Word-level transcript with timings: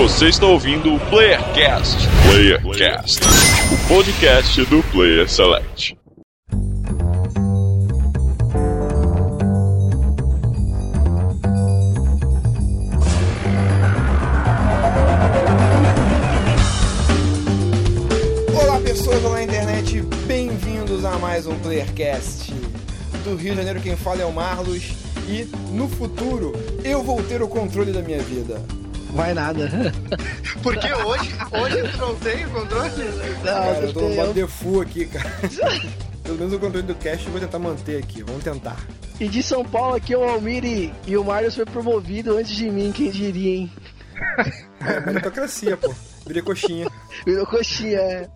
Você 0.00 0.28
está 0.28 0.46
ouvindo 0.46 0.94
o 0.94 1.00
Playercast. 1.10 1.96
Playercast, 2.22 3.20
o 3.72 3.88
podcast 3.88 4.64
do 4.66 4.80
Player 4.92 5.28
Select. 5.28 5.98
Olá 18.54 18.80
pessoas, 18.84 19.24
olá 19.24 19.42
internet, 19.42 20.00
bem-vindos 20.28 21.04
a 21.04 21.18
mais 21.18 21.44
um 21.48 21.58
Playercast. 21.58 22.54
Do 23.24 23.34
Rio 23.34 23.50
de 23.50 23.56
Janeiro 23.56 23.80
quem 23.80 23.96
fala 23.96 24.22
é 24.22 24.24
o 24.24 24.32
Marlos 24.32 24.92
e 25.28 25.44
no 25.72 25.88
futuro 25.88 26.52
eu 26.84 27.02
vou 27.02 27.20
ter 27.24 27.42
o 27.42 27.48
controle 27.48 27.90
da 27.90 28.00
minha 28.00 28.20
vida. 28.20 28.77
Vai 29.10 29.34
nada. 29.34 29.70
Porque 30.62 30.92
hoje, 30.92 31.34
hoje 31.52 31.92
tu 31.92 31.98
não 31.98 32.14
tem 32.16 32.44
o 32.46 32.50
controle? 32.50 32.90
Não, 33.38 33.42
Cara, 33.44 33.78
eu 33.80 33.92
tô 33.92 34.00
num 34.00 34.14
tenho. 34.14 34.34
default 34.34 34.82
aqui, 34.90 35.06
cara. 35.06 35.30
Pelo 36.22 36.38
menos 36.38 36.52
o 36.52 36.58
controle 36.58 36.86
do 36.86 36.94
cast 36.96 37.24
eu 37.24 37.32
vou 37.32 37.40
tentar 37.40 37.58
manter 37.58 38.02
aqui, 38.02 38.22
vamos 38.22 38.44
tentar. 38.44 38.76
E 39.18 39.26
de 39.28 39.42
São 39.42 39.64
Paulo 39.64 39.96
aqui 39.96 40.14
o 40.14 40.22
Almir 40.22 40.62
e, 41.06 41.16
o 41.16 41.24
Marius 41.24 41.54
foi 41.54 41.64
promovido 41.64 42.36
antes 42.36 42.54
de 42.54 42.70
mim, 42.70 42.92
quem 42.92 43.10
diria, 43.10 43.56
hein? 43.56 43.72
É 44.80 45.00
meritocracia, 45.00 45.76
pô. 45.76 45.92
Virei 46.26 46.42
coxinha. 46.42 46.86
Virou 47.24 47.46
coxinha, 47.46 47.98
é. 47.98 48.28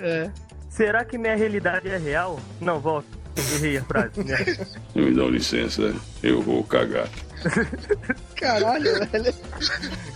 É. 0.00 0.30
Será 0.70 1.04
que 1.04 1.18
minha 1.18 1.36
realidade 1.36 1.88
é 1.88 1.98
real? 1.98 2.40
Não, 2.60 2.80
volta. 2.80 3.08
Errei 3.36 3.76
a 3.78 3.84
frase. 3.84 4.24
Né? 4.24 4.36
Me 4.96 5.12
dão 5.14 5.28
licença, 5.28 5.94
eu 6.22 6.40
vou 6.40 6.64
cagar. 6.64 7.08
Caralho, 8.36 9.06
velho. 9.06 9.34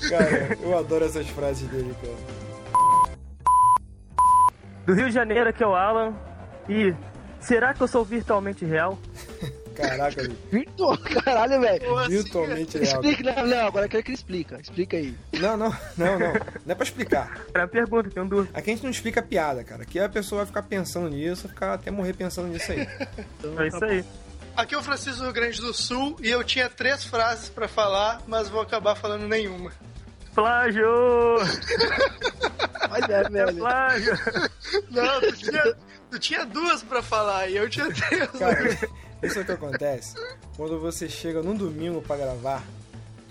Cara, 0.08 0.58
eu 0.60 0.78
adoro 0.78 1.04
essas 1.04 1.28
frases 1.28 1.68
dele, 1.68 1.94
cara. 2.00 2.42
Do 4.86 4.94
Rio 4.94 5.08
de 5.08 5.14
Janeiro, 5.14 5.48
aqui 5.48 5.62
é 5.62 5.66
o 5.66 5.74
Alan. 5.74 6.14
E 6.69 6.94
será 7.41 7.72
que 7.74 7.80
eu 7.82 7.88
sou 7.88 8.05
virtualmente 8.05 8.64
real? 8.64 8.98
Caraca, 9.74 10.28
Virtual, 10.50 10.98
caralho, 10.98 11.60
velho. 11.60 11.98
Assim, 11.98 12.10
virtualmente 12.10 12.78
real. 12.78 13.02
Explica, 13.02 13.32
não, 13.32 13.47
não, 13.47 13.66
agora 13.66 13.86
eu 13.86 13.88
quero 13.88 14.02
que 14.02 14.10
ele 14.10 14.16
explica. 14.16 14.60
Explica 14.60 14.97
aí. 14.98 15.16
Não, 15.32 15.56
não, 15.56 15.70
não, 15.97 16.19
não. 16.19 16.32
Não 16.32 16.72
é 16.72 16.75
pra 16.75 16.84
explicar. 16.84 17.41
Era 17.54 17.64
uma 17.64 17.69
pergunta, 17.69 18.10
tem 18.10 18.22
um 18.22 18.28
dúvida. 18.28 18.50
Aqui 18.52 18.70
a 18.70 18.75
gente 18.75 18.84
não 18.84 18.91
explica 18.91 19.22
piada, 19.22 19.64
cara. 19.64 19.82
Aqui 19.82 19.98
a 19.98 20.08
pessoa 20.08 20.41
vai 20.41 20.47
ficar 20.47 20.62
pensando 20.64 21.08
nisso, 21.08 21.48
ficar 21.48 21.72
até 21.75 21.91
morrer 21.91 22.12
pensando 22.12 22.48
nisso 22.48 22.70
aí. 22.70 22.86
Então, 23.38 23.60
É 23.60 23.69
isso 23.69 23.84
aí. 23.84 24.04
Aqui 24.56 24.75
é 24.75 24.78
o 24.78 24.83
Francisco 24.83 25.19
do 25.19 25.25
Rio 25.25 25.33
Grande 25.33 25.61
do 25.61 25.72
Sul 25.72 26.17
e 26.20 26.28
eu 26.28 26.45
tinha 26.45 26.69
três 26.69 27.05
frases 27.05 27.48
pra 27.48 27.67
falar, 27.67 28.20
mas 28.27 28.48
vou 28.48 28.61
acabar 28.61 28.94
falando 28.94 29.27
nenhuma. 29.27 29.72
Plágio! 30.34 30.86
Olha, 32.91 33.14
É 33.14 33.28
velho. 33.28 33.56
plágio! 33.56 34.12
Não, 34.91 35.20
tu 35.20 35.33
tinha, 35.36 35.77
tu 36.11 36.19
tinha 36.19 36.44
duas 36.47 36.83
pra 36.83 37.03
falar 37.03 37.48
e 37.48 37.56
eu 37.56 37.69
tinha 37.69 37.86
três. 37.92 38.31
Cara, 38.33 38.78
isso 39.22 39.39
é 39.39 39.42
o 39.42 39.44
que 39.44 39.53
acontece 39.53 40.14
quando 40.56 40.78
você 40.81 41.09
chega 41.09 41.42
num 41.42 41.55
domingo 41.56 42.03
pra 42.03 42.16
gravar, 42.16 42.62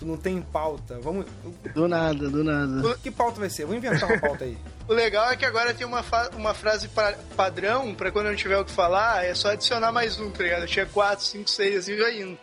tu 0.02 0.06
não 0.06 0.16
tem 0.16 0.42
pauta. 0.42 0.98
Vamos. 1.00 1.26
Do 1.74 1.86
nada, 1.88 2.28
do 2.28 2.42
nada. 2.44 2.96
Que 2.98 3.10
pauta 3.10 3.38
vai 3.40 3.48
ser? 3.48 3.64
Vou 3.64 3.74
inventar 3.76 4.08
uma 4.10 4.18
pauta 4.20 4.44
aí. 4.44 4.56
O 4.88 4.92
legal 4.94 5.30
é 5.30 5.36
que 5.36 5.44
agora 5.46 5.72
tem 5.72 5.86
uma, 5.86 6.04
uma 6.36 6.52
frase 6.52 6.88
pa- 6.88 7.14
padrão 7.36 7.94
pra 7.94 8.10
quando 8.10 8.26
eu 8.26 8.32
não 8.32 8.36
tiver 8.36 8.58
o 8.58 8.64
que 8.64 8.72
falar, 8.72 9.24
é 9.24 9.32
só 9.32 9.50
adicionar 9.52 9.92
mais 9.92 10.18
um, 10.18 10.28
tá 10.28 10.42
ligado? 10.42 10.66
Tinha 10.66 10.84
quatro, 10.84 11.24
cinco, 11.24 11.48
seis 11.48 11.76
assim 11.76 11.96
vai 11.96 12.20
indo. 12.20 12.36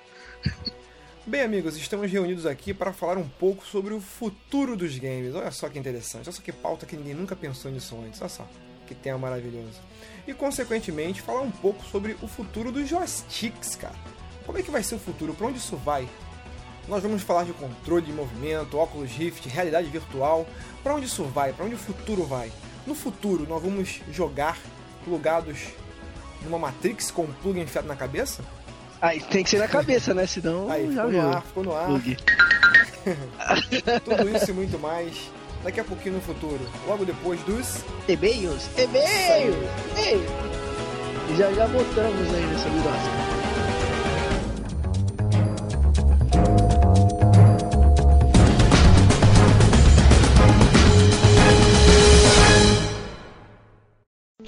Bem, 1.28 1.42
amigos, 1.42 1.76
estamos 1.78 2.10
reunidos 2.10 2.46
aqui 2.46 2.74
para 2.74 2.94
falar 2.94 3.18
um 3.18 3.28
pouco 3.28 3.64
sobre 3.66 3.94
o 3.94 4.00
futuro 4.00 4.76
dos 4.78 4.98
games. 4.98 5.36
Olha 5.36 5.52
só 5.52 5.68
que 5.68 5.78
interessante, 5.78 6.24
olha 6.28 6.32
só 6.32 6.42
que 6.42 6.52
pauta 6.54 6.86
que 6.86 6.96
ninguém 6.96 7.14
nunca 7.14 7.36
pensou 7.36 7.70
nisso 7.70 7.96
antes. 8.04 8.20
Olha 8.22 8.30
só 8.30 8.48
que 8.88 8.96
tema 8.96 9.18
maravilhoso. 9.20 9.78
E, 10.26 10.34
consequentemente, 10.34 11.22
falar 11.22 11.42
um 11.42 11.52
pouco 11.52 11.84
sobre 11.86 12.16
o 12.22 12.28
futuro 12.28 12.72
dos 12.72 12.88
joysticks, 12.88 13.76
cara. 13.76 13.94
Como 14.46 14.58
é 14.58 14.64
que 14.64 14.72
vai 14.72 14.82
ser 14.82 14.96
o 14.96 15.00
futuro? 15.00 15.34
Para 15.34 15.48
onde 15.48 15.60
isso 15.60 15.76
vai? 15.76 16.08
Nós 16.88 17.04
vamos 17.04 17.22
falar 17.22 17.44
de 17.44 17.54
controle 17.54 18.06
de 18.06 18.12
movimento, 18.12 18.78
óculos 18.78 19.12
Rift, 19.12 19.48
realidade 19.48 19.88
virtual. 19.90 20.48
Para 20.84 20.96
onde 20.96 21.06
isso 21.06 21.24
vai? 21.24 21.54
Para 21.54 21.66
onde 21.66 21.76
o 21.76 21.78
futuro 21.78 22.24
vai? 22.24 22.52
No 22.88 22.96
futuro, 22.96 23.46
nós 23.48 23.62
vamos 23.62 24.02
jogar 24.12 24.58
plugados 25.04 25.58
numa 26.44 26.58
Matrix 26.58 27.12
com 27.12 27.24
um 27.24 27.34
plug 27.44 27.60
enfiado 27.60 27.88
na 27.88 27.96
cabeça? 27.96 28.44
Aí 29.02 29.20
tem 29.22 29.44
que 29.44 29.50
ser 29.50 29.60
na 29.60 29.68
cabeça, 29.68 30.14
né? 30.14 30.26
Senão 30.26 30.70
Aí, 30.70 30.92
já 30.94 31.04
ficou 31.04 31.10
viu. 31.12 31.22
no 31.22 31.30
ar, 31.30 31.42
ficou 31.44 31.64
no 31.64 31.76
ar. 31.76 31.88
Tudo 34.04 34.36
isso 34.36 34.52
e 34.52 34.54
muito 34.54 34.78
mais 34.80 35.14
daqui 35.64 35.80
a 35.80 35.84
pouquinho 35.84 36.16
no 36.16 36.22
futuro. 36.22 36.60
Logo 36.88 37.06
depois 37.06 37.40
dos. 37.42 37.84
E-mails, 38.08 38.68
e-mails, 38.78 39.56
e-mails. 39.92 40.30
E 41.32 41.36
já 41.38 41.52
já 41.54 41.68
voltamos 41.68 42.34
aí 42.34 42.46
nessa 42.48 42.70
birosca. 42.70 43.49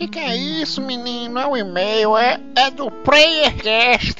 Que 0.02 0.08
que 0.08 0.18
é 0.18 0.36
isso, 0.36 0.82
menino? 0.82 1.40
É 1.40 1.46
um 1.46 1.56
e-mail, 1.56 2.18
é, 2.18 2.42
é 2.56 2.72
do 2.72 2.90
PlayerCast. 2.90 4.18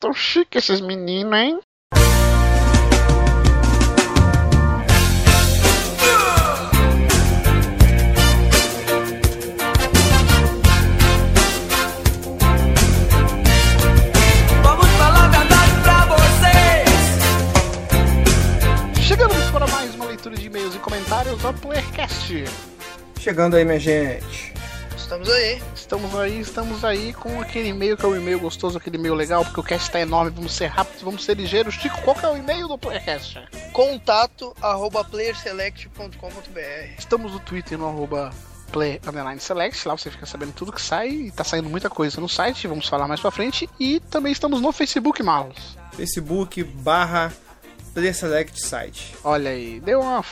Tão 0.00 0.14
chique 0.14 0.56
esses 0.56 0.80
meninos, 0.80 1.38
hein? 1.38 1.60
Leitura 20.24 20.36
de 20.36 20.46
e-mails 20.46 20.74
e 20.74 20.78
comentários 20.78 21.40
do 21.40 21.52
PlayerCast. 21.54 22.44
Chegando 23.20 23.56
aí, 23.56 23.64
minha 23.64 23.78
gente. 23.78 24.54
Estamos 24.96 25.28
aí. 25.28 25.62
Estamos 25.74 26.14
aí, 26.14 26.40
estamos 26.40 26.84
aí 26.84 27.12
com 27.12 27.40
aquele 27.40 27.68
e-mail 27.68 27.96
que 27.96 28.04
é 28.04 28.08
o 28.08 28.16
e-mail 28.16 28.40
gostoso, 28.40 28.78
aquele 28.78 28.96
e-mail 28.96 29.14
legal, 29.14 29.44
porque 29.44 29.60
o 29.60 29.62
cast 29.62 29.90
tá 29.90 30.00
enorme, 30.00 30.30
vamos 30.30 30.54
ser 30.54 30.66
rápidos, 30.66 31.02
vamos 31.02 31.24
ser 31.24 31.36
ligeiros. 31.36 31.74
Chico, 31.74 32.00
qual 32.02 32.16
que 32.16 32.24
é 32.24 32.28
o 32.28 32.36
e-mail 32.36 32.66
do 32.66 32.78
PlayerCast? 32.78 33.38
Contato 33.72 34.56
arroba 34.62 35.04
playerselect.com.br 35.04 36.10
Estamos 36.98 37.32
no 37.32 37.40
Twitter 37.40 37.76
no 37.76 37.86
arroba 37.86 38.30
play 38.72 39.00
underline 39.06 39.38
select, 39.38 39.86
lá 39.86 39.96
você 39.96 40.10
fica 40.10 40.26
sabendo 40.26 40.52
tudo 40.52 40.72
que 40.72 40.82
sai 40.82 41.08
e 41.10 41.30
tá 41.30 41.44
saindo 41.44 41.68
muita 41.68 41.90
coisa 41.90 42.20
no 42.20 42.28
site, 42.28 42.66
vamos 42.66 42.88
falar 42.88 43.06
mais 43.06 43.20
pra 43.20 43.30
frente. 43.30 43.68
E 43.78 44.00
também 44.00 44.32
estamos 44.32 44.60
no 44.62 44.72
Facebook, 44.72 45.22
Marlos. 45.22 45.76
Facebook 45.92 46.64
barra 46.64 47.30
Select 48.12 48.60
Site. 48.60 49.14
Olha 49.24 49.50
aí, 49.50 49.80
deu 49.80 50.00
uma 50.00 50.24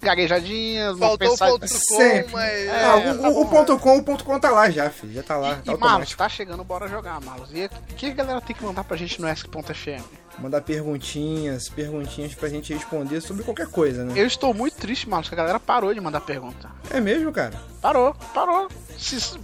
gaguejadinha, 0.00 0.94
Faltou 0.96 1.14
o 1.14 1.18
pensada- 1.18 1.50
ponto 1.52 1.68
Sempre. 1.68 2.24
com, 2.24 2.30
mas... 2.32 2.68
ah, 2.70 2.96
o, 2.96 3.18
tá 3.22 3.28
o- 3.28 3.46
ponto 3.46 3.78
com, 3.78 3.96
o 3.98 4.02
ponto 4.02 4.24
com 4.24 4.40
tá 4.40 4.50
lá 4.50 4.68
já, 4.70 4.90
filho. 4.90 5.12
Já 5.12 5.22
tá 5.22 5.36
lá, 5.36 5.60
E, 5.62 5.66
tá 5.66 5.72
e 5.72 5.76
Marlos, 5.76 6.14
tá 6.14 6.28
chegando, 6.28 6.64
bora 6.64 6.88
jogar, 6.88 7.20
Marlos. 7.20 7.50
E 7.52 7.66
o 7.66 7.94
que 7.96 8.06
a 8.06 8.14
galera 8.14 8.40
tem 8.40 8.54
que 8.56 8.64
mandar 8.64 8.82
pra 8.84 8.96
gente 8.96 9.20
no 9.20 9.28
ESC.fm? 9.28 10.02
Mandar 10.38 10.60
perguntinhas, 10.62 11.68
perguntinhas 11.68 12.34
pra 12.34 12.48
gente 12.48 12.72
responder 12.72 13.20
sobre 13.20 13.42
qualquer 13.44 13.66
coisa, 13.68 14.04
né? 14.04 14.14
Eu 14.16 14.26
estou 14.26 14.52
muito 14.54 14.76
triste, 14.76 15.08
Marlos, 15.08 15.28
que 15.28 15.34
a 15.34 15.38
galera 15.38 15.60
parou 15.60 15.92
de 15.92 16.00
mandar 16.00 16.20
pergunta. 16.20 16.70
É 16.90 17.00
mesmo, 17.00 17.30
cara? 17.32 17.60
Parou, 17.80 18.14
parou. 18.34 18.68
Se- 18.98 19.38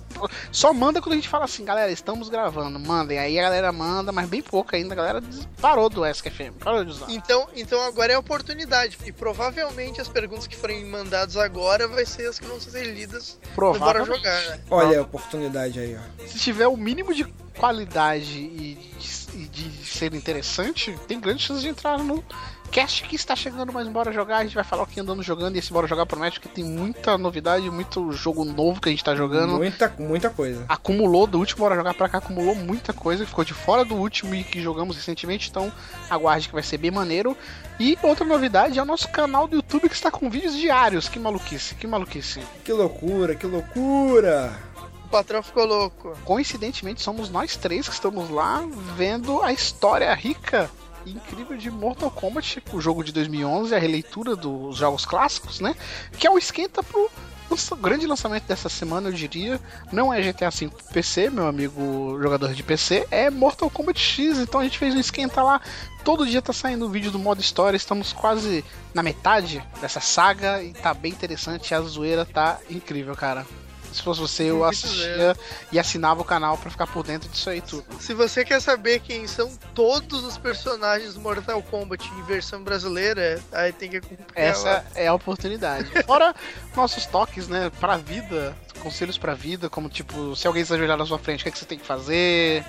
só 0.53 0.72
manda 0.72 1.00
quando 1.00 1.12
a 1.12 1.16
gente 1.16 1.28
fala 1.28 1.44
assim, 1.44 1.65
galera, 1.65 1.91
estamos 1.91 2.28
gravando, 2.28 2.78
mandem. 2.78 3.19
Aí 3.19 3.38
a 3.38 3.43
galera 3.43 3.72
manda, 3.72 4.12
mas 4.12 4.28
bem 4.28 4.43
pouco 4.43 4.75
ainda. 4.75 4.94
A 4.94 4.96
galera 4.96 5.23
parou 5.61 5.88
do 5.88 6.05
SKFM, 6.06 6.52
parou 6.58 6.85
de 6.85 6.90
usar. 6.90 7.06
Então, 7.11 7.49
então 7.55 7.82
agora 7.85 8.12
é 8.12 8.17
a 8.17 8.19
oportunidade. 8.19 8.96
E 9.05 9.12
provavelmente 9.12 10.00
as 10.00 10.08
perguntas 10.08 10.46
que 10.46 10.56
forem 10.56 10.85
mandadas 10.87 11.37
agora 11.37 11.87
vai 11.88 12.06
ser 12.06 12.29
as 12.29 12.38
que 12.38 12.46
vão 12.46 12.61
ser 12.61 12.85
lidas 12.94 13.38
Provavelmente. 13.55 14.17
Jogar, 14.19 14.40
né? 14.49 14.61
Olha 14.70 14.99
a 14.99 15.02
oportunidade 15.02 15.79
aí, 15.81 15.96
ó. 15.96 16.26
Se 16.26 16.38
tiver 16.38 16.67
o 16.67 16.76
mínimo 16.76 17.12
de 17.14 17.25
qualidade 17.56 18.38
e 18.38 18.75
de, 18.99 19.18
e 19.34 19.44
de 19.46 19.84
ser 19.84 20.14
interessante, 20.14 20.96
tem 21.06 21.20
grandes 21.20 21.44
chances 21.44 21.62
de 21.62 21.69
entrar 21.69 21.98
no 21.98 22.22
cast 22.70 23.02
que 23.04 23.16
está 23.16 23.34
chegando 23.34 23.72
mais 23.72 23.88
Bora 23.88 24.12
Jogar. 24.12 24.38
A 24.38 24.42
gente 24.44 24.54
vai 24.54 24.64
falar 24.64 24.82
o 24.82 24.86
que 24.86 25.00
andamos 25.00 25.25
jogando 25.25 25.56
e 25.56 25.58
esse 25.58 25.72
Bora 25.72 25.86
Jogar 25.86 26.06
promete 26.06 26.40
que 26.40 26.48
tem 26.48 26.64
muita 26.64 27.16
novidade, 27.16 27.70
muito 27.70 28.12
jogo 28.12 28.44
novo 28.44 28.80
que 28.80 28.88
a 28.88 28.92
gente 28.92 29.02
tá 29.02 29.14
jogando. 29.14 29.56
Muita, 29.56 29.92
muita 29.98 30.30
coisa. 30.30 30.64
acumulou 30.69 31.26
do 31.26 31.38
último 31.38 31.60
Bora 31.60 31.75
Jogar 31.75 31.94
pra 31.94 32.08
cá, 32.08 32.19
acumulou 32.19 32.54
muita 32.54 32.92
coisa, 32.92 33.26
ficou 33.26 33.44
de 33.44 33.54
fora 33.54 33.84
do 33.84 33.94
último 33.94 34.34
e 34.34 34.44
que 34.44 34.60
jogamos 34.60 34.96
recentemente, 34.96 35.48
então 35.48 35.72
aguarde 36.08 36.48
que 36.48 36.54
vai 36.54 36.62
ser 36.62 36.78
bem 36.78 36.90
maneiro. 36.90 37.36
E 37.80 37.96
outra 38.02 38.25
novidade 38.25 38.78
é 38.78 38.82
o 38.82 38.86
nosso 38.86 39.08
canal 39.08 39.46
do 39.46 39.56
YouTube 39.56 39.88
que 39.88 39.94
está 39.94 40.10
com 40.10 40.28
vídeos 40.28 40.56
diários. 40.56 41.08
Que 41.08 41.19
maluquice, 41.19 41.75
que 41.75 41.86
maluquice. 41.86 42.40
Que 42.64 42.72
loucura, 42.72 43.34
que 43.34 43.46
loucura! 43.46 44.68
O 45.08 45.10
patrão 45.10 45.43
ficou 45.43 45.64
louco. 45.64 46.14
Coincidentemente, 46.22 47.00
somos 47.00 47.31
nós 47.31 47.56
três 47.56 47.88
que 47.88 47.94
estamos 47.94 48.28
lá 48.28 48.62
vendo 48.94 49.43
a 49.43 49.50
história 49.50 50.12
rica 50.12 50.70
incrível 51.06 51.56
de 51.56 51.70
Mortal 51.70 52.10
Kombat, 52.10 52.62
o 52.75 52.81
jogo 52.81 53.02
de 53.02 53.10
2011, 53.12 53.75
a 53.75 53.78
releitura 53.78 54.37
dos 54.37 54.76
jogos 54.76 55.06
clássicos, 55.06 55.60
né? 55.60 55.75
Que 56.19 56.26
é 56.26 56.31
o 56.31 56.37
esquenta 56.37 56.82
pro 56.82 57.10
o 57.50 57.76
grande 57.76 58.06
lançamento 58.06 58.44
dessa 58.44 58.69
semana, 58.69 59.08
eu 59.08 59.12
diria, 59.12 59.58
não 59.90 60.12
é 60.12 60.20
GTA 60.20 60.50
V 60.50 60.70
PC, 60.93 61.31
meu 61.31 61.46
amigo 61.46 62.19
jogador 62.20 62.52
de 62.52 62.62
PC, 62.62 63.08
é 63.11 63.31
Mortal 63.31 63.70
Kombat 63.70 63.99
X. 63.99 64.37
Então 64.37 64.61
a 64.61 64.64
gente 64.64 64.78
fez 64.78 64.94
um 64.94 65.00
esquenta 65.00 65.43
lá. 65.43 65.58
Todo 66.04 66.26
dia 66.26 66.43
tá 66.43 66.52
saindo 66.52 66.87
um 66.87 66.90
vídeo 66.90 67.11
do 67.11 67.19
modo 67.19 67.40
história. 67.40 67.75
Estamos 67.75 68.12
quase 68.12 68.62
na 68.93 69.02
metade 69.02 69.64
dessa 69.81 69.99
saga 69.99 70.62
e 70.62 70.75
tá 70.75 70.93
bem 70.93 71.11
interessante. 71.11 71.75
A 71.75 71.81
zoeira 71.81 72.26
tá 72.26 72.58
incrível, 72.69 73.16
cara. 73.16 73.46
Se 73.93 74.02
fosse 74.02 74.20
você, 74.20 74.44
eu 74.44 74.64
assistia 74.64 75.37
e 75.73 75.79
assinava 75.79 76.20
o 76.20 76.25
canal 76.25 76.56
pra 76.58 76.70
ficar 76.70 76.87
por 76.87 77.05
dentro 77.05 77.29
disso 77.29 77.50
aí 77.50 77.61
tudo. 77.61 77.85
Se 78.00 78.14
você 78.14 78.44
quer 78.44 78.61
saber 78.61 79.00
quem 79.00 79.26
são 79.26 79.50
todos 79.75 80.25
os 80.25 80.37
personagens 80.38 81.14
do 81.14 81.20
Mortal 81.20 81.62
Kombat 81.62 82.06
em 82.06 82.23
versão 82.25 82.62
brasileira, 82.62 83.40
aí 83.52 83.73
tem 83.73 83.90
que 83.90 83.96
acompanhar. 83.99 84.26
Essa 84.35 84.69
lá. 84.69 84.85
é 84.94 85.06
a 85.08 85.14
oportunidade. 85.14 85.88
Fora 86.05 86.35
nossos 86.76 87.06
toques, 87.06 87.49
né, 87.49 87.70
pra 87.81 87.96
vida, 87.96 88.56
conselhos 88.81 89.19
pra 89.19 89.35
vida, 89.35 89.69
como 89.69 89.88
tipo, 89.88 90.37
se 90.37 90.46
alguém 90.46 90.64
se 90.64 90.73
ajoelhar 90.73 90.96
na 90.96 91.06
sua 91.06 91.19
frente, 91.19 91.40
o 91.40 91.43
que, 91.43 91.49
é 91.49 91.52
que 91.52 91.58
você 91.58 91.67
tem 91.67 91.79
que 91.79 91.87
fazer, 91.87 92.64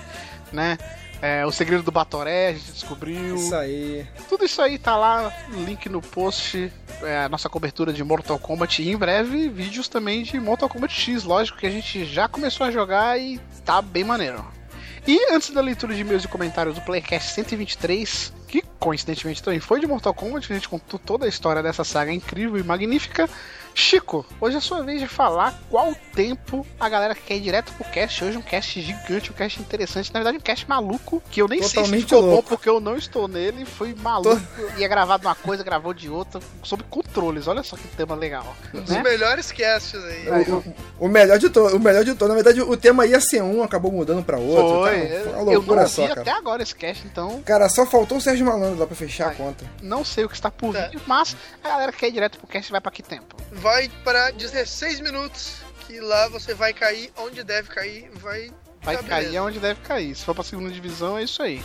né? 0.52 0.78
É, 1.22 1.44
o 1.44 1.52
segredo 1.52 1.82
do 1.82 1.90
Batoré, 1.90 2.48
a 2.48 2.52
gente 2.54 2.72
descobriu. 2.72 3.36
Isso 3.36 3.54
aí. 3.54 4.06
Tudo 4.28 4.44
isso 4.44 4.62
aí 4.62 4.78
tá 4.78 4.96
lá, 4.96 5.32
link 5.50 5.88
no 5.88 6.00
post, 6.00 6.72
é, 7.02 7.24
a 7.24 7.28
nossa 7.28 7.48
cobertura 7.48 7.92
de 7.92 8.02
Mortal 8.02 8.38
Kombat 8.38 8.82
e 8.82 8.90
em 8.90 8.96
breve 8.96 9.48
vídeos 9.48 9.86
também 9.86 10.22
de 10.22 10.40
Mortal 10.40 10.68
Kombat 10.68 10.94
X, 10.94 11.24
lógico 11.24 11.58
que 11.58 11.66
a 11.66 11.70
gente 11.70 12.04
já 12.06 12.26
começou 12.26 12.66
a 12.66 12.70
jogar 12.70 13.20
e 13.20 13.38
tá 13.64 13.82
bem 13.82 14.02
maneiro. 14.02 14.44
E 15.06 15.32
antes 15.32 15.50
da 15.50 15.60
leitura 15.60 15.94
de 15.94 16.04
meus 16.04 16.24
e 16.24 16.28
comentários 16.28 16.74
do 16.74 16.80
Playcast 16.82 17.32
123, 17.32 18.32
que 18.46 18.62
coincidentemente 18.78 19.42
também 19.42 19.60
foi 19.60 19.80
de 19.80 19.86
Mortal 19.86 20.14
Kombat, 20.14 20.50
a 20.50 20.54
gente 20.54 20.68
contou 20.68 20.98
toda 20.98 21.26
a 21.26 21.28
história 21.28 21.62
dessa 21.62 21.84
saga 21.84 22.12
incrível 22.12 22.58
e 22.58 22.62
magnífica. 22.62 23.28
Chico, 23.80 24.26
hoje 24.38 24.56
é 24.56 24.58
a 24.58 24.60
sua 24.60 24.82
vez 24.82 25.00
de 25.00 25.08
falar 25.08 25.58
qual 25.70 25.94
tempo 26.14 26.66
a 26.78 26.86
galera 26.86 27.14
quer 27.14 27.36
ir 27.36 27.40
direto 27.40 27.72
pro 27.72 27.84
cast. 27.90 28.22
Hoje 28.22 28.36
um 28.36 28.42
cast 28.42 28.78
gigante, 28.80 29.30
um 29.30 29.34
cast 29.34 29.58
interessante. 29.58 30.12
Na 30.12 30.20
verdade, 30.20 30.36
um 30.36 30.40
cast 30.40 30.68
maluco, 30.68 31.22
que 31.30 31.40
eu 31.40 31.48
nem 31.48 31.60
sei 31.60 31.68
se 31.68 31.74
Totalmente 31.76 32.02
ficou 32.04 32.20
bom 32.22 32.28
louco. 32.28 32.48
porque 32.50 32.68
eu 32.68 32.78
não 32.78 32.94
estou 32.96 33.26
nele. 33.26 33.64
Foi 33.64 33.94
maluco. 33.94 34.38
Ia 34.76 34.86
gravar 34.86 35.16
de 35.18 35.26
uma 35.26 35.34
coisa, 35.34 35.64
gravou 35.64 35.94
de 35.94 36.10
outra, 36.10 36.40
sob 36.62 36.82
controles. 36.90 37.48
Olha 37.48 37.62
só 37.62 37.74
que 37.74 37.88
tema 37.88 38.14
legal. 38.14 38.54
Os 38.74 38.90
Né? 38.90 39.02
melhores 39.02 39.50
casts 39.50 39.94
aí. 40.04 40.28
O, 40.28 40.56
o- 40.58 40.74
o 41.06 41.08
melhor 41.08 41.38
de 41.38 41.48
todo, 41.48 41.74
o 41.74 41.80
melhor 41.80 42.04
de 42.04 42.14
todo. 42.14 42.28
Na 42.28 42.34
verdade, 42.34 42.60
o 42.60 42.76
tema 42.76 43.06
ia 43.06 43.18
ser 43.18 43.42
um, 43.42 43.62
acabou 43.62 43.90
mudando 43.90 44.22
pra 44.22 44.36
outro. 44.36 44.80
Foi. 44.82 45.00
Cara, 45.08 45.20
foi 45.24 45.32
uma 45.32 45.38
eu 45.52 45.58
loucura 45.58 45.80
não 45.82 45.88
só, 45.88 46.02
vi 46.02 46.08
cara. 46.08 46.20
até 46.20 46.30
agora 46.32 46.62
esse 46.62 46.74
cast, 46.74 47.06
então 47.06 47.40
Cara, 47.46 47.66
só 47.70 47.86
faltou 47.86 48.18
o 48.18 48.20
Sérgio 48.20 48.44
Malandro 48.44 48.78
lá 48.78 48.86
pra 48.86 48.94
fechar 48.94 49.30
a 49.30 49.34
conta. 49.34 49.64
não 49.82 50.04
sei 50.04 50.24
o 50.24 50.28
que 50.28 50.34
está 50.34 50.50
por 50.50 50.74
Tá. 50.74 50.86
vir, 50.88 51.00
mas 51.06 51.34
a 51.64 51.68
galera 51.68 51.92
quer 51.92 52.08
ir 52.08 52.12
direto 52.12 52.36
pro 52.38 52.46
cast 52.46 52.70
vai 52.70 52.80
pra 52.80 52.90
que 52.92 53.02
tempo? 53.02 53.34
Vai 53.52 53.69
pra 54.04 54.30
16 54.30 55.00
minutos, 55.00 55.56
que 55.86 56.00
lá 56.00 56.28
você 56.28 56.54
vai 56.54 56.72
cair 56.72 57.12
onde 57.18 57.42
deve 57.44 57.68
cair, 57.68 58.10
vai. 58.14 58.50
Vai 58.82 58.96
Tá, 58.96 59.02
cair 59.02 59.24
beleza. 59.26 59.42
onde 59.42 59.58
deve 59.60 59.80
cair. 59.82 60.14
Se 60.14 60.24
for 60.24 60.34
pra 60.34 60.42
segunda 60.44 60.70
divisão, 60.70 61.18
é 61.18 61.22
isso 61.24 61.42
aí. 61.42 61.62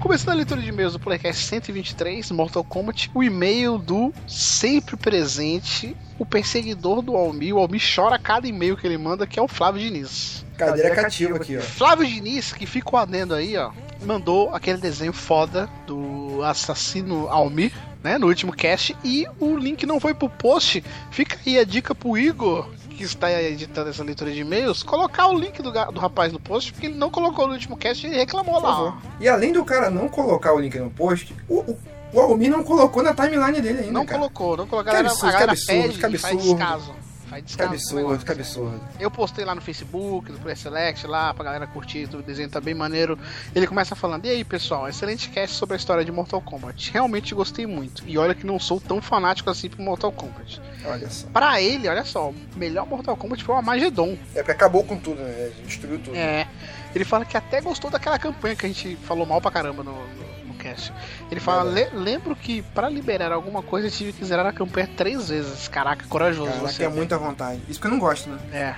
Começando 0.00 0.30
a 0.30 0.34
leitura 0.34 0.60
de 0.62 0.68
e-mails 0.68 0.92
do 0.92 1.00
Playcast 1.00 1.44
123, 1.44 2.30
Mortal 2.30 2.62
Kombat, 2.64 3.10
o 3.12 3.22
e-mail 3.22 3.76
do 3.78 4.12
sempre 4.28 4.96
presente, 4.96 5.94
o 6.18 6.24
perseguidor 6.24 7.02
do 7.02 7.16
Almi. 7.16 7.52
O 7.52 7.58
Almi 7.58 7.78
chora 7.80 8.14
a 8.14 8.18
cada 8.18 8.46
e-mail 8.46 8.76
que 8.76 8.86
ele 8.86 8.96
manda, 8.96 9.26
que 9.26 9.38
é 9.38 9.42
o 9.42 9.48
Flávio 9.48 9.80
Diniz. 9.82 10.44
Cadeira 10.56 10.94
cativa 10.94 11.36
aqui, 11.36 11.56
ó. 11.56 11.60
Flávio 11.60 12.06
Diniz, 12.06 12.52
que 12.52 12.64
fica 12.64 12.94
o 12.94 12.96
adendo 12.96 13.34
aí, 13.34 13.56
ó, 13.56 13.72
mandou 14.02 14.54
aquele 14.54 14.78
desenho 14.78 15.12
foda 15.12 15.68
do 15.86 16.42
assassino 16.42 17.28
Almir, 17.28 17.72
né, 18.02 18.18
no 18.18 18.26
último 18.26 18.52
cast, 18.52 18.96
e 19.04 19.26
o 19.40 19.56
link 19.56 19.84
não 19.84 19.98
foi 19.98 20.14
pro 20.14 20.28
post. 20.28 20.84
Fica 21.10 21.36
aí 21.44 21.58
a 21.58 21.64
dica 21.64 21.94
pro 21.94 22.16
Igor, 22.16 22.68
que 22.90 23.02
está 23.02 23.30
editando 23.42 23.90
essa 23.90 24.02
leitura 24.02 24.30
de 24.30 24.40
e-mails, 24.40 24.82
colocar 24.82 25.28
o 25.28 25.38
link 25.38 25.62
do, 25.62 25.70
do 25.70 26.00
rapaz 26.00 26.32
no 26.32 26.40
post, 26.40 26.72
porque 26.72 26.86
ele 26.86 26.96
não 26.96 27.10
colocou 27.10 27.46
no 27.46 27.54
último 27.54 27.76
cast 27.76 28.06
e 28.06 28.10
reclamou 28.10 28.60
lá. 28.60 29.00
E 29.20 29.28
além 29.28 29.52
do 29.52 29.64
cara 29.64 29.90
não 29.90 30.08
colocar 30.08 30.52
o 30.52 30.58
link 30.58 30.78
no 30.78 30.90
post, 30.90 31.34
o, 31.48 31.58
o, 31.58 31.78
o 32.12 32.20
Almir 32.20 32.50
não 32.50 32.62
colocou 32.62 33.02
na 33.02 33.14
timeline 33.14 33.60
dele 33.60 33.80
ainda. 33.80 33.92
Não 33.92 34.06
cara. 34.06 34.18
colocou, 34.18 34.56
não 34.56 34.66
colocou. 34.66 34.92
A 34.92 34.94
Que 34.94 35.06
absurdo, 35.06 35.28
a 35.28 35.32
galera 35.32 35.54
que 35.54 35.72
absurdo, 35.72 35.82
pede 35.82 35.98
que 35.98 36.06
absurdo. 36.06 37.07
Faz 37.42 37.56
Que 37.56 37.62
absurdo, 37.62 38.24
que 38.24 38.32
absurdo. 38.32 38.80
Eu 38.98 39.10
postei 39.10 39.44
lá 39.44 39.54
no 39.54 39.60
Facebook, 39.60 40.30
no 40.30 40.56
Select, 40.56 41.06
lá 41.06 41.32
pra 41.34 41.44
galera 41.44 41.66
curtir, 41.66 42.08
o 42.12 42.22
desenho 42.22 42.48
tá 42.48 42.60
bem 42.60 42.74
maneiro. 42.74 43.18
Ele 43.54 43.66
começa 43.66 43.94
falando: 43.94 44.24
E 44.26 44.30
aí, 44.30 44.44
pessoal, 44.44 44.88
excelente 44.88 45.28
cast 45.30 45.56
sobre 45.56 45.74
a 45.74 45.76
história 45.76 46.04
de 46.04 46.12
Mortal 46.12 46.40
Kombat. 46.40 46.90
Realmente 46.92 47.34
gostei 47.34 47.66
muito. 47.66 48.02
E 48.06 48.18
olha 48.18 48.34
que 48.34 48.46
não 48.46 48.58
sou 48.58 48.80
tão 48.80 49.00
fanático 49.00 49.50
assim 49.50 49.68
pro 49.68 49.82
Mortal 49.82 50.12
Kombat. 50.12 50.60
Olha 50.84 51.10
só. 51.10 51.26
Pra 51.28 51.60
ele, 51.60 51.88
olha 51.88 52.04
só, 52.04 52.30
o 52.30 52.34
melhor 52.56 52.86
Mortal 52.86 53.16
Kombat 53.16 53.42
foi 53.44 53.54
o 53.54 53.58
Armageddon. 53.58 54.16
É 54.34 54.38
porque 54.38 54.52
acabou 54.52 54.84
com 54.84 54.98
tudo, 54.98 55.20
né? 55.20 55.50
Destruiu 55.64 55.98
tudo. 55.98 56.16
É. 56.16 56.46
Ele 56.94 57.04
fala 57.04 57.24
que 57.24 57.36
até 57.36 57.60
gostou 57.60 57.90
daquela 57.90 58.18
campanha 58.18 58.56
que 58.56 58.64
a 58.64 58.68
gente 58.68 58.96
falou 58.96 59.26
mal 59.26 59.40
pra 59.40 59.50
caramba 59.50 59.82
no, 59.82 59.92
no, 59.92 60.37
no 60.68 60.74
cast. 60.74 60.92
Ele 61.30 61.40
fala: 61.40 61.62
"Le- 61.62 61.90
lembro 61.94 62.34
que 62.36 62.62
pra 62.62 62.88
liberar 62.88 63.32
alguma 63.32 63.62
coisa 63.62 63.88
eu 63.88 63.90
tive 63.90 64.12
que 64.12 64.24
zerar 64.24 64.46
a 64.46 64.52
campanha 64.52 64.88
três 64.96 65.28
vezes. 65.28 65.68
Caraca, 65.68 66.06
corajoso. 66.08 66.50
Caraca, 66.50 66.68
você. 66.68 66.84
é 66.84 66.88
muita 66.88 67.16
vontade. 67.18 67.60
Isso 67.68 67.80
que 67.80 67.86
eu 67.86 67.90
não 67.90 67.98
gosto, 67.98 68.28
né? 68.30 68.38
É. 68.52 68.74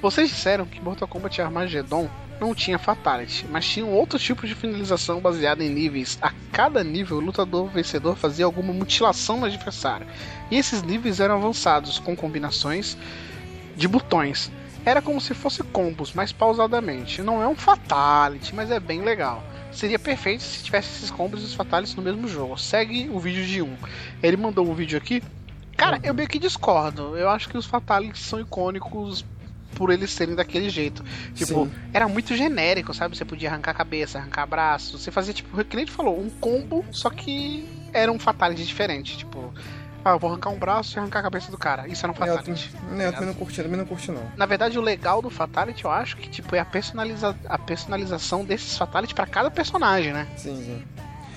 Vocês 0.00 0.28
disseram 0.30 0.64
que 0.64 0.80
Mortal 0.80 1.08
Kombat 1.08 1.42
Armageddon 1.42 2.08
não 2.40 2.54
tinha 2.54 2.78
Fatality, 2.78 3.44
mas 3.50 3.66
tinha 3.66 3.84
um 3.84 3.92
outro 3.92 4.16
tipo 4.16 4.46
de 4.46 4.54
finalização 4.54 5.18
baseada 5.20 5.64
em 5.64 5.68
níveis. 5.68 6.16
A 6.22 6.32
cada 6.52 6.84
nível, 6.84 7.16
o 7.16 7.20
lutador 7.20 7.66
vencedor 7.68 8.14
fazia 8.16 8.44
alguma 8.44 8.72
mutilação 8.72 9.38
no 9.40 9.46
adversário. 9.46 10.06
E 10.48 10.56
esses 10.56 10.84
níveis 10.84 11.18
eram 11.18 11.34
avançados 11.34 11.98
com 11.98 12.14
combinações 12.14 12.96
de 13.76 13.88
botões. 13.88 14.52
Era 14.84 15.02
como 15.02 15.20
se 15.20 15.34
fosse 15.34 15.64
combos, 15.64 16.12
mas 16.14 16.30
pausadamente. 16.30 17.20
Não 17.20 17.42
é 17.42 17.48
um 17.48 17.56
Fatality, 17.56 18.54
mas 18.54 18.70
é 18.70 18.78
bem 18.78 19.02
legal. 19.02 19.42
Seria 19.78 19.96
perfeito 19.96 20.42
se 20.42 20.64
tivesse 20.64 20.88
esses 20.96 21.08
combos 21.08 21.40
e 21.40 21.44
os 21.44 21.54
Fatalities 21.54 21.94
no 21.94 22.02
mesmo 22.02 22.26
jogo. 22.26 22.58
Segue 22.58 23.08
o 23.10 23.20
vídeo 23.20 23.46
de 23.46 23.62
um. 23.62 23.76
Ele 24.20 24.36
mandou 24.36 24.68
um 24.68 24.74
vídeo 24.74 24.98
aqui. 24.98 25.22
Cara, 25.76 26.00
eu 26.02 26.12
meio 26.12 26.28
que 26.28 26.36
discordo. 26.36 27.16
Eu 27.16 27.28
acho 27.28 27.48
que 27.48 27.56
os 27.56 27.64
Fatalities 27.64 28.24
são 28.24 28.40
icônicos 28.40 29.24
por 29.76 29.90
eles 29.90 30.10
serem 30.10 30.34
daquele 30.34 30.68
jeito. 30.68 31.04
Tipo, 31.32 31.66
Sim. 31.66 31.72
era 31.92 32.08
muito 32.08 32.34
genérico, 32.34 32.92
sabe? 32.92 33.16
Você 33.16 33.24
podia 33.24 33.50
arrancar 33.50 33.70
a 33.70 33.74
cabeça, 33.74 34.18
arrancar 34.18 34.46
braço. 34.46 34.98
Você 34.98 35.12
fazia, 35.12 35.32
tipo, 35.32 35.56
o 35.56 35.62
tu 35.62 35.92
falou, 35.92 36.20
um 36.20 36.28
combo, 36.28 36.84
só 36.90 37.08
que 37.08 37.64
era 37.92 38.10
um 38.10 38.18
fatality 38.18 38.66
diferente. 38.66 39.16
Tipo, 39.16 39.54
ah, 40.04 40.10
eu 40.12 40.18
vou 40.18 40.30
arrancar 40.30 40.50
um 40.50 40.58
braço 40.58 40.96
e 40.96 40.98
arrancar 40.98 41.20
a 41.20 41.22
cabeça 41.22 41.50
do 41.50 41.58
cara. 41.58 41.86
Isso 41.88 42.06
um 42.06 42.10
É, 42.10 42.12
eu, 42.12 42.16
fatality. 42.16 42.70
não, 42.90 43.00
eu 43.02 43.12
também 43.12 43.26
não 43.28 43.34
curti, 43.34 43.62
também 43.62 43.76
não 43.78 43.84
curti, 43.86 44.10
não. 44.10 44.22
Na 44.36 44.46
verdade, 44.46 44.78
o 44.78 44.82
legal 44.82 45.20
do 45.20 45.28
Fatality, 45.30 45.84
eu 45.84 45.90
acho 45.90 46.16
que 46.16 46.28
tipo 46.30 46.54
é 46.56 46.60
a, 46.60 46.64
personaliza 46.64 47.36
a 47.48 47.58
personalização 47.58 48.44
desses 48.44 48.76
Fatality 48.76 49.14
pra 49.14 49.26
cada 49.26 49.50
personagem, 49.50 50.12
né? 50.12 50.26
Sim, 50.36 50.56
sim. 50.56 50.82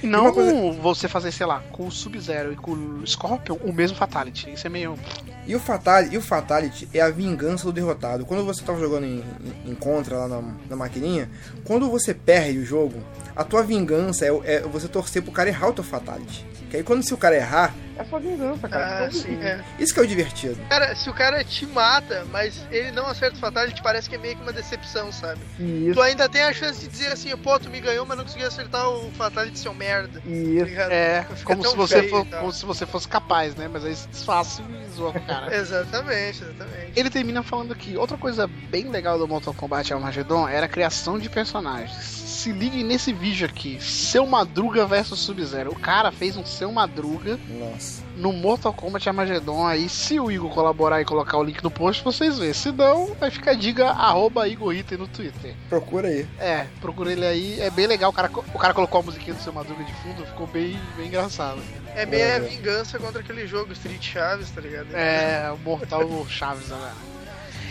E 0.03 0.07
não 0.07 0.21
uma 0.23 0.33
coisa- 0.33 0.51
você 0.81 1.07
fazer, 1.07 1.31
sei 1.31 1.45
lá, 1.45 1.61
com 1.71 1.85
o 1.85 1.91
Sub-Zero 1.91 2.51
e 2.53 2.55
com 2.55 2.71
o 2.71 3.05
Scorpion 3.05 3.55
o 3.63 3.71
mesmo 3.71 3.95
Fatality. 3.95 4.51
Isso 4.51 4.65
é 4.65 4.69
meio. 4.69 4.97
E 5.45 5.55
o, 5.55 5.59
Fatality, 5.59 6.15
e 6.15 6.17
o 6.17 6.21
Fatality 6.21 6.89
é 6.93 7.01
a 7.01 7.09
vingança 7.09 7.65
do 7.65 7.71
derrotado. 7.73 8.25
Quando 8.25 8.43
você 8.43 8.63
tava 8.63 8.79
jogando 8.79 9.05
em, 9.05 9.23
em, 9.65 9.71
em 9.71 9.75
contra 9.75 10.17
lá 10.17 10.27
na, 10.27 10.41
na 10.69 10.75
maquininha, 10.75 11.29
quando 11.65 11.89
você 11.89 12.13
perde 12.15 12.57
o 12.59 12.65
jogo, 12.65 12.99
a 13.35 13.43
tua 13.43 13.61
vingança 13.61 14.25
é, 14.25 14.29
é 14.45 14.61
você 14.61 14.87
torcer 14.87 15.21
pro 15.21 15.31
cara 15.31 15.49
errar 15.49 15.69
o 15.69 15.73
teu 15.73 15.83
Fatality. 15.83 16.45
Que 16.71 16.77
aí 16.77 16.83
quando 16.83 17.03
se 17.03 17.13
o 17.13 17.17
cara 17.17 17.35
errar, 17.35 17.73
é 18.01 18.05
a 18.05 18.09
sua 18.09 18.19
vingança, 18.19 18.67
cara. 18.69 19.05
Ah, 19.05 19.11
sim, 19.11 19.35
é. 19.41 19.63
Isso 19.79 19.93
que 19.93 19.99
é 19.99 20.03
o 20.03 20.07
divertido. 20.07 20.57
Cara, 20.69 20.95
se 20.95 21.09
o 21.09 21.13
cara 21.13 21.43
te 21.43 21.65
mata, 21.65 22.25
mas 22.31 22.65
ele 22.71 22.91
não 22.91 23.07
acerta 23.07 23.35
o 23.37 23.39
fatality, 23.39 23.81
parece 23.81 24.09
que 24.09 24.15
é 24.15 24.17
meio 24.17 24.35
que 24.35 24.41
uma 24.41 24.53
decepção, 24.53 25.11
sabe? 25.11 25.39
Isso, 25.59 25.93
Tu 25.93 26.01
ainda 26.01 26.27
tem 26.29 26.41
a 26.43 26.53
chance 26.53 26.79
de 26.81 26.87
dizer 26.87 27.07
assim, 27.07 27.35
pô, 27.37 27.59
tu 27.59 27.69
me 27.69 27.79
ganhou, 27.79 28.05
mas 28.05 28.17
não 28.17 28.23
conseguiu 28.25 28.47
acertar 28.47 28.87
o 28.89 29.11
fatality, 29.11 29.59
seu 29.59 29.73
merda. 29.73 30.19
Tá 30.19 30.29
isso. 30.29 30.65
ligado? 30.65 30.91
É, 30.91 31.23
Fica 31.35 31.43
como 31.55 31.67
se, 31.67 31.75
você 31.75 32.03
for- 32.09 32.25
como 32.25 32.51
se 32.51 32.65
você 32.65 32.85
fosse 32.85 33.07
capaz, 33.07 33.55
né? 33.55 33.69
Mas 33.71 33.85
aí 33.85 33.95
se 33.95 34.07
desfaça 34.07 34.61
e 34.61 34.89
zoa 34.95 35.13
com 35.13 35.19
o 35.19 35.25
cara. 35.25 35.55
Exatamente, 35.55 36.43
exatamente. 36.43 36.91
Ele 36.95 37.09
termina 37.09 37.43
falando 37.43 37.71
aqui, 37.73 37.95
outra 37.97 38.17
coisa 38.17 38.47
bem 38.47 38.89
legal 38.89 39.17
do 39.17 39.27
Mortal 39.27 39.53
Kombat 39.53 39.93
Armageddon 39.93 40.47
era 40.47 40.65
a 40.65 40.69
criação 40.69 41.17
de 41.19 41.29
personagens. 41.29 41.91
se 42.31 42.51
liguem 42.51 42.83
nesse 42.83 43.13
vídeo 43.13 43.45
aqui. 43.47 43.77
Seu 43.81 44.25
Madruga 44.25 44.85
versus 44.85 45.19
Sub-Zero. 45.19 45.71
O 45.71 45.75
cara 45.79 46.11
fez 46.11 46.35
um 46.37 46.45
Seu 46.45 46.71
Madruga 46.71 47.37
Nossa. 47.49 47.90
No 48.15 48.31
Mortal 48.31 48.73
Kombat 48.73 49.07
Armageddon. 49.09 49.65
Aí, 49.65 49.87
se 49.89 50.19
o 50.19 50.29
Igor 50.31 50.49
colaborar 50.51 51.01
e 51.01 51.05
colocar 51.05 51.37
o 51.37 51.43
link 51.43 51.63
no 51.63 51.71
post, 51.71 52.03
vocês 52.03 52.37
vêem. 52.37 52.53
Se 52.53 52.71
não, 52.71 53.13
vai 53.15 53.31
ficar 53.31 53.51
a 53.51 53.53
dica 53.55 53.89
arroba 53.89 54.47
Igor 54.47 54.73
Item 54.73 54.97
no 54.99 55.07
Twitter. 55.07 55.55
Procura 55.69 56.07
aí. 56.07 56.27
É, 56.39 56.65
procura 56.79 57.11
ele 57.11 57.25
aí. 57.25 57.59
É 57.61 57.69
bem 57.69 57.87
legal. 57.87 58.09
O 58.11 58.13
cara, 58.13 58.29
o 58.31 58.59
cara 58.59 58.73
colocou 58.73 58.99
a 58.99 59.03
musiquinha 59.03 59.33
do 59.35 59.41
Seu 59.41 59.53
Madruga 59.53 59.83
de 59.83 59.93
fundo. 59.95 60.25
Ficou 60.25 60.47
bem, 60.47 60.79
bem 60.97 61.07
engraçado. 61.07 61.61
É 61.95 62.05
meio 62.05 62.23
É. 62.23 62.35
a 62.35 62.39
vingança 62.39 62.97
contra 62.99 63.19
aquele 63.21 63.45
jogo 63.47 63.73
Street 63.73 64.01
Chaves, 64.03 64.49
tá 64.51 64.61
ligado? 64.61 64.87
É, 64.93 65.51
o 65.51 65.57
Mortal 65.57 66.07
Chaves, 66.29 66.67
né? 66.67 66.91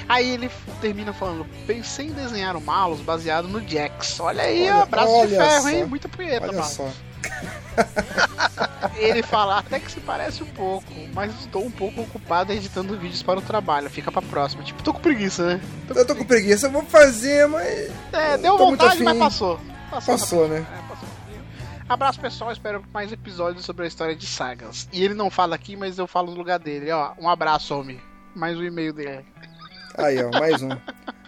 Aí 0.08 0.28
ele 0.30 0.50
termina 0.80 1.12
falando: 1.12 1.46
pensei 1.66 2.06
em 2.06 2.12
desenhar 2.12 2.56
o 2.56 2.60
Malus 2.60 3.00
baseado 3.00 3.46
no 3.46 3.66
Jax. 3.66 4.18
Olha 4.18 4.42
aí, 4.42 4.62
Olha- 4.62 4.76
ó, 4.78 4.86
braço 4.86 5.12
de 5.12 5.18
olha 5.18 5.28
ferro, 5.46 5.62
só. 5.62 5.68
hein? 5.68 5.84
Muita 5.84 6.08
punheta, 6.08 6.46
Olha 6.48 6.58
mano. 6.58 6.66
só. 6.68 6.90
Ele 8.96 9.22
fala 9.22 9.58
até 9.58 9.78
que 9.78 9.90
se 9.90 10.00
parece 10.00 10.42
um 10.42 10.46
pouco, 10.46 10.92
mas 11.12 11.34
estou 11.40 11.64
um 11.64 11.70
pouco 11.70 12.02
ocupado 12.02 12.52
editando 12.52 12.98
vídeos 12.98 13.22
para 13.22 13.38
o 13.38 13.42
trabalho. 13.42 13.90
Fica 13.90 14.10
pra 14.10 14.22
próxima. 14.22 14.62
Tipo, 14.62 14.82
tô 14.82 14.92
com 14.92 15.00
preguiça, 15.00 15.46
né? 15.46 15.60
Eu 15.94 16.06
tô 16.06 16.14
com 16.14 16.24
preguiça, 16.24 16.66
eu 16.66 16.70
vou 16.70 16.82
fazer, 16.84 17.46
mas. 17.48 17.90
É, 18.12 18.38
deu 18.38 18.56
tô 18.56 18.66
vontade, 18.66 19.02
mas 19.02 19.18
passou. 19.18 19.60
Passou, 19.90 20.18
Passou, 20.18 20.48
né? 20.48 20.58
É, 20.58 20.88
passou. 20.88 21.08
Abraço 21.88 22.20
pessoal, 22.20 22.52
espero 22.52 22.84
mais 22.94 23.10
episódios 23.10 23.64
sobre 23.64 23.84
a 23.84 23.88
história 23.88 24.14
de 24.14 24.24
sagas. 24.24 24.88
E 24.92 25.02
ele 25.02 25.14
não 25.14 25.28
fala 25.28 25.56
aqui, 25.56 25.74
mas 25.74 25.98
eu 25.98 26.06
falo 26.06 26.30
no 26.30 26.36
lugar 26.36 26.60
dele. 26.60 26.90
Ó, 26.92 27.12
um 27.18 27.28
abraço, 27.28 27.74
homem. 27.76 28.00
Mais 28.32 28.56
o 28.56 28.64
e-mail 28.64 28.92
dele. 28.92 29.24
Aí, 29.98 30.22
ó, 30.22 30.30
mais 30.30 30.62
um. 30.62 30.68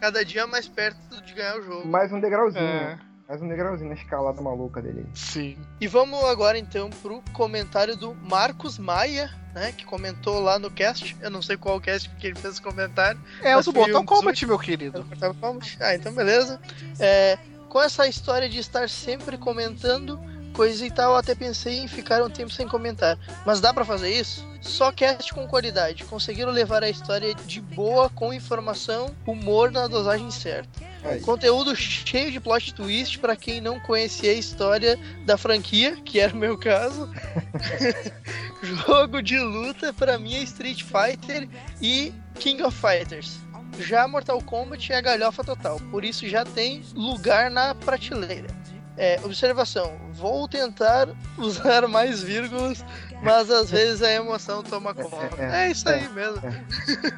Cada 0.00 0.24
dia 0.24 0.46
mais 0.46 0.68
perto 0.68 1.20
de 1.22 1.34
ganhar 1.34 1.58
o 1.58 1.62
jogo. 1.62 1.88
Mais 1.88 2.12
um 2.12 2.20
degrauzinho. 2.20 2.62
É, 2.62 2.96
Mais 3.28 3.40
um 3.40 3.48
degrauzinho 3.48 3.88
na 3.88 3.94
escalada 3.94 4.40
maluca 4.42 4.82
dele. 4.82 5.06
sim. 5.14 5.56
E 5.80 5.86
vamos 5.86 6.22
agora 6.24 6.58
então 6.58 6.90
pro 6.90 7.22
comentário 7.32 7.96
do 7.96 8.14
Marcos 8.14 8.78
Maia, 8.78 9.30
né? 9.54 9.72
Que 9.72 9.84
comentou 9.84 10.40
lá 10.40 10.58
no 10.58 10.70
cast. 10.70 11.16
Eu 11.20 11.30
não 11.30 11.40
sei 11.40 11.56
qual 11.56 11.80
cast 11.80 12.08
que 12.10 12.26
ele 12.26 12.36
fez 12.36 12.54
esse 12.54 12.62
comentário. 12.62 13.20
É 13.42 13.56
o 13.56 13.62
do 13.62 13.72
Mortal 13.72 14.02
um 14.02 14.04
Kombat, 14.04 14.46
meu 14.46 14.58
querido. 14.58 15.04
Kombat. 15.40 15.78
Ah, 15.80 15.94
então 15.94 16.12
beleza. 16.12 16.60
É, 16.98 17.38
com 17.68 17.80
essa 17.80 18.06
história 18.06 18.48
de 18.48 18.58
estar 18.58 18.88
sempre 18.88 19.38
comentando 19.38 20.20
coisa 20.52 20.84
e 20.86 20.90
tal, 20.90 21.16
até 21.16 21.34
pensei 21.34 21.78
em 21.78 21.88
ficar 21.88 22.22
um 22.22 22.30
tempo 22.30 22.52
sem 22.52 22.68
comentar. 22.68 23.18
Mas 23.44 23.60
dá 23.60 23.72
pra 23.72 23.84
fazer 23.84 24.10
isso? 24.10 24.46
Só 24.60 24.92
cast 24.92 25.34
com 25.34 25.46
qualidade. 25.48 26.04
Conseguiram 26.04 26.52
levar 26.52 26.84
a 26.84 26.90
história 26.90 27.34
de 27.34 27.60
boa, 27.60 28.08
com 28.08 28.32
informação, 28.32 29.14
humor 29.26 29.72
na 29.72 29.88
dosagem 29.88 30.30
certa. 30.30 30.92
Aí. 31.04 31.20
Conteúdo 31.20 31.74
cheio 31.74 32.30
de 32.30 32.38
plot 32.38 32.72
twist 32.74 33.18
pra 33.18 33.34
quem 33.34 33.60
não 33.60 33.80
conhecia 33.80 34.30
a 34.30 34.34
história 34.34 34.96
da 35.26 35.36
franquia, 35.36 35.96
que 36.04 36.20
era 36.20 36.32
o 36.32 36.36
meu 36.36 36.56
caso. 36.56 37.10
Jogo 38.62 39.20
de 39.20 39.38
luta 39.38 39.92
pra 39.92 40.16
mim 40.18 40.34
é 40.34 40.42
Street 40.44 40.84
Fighter 40.84 41.48
e 41.80 42.12
King 42.38 42.62
of 42.62 42.76
Fighters. 42.76 43.40
Já 43.80 44.06
Mortal 44.06 44.40
Kombat 44.42 44.92
é 44.92 45.00
galhofa 45.00 45.42
total, 45.42 45.80
por 45.90 46.04
isso 46.04 46.28
já 46.28 46.44
tem 46.44 46.82
lugar 46.94 47.50
na 47.50 47.74
prateleira. 47.74 48.48
É, 48.96 49.18
observação, 49.24 49.98
vou 50.22 50.46
tentar 50.46 51.08
usar 51.36 51.88
mais 51.88 52.22
vírgulas, 52.22 52.84
mas 53.22 53.50
às 53.50 53.70
vezes 53.70 54.02
a 54.02 54.12
emoção 54.12 54.62
toma 54.62 54.94
conta. 54.94 55.36
é, 55.42 55.66
É, 55.66 55.70
isso 55.72 55.88
aí 55.88 56.08
mesmo. 56.10 56.40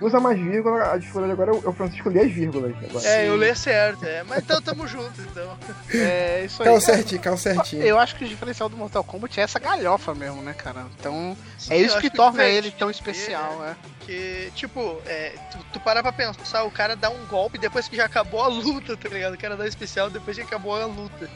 Usa 0.00 0.18
mais 0.18 0.38
vírgula, 0.38 0.92
a 0.92 0.96
dificuldade 0.96 1.32
agora 1.32 1.50
é 1.50 1.54
o 1.54 1.72
Francisco 1.72 2.08
ler 2.08 2.22
as 2.26 2.32
vírgulas. 2.32 2.74
Agora. 2.82 3.06
É, 3.06 3.28
eu 3.28 3.36
leio 3.36 3.54
certo, 3.54 4.04
é. 4.06 4.22
Mas 4.22 4.38
então 4.38 4.60
tamo 4.62 4.86
junto, 4.88 5.20
então. 5.20 5.56
É 5.92 6.44
isso 6.46 6.62
aí. 6.62 6.68
Caiu 6.68 6.80
certinho, 6.80 7.20
caiu 7.20 7.36
certinho. 7.36 7.82
Eu 7.82 7.98
acho 7.98 8.16
que 8.16 8.24
o 8.24 8.28
diferencial 8.28 8.68
do 8.70 8.76
Mortal 8.76 9.04
Kombat 9.04 9.38
é 9.38 9.42
essa 9.42 9.58
galhofa 9.58 10.14
mesmo, 10.14 10.40
né, 10.40 10.54
cara? 10.54 10.86
Então, 10.98 11.36
é 11.68 11.78
Eu 11.78 11.84
isso 11.86 11.98
que 12.00 12.08
que 12.08 12.16
torna 12.16 12.44
ele 12.44 12.70
tão 12.70 12.90
especial, 12.90 13.58
né? 13.58 13.76
Porque, 13.98 14.50
tipo, 14.54 15.00
é, 15.06 15.32
tu, 15.50 15.58
tu 15.74 15.80
parar 15.80 16.02
pra 16.02 16.12
pensar, 16.12 16.64
o 16.64 16.70
cara 16.70 16.94
dá 16.96 17.08
um 17.10 17.24
golpe 17.26 17.56
depois 17.58 17.88
que 17.88 17.96
já 17.96 18.04
acabou 18.04 18.42
a 18.42 18.48
luta, 18.48 18.96
tá 18.96 19.08
ligado? 19.08 19.34
O 19.34 19.38
cara 19.38 19.56
dá 19.56 19.66
especial 19.66 20.08
depois 20.10 20.36
que 20.36 20.42
acabou 20.42 20.74
a 20.74 20.84
luta. 20.86 21.28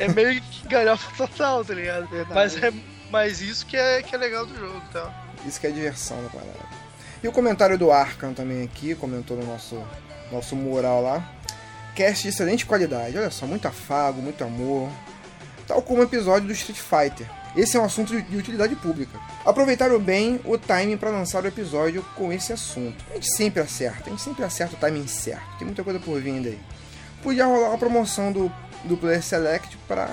É 0.00 0.08
meio 0.08 0.40
que 0.42 0.68
galhofa 0.68 1.08
total, 1.16 1.64
tá 1.64 1.74
ligado? 1.74 2.06
Verdade. 2.08 2.34
Mas 2.34 2.56
é 2.62 2.72
mas 3.10 3.40
isso 3.40 3.64
que 3.66 3.76
é, 3.76 4.02
que 4.02 4.14
é 4.14 4.18
legal 4.18 4.44
do 4.46 4.54
jogo, 4.58 4.80
tá? 4.92 5.12
Isso 5.46 5.60
que 5.60 5.66
é 5.66 5.70
diversão 5.70 6.20
da 6.22 6.28
parada. 6.28 6.52
E 7.22 7.28
o 7.28 7.32
comentário 7.32 7.78
do 7.78 7.90
Arkham 7.92 8.34
também 8.34 8.62
aqui, 8.64 8.94
comentou 8.94 9.36
no 9.36 9.46
nosso, 9.46 9.80
nosso 10.32 10.56
mural 10.56 11.02
lá. 11.02 11.32
Cast 11.94 12.22
de 12.24 12.28
excelente 12.28 12.66
qualidade, 12.66 13.16
olha 13.16 13.30
só, 13.30 13.46
muito 13.46 13.66
afago, 13.66 14.20
muito 14.20 14.42
amor. 14.44 14.90
Tal 15.66 15.80
como 15.82 16.00
o 16.00 16.04
episódio 16.04 16.46
do 16.48 16.52
Street 16.52 16.78
Fighter. 16.78 17.26
Esse 17.56 17.76
é 17.76 17.80
um 17.80 17.84
assunto 17.84 18.12
de- 18.14 18.22
de 18.22 18.36
utilidade 18.36 18.76
pública. 18.76 19.18
Aproveitaram 19.44 19.98
bem 19.98 20.38
o 20.44 20.58
timing 20.58 20.96
para 20.98 21.08
lançar 21.10 21.42
o 21.42 21.46
episódio 21.46 22.04
com 22.14 22.30
esse 22.32 22.52
assunto. 22.52 23.02
A 23.10 23.14
gente 23.14 23.34
sempre 23.34 23.62
acerta, 23.62 24.02
a 24.06 24.10
gente 24.10 24.20
sempre 24.22 24.44
acerta 24.44 24.74
o 24.76 24.78
timing 24.78 25.06
certo. 25.06 25.56
Tem 25.58 25.66
muita 25.66 25.82
coisa 25.82 25.98
por 25.98 26.20
vir 26.20 26.32
ainda 26.32 26.50
aí. 26.50 26.58
Podia 27.22 27.46
rolar 27.46 27.70
uma 27.70 27.78
promoção 27.78 28.30
do, 28.30 28.52
do 28.84 28.96
Player 28.96 29.22
Select 29.22 29.76
para 29.88 30.10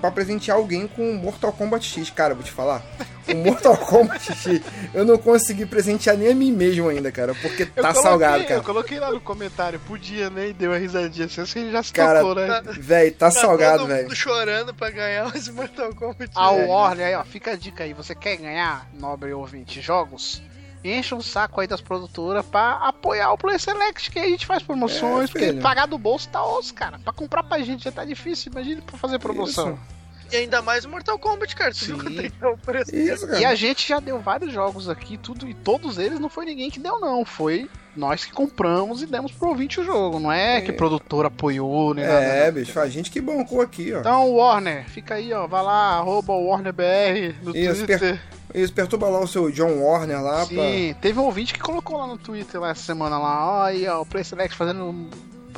pra 0.00 0.10
presentear 0.10 0.56
alguém 0.56 0.86
com 0.86 1.10
o 1.10 1.14
Mortal 1.14 1.52
Kombat 1.52 1.86
X. 1.88 2.10
Cara, 2.10 2.34
vou 2.34 2.42
te 2.42 2.50
falar. 2.50 2.82
O 3.28 3.36
Mortal 3.36 3.76
Kombat 3.86 4.32
X, 4.34 4.60
eu 4.92 5.04
não 5.04 5.16
consegui 5.16 5.64
presentear 5.64 6.16
nem 6.16 6.32
a 6.32 6.34
mim 6.34 6.50
mesmo 6.52 6.88
ainda, 6.88 7.12
cara, 7.12 7.34
porque 7.36 7.64
tá 7.66 7.80
coloquei- 7.82 8.02
salgado, 8.02 8.42
cara. 8.44 8.54
Eu 8.56 8.62
coloquei 8.64 8.98
lá 8.98 9.10
no 9.12 9.20
comentário, 9.20 9.78
podia, 9.80 10.28
né? 10.28 10.48
E 10.48 10.52
deu 10.52 10.70
uma 10.72 10.78
risadinha. 10.78 11.26
Assim, 11.26 11.40
acho 11.40 11.52
que 11.52 11.58
ele 11.60 11.70
já 11.70 11.82
se 11.82 11.92
Cara, 11.92 12.20
tocou, 12.20 12.34
né? 12.34 12.62
Véi, 12.78 13.10
tá 13.12 13.30
salgado, 13.30 13.78
todo 13.80 13.88
velho. 13.88 14.14
chorando 14.16 14.74
pra 14.74 14.90
ganhar 14.90 15.34
esse 15.36 15.52
Mortal 15.52 15.94
Kombat. 15.94 16.30
A 16.34 16.52
né? 16.52 16.66
Warner, 16.66 17.06
aí, 17.06 17.14
ó, 17.14 17.22
fica 17.24 17.52
a 17.52 17.56
dica 17.56 17.84
aí. 17.84 17.92
Você 17.94 18.14
quer 18.14 18.36
ganhar, 18.36 18.88
nobre 18.98 19.32
ouvinte, 19.32 19.80
jogos? 19.80 20.42
Encha 20.84 21.14
um 21.14 21.22
saco 21.22 21.60
aí 21.60 21.66
das 21.66 21.80
produtoras 21.80 22.44
pra 22.44 22.72
apoiar 22.74 23.32
o 23.32 23.38
Play 23.38 23.58
Select, 23.58 24.10
que 24.10 24.18
a 24.18 24.28
gente 24.28 24.44
faz 24.46 24.62
promoções, 24.62 25.30
É, 25.30 25.32
porque 25.32 25.52
pagar 25.54 25.86
do 25.86 25.96
bolso 25.96 26.28
tá 26.28 26.44
osso, 26.44 26.74
cara. 26.74 26.98
Pra 26.98 27.12
comprar 27.12 27.44
pra 27.44 27.60
gente 27.60 27.84
já 27.84 27.92
tá 27.92 28.04
difícil, 28.04 28.50
imagine 28.50 28.80
pra 28.80 28.98
fazer 28.98 29.18
promoção. 29.18 29.78
E 30.32 30.36
ainda 30.36 30.62
mais 30.62 30.84
o 30.84 30.88
Mortal 30.88 31.18
Kombat, 31.18 31.54
cara. 31.54 31.72
Tu 31.72 31.84
Sim. 31.84 31.92
nunca 31.92 32.10
tem 32.10 32.32
o 32.42 32.56
preço. 32.56 32.94
Isso, 32.96 33.26
cara. 33.26 33.38
E 33.38 33.44
a 33.44 33.54
gente 33.54 33.86
já 33.86 34.00
deu 34.00 34.18
vários 34.18 34.52
jogos 34.52 34.88
aqui, 34.88 35.18
tudo, 35.18 35.46
e 35.46 35.52
todos 35.54 35.98
eles 35.98 36.18
não 36.18 36.30
foi 36.30 36.46
ninguém 36.46 36.70
que 36.70 36.80
deu, 36.80 36.98
não. 36.98 37.24
Foi 37.24 37.70
nós 37.96 38.24
que 38.24 38.32
compramos 38.32 39.02
e 39.02 39.06
demos 39.06 39.32
pro 39.32 39.48
ouvinte 39.48 39.80
o 39.80 39.84
jogo. 39.84 40.18
Não 40.18 40.32
é, 40.32 40.60
que 40.60 40.72
produtor 40.72 41.26
apoiou, 41.26 41.94
nem 41.94 42.06
nada. 42.06 42.24
É, 42.24 42.46
não. 42.46 42.54
bicho, 42.54 42.78
a 42.78 42.88
gente 42.88 43.10
que 43.10 43.20
bancou 43.20 43.60
aqui, 43.60 43.92
ó. 43.92 44.00
Então, 44.00 44.30
Warner, 44.32 44.88
fica 44.88 45.14
aí, 45.14 45.32
ó. 45.32 45.46
Vai 45.46 45.62
lá, 45.62 45.98
arroba 45.98 46.32
WarnerBR 46.32 47.34
no 47.42 47.56
Isso, 47.56 47.86
Twitter. 47.86 48.20
Isso, 48.54 48.72
perturba 48.72 49.08
lá 49.08 49.20
o 49.20 49.26
seu 49.26 49.50
John 49.50 49.82
Warner 49.82 50.20
lá 50.22 50.44
Sim, 50.44 50.94
teve 51.00 51.18
um 51.18 51.24
ouvinte 51.24 51.54
que 51.54 51.60
colocou 51.60 51.96
lá 51.96 52.06
no 52.06 52.18
Twitter 52.18 52.60
lá 52.60 52.70
essa 52.70 52.82
semana 52.82 53.18
lá, 53.18 53.46
ó, 53.46 53.62
aí, 53.62 53.88
ó, 53.88 54.02
o 54.02 54.06
Play 54.06 54.22
Select 54.22 54.54
fazendo 54.54 55.08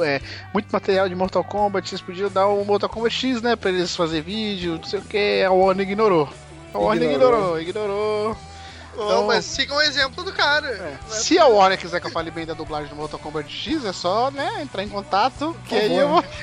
é, 0.00 0.21
muito 0.53 0.71
material 0.71 1.09
de 1.09 1.14
Mortal 1.17 1.43
Kombat, 1.43 1.88
vocês 1.88 2.00
podiam 2.00 2.31
dar 2.31 2.47
o 2.47 2.64
Mortal 2.64 2.88
Kombat 2.88 3.12
X, 3.12 3.43
né, 3.43 3.57
pra 3.57 3.71
eles 3.71 3.97
fazer 3.97 4.23
vídeo, 4.23 4.76
não 4.76 4.85
sei 4.85 5.00
o 5.00 5.03
que, 5.03 5.43
a 5.43 5.50
Warner 5.50 5.88
ignorou. 5.88 6.29
A 6.73 6.79
Warner 6.79 7.11
Ignorou. 7.11 7.59
ignorou, 7.59 7.61
ignorou. 7.61 8.37
Então- 8.95 9.27
mas 9.27 9.45
siga 9.45 9.75
o 9.75 9.83
exemplo 9.83 10.25
do 10.25 10.33
cara. 10.33 10.67
É, 10.69 10.95
é 10.95 10.99
Se 11.11 11.39
a 11.39 11.47
Warner 11.47 11.79
quiser 11.79 12.01
que 12.01 12.07
eu 12.07 12.11
fale 12.11 12.31
bem 12.31 12.47
da 12.47 12.55
dublagem 12.55 12.89
do 12.89 12.97
Mortal 12.97 13.19
Kombat 13.19 13.51
X, 13.53 13.85
é 13.85 13.93
só, 13.93 14.31
né, 14.31 14.63
entrar 14.63 14.83
em 14.83 14.89
contato, 14.89 15.55
que 15.69 15.75
aí 15.75 15.95
eu 15.97 16.09
vou... 16.09 16.25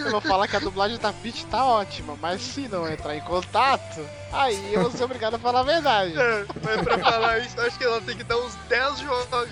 eu 0.00 0.10
vou 0.10 0.20
falar 0.20 0.48
que 0.48 0.56
a 0.56 0.60
dublagem 0.60 0.98
da 0.98 1.12
Peach 1.12 1.46
tá 1.46 1.64
ótima, 1.64 2.16
mas 2.20 2.42
se 2.42 2.66
não 2.68 2.90
entrar 2.90 3.14
em 3.16 3.20
contato, 3.20 4.00
aí 4.32 4.74
eu 4.74 4.82
vou 4.82 4.90
ser 4.90 5.04
obrigado 5.04 5.34
a 5.34 5.38
falar 5.38 5.60
a 5.60 5.64
verdade. 5.64 6.18
É, 6.18 6.44
Mas 6.62 6.80
pra 6.82 6.98
falar 6.98 7.38
isso, 7.38 7.60
acho 7.60 7.78
que 7.78 7.84
ela 7.84 8.00
tem 8.00 8.16
que 8.16 8.24
dar 8.24 8.36
uns 8.38 8.54
10 8.68 8.98
jogos. 8.98 9.48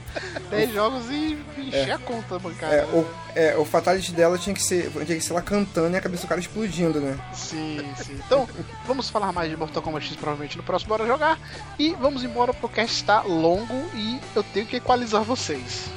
10 0.50 0.72
jogos 0.72 1.10
e 1.10 1.38
encher 1.58 1.92
a 1.92 1.98
conta 1.98 2.38
bancária. 2.38 2.76
É, 2.76 2.84
o, 2.84 3.06
é, 3.34 3.56
o 3.56 3.64
Fatality 3.64 4.12
dela 4.12 4.38
tinha 4.38 4.54
que, 4.54 4.62
ser, 4.62 4.90
tinha 4.90 5.18
que 5.18 5.20
ser 5.20 5.32
ela 5.32 5.42
cantando 5.42 5.94
e 5.94 5.98
a 5.98 6.00
cabeça 6.00 6.22
do 6.22 6.28
cara 6.28 6.40
explodindo, 6.40 7.00
né? 7.00 7.18
Sim, 7.32 7.92
sim. 7.96 8.20
Então, 8.26 8.48
vamos 8.86 9.08
falar 9.10 9.32
mais 9.32 9.50
de 9.50 9.56
Mortal 9.56 9.82
Kombat 9.82 10.06
X 10.06 10.16
provavelmente 10.16 10.56
no 10.56 10.62
próximo 10.62 10.90
Bora 10.90 11.06
Jogar. 11.06 11.38
E 11.78 11.94
vamos 11.94 12.24
embora 12.24 12.52
porque 12.52 12.66
o 12.66 12.68
cast 12.68 12.96
está 12.96 13.22
longo 13.22 13.90
e 13.94 14.20
eu 14.34 14.42
tenho 14.42 14.66
que 14.66 14.76
equalizar 14.76 15.22
vocês. 15.22 15.90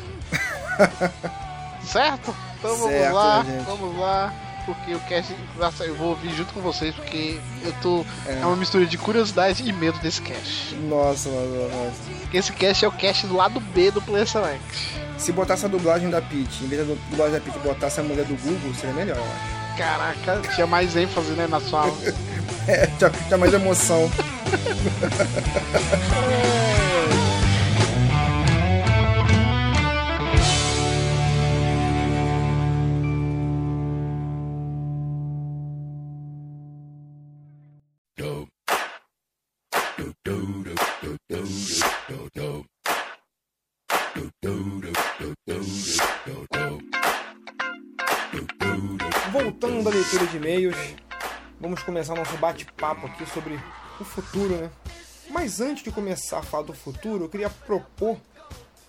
certo? 1.84 2.36
Então 2.60 2.76
vamos 2.78 2.94
Certo, 2.94 3.14
lá, 3.14 3.44
né, 3.44 3.64
vamos 3.66 3.98
lá. 3.98 4.34
Porque 4.66 4.96
o 4.96 5.00
cast, 5.02 5.36
eu 5.82 5.96
vou 5.96 6.10
ouvir 6.10 6.34
junto 6.36 6.52
com 6.54 6.62
vocês 6.62 6.96
porque 6.96 7.40
eu 7.64 7.72
tô. 7.82 8.04
É, 8.26 8.40
É. 8.42 8.46
uma 8.46 8.56
mistura 8.56 8.86
de 8.86 8.98
curiosidade 8.98 9.68
e 9.68 9.72
medo 9.72 10.00
desse 10.00 10.22
cast. 10.22 10.74
Nossa, 10.76 11.30
nossa, 11.30 11.76
nossa. 11.76 11.92
Porque 12.22 12.38
esse 12.38 12.52
cast 12.54 12.84
é 12.84 12.88
o 12.88 12.92
cast 12.92 13.28
do 13.28 13.36
lado 13.36 13.60
B 13.60 13.92
do 13.92 14.02
Player 14.02 14.28
Select. 14.28 14.64
Se 15.18 15.32
botasse 15.32 15.66
a 15.66 15.70
dublagem 15.70 16.10
da 16.10 16.22
Peach, 16.22 16.64
em 16.64 16.68
vez 16.68 16.86
da 16.88 16.94
dublagem 17.12 17.34
da 17.36 17.40
Peach 17.40 17.60
botasse 17.60 18.00
a 18.00 18.04
mulher 18.04 18.26
do 18.26 18.36
Google, 18.42 18.74
seria 18.74 18.94
melhor, 18.96 19.18
eu 19.18 19.24
acho. 19.24 19.78
Caraca, 19.78 20.42
tinha 20.56 20.66
mais 20.68 20.96
ênfase, 20.96 21.32
né, 21.32 21.48
na 21.48 21.60
sua. 21.60 21.86
É, 22.68 22.88
tinha, 22.98 23.12
tinha 23.12 23.38
mais 23.38 23.54
emoção. 23.54 24.10
leitura 50.06 50.28
de 50.28 50.38
e-mails, 50.38 50.76
vamos 51.60 51.82
começar 51.82 52.14
nosso 52.14 52.38
bate-papo 52.38 53.08
aqui 53.08 53.26
sobre 53.26 53.60
o 54.00 54.04
futuro, 54.04 54.56
né? 54.56 54.70
Mas 55.32 55.60
antes 55.60 55.84
de 55.84 55.90
começar 55.90 56.40
a 56.40 56.44
falar 56.44 56.62
do 56.62 56.74
futuro, 56.74 57.24
eu 57.24 57.30
queria 57.30 57.50
propor 57.50 58.16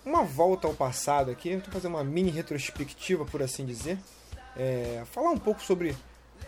uma 0.05 0.23
volta 0.23 0.67
ao 0.67 0.75
passado 0.75 1.31
aqui, 1.31 1.57
tô 1.57 1.71
fazendo 1.71 1.95
uma 1.95 2.03
mini 2.03 2.29
retrospectiva, 2.29 3.25
por 3.25 3.41
assim 3.41 3.65
dizer. 3.65 3.97
É, 4.55 5.03
falar 5.11 5.31
um 5.31 5.39
pouco 5.39 5.59
sobre 5.63 5.97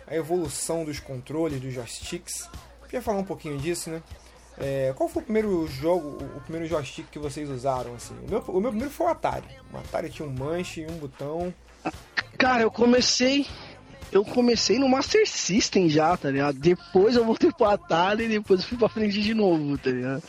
a 0.05 0.15
evolução 0.15 0.85
dos 0.85 0.99
controles, 0.99 1.59
dos 1.59 1.73
joysticks. 1.73 2.47
Queria 2.83 3.01
falar 3.01 3.17
um 3.17 3.25
pouquinho 3.25 3.57
disso, 3.57 3.89
né? 3.89 4.03
É, 4.55 4.93
qual 4.95 5.09
foi 5.09 5.23
o 5.23 5.25
primeiro 5.25 5.67
jogo, 5.67 6.23
o 6.37 6.41
primeiro 6.41 6.67
joystick 6.67 7.09
que 7.09 7.17
vocês 7.17 7.49
usaram? 7.49 7.95
Assim? 7.95 8.13
O, 8.27 8.29
meu, 8.29 8.39
o 8.41 8.61
meu 8.61 8.69
primeiro 8.69 8.93
foi 8.93 9.07
o 9.07 9.09
Atari. 9.09 9.47
O 9.73 9.77
Atari 9.77 10.11
tinha 10.11 10.27
um 10.27 10.31
manche 10.31 10.81
e 10.81 10.85
um 10.85 10.97
botão. 10.97 11.51
Cara, 12.37 12.61
eu 12.61 12.71
comecei. 12.71 13.47
Eu 14.11 14.25
comecei 14.25 14.79
no 14.79 14.89
Master 14.89 15.27
System 15.27 15.89
já, 15.89 16.15
tá 16.17 16.31
ligado? 16.31 16.57
Depois 16.57 17.15
eu 17.15 17.25
voltei 17.25 17.51
pro 17.51 17.67
Atari 17.67 18.25
e 18.25 18.29
depois 18.29 18.61
eu 18.61 18.67
fui 18.67 18.77
pra 18.77 18.89
frente 18.89 19.21
de 19.21 19.33
novo, 19.33 19.77
tá 19.77 19.91
ligado? 19.91 20.23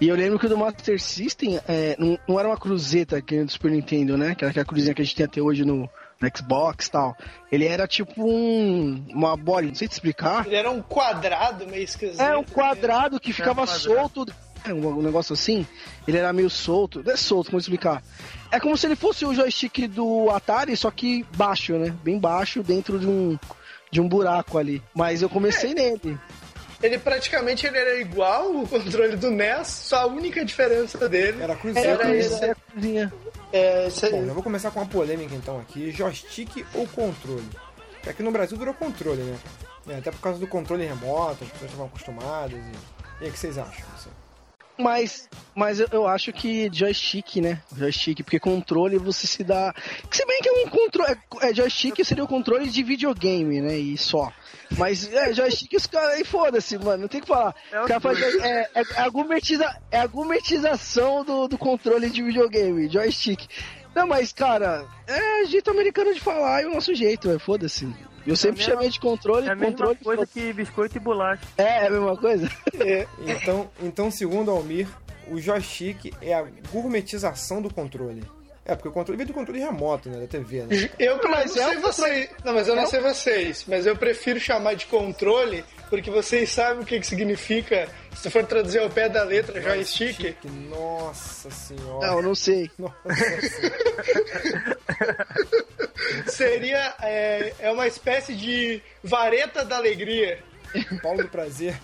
E 0.00 0.08
eu 0.08 0.16
lembro 0.16 0.38
que 0.38 0.46
o 0.46 0.48
do 0.48 0.58
Master 0.58 1.00
System 1.00 1.60
é, 1.68 1.96
não, 1.98 2.18
não, 2.28 2.38
era 2.38 2.48
uma 2.48 2.56
cruzeta 2.56 3.22
que 3.22 3.44
do 3.44 3.50
Super 3.50 3.70
Nintendo, 3.70 4.18
né? 4.18 4.34
Que 4.34 4.44
era 4.44 4.50
aquela 4.50 4.66
cruzinha 4.66 4.94
que 4.94 5.00
a 5.00 5.04
gente 5.04 5.16
tem 5.16 5.24
até 5.24 5.40
hoje 5.40 5.64
no, 5.64 5.88
no 6.20 6.36
Xbox 6.36 6.86
e 6.86 6.90
tal. 6.90 7.16
Ele 7.50 7.64
era 7.64 7.86
tipo 7.86 8.12
um. 8.24 9.06
uma 9.10 9.36
bola, 9.36 9.62
não 9.62 9.74
sei 9.74 9.86
te 9.86 9.92
explicar. 9.92 10.46
Ele 10.46 10.56
era 10.56 10.70
um 10.70 10.82
quadrado 10.82 11.66
meio 11.66 11.84
esquisito. 11.84 12.20
É, 12.20 12.36
um 12.36 12.42
quadrado 12.42 13.20
que 13.20 13.32
ficava 13.32 13.66
solto. 13.66 14.26
Um, 14.72 14.86
um 14.86 15.02
negócio 15.02 15.32
assim. 15.32 15.66
Ele 16.06 16.18
era 16.18 16.32
meio 16.32 16.48
solto. 16.48 17.02
Não 17.04 17.12
é 17.12 17.16
solto, 17.16 17.50
como 17.50 17.60
explicar? 17.60 18.02
É 18.50 18.60
como 18.60 18.76
se 18.76 18.86
ele 18.86 18.96
fosse 18.96 19.24
o 19.24 19.34
joystick 19.34 19.88
do 19.88 20.30
Atari, 20.30 20.76
só 20.76 20.90
que 20.90 21.24
baixo, 21.36 21.74
né? 21.74 21.94
Bem 22.02 22.18
baixo, 22.18 22.62
dentro 22.62 22.98
de 22.98 23.06
um, 23.06 23.38
de 23.90 24.00
um 24.00 24.08
buraco 24.08 24.58
ali. 24.58 24.82
Mas 24.94 25.22
eu 25.22 25.28
comecei 25.28 25.72
é. 25.72 25.74
nele. 25.74 26.18
Ele 26.82 26.98
praticamente 26.98 27.66
ele 27.66 27.78
era 27.78 27.98
igual 27.98 28.56
o 28.56 28.68
controle 28.68 29.16
do 29.16 29.30
NES, 29.30 29.68
só 29.68 30.02
a 30.02 30.06
única 30.06 30.44
diferença 30.44 31.08
dele 31.08 31.42
era 31.42 31.56
cruzinha. 31.56 31.86
Era, 31.86 32.14
esse, 32.14 32.44
era 32.44 32.54
cruzinha. 32.54 33.12
É, 33.52 33.86
isso 33.86 34.04
aí. 34.04 34.12
Bom, 34.12 34.24
eu 34.24 34.34
vou 34.34 34.42
começar 34.42 34.70
com 34.70 34.80
uma 34.80 34.86
polêmica 34.86 35.34
então 35.34 35.58
aqui: 35.58 35.90
joystick 35.90 36.66
ou 36.74 36.86
controle? 36.88 37.48
Aqui 38.06 38.22
no 38.22 38.30
Brasil 38.30 38.58
virou 38.58 38.74
controle, 38.74 39.22
né? 39.22 39.38
É, 39.88 39.96
até 39.96 40.10
por 40.10 40.20
causa 40.20 40.38
do 40.38 40.46
controle 40.46 40.84
remoto, 40.84 41.44
as 41.44 41.50
pessoas 41.50 41.70
estavam 41.70 41.86
acostumadas. 41.86 42.58
E, 42.58 43.22
e 43.22 43.24
aí, 43.24 43.30
o 43.30 43.32
que 43.32 43.38
vocês 43.38 43.56
acham? 43.56 43.86
Assim? 43.94 44.10
Mas, 44.76 45.28
mas 45.54 45.78
eu, 45.78 46.06
acho 46.06 46.32
que 46.32 46.68
joystick, 46.72 47.36
né? 47.36 47.62
Joystick, 47.76 48.24
porque 48.24 48.40
controle 48.40 48.98
você 48.98 49.26
se 49.26 49.44
dá. 49.44 49.72
Se 50.10 50.26
bem 50.26 50.40
que 50.40 50.48
é 50.48 50.52
um 50.52 50.68
controle. 50.68 51.16
É, 51.42 51.54
joystick 51.54 52.04
seria 52.04 52.24
o 52.24 52.28
controle 52.28 52.68
de 52.68 52.82
videogame, 52.82 53.60
né? 53.60 53.78
E 53.78 53.96
só. 53.96 54.32
Mas 54.76 55.12
é, 55.12 55.32
joystick 55.32 55.74
os 55.74 55.86
caras 55.86 56.14
aí 56.14 56.24
foda-se, 56.24 56.76
mano. 56.78 57.02
Não 57.02 57.08
tem 57.08 57.20
que 57.20 57.28
falar. 57.28 57.54
É, 57.72 58.00
faz, 58.00 58.20
é, 58.20 58.68
é, 58.74 58.80
é, 58.80 58.84
a 58.96 59.08
gourmetiza, 59.08 59.80
é 59.92 60.00
a 60.00 60.06
gourmetização 60.06 61.24
do, 61.24 61.46
do 61.46 61.56
controle 61.56 62.10
de 62.10 62.22
videogame, 62.22 62.88
joystick. 62.88 63.46
Não, 63.94 64.08
mas, 64.08 64.32
cara, 64.32 64.84
é 65.06 65.46
jeito 65.46 65.70
americano 65.70 66.12
de 66.12 66.20
falar 66.20 66.62
e 66.62 66.66
o 66.66 66.74
nosso 66.74 66.92
jeito, 66.94 67.30
é 67.30 67.38
foda-se. 67.38 67.86
Eu 68.26 68.36
sempre 68.36 68.62
é 68.62 68.64
chamei 68.64 68.88
de 68.88 68.98
controle. 68.98 69.46
É 69.46 69.50
a 69.50 69.56
controle 69.56 69.94
mesma 69.94 70.04
coisa 70.04 70.26
que 70.26 70.52
biscoito 70.52 70.96
e 70.96 71.00
bolacha. 71.00 71.42
É, 71.56 71.84
é 71.84 71.86
a 71.86 71.90
mesma 71.90 72.16
coisa? 72.16 72.50
É. 72.80 73.06
Então, 73.20 73.70
então, 73.80 74.10
segundo 74.10 74.50
Almir, 74.50 74.88
o 75.28 75.40
joystick 75.40 76.12
é 76.20 76.34
a 76.34 76.44
gourmetização 76.70 77.62
do 77.62 77.72
controle. 77.72 78.22
É, 78.66 78.74
porque 78.74 78.88
o 78.88 78.92
controle 78.92 79.18
vem 79.18 79.26
do 79.26 79.32
controle 79.32 79.60
remoto, 79.60 80.08
né? 80.08 80.18
Da 80.20 80.26
TV, 80.26 80.62
né? 80.62 80.90
Eu 80.98 81.20
mas 81.28 81.54
não 81.54 81.62
é 81.62 81.68
sei 81.68 81.80
vocês. 81.80 82.30
Não, 82.44 82.54
mas 82.54 82.66
eu 82.66 82.74
é 82.74 82.76
não 82.76 82.86
sei 82.86 83.00
vocês. 83.00 83.64
Mas 83.68 83.86
eu 83.86 83.94
prefiro 83.94 84.40
chamar 84.40 84.74
de 84.74 84.86
controle 84.86 85.64
porque 85.90 86.10
vocês 86.10 86.50
sabem 86.50 86.82
o 86.82 86.86
que, 86.86 86.98
que 86.98 87.06
significa, 87.06 87.88
se 88.16 88.30
for 88.30 88.44
traduzir 88.44 88.78
ao 88.78 88.88
pé 88.88 89.08
da 89.08 89.22
letra, 89.22 89.60
joystick. 89.60 90.18
joystick. 90.18 90.44
Nossa 90.68 91.50
senhora. 91.50 92.06
Não, 92.06 92.22
não 92.22 92.34
sei. 92.34 92.70
Nossa 92.78 92.94
senhora. 93.40 94.73
Seria 96.28 96.94
é, 97.00 97.54
é 97.58 97.70
uma 97.70 97.86
espécie 97.86 98.34
de 98.34 98.82
vareta 99.02 99.64
da 99.64 99.76
alegria. 99.76 100.42
Paulo 101.02 101.22
do 101.22 101.28
prazer. 101.28 101.78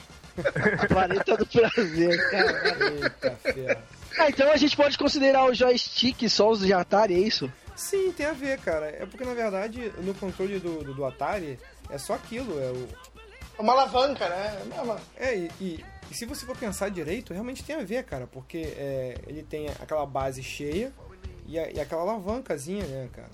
vareta 0.89 1.37
do 1.37 1.47
prazer, 1.47 2.31
cara. 2.31 2.95
Eita, 2.95 3.37
ferro. 3.53 3.83
Ah, 4.19 4.29
então 4.29 4.51
a 4.51 4.57
gente 4.57 4.77
pode 4.77 4.99
considerar 4.99 5.45
o 5.45 5.55
joystick 5.55 6.29
só 6.29 6.51
os 6.51 6.61
de 6.61 6.73
Atari, 6.73 7.15
é 7.15 7.19
isso? 7.19 7.51
Sim, 7.77 8.13
tem 8.13 8.27
a 8.27 8.33
ver, 8.33 8.59
cara. 8.59 8.87
É 8.87 9.07
porque 9.07 9.25
na 9.25 9.35
verdade 9.35 9.93
no 9.99 10.15
controle 10.15 10.59
do, 10.59 10.85
do, 10.85 10.95
do 10.95 11.05
Atari 11.05 11.59
é 11.89 11.99
só 11.99 12.15
aquilo, 12.15 12.61
é 12.61 12.71
o. 12.71 12.89
É 13.59 13.63
uma 13.63 13.73
alavanca, 13.73 14.29
né? 14.29 14.63
É, 15.17 15.37
e, 15.37 15.51
e, 15.61 15.85
e, 16.11 16.15
se 16.15 16.25
você 16.25 16.47
for 16.47 16.57
pensar 16.57 16.91
direito, 16.91 17.33
realmente 17.33 17.63
tem 17.63 17.77
a 17.77 17.85
ver, 17.85 18.05
cara, 18.05 18.27
porque 18.27 18.59
é, 18.59 19.17
ele 19.27 19.43
tem 19.43 19.69
aquela 19.69 20.07
base 20.07 20.43
cheia 20.43 20.93
e, 21.51 21.59
a, 21.59 21.71
e 21.71 21.81
aquela 21.81 22.03
alavancazinha, 22.03 22.87
né, 22.87 23.09
cara? 23.13 23.29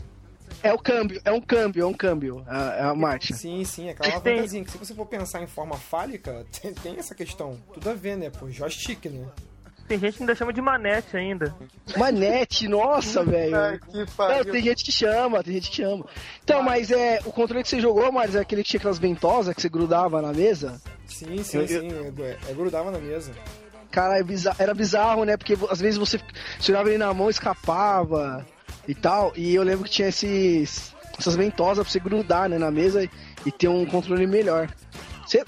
É 0.62 0.72
o 0.72 0.78
câmbio, 0.78 1.20
é 1.24 1.30
um 1.30 1.40
câmbio, 1.40 1.82
é 1.82 1.86
um 1.86 1.92
câmbio, 1.92 2.44
a, 2.46 2.90
a 2.90 2.94
marcha. 2.94 3.34
Sim, 3.34 3.62
sim, 3.64 3.90
aquela 3.90 4.14
alavancazinha. 4.14 4.64
Que 4.64 4.70
se 4.70 4.78
você 4.78 4.94
for 4.94 5.06
pensar 5.06 5.42
em 5.42 5.46
forma 5.46 5.76
fálica, 5.76 6.46
tem, 6.60 6.72
tem 6.72 6.96
essa 6.98 7.14
questão. 7.14 7.58
Tudo 7.74 7.90
a 7.90 7.94
ver, 7.94 8.16
né? 8.16 8.30
Pô, 8.30 8.50
joystick, 8.50 9.04
né? 9.06 9.26
Tem 9.86 10.00
gente 10.00 10.16
que 10.16 10.22
ainda 10.22 10.34
chama 10.34 10.52
de 10.52 10.60
manete 10.60 11.16
ainda. 11.16 11.54
Manete, 11.96 12.66
nossa, 12.66 13.22
velho. 13.22 13.52
Não, 13.52 14.44
tem 14.52 14.62
gente 14.62 14.84
que 14.84 14.90
chama, 14.90 15.44
tem 15.44 15.54
gente 15.54 15.70
que 15.70 15.76
chama. 15.76 16.04
Então, 16.42 16.60
mas 16.60 16.90
é. 16.90 17.20
O 17.24 17.30
controle 17.30 17.62
que 17.62 17.68
você 17.68 17.80
jogou, 17.80 18.10
Maris, 18.10 18.34
é 18.34 18.40
aquele 18.40 18.64
que 18.64 18.70
tinha 18.70 18.78
aquelas 18.78 18.98
ventosas 18.98 19.54
que 19.54 19.62
você 19.62 19.68
grudava 19.68 20.20
na 20.20 20.32
mesa? 20.32 20.80
Sim, 21.06 21.40
sim, 21.44 21.58
eu, 21.58 21.68
sim. 21.68 21.88
É, 22.20 22.50
é, 22.50 22.54
grudava 22.54 22.90
na 22.90 22.98
mesa. 22.98 23.30
Cara, 23.96 24.18
é 24.18 24.24
era 24.58 24.74
bizarro, 24.74 25.24
né? 25.24 25.38
Porque 25.38 25.56
às 25.70 25.80
vezes 25.80 25.96
você 25.96 26.20
tirava 26.60 26.86
ele 26.90 26.98
na 26.98 27.14
mão 27.14 27.30
escapava 27.30 28.46
e 28.86 28.94
tal. 28.94 29.32
E 29.34 29.54
eu 29.54 29.62
lembro 29.62 29.84
que 29.84 29.90
tinha 29.90 30.08
esses, 30.08 30.94
essas 31.18 31.34
ventosas 31.34 31.82
pra 31.82 31.90
você 31.90 31.98
grudar 31.98 32.46
né, 32.46 32.58
na 32.58 32.70
mesa 32.70 33.08
e, 33.46 33.50
ter 33.50 33.68
um 33.68 33.86
controle 33.86 34.26
melhor. 34.26 34.68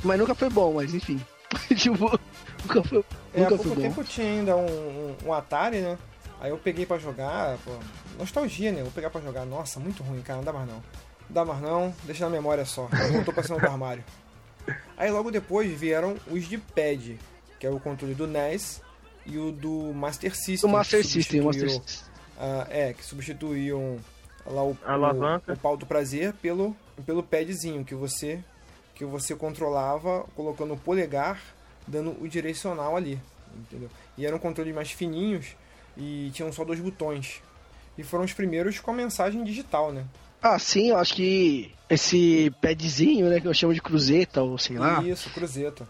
Mas 0.03 0.19
nunca 0.19 0.35
foi 0.35 0.49
bom, 0.49 0.73
mas 0.73 0.95
enfim. 0.95 1.21
tipo, 1.77 2.19
nunca 2.65 2.83
foi, 2.85 3.05
é, 3.35 3.45
há 3.45 3.49
pouco 3.49 3.77
tempo 3.77 4.03
tinha 4.03 4.27
ainda 4.27 4.57
um, 4.57 5.15
um, 5.27 5.33
Atari, 5.35 5.81
né? 5.81 5.99
Aí 6.41 6.49
eu 6.49 6.57
peguei 6.57 6.87
pra 6.87 6.97
jogar, 6.97 7.59
pô, 7.59 7.73
nostalgia, 8.19 8.73
né? 8.73 8.81
Vou 8.81 8.93
pegar 8.93 9.11
pra 9.11 9.21
jogar. 9.21 9.45
Nossa, 9.45 9.79
muito 9.79 10.03
ruim, 10.03 10.23
cara, 10.23 10.39
não 10.39 10.45
dá 10.45 10.55
mais 10.55 10.67
não. 10.67 10.77
Não 10.77 10.83
dá 11.29 11.45
mais 11.45 11.61
não, 11.61 11.95
deixa 12.05 12.25
na 12.25 12.31
memória 12.31 12.65
só. 12.65 12.89
Eu 13.13 13.27
tô 13.27 13.33
passando 13.33 13.61
do 13.61 13.67
armário. 13.67 14.03
Aí 14.97 15.11
logo 15.11 15.31
depois 15.31 15.71
vieram 15.79 16.17
os 16.31 16.49
de 16.49 16.57
pad, 16.57 17.19
que 17.59 17.67
é 17.67 17.71
o 17.71 17.81
controle 17.81 18.15
do 18.15 18.27
NES 18.27 18.81
e 19.27 19.39
o 19.39 19.53
do 19.53 19.93
Master 19.95 20.35
System. 20.35 20.69
O 20.69 20.73
Master 20.73 21.05
System, 21.05 21.41
Master 21.43 21.71
System. 21.71 22.09
Uh, 22.37 22.67
é, 22.71 22.93
que 22.93 23.05
substituíam 23.05 23.99
lá 24.47 24.63
o, 24.63 24.71
o, 24.71 25.53
o, 25.53 25.57
pau 25.57 25.77
do 25.77 25.85
prazer 25.85 26.33
pelo, 26.35 26.75
pelo 27.05 27.23
padzinho 27.23 27.85
que 27.85 27.95
você 27.95 28.43
que 28.95 29.05
você 29.05 29.35
controlava 29.35 30.25
colocando 30.35 30.75
o 30.75 30.77
polegar 30.77 31.41
dando 31.89 32.17
o 32.23 32.29
direcional 32.29 32.97
ali, 32.97 33.21
entendeu? 33.57 33.89
E 34.17 34.27
eram 34.27 34.39
controles 34.39 34.75
mais 34.75 34.91
fininhos 34.91 35.57
e 35.97 36.31
tinham 36.33 36.53
só 36.53 36.65
dois 36.65 36.79
botões. 36.79 37.43
E 37.97 38.03
foram 38.03 38.25
os 38.25 38.33
primeiros 38.33 38.79
com 38.79 38.91
a 38.91 38.95
mensagem 38.95 39.43
digital, 39.43 39.93
né? 39.93 40.05
Ah, 40.41 40.59
sim, 40.59 40.91
eu 40.91 40.97
acho 40.97 41.15
que 41.15 41.73
esse 41.91 42.53
padzinho, 42.63 43.29
né, 43.29 43.41
que 43.41 43.49
eu 43.49 43.55
chamo 43.55 43.75
de 43.75 43.81
cruzeta, 43.81 44.43
ou 44.43 44.57
sei 44.57 44.79
lá. 44.79 45.03
Isso, 45.03 45.31
cruzeta. 45.31 45.89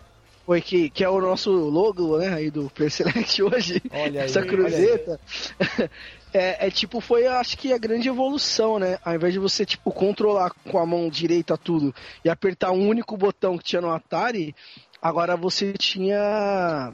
Foi 0.49 0.63
que, 0.63 0.89
que 0.89 1.05
é 1.05 1.09
o 1.11 1.21
nosso 1.21 1.51
logo, 1.51 2.17
né, 2.17 2.33
aí 2.33 2.51
do 2.51 2.71
Play 2.71 2.89
Select 2.89 3.43
hoje. 3.45 3.83
Olha 3.91 4.23
aí, 4.23 4.27
Essa 4.27 4.43
cruzeta. 4.43 5.21
É, 6.31 6.67
é, 6.67 6.71
tipo, 6.71 7.01
foi 7.01 7.27
acho 7.27 7.57
que 7.57 7.73
a 7.73 7.79
grande 7.79 8.07
evolução, 8.07 8.79
né? 8.79 8.99
Ao 9.03 9.15
invés 9.15 9.33
de 9.33 9.39
você, 9.39 9.65
tipo, 9.65 9.91
controlar 9.91 10.51
com 10.51 10.79
a 10.79 10.85
mão 10.85 11.09
direita 11.09 11.57
tudo 11.57 11.95
e 12.23 12.29
apertar 12.29 12.71
um 12.71 12.87
único 12.87 13.17
botão 13.17 13.57
que 13.57 13.65
tinha 13.65 13.81
no 13.81 13.91
Atari, 13.91 14.55
Agora 15.01 15.37
você 15.37 15.73
tinha 15.73 16.93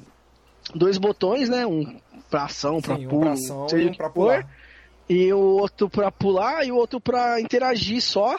dois 0.75 0.99
botões, 0.99 1.49
né? 1.49 1.67
Um 1.67 1.99
pra 2.31 2.45
ação, 2.45 2.81
pra 2.81 2.97
Sim, 2.97 3.09
pulo, 3.09 3.21
um 3.21 3.25
pra 3.25 3.33
ação 3.33 3.67
e 3.79 3.87
um 3.87 3.95
pra 3.95 4.11
pular. 4.11 4.49
E 5.09 5.33
o 5.33 5.39
outro 5.39 5.89
pra 5.89 6.11
pular 6.11 6.67
e 6.67 6.73
o 6.73 6.77
outro 6.77 7.01
pra 7.01 7.41
interagir 7.41 8.03
só. 8.03 8.39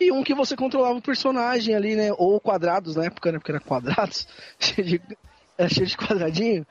E 0.00 0.10
um 0.10 0.22
que 0.22 0.34
você 0.34 0.56
controlava 0.56 0.98
o 0.98 1.02
personagem 1.02 1.74
ali, 1.74 1.94
né? 1.94 2.10
Ou 2.16 2.40
quadrados 2.40 2.96
na 2.96 3.04
época, 3.04 3.32
né? 3.32 3.38
Porque 3.38 3.52
era 3.52 3.60
quadrados. 3.60 4.26
era 5.56 5.68
cheio 5.68 5.86
de 5.86 5.96
quadradinho. 5.96 6.66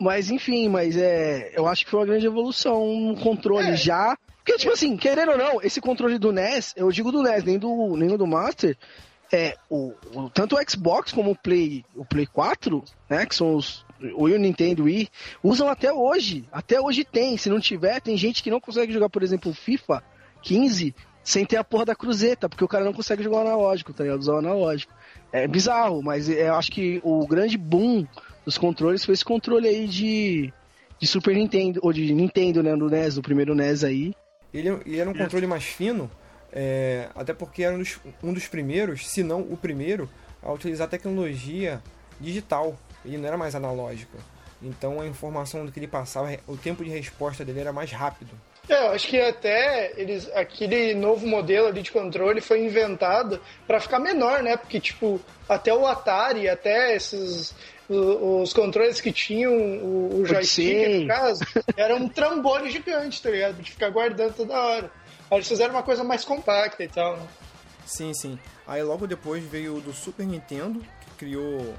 Mas 0.00 0.30
enfim, 0.30 0.68
mas 0.68 0.96
é. 0.96 1.52
Eu 1.54 1.66
acho 1.66 1.84
que 1.84 1.90
foi 1.90 2.00
uma 2.00 2.06
grande 2.06 2.26
evolução. 2.26 2.82
Um 2.82 3.14
controle 3.14 3.70
é. 3.70 3.76
já. 3.76 4.16
Porque, 4.38 4.58
tipo 4.58 4.72
assim, 4.72 4.96
querendo 4.96 5.32
ou 5.32 5.38
não, 5.38 5.62
esse 5.62 5.80
controle 5.80 6.18
do 6.18 6.32
NES, 6.32 6.74
eu 6.76 6.90
digo 6.90 7.12
do 7.12 7.22
NES, 7.22 7.44
nem 7.44 7.58
do, 7.58 7.96
nem 7.96 8.16
do 8.16 8.26
Master, 8.26 8.76
é, 9.32 9.56
o, 9.70 9.94
o, 10.12 10.28
tanto 10.30 10.56
o 10.56 10.70
Xbox 10.70 11.12
como 11.12 11.30
o 11.30 11.36
Play, 11.36 11.84
o 11.94 12.04
Play 12.04 12.26
4, 12.26 12.82
né, 13.08 13.24
que 13.24 13.36
são 13.36 13.54
os 13.54 13.84
o 14.16 14.24
Wii 14.24 14.34
e 14.34 14.36
o 14.36 14.40
Nintendo 14.40 14.84
Wii, 14.84 15.08
usam 15.44 15.68
até 15.68 15.92
hoje. 15.92 16.44
Até 16.50 16.80
hoje 16.80 17.04
tem. 17.04 17.36
Se 17.36 17.48
não 17.48 17.60
tiver, 17.60 18.00
tem 18.00 18.16
gente 18.16 18.42
que 18.42 18.50
não 18.50 18.60
consegue 18.60 18.92
jogar, 18.92 19.08
por 19.08 19.22
exemplo, 19.22 19.52
o 19.52 19.54
FIFA 19.54 20.02
15 20.42 20.92
sem 21.24 21.44
ter 21.44 21.56
a 21.56 21.64
porra 21.64 21.84
da 21.84 21.94
cruzeta, 21.94 22.48
porque 22.48 22.64
o 22.64 22.68
cara 22.68 22.84
não 22.84 22.92
consegue 22.92 23.22
jogar 23.22 23.38
o 23.38 23.40
analógico, 23.40 23.92
tá 23.92 24.04
ligado? 24.04 24.20
Usar 24.20 24.34
o 24.34 24.38
analógico. 24.38 24.92
É 25.32 25.46
bizarro, 25.46 26.02
mas 26.02 26.28
eu 26.28 26.54
acho 26.54 26.70
que 26.70 27.00
o 27.04 27.26
grande 27.26 27.56
boom 27.56 28.06
dos 28.44 28.58
controles 28.58 29.04
foi 29.04 29.14
esse 29.14 29.24
controle 29.24 29.68
aí 29.68 29.86
de, 29.86 30.52
de 30.98 31.06
Super 31.06 31.34
Nintendo, 31.34 31.80
ou 31.82 31.92
de 31.92 32.12
Nintendo, 32.12 32.62
né? 32.62 32.76
Do 32.76 32.90
NES, 32.90 33.14
do 33.14 33.22
primeiro 33.22 33.54
NES 33.54 33.84
aí. 33.84 34.14
Ele, 34.52 34.68
ele 34.84 34.98
era 34.98 35.08
um 35.08 35.14
controle 35.14 35.46
mais 35.46 35.64
fino, 35.64 36.10
é, 36.52 37.08
até 37.14 37.32
porque 37.32 37.62
era 37.62 37.74
um 37.74 37.78
dos, 37.78 37.98
um 38.22 38.32
dos 38.32 38.46
primeiros, 38.48 39.08
se 39.08 39.22
não 39.22 39.40
o 39.40 39.56
primeiro, 39.56 40.10
a 40.42 40.52
utilizar 40.52 40.88
tecnologia 40.88 41.80
digital. 42.20 42.76
Ele 43.04 43.16
não 43.16 43.26
era 43.26 43.36
mais 43.36 43.54
analógico. 43.54 44.18
Então 44.60 45.00
a 45.00 45.06
informação 45.06 45.64
do 45.64 45.72
que 45.72 45.80
ele 45.80 45.88
passava, 45.88 46.36
o 46.46 46.56
tempo 46.56 46.84
de 46.84 46.90
resposta 46.90 47.44
dele 47.44 47.60
era 47.60 47.72
mais 47.72 47.90
rápido. 47.90 48.30
É, 48.72 48.86
eu 48.86 48.92
acho 48.92 49.06
que 49.06 49.20
até 49.20 49.92
eles, 50.00 50.30
aquele 50.34 50.94
novo 50.94 51.26
modelo 51.26 51.66
ali 51.66 51.82
de 51.82 51.92
controle 51.92 52.40
foi 52.40 52.64
inventado 52.64 53.38
para 53.66 53.78
ficar 53.78 53.98
menor, 53.98 54.42
né? 54.42 54.56
Porque, 54.56 54.80
tipo, 54.80 55.20
até 55.46 55.74
o 55.74 55.86
Atari, 55.86 56.48
até 56.48 56.96
esses. 56.96 57.54
Os 57.88 58.54
controles 58.54 59.02
que 59.02 59.12
tinham 59.12 59.52
o, 59.52 60.20
o 60.20 60.24
joystick, 60.24 61.02
no 61.02 61.06
caso, 61.08 61.44
era 61.76 61.94
um 61.94 62.08
trambolho 62.08 62.70
gigante, 62.70 63.20
tá 63.20 63.28
ligado? 63.28 63.60
De 63.60 63.70
ficar 63.70 63.90
guardando 63.90 64.34
toda 64.34 64.54
hora. 64.58 64.90
Aí 65.30 65.36
eles 65.36 65.48
fizeram 65.48 65.74
uma 65.74 65.82
coisa 65.82 66.02
mais 66.02 66.24
compacta 66.24 66.82
e 66.82 66.88
tal, 66.88 67.18
né? 67.18 67.26
Sim, 67.84 68.14
sim. 68.14 68.38
Aí 68.66 68.82
logo 68.82 69.06
depois 69.06 69.44
veio 69.44 69.76
o 69.76 69.80
do 69.82 69.92
Super 69.92 70.24
Nintendo, 70.24 70.80
que 70.80 71.10
criou, 71.18 71.74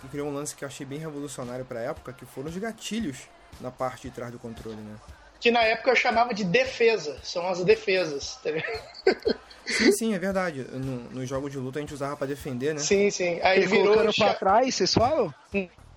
que 0.00 0.08
criou 0.08 0.28
um 0.28 0.32
lance 0.32 0.56
que 0.56 0.64
eu 0.64 0.68
achei 0.68 0.86
bem 0.86 1.00
revolucionário 1.00 1.66
pra 1.66 1.80
época, 1.80 2.14
que 2.14 2.24
foram 2.24 2.48
os 2.48 2.56
gatilhos 2.56 3.28
na 3.60 3.70
parte 3.70 4.08
de 4.08 4.14
trás 4.14 4.32
do 4.32 4.38
controle, 4.38 4.76
né? 4.76 4.94
Que 5.40 5.50
na 5.50 5.62
época 5.62 5.90
eu 5.90 5.96
chamava 5.96 6.34
de 6.34 6.44
defesa, 6.44 7.16
são 7.22 7.48
as 7.48 7.62
defesas, 7.64 8.36
tá 8.42 8.50
ligado? 8.50 9.38
Sim, 9.66 9.92
sim, 9.92 10.14
é 10.14 10.18
verdade. 10.18 10.66
No, 10.72 10.96
no 11.10 11.26
jogo 11.26 11.48
de 11.50 11.58
luta 11.58 11.78
a 11.78 11.82
gente 11.82 11.92
usava 11.94 12.16
pra 12.16 12.26
defender, 12.26 12.74
né? 12.74 12.80
Sim, 12.80 13.10
sim. 13.10 13.38
Aí 13.42 13.58
Ele 13.58 13.66
virou. 13.66 13.88
colocando 13.94 14.14
pra 14.14 14.34
trás, 14.34 14.74
vocês 14.74 14.94
falam? 14.94 15.32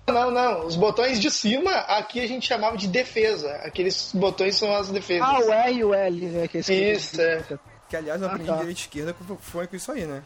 Não, 0.06 0.30
não. 0.30 0.66
Os 0.66 0.76
botões 0.76 1.18
de 1.20 1.30
cima, 1.30 1.70
aqui 1.72 2.20
a 2.20 2.26
gente 2.28 2.46
chamava 2.46 2.76
de 2.76 2.86
defesa. 2.86 3.50
Aqueles 3.64 4.12
botões 4.14 4.56
são 4.56 4.74
as 4.74 4.90
defesas. 4.90 5.26
Ah, 5.26 5.38
o 5.40 5.52
R 5.52 5.72
e 5.72 5.84
o 5.84 5.94
L, 5.94 6.26
né? 6.26 6.48
Que 6.48 6.58
é 6.58 6.60
Isso, 6.92 7.20
é. 7.20 7.42
Que 7.88 7.96
aliás 7.96 8.20
eu 8.20 8.28
Ah, 8.28 8.30
aprendi 8.32 8.48
tá. 8.50 8.56
direita 8.58 8.78
e 8.78 8.82
esquerda 8.82 9.12
com- 9.14 9.36
foi 9.36 9.66
com 9.66 9.74
isso 9.76 9.90
aí, 9.90 10.04
né? 10.06 10.22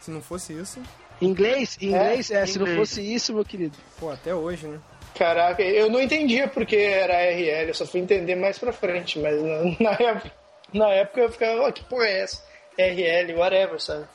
Se 0.00 0.10
não 0.10 0.20
fosse 0.20 0.52
isso, 0.52 0.80
Inglês? 1.20 1.76
Inglês? 1.80 2.30
É, 2.30 2.46
se 2.46 2.58
não 2.58 2.66
inglês. 2.66 2.88
fosse 2.88 3.02
isso, 3.14 3.34
meu 3.34 3.44
querido. 3.44 3.76
pô, 3.98 4.10
até 4.10 4.34
hoje, 4.34 4.66
né? 4.66 4.78
Caraca, 5.14 5.62
eu 5.62 5.90
não 5.90 6.00
entendia 6.00 6.48
porque 6.48 6.76
era 6.76 7.14
RL, 7.30 7.68
eu 7.68 7.74
só 7.74 7.86
fui 7.86 8.00
entender 8.00 8.36
mais 8.36 8.58
pra 8.58 8.72
frente, 8.72 9.18
mas 9.18 9.42
na, 9.42 9.64
na 9.80 9.90
época, 9.92 10.32
na 10.72 10.88
época 10.90 11.20
eu 11.20 11.32
ficava, 11.32 11.62
ó, 11.62 11.72
que 11.72 11.84
porra 11.84 12.06
é 12.06 12.20
essa? 12.20 12.42
RL, 12.78 13.34
whatever, 13.34 13.80
sabe? 13.80 14.06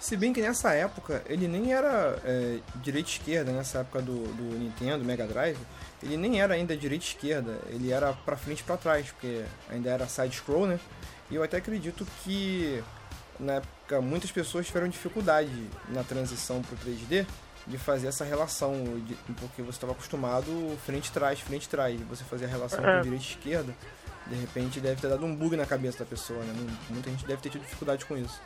Se 0.00 0.16
bem 0.16 0.32
que 0.32 0.42
nessa 0.42 0.74
época 0.74 1.22
ele 1.26 1.48
nem 1.48 1.72
era 1.72 2.18
é, 2.24 2.58
direita 2.76 3.08
esquerda, 3.08 3.52
nessa 3.52 3.78
época 3.78 4.02
do, 4.02 4.24
do 4.34 4.58
Nintendo, 4.58 5.04
Mega 5.04 5.26
Drive, 5.26 5.58
ele 6.02 6.16
nem 6.16 6.40
era 6.42 6.54
ainda 6.54 6.76
direita 6.76 7.04
esquerda, 7.04 7.58
ele 7.68 7.90
era 7.90 8.12
pra 8.12 8.36
frente 8.36 8.60
e 8.60 8.64
pra 8.64 8.76
trás, 8.76 9.10
porque 9.10 9.44
ainda 9.70 9.90
era 9.90 10.06
side-scroll, 10.06 10.66
né? 10.66 10.80
E 11.30 11.36
eu 11.36 11.42
até 11.42 11.56
acredito 11.56 12.06
que 12.22 12.82
na 13.40 13.54
época 13.54 14.00
muitas 14.00 14.30
pessoas 14.30 14.66
tiveram 14.66 14.88
dificuldade 14.88 15.68
na 15.88 16.04
transição 16.04 16.60
pro 16.60 16.76
3D 16.76 17.26
de 17.66 17.78
fazer 17.78 18.08
essa 18.08 18.24
relação, 18.24 18.72
de- 19.06 19.14
porque 19.40 19.62
você 19.62 19.76
estava 19.76 19.92
acostumado 19.92 20.76
frente 20.84 21.10
trás, 21.10 21.40
frente 21.40 21.68
trás, 21.68 21.98
e 22.00 22.04
você 22.04 22.22
fazer 22.24 22.44
a 22.44 22.48
relação 22.48 22.80
É. 22.86 22.96
com 22.96 23.02
direita 23.02 23.24
e 23.24 23.28
esquerda, 23.28 23.74
de 24.26 24.34
repente 24.36 24.80
deve 24.80 25.00
ter 25.00 25.08
dado 25.08 25.24
um 25.24 25.34
bug 25.34 25.56
na 25.56 25.66
cabeça 25.66 25.98
da 26.00 26.04
pessoa, 26.04 26.42
né? 26.44 26.52
Muita 26.90 27.10
gente 27.10 27.26
deve 27.26 27.40
ter 27.42 27.50
tido 27.50 27.62
dificuldade 27.62 28.04
com 28.04 28.16
isso. 28.16 28.40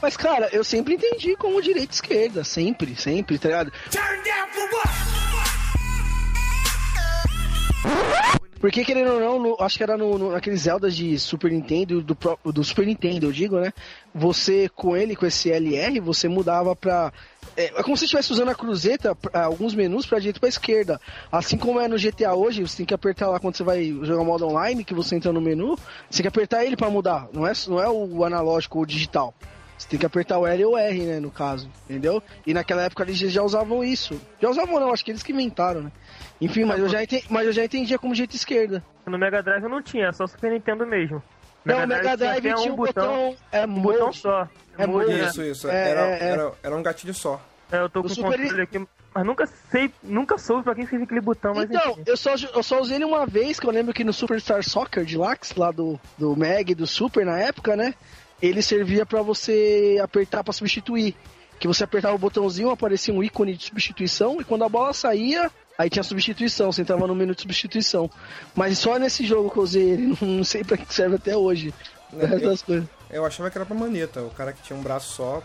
Mas, 0.00 0.16
cara, 0.16 0.48
eu 0.52 0.62
sempre 0.62 0.94
entendi 0.94 1.34
como 1.36 1.60
direita 1.62 1.92
e 1.92 1.94
esquerda. 1.94 2.44
Sempre, 2.44 2.94
sempre, 2.96 3.38
tá 3.38 3.48
ligado? 3.48 3.72
Porque, 8.58 8.84
querendo 8.84 9.12
ou 9.12 9.20
não, 9.20 9.38
no- 9.38 9.56
acho 9.60 9.76
que 9.76 9.82
era 9.82 9.96
no, 9.96 10.16
no, 10.18 10.32
naqueles 10.32 10.62
Zeldas 10.62 10.96
de 10.96 11.18
Super 11.18 11.50
Nintendo, 11.52 12.00
do, 12.02 12.16
do 12.52 12.64
Super 12.64 12.86
Nintendo, 12.86 13.26
eu 13.26 13.32
digo, 13.32 13.60
né? 13.60 13.72
Você, 14.14 14.68
com 14.74 14.96
ele, 14.96 15.14
com 15.14 15.26
esse 15.26 15.50
LR, 15.50 16.00
você 16.00 16.26
mudava 16.26 16.74
pra... 16.74 17.12
É, 17.56 17.66
é 17.78 17.82
como 17.82 17.96
se 17.96 18.04
estivesse 18.04 18.32
usando 18.32 18.48
a 18.50 18.54
cruzeta, 18.54 19.14
pra- 19.14 19.44
alguns 19.44 19.74
menus 19.74 20.06
pra 20.06 20.18
direita 20.18 20.38
e 20.38 20.40
pra 20.40 20.48
esquerda. 20.48 21.00
Assim 21.30 21.56
como 21.58 21.78
é 21.80 21.86
no 21.86 21.98
GTA 21.98 22.34
hoje, 22.34 22.62
você 22.66 22.78
tem 22.78 22.86
que 22.86 22.94
apertar 22.94 23.28
lá 23.28 23.38
quando 23.38 23.56
você 23.56 23.62
vai 23.62 23.84
jogar 24.02 24.24
modo 24.24 24.46
online, 24.46 24.84
que 24.84 24.94
você 24.94 25.16
entra 25.16 25.32
no 25.32 25.40
menu, 25.40 25.76
você 26.10 26.18
tem 26.18 26.22
que 26.22 26.28
apertar 26.28 26.64
ele 26.64 26.76
pra 26.76 26.88
mudar. 26.90 27.28
Não 27.32 27.46
é, 27.46 27.52
não 27.68 27.78
é 27.80 27.88
o 27.88 28.24
analógico 28.24 28.78
ou 28.78 28.86
digital. 28.86 29.34
Você 29.78 29.88
tem 29.88 29.98
que 29.98 30.06
apertar 30.06 30.38
o 30.38 30.46
L 30.46 30.64
ou 30.64 30.72
o 30.72 30.78
R, 30.78 31.00
né, 31.02 31.20
no 31.20 31.30
caso, 31.30 31.68
entendeu? 31.84 32.22
E 32.46 32.54
naquela 32.54 32.82
época 32.82 33.02
eles 33.02 33.18
já 33.18 33.42
usavam 33.42 33.84
isso. 33.84 34.18
Já 34.40 34.48
usavam 34.48 34.80
não, 34.80 34.92
acho 34.92 35.04
que 35.04 35.10
eles 35.10 35.22
que 35.22 35.32
inventaram, 35.32 35.82
né? 35.82 35.92
Enfim, 36.40 36.64
mas 36.64 36.78
eu 36.80 36.88
já, 36.88 37.02
enten- 37.02 37.22
mas 37.28 37.46
eu 37.46 37.52
já 37.52 37.64
entendia 37.64 37.98
como 37.98 38.14
jeito 38.14 38.34
esquerda. 38.34 38.82
No 39.06 39.18
Mega 39.18 39.42
Drive 39.42 39.64
não 39.64 39.82
tinha, 39.82 40.12
só 40.12 40.26
Super 40.26 40.50
Nintendo 40.52 40.86
mesmo. 40.86 41.22
Não, 41.64 41.84
o 41.84 41.86
Mega 41.86 42.16
Drive 42.16 42.46
até 42.48 42.54
tinha 42.62 42.72
um 42.72 42.76
botão, 42.76 43.36
é 43.52 43.66
um 43.66 43.80
botão 43.82 44.06
mode. 44.06 44.18
só. 44.18 44.48
É 44.78 44.86
Mode, 44.86 45.06
mode. 45.08 45.20
né? 45.20 45.28
Isso, 45.28 45.42
isso. 45.42 45.68
É, 45.68 45.90
era, 45.90 46.00
é, 46.06 46.18
é. 46.20 46.28
Era, 46.28 46.52
era 46.62 46.76
um 46.76 46.82
gatilho 46.82 47.14
só. 47.14 47.40
É, 47.72 47.78
eu 47.80 47.88
tô 47.88 48.00
com 48.02 48.06
o 48.06 48.10
Super- 48.10 48.38
controle 48.38 48.62
aqui, 48.62 48.86
mas 49.14 49.26
nunca 49.26 49.46
sei, 49.70 49.92
nunca 50.02 50.38
soube 50.38 50.62
pra 50.62 50.74
que 50.74 50.86
serve 50.86 51.04
aquele 51.04 51.20
botão, 51.20 51.52
mas 51.54 51.68
Então, 51.68 51.92
enfim. 51.92 52.02
eu 52.06 52.16
só, 52.16 52.34
eu 52.54 52.62
só 52.62 52.80
usei 52.80 52.96
ele 52.96 53.04
uma 53.04 53.26
vez, 53.26 53.58
que 53.58 53.66
eu 53.66 53.70
lembro 53.72 53.92
que 53.92 54.04
no 54.04 54.12
Superstar 54.12 54.62
Soccer 54.62 55.04
Deluxe, 55.04 55.58
lá 55.58 55.70
do, 55.70 55.98
do 56.16 56.36
Meg, 56.36 56.74
do 56.74 56.86
Super 56.86 57.24
na 57.26 57.38
época, 57.40 57.74
né? 57.74 57.94
Ele 58.40 58.60
servia 58.62 59.06
pra 59.06 59.22
você 59.22 59.98
apertar 60.02 60.44
pra 60.44 60.52
substituir. 60.52 61.14
Que 61.58 61.66
você 61.66 61.84
apertava 61.84 62.14
o 62.14 62.18
botãozinho, 62.18 62.70
aparecia 62.70 63.14
um 63.14 63.22
ícone 63.22 63.56
de 63.56 63.64
substituição, 63.64 64.38
e 64.40 64.44
quando 64.44 64.62
a 64.64 64.68
bola 64.68 64.92
saía, 64.92 65.50
aí 65.78 65.88
tinha 65.88 66.02
substituição, 66.02 66.70
você 66.70 66.82
entrava 66.82 67.06
no 67.06 67.14
menu 67.14 67.34
de 67.34 67.40
substituição. 67.40 68.10
Mas 68.54 68.78
só 68.78 68.98
nesse 68.98 69.24
jogo 69.24 69.50
que 69.50 69.56
eu 69.58 69.62
usei 69.62 69.90
ele, 69.90 70.16
não, 70.20 70.44
sei 70.44 70.62
pra 70.62 70.76
que 70.76 70.92
serve 70.92 71.16
até 71.16 71.34
hoje. 71.34 71.72
O 72.12 72.18
resto 72.18 72.34
eu- 72.44 72.50
das 72.50 72.62
coisas. 72.62 72.88
Eu 73.10 73.24
achava 73.24 73.50
que 73.50 73.56
era 73.56 73.64
pra 73.64 73.74
maneta, 73.74 74.20
o 74.22 74.30
cara 74.30 74.52
que 74.52 74.62
tinha 74.62 74.78
um 74.78 74.82
braço 74.82 75.14
só, 75.14 75.42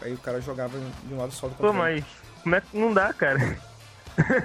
aí 0.00 0.12
o 0.14 0.18
cara 0.18 0.40
jogava 0.40 0.78
de 1.04 1.12
um 1.14 1.18
lado 1.18 1.32
só 1.32 1.48
do 1.48 1.54
Pô, 1.56 1.68
controle. 1.72 1.76
mas 1.76 2.04
como 2.42 2.54
é 2.54 2.60
que 2.60 2.78
não 2.78 2.94
dá, 2.94 3.12
cara? 3.12 3.58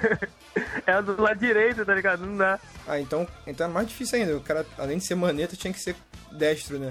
é 0.86 1.02
do 1.02 1.20
lado 1.20 1.38
direito, 1.38 1.84
tá 1.84 1.94
ligado? 1.94 2.26
Não 2.26 2.36
dá. 2.36 2.58
Ah, 2.86 2.98
então, 2.98 3.26
então 3.46 3.66
é 3.68 3.70
mais 3.70 3.86
difícil 3.88 4.18
ainda. 4.18 4.36
O 4.36 4.40
cara, 4.40 4.66
além 4.78 4.98
de 4.98 5.04
ser 5.04 5.14
maneta, 5.14 5.56
tinha 5.56 5.72
que 5.72 5.80
ser 5.80 5.94
destro, 6.32 6.78
né? 6.78 6.90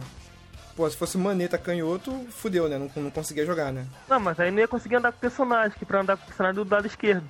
Pô, 0.75 0.89
se 0.89 0.97
fosse 0.97 1.17
maneta 1.17 1.57
canhoto, 1.57 2.12
fudeu, 2.31 2.67
né? 2.67 2.77
Não, 2.79 2.89
não 3.03 3.12
conseguia 3.12 3.45
jogar, 3.45 3.71
né? 3.71 3.86
Não, 4.09 4.19
mas 4.19 4.39
aí 4.39 4.49
não 4.49 4.59
ia 4.59 4.67
conseguir 4.67 4.95
andar 4.95 5.12
com 5.12 5.17
o 5.17 5.21
personagem, 5.21 5.77
que 5.77 5.86
pra 5.86 6.01
andar 6.01 6.17
com 6.17 6.23
o 6.23 6.27
personagem 6.27 6.63
do 6.63 6.69
lado 6.73 6.88
esquerdo. 6.88 7.23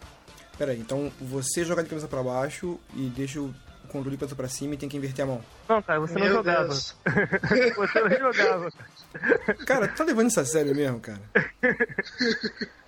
Pera 0.58 0.72
aí, 0.72 0.80
então 0.80 1.12
você 1.20 1.66
joga 1.66 1.84
de 1.84 1.90
cabeça 1.90 2.08
pra 2.08 2.24
baixo 2.24 2.80
e 2.96 3.10
deixa 3.10 3.42
o 3.42 3.54
controle 3.90 4.16
de 4.16 4.20
cabeça 4.22 4.36
pra 4.36 4.48
cima 4.48 4.76
e 4.76 4.78
tem 4.78 4.88
que 4.88 4.96
inverter 4.96 5.24
a 5.24 5.28
mão. 5.28 5.42
Não, 5.68 5.82
cara, 5.82 6.00
você 6.00 6.14
não 6.14 6.22
Meu 6.22 6.36
jogava. 6.36 6.68
Deus. 6.68 6.96
você 7.76 8.00
não 8.02 8.32
jogava. 8.32 8.70
Cara, 9.66 9.88
tá 9.90 10.04
levando 10.04 10.30
isso 10.30 10.40
a 10.40 10.46
sério 10.46 10.74
mesmo, 10.76 11.00
cara? 11.00 11.22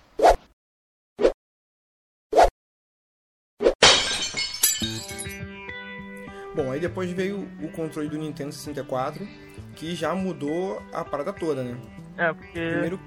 aí 6.76 6.80
depois 6.80 7.10
veio 7.10 7.48
o 7.60 7.68
controle 7.68 8.08
do 8.08 8.16
Nintendo 8.16 8.52
64, 8.52 9.26
que 9.74 9.94
já 9.94 10.14
mudou 10.14 10.82
a 10.92 11.04
parada 11.04 11.32
toda, 11.32 11.62
né? 11.62 11.76
É, 12.16 12.32
porque. 12.32 12.52
Primeiro, 12.52 13.00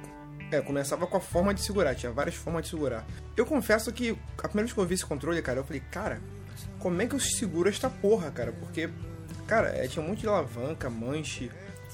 é, 0.52 0.62
começava 0.62 1.06
com 1.08 1.18
a 1.18 1.20
forma 1.20 1.54
de 1.54 1.62
segurar, 1.62 1.96
tinha 1.96 2.12
várias 2.12 2.36
formas 2.36 2.64
de 2.64 2.70
segurar. 2.70 3.06
Eu 3.38 3.46
confesso 3.46 3.92
que 3.92 4.18
a 4.38 4.48
primeira 4.48 4.66
vez 4.66 4.74
que 4.74 4.80
eu 4.80 4.86
vi 4.86 4.96
esse 4.96 5.06
controle, 5.06 5.42
cara, 5.42 5.60
eu 5.60 5.64
falei, 5.64 5.82
cara, 5.92 6.22
como 6.80 7.02
é 7.02 7.08
que 7.08 7.16
eu 7.16 7.20
seguro 7.20 7.70
esta 7.70 7.90
porra, 7.90 8.32
cara? 8.32 8.52
Porque, 8.52 8.90
cara, 9.48 9.70
é, 9.70 9.88
tinha 9.88 10.04
um 10.04 10.10
monte 10.10 10.22
de 10.22 10.28
alavanca, 10.28 10.90
manche, 10.90 11.52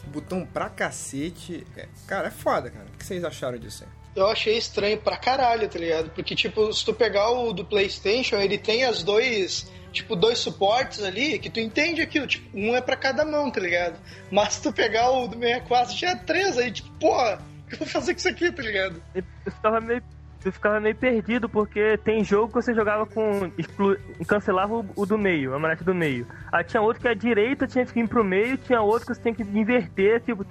botão 0.08 0.46
pra 0.46 0.70
cacete. 0.70 1.66
É, 1.76 1.88
cara, 2.08 2.28
é 2.28 2.32
foda, 2.32 2.70
cara. 2.70 2.86
O 2.94 2.98
que 2.98 3.06
vocês 3.06 3.24
acharam 3.24 3.58
disso 3.58 3.84
aí? 3.84 3.90
Eu 4.16 4.28
achei 4.28 4.58
estranho 4.58 4.98
pra 4.98 5.18
caralho, 5.18 5.68
tá 5.68 5.78
ligado? 5.78 6.10
Porque, 6.12 6.34
tipo, 6.34 6.72
se 6.72 6.86
tu 6.86 6.94
pegar 6.94 7.30
o 7.32 7.52
do 7.52 7.66
PlayStation, 7.66 8.38
ele 8.38 8.58
tem 8.58 8.86
as 8.86 9.04
dois, 9.04 9.70
tipo, 9.96 10.16
dois 10.16 10.38
suportes 10.40 11.04
ali, 11.04 11.40
que 11.40 11.50
tu 11.50 11.60
entende 11.60 12.02
aquilo, 12.02 12.28
tipo, 12.28 12.46
um 12.56 12.76
é 12.76 12.82
pra 12.82 12.96
cada 12.96 13.24
mão, 13.24 13.50
tá 13.50 13.62
ligado? 13.62 13.98
Mas 14.30 14.54
se 14.54 14.64
tu 14.64 14.74
pegar 14.74 15.10
o 15.10 15.28
do 15.28 15.40
64, 15.40 15.96
já 15.96 16.10
é 16.10 16.16
três, 16.16 16.58
aí, 16.58 16.72
tipo, 16.72 16.92
porra, 17.00 17.40
o 17.66 17.70
que 17.70 17.76
eu 17.76 17.80
vou 17.80 17.88
fazer 17.88 18.14
com 18.14 18.20
isso 18.20 18.28
aqui, 18.28 18.52
tá 18.52 18.62
ligado? 18.62 19.02
eu 19.16 19.24
ficava 19.52 19.80
meio. 19.80 20.04
Eu 20.44 20.52
ficava 20.52 20.80
meio 20.80 20.96
perdido, 20.96 21.50
porque 21.50 21.98
tem 21.98 22.24
jogo 22.24 22.50
que 22.50 22.54
você 22.54 22.72
jogava 22.72 23.08
com. 23.08 23.52
Exclu... 23.58 23.98
cancelava 24.28 24.76
o, 24.76 24.86
o 24.96 25.04
do 25.04 25.18
meio, 25.18 25.56
a 25.56 25.60
manete 25.60 25.84
do 25.84 25.96
meio. 25.96 26.28
Aí 26.52 26.64
tinha 26.64 26.84
outro 26.84 27.02
que 27.02 27.08
a 27.08 27.16
direita 27.16 27.66
tinha 27.66 27.84
que 27.84 28.00
ir 28.00 28.08
pro 28.08 28.24
meio, 28.24 28.56
tinha 28.56 28.80
outro 28.80 29.08
que 29.08 29.16
você 29.16 29.22
tem 29.22 29.34
que 29.34 29.42
inverter, 29.42 30.22
tipo. 30.22 30.46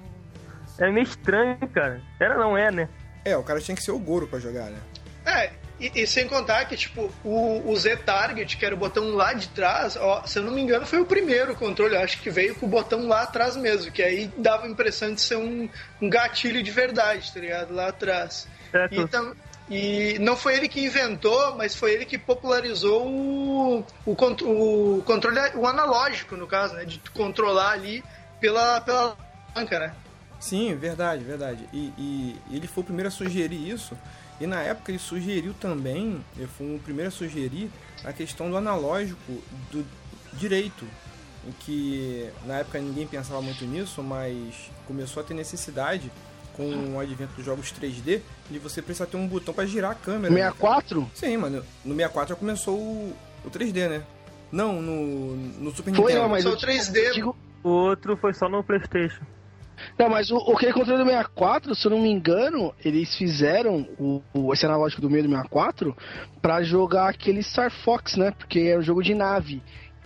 É 0.78 0.90
meio 0.90 1.04
estranho, 1.04 1.56
cara. 1.72 2.00
Era 2.18 2.36
não 2.36 2.58
é, 2.58 2.72
né? 2.72 2.88
É, 3.24 3.36
o 3.36 3.44
cara 3.44 3.60
tinha 3.60 3.76
que 3.76 3.82
ser 3.84 3.92
o 3.92 3.98
Goro 3.98 4.26
pra 4.26 4.40
jogar, 4.40 4.68
né? 4.68 4.78
É, 5.24 5.52
E, 5.84 6.02
e, 6.02 6.06
sem 6.06 6.26
contar 6.26 6.64
que, 6.64 6.76
tipo, 6.76 7.12
o, 7.22 7.70
o 7.70 7.76
Z-Target, 7.76 8.56
que 8.56 8.64
era 8.64 8.74
o 8.74 8.78
botão 8.78 9.14
lá 9.14 9.34
de 9.34 9.48
trás, 9.48 9.96
ó, 9.96 10.24
se 10.24 10.38
eu 10.38 10.42
não 10.42 10.52
me 10.52 10.62
engano, 10.62 10.86
foi 10.86 10.98
o 10.98 11.04
primeiro 11.04 11.54
controle, 11.54 11.94
acho 11.96 12.22
que 12.22 12.30
veio 12.30 12.54
com 12.54 12.64
o 12.64 12.68
botão 12.68 13.06
lá 13.06 13.22
atrás 13.22 13.54
mesmo, 13.54 13.92
que 13.92 14.02
aí 14.02 14.30
dava 14.38 14.64
a 14.64 14.68
impressão 14.68 15.12
de 15.12 15.20
ser 15.20 15.36
um, 15.36 15.68
um 16.00 16.08
gatilho 16.08 16.62
de 16.62 16.70
verdade, 16.70 17.30
tá 17.30 17.38
ligado? 17.38 17.74
Lá 17.74 17.88
atrás. 17.88 18.48
Certo. 18.70 18.94
Então, 18.94 19.36
e 19.68 20.18
não 20.20 20.36
foi 20.36 20.56
ele 20.56 20.68
que 20.68 20.84
inventou, 20.84 21.54
mas 21.56 21.74
foi 21.74 21.92
ele 21.92 22.06
que 22.06 22.16
popularizou 22.16 23.06
o, 23.06 23.86
o, 24.06 24.12
o 24.12 25.02
controle, 25.04 25.38
o 25.54 25.66
analógico, 25.66 26.34
no 26.34 26.46
caso, 26.46 26.74
né? 26.74 26.86
De 26.86 26.98
controlar 27.10 27.72
ali 27.72 28.02
pela, 28.40 28.80
pela 28.80 29.16
alavanca, 29.54 29.78
né? 29.78 29.94
Sim, 30.40 30.74
verdade, 30.74 31.24
verdade. 31.24 31.68
E, 31.72 31.92
e 31.98 32.40
ele 32.50 32.66
foi 32.66 32.82
o 32.82 32.84
primeiro 32.84 33.08
a 33.08 33.10
sugerir 33.10 33.68
isso. 33.68 33.96
E 34.40 34.46
na 34.46 34.60
época 34.62 34.90
ele 34.90 34.98
sugeriu 34.98 35.54
também, 35.54 36.22
ele 36.36 36.46
foi 36.46 36.74
o 36.74 36.78
primeiro 36.80 37.08
a 37.08 37.12
sugerir 37.12 37.70
a 38.04 38.12
questão 38.12 38.50
do 38.50 38.56
analógico 38.56 39.32
do 39.70 39.84
direito. 40.34 40.84
Em 41.46 41.52
que 41.60 42.30
na 42.46 42.54
época 42.60 42.78
ninguém 42.80 43.06
pensava 43.06 43.40
muito 43.42 43.64
nisso, 43.66 44.02
mas 44.02 44.70
começou 44.86 45.22
a 45.22 45.26
ter 45.26 45.34
necessidade 45.34 46.10
com 46.56 46.94
o 46.94 47.00
advento 47.00 47.32
dos 47.34 47.44
jogos 47.44 47.72
3D 47.72 48.20
de 48.50 48.58
você 48.58 48.80
precisar 48.80 49.06
ter 49.06 49.16
um 49.16 49.26
botão 49.28 49.52
para 49.52 49.66
girar 49.66 49.90
a 49.90 49.94
câmera. 49.94 50.32
né, 50.32 50.40
cara? 50.40 50.52
64? 50.52 51.10
Sim, 51.14 51.36
mano. 51.36 51.56
No 51.84 51.94
64 51.94 52.28
já 52.34 52.36
começou 52.38 52.76
o, 52.78 53.16
o 53.44 53.50
3D, 53.50 53.88
né? 53.88 54.02
Não, 54.50 54.80
no, 54.80 55.36
no 55.36 55.70
Super 55.74 55.92
Foi, 55.94 56.02
Nintendo. 56.04 56.20
não, 56.22 56.28
mas 56.28 56.44
Só 56.44 56.50
eu 56.50 56.54
o 56.54 56.58
3D. 56.58 56.96
eu 56.96 57.12
digo- 57.12 57.36
O 57.62 57.68
outro 57.68 58.16
foi 58.16 58.32
só 58.32 58.48
no 58.48 58.62
Playstation. 58.64 59.22
Não, 59.98 60.08
mas 60.08 60.30
o, 60.30 60.36
aquele 60.52 60.72
controle 60.72 61.02
do 61.02 61.08
64, 61.08 61.74
se 61.74 61.86
eu 61.86 61.90
não 61.90 62.00
me 62.02 62.10
engano, 62.10 62.72
eles 62.84 63.14
fizeram 63.16 63.86
o, 63.98 64.22
o- 64.32 64.52
esse 64.52 64.64
analógico 64.66 65.00
do 65.02 65.10
meio 65.10 65.22
do 65.24 65.28
64 65.30 65.96
pra 66.42 66.62
jogar 66.62 67.08
aquele 67.08 67.42
Star 67.42 67.70
Fox, 67.70 68.16
né? 68.16 68.30
Porque 68.32 68.60
é 68.60 68.78
um 68.78 68.82
jogo 68.82 69.02
de 69.02 69.14
nave. 69.14 69.62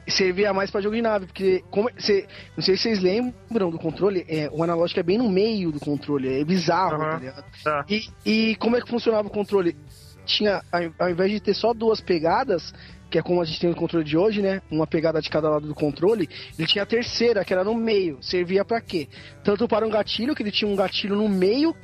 E 0.06 0.10
Servia 0.10 0.54
mais 0.54 0.70
pra 0.70 0.80
jogo 0.80 0.96
de 0.96 1.02
nave, 1.02 1.26
porque 1.26 1.62
como, 1.70 1.90
cê- 1.98 2.26
não 2.56 2.64
sei 2.64 2.76
se 2.78 2.84
vocês 2.84 2.98
lembram 3.02 3.70
do 3.70 3.78
controle, 3.78 4.24
é, 4.26 4.48
o 4.50 4.62
analógico 4.62 4.98
é 5.00 5.02
bem 5.02 5.18
no 5.18 5.28
meio 5.28 5.70
do 5.70 5.78
controle, 5.78 6.40
é 6.40 6.44
bizarro, 6.44 6.94
Aham. 7.02 7.10
tá 7.10 7.18
ligado? 7.18 7.44
Tá. 7.62 7.84
E, 7.88 8.08
e 8.24 8.56
como 8.56 8.76
é 8.76 8.80
que 8.80 8.88
funcionava 8.88 9.28
o 9.28 9.30
controle? 9.30 9.76
Tinha, 10.24 10.62
ao 10.98 11.10
invés 11.10 11.30
de 11.30 11.40
ter 11.40 11.54
só 11.54 11.72
duas 11.74 12.00
pegadas, 12.00 12.72
que 13.10 13.18
é 13.18 13.22
como 13.22 13.40
a 13.40 13.44
gente 13.44 13.60
tem 13.60 13.70
no 13.70 13.76
controle 13.76 14.04
de 14.04 14.16
hoje, 14.16 14.42
né? 14.42 14.60
Uma 14.70 14.86
pegada 14.86 15.20
de 15.20 15.30
cada 15.30 15.48
lado 15.48 15.66
do 15.66 15.74
controle, 15.74 16.28
ele 16.58 16.68
tinha 16.68 16.82
a 16.82 16.86
terceira, 16.86 17.44
que 17.44 17.52
era 17.52 17.64
no 17.64 17.74
meio. 17.74 18.18
Servia 18.20 18.64
pra 18.64 18.80
quê? 18.80 19.08
Tanto 19.42 19.66
para 19.66 19.86
um 19.86 19.90
gatilho, 19.90 20.34
que 20.34 20.42
ele 20.42 20.50
tinha 20.50 20.70
um 20.70 20.76
gatilho 20.76 21.16
no 21.16 21.28
meio. 21.28 21.74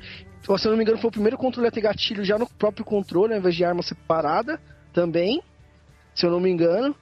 ou, 0.46 0.58
Se 0.58 0.66
eu 0.66 0.70
não 0.70 0.76
me 0.76 0.84
engano, 0.84 0.98
foi 0.98 1.08
o 1.08 1.12
primeiro 1.12 1.38
controle 1.38 1.68
a 1.68 1.70
ter 1.70 1.80
gatilho 1.80 2.24
já 2.24 2.38
no 2.38 2.48
próprio 2.48 2.84
controle, 2.84 3.32
ao 3.32 3.38
invés 3.38 3.54
de 3.54 3.64
arma 3.64 3.82
separada, 3.82 4.60
também. 4.92 5.42
Se 6.14 6.26
eu 6.26 6.30
não 6.30 6.40
me 6.40 6.50
engano. 6.50 6.94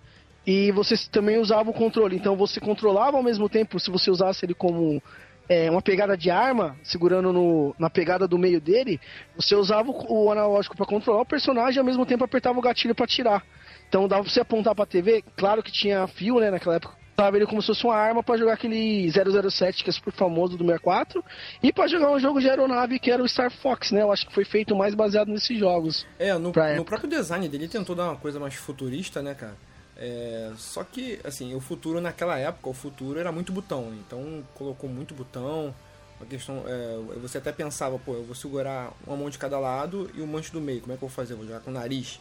E 0.47 0.73
você 0.73 0.95
também 1.11 1.39
usava 1.39 1.71
o 1.71 1.75
controle. 1.75 2.17
Então 2.17 2.37
você 2.37 2.61
controlava 2.61 3.17
ao 3.17 3.23
mesmo 3.23 3.49
tempo, 3.49 3.79
se 3.79 3.91
você 3.91 4.11
usasse 4.11 4.45
ele 4.45 4.55
como 4.55 5.03
é, 5.49 5.71
uma 5.71 5.83
pegada 5.83 6.17
de 6.17 6.31
arma, 6.31 6.77
segurando 6.83 7.33
no, 7.33 7.75
na 7.79 7.91
pegada 7.91 8.27
do 8.27 8.39
meio 8.39 8.61
dele, 8.61 9.01
você 9.37 9.55
usava 9.55 9.91
o, 9.91 10.25
o 10.27 10.33
analógico 10.33 10.77
para 10.77 10.87
controlar 10.87 11.23
o 11.23 11.27
personagem 11.27 11.77
e 11.77 11.79
ao 11.81 11.85
mesmo 11.85 12.07
tempo 12.07 12.25
apertava 12.25 12.59
o 12.59 12.63
gatilho 12.63 12.95
para 12.95 13.07
tirar. 13.07 13.45
Então 13.93 14.09
dava 14.09 14.23
pra 14.23 14.33
você 14.33 14.41
apontar 14.41 14.75
pra 14.75 14.87
TV, 14.87 15.23
claro 15.37 15.63
que 15.63 15.71
tinha 15.71 16.07
fio, 16.07 16.41
né, 16.41 16.51
naquela 16.51 16.77
época. 16.77 16.95
Usava 17.19 17.37
ele 17.37 17.45
como 17.45 17.61
se 17.61 17.67
fosse 17.67 17.85
uma 17.85 17.95
arma 17.95 18.23
pra 18.23 18.39
jogar 18.39 18.55
aquele 18.55 19.07
007 19.13 19.85
que 19.85 19.91
é 19.91 19.93
super 19.93 20.15
famoso 20.15 20.57
do 20.57 20.65
64 20.65 21.23
e 21.63 21.71
pra 21.71 21.87
jogar 21.87 22.11
um 22.11 22.19
jogo 22.19 22.41
de 22.41 22.49
aeronave 22.49 22.99
que 22.99 23.11
era 23.11 23.23
o 23.23 23.29
Star 23.29 23.51
Fox, 23.51 23.91
né? 23.91 24.01
Eu 24.01 24.11
acho 24.11 24.27
que 24.27 24.33
foi 24.33 24.47
feito 24.47 24.75
mais 24.75 24.95
baseado 24.95 25.29
nesses 25.29 25.59
jogos. 25.59 26.07
É, 26.19 26.33
no, 26.39 26.55
no 26.77 26.85
próprio 26.87 27.11
design 27.11 27.47
dele 27.51 27.65
ele 27.65 27.71
tentou 27.71 27.95
dar 27.95 28.05
uma 28.05 28.17
coisa 28.17 28.41
mais 28.41 28.55
futurista, 28.55 29.21
né, 29.21 29.35
cara? 29.35 29.57
É, 29.95 30.53
só 30.57 30.83
que, 30.85 31.21
assim, 31.23 31.55
o 31.55 31.61
futuro 31.61 32.01
naquela 32.01 32.39
época, 32.39 32.71
o 32.71 32.73
futuro 32.73 33.21
era 33.21 33.31
muito 33.31 33.53
botão. 33.53 33.93
Então 34.07 34.43
colocou 34.55 34.89
muito 34.89 35.15
botão. 35.15 35.75
A 36.19 36.25
questão, 36.25 36.65
é, 36.67 37.19
você 37.19 37.37
até 37.37 37.53
pensava, 37.53 37.99
pô, 37.99 38.15
eu 38.15 38.25
vou 38.25 38.35
segurar 38.35 38.91
uma 39.07 39.19
mão 39.19 39.29
de 39.29 39.37
cada 39.37 39.59
lado 39.59 40.11
e 40.15 40.23
o 40.23 40.27
manche 40.27 40.51
do 40.51 40.63
meio. 40.63 40.81
Como 40.81 40.95
é 40.95 40.97
que 40.97 41.05
eu 41.05 41.09
vou 41.09 41.15
fazer? 41.15 41.35
Eu 41.35 41.37
vou 41.37 41.47
jogar 41.47 41.61
com 41.61 41.71
o 41.71 41.75
nariz. 41.75 42.19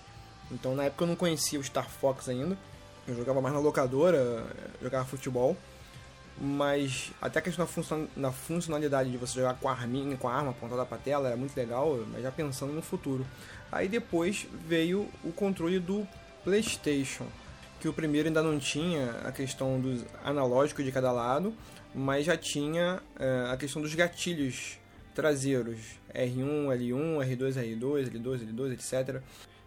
Então 0.52 0.76
na 0.76 0.86
época 0.86 1.04
eu 1.04 1.08
não 1.08 1.16
conhecia 1.16 1.60
o 1.60 1.64
Star 1.64 1.90
Fox 1.90 2.30
ainda. 2.30 2.58
Eu 3.08 3.16
jogava 3.16 3.42
mais 3.42 3.54
na 3.54 3.60
locadora, 3.60 4.18
é, 4.18 4.84
jogava 4.84 5.06
futebol. 5.06 5.56
Mas 6.40 7.12
até 7.22 7.40
a 7.40 7.42
questão 7.42 7.68
da, 8.16 8.32
funcionalidade 8.32 9.12
de 9.12 9.18
você 9.18 9.36
jogar 9.36 9.56
com 9.56 9.70
a 9.70 9.74
arminha, 9.74 10.18
com 10.18 10.28
a 10.28 10.34
arma 10.34 10.52
apontada 10.52 10.86
pra 10.86 10.98
tela, 10.98 11.28
era 11.28 11.38
muito 11.38 11.56
legal, 11.56 12.00
mas 12.12 12.24
já 12.24 12.32
pensando 12.32 12.74
no 12.74 12.82
futuro. 12.82 13.26
Aí 13.72 13.88
depois 13.88 14.48
veio 14.68 15.08
o 15.24 15.32
controle 15.32 15.80
do 15.80 16.08
PlayStation, 16.44 17.28
que 17.80 17.88
o 17.88 17.94
primeiro 17.94 18.28
ainda 18.28 18.42
não 18.42 18.58
tinha 18.58 19.12
a 19.24 19.32
questão 19.32 19.80
dos 19.80 20.04
analógicos 20.24 20.84
de 20.84 20.92
cada 20.92 21.12
lado, 21.12 21.54
mas 21.94 22.26
já 22.26 22.36
tinha 22.36 23.02
é, 23.20 23.52
a 23.52 23.58
questão 23.58 23.82
dos 23.82 23.94
gatilhos 23.94 24.80
traseiros, 25.14 25.78
R1, 26.14 26.68
L1, 26.76 27.38
R2, 27.38 27.54
R2, 27.54 28.12
L2, 28.12 28.54
L2, 28.54 28.74
etc. 28.74 29.22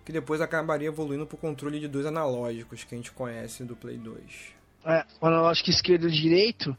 Que 0.05 0.13
depois 0.13 0.41
acabaria 0.41 0.89
evoluindo 0.89 1.27
para 1.27 1.37
o 1.37 1.39
controle 1.39 1.81
de 1.81 1.89
dois 1.89 2.07
analógicos 2.07 2.85
que 2.85 2.95
a 2.95 2.99
gente 2.99 3.13
conhece 3.13 3.65
do 3.65 3.75
Play 3.75 3.97
2. 3.97 4.55
É, 4.85 5.05
o 5.21 5.27
analógico 5.27 5.71
esquerdo 5.71 6.09
e 6.09 6.11
direito. 6.11 6.77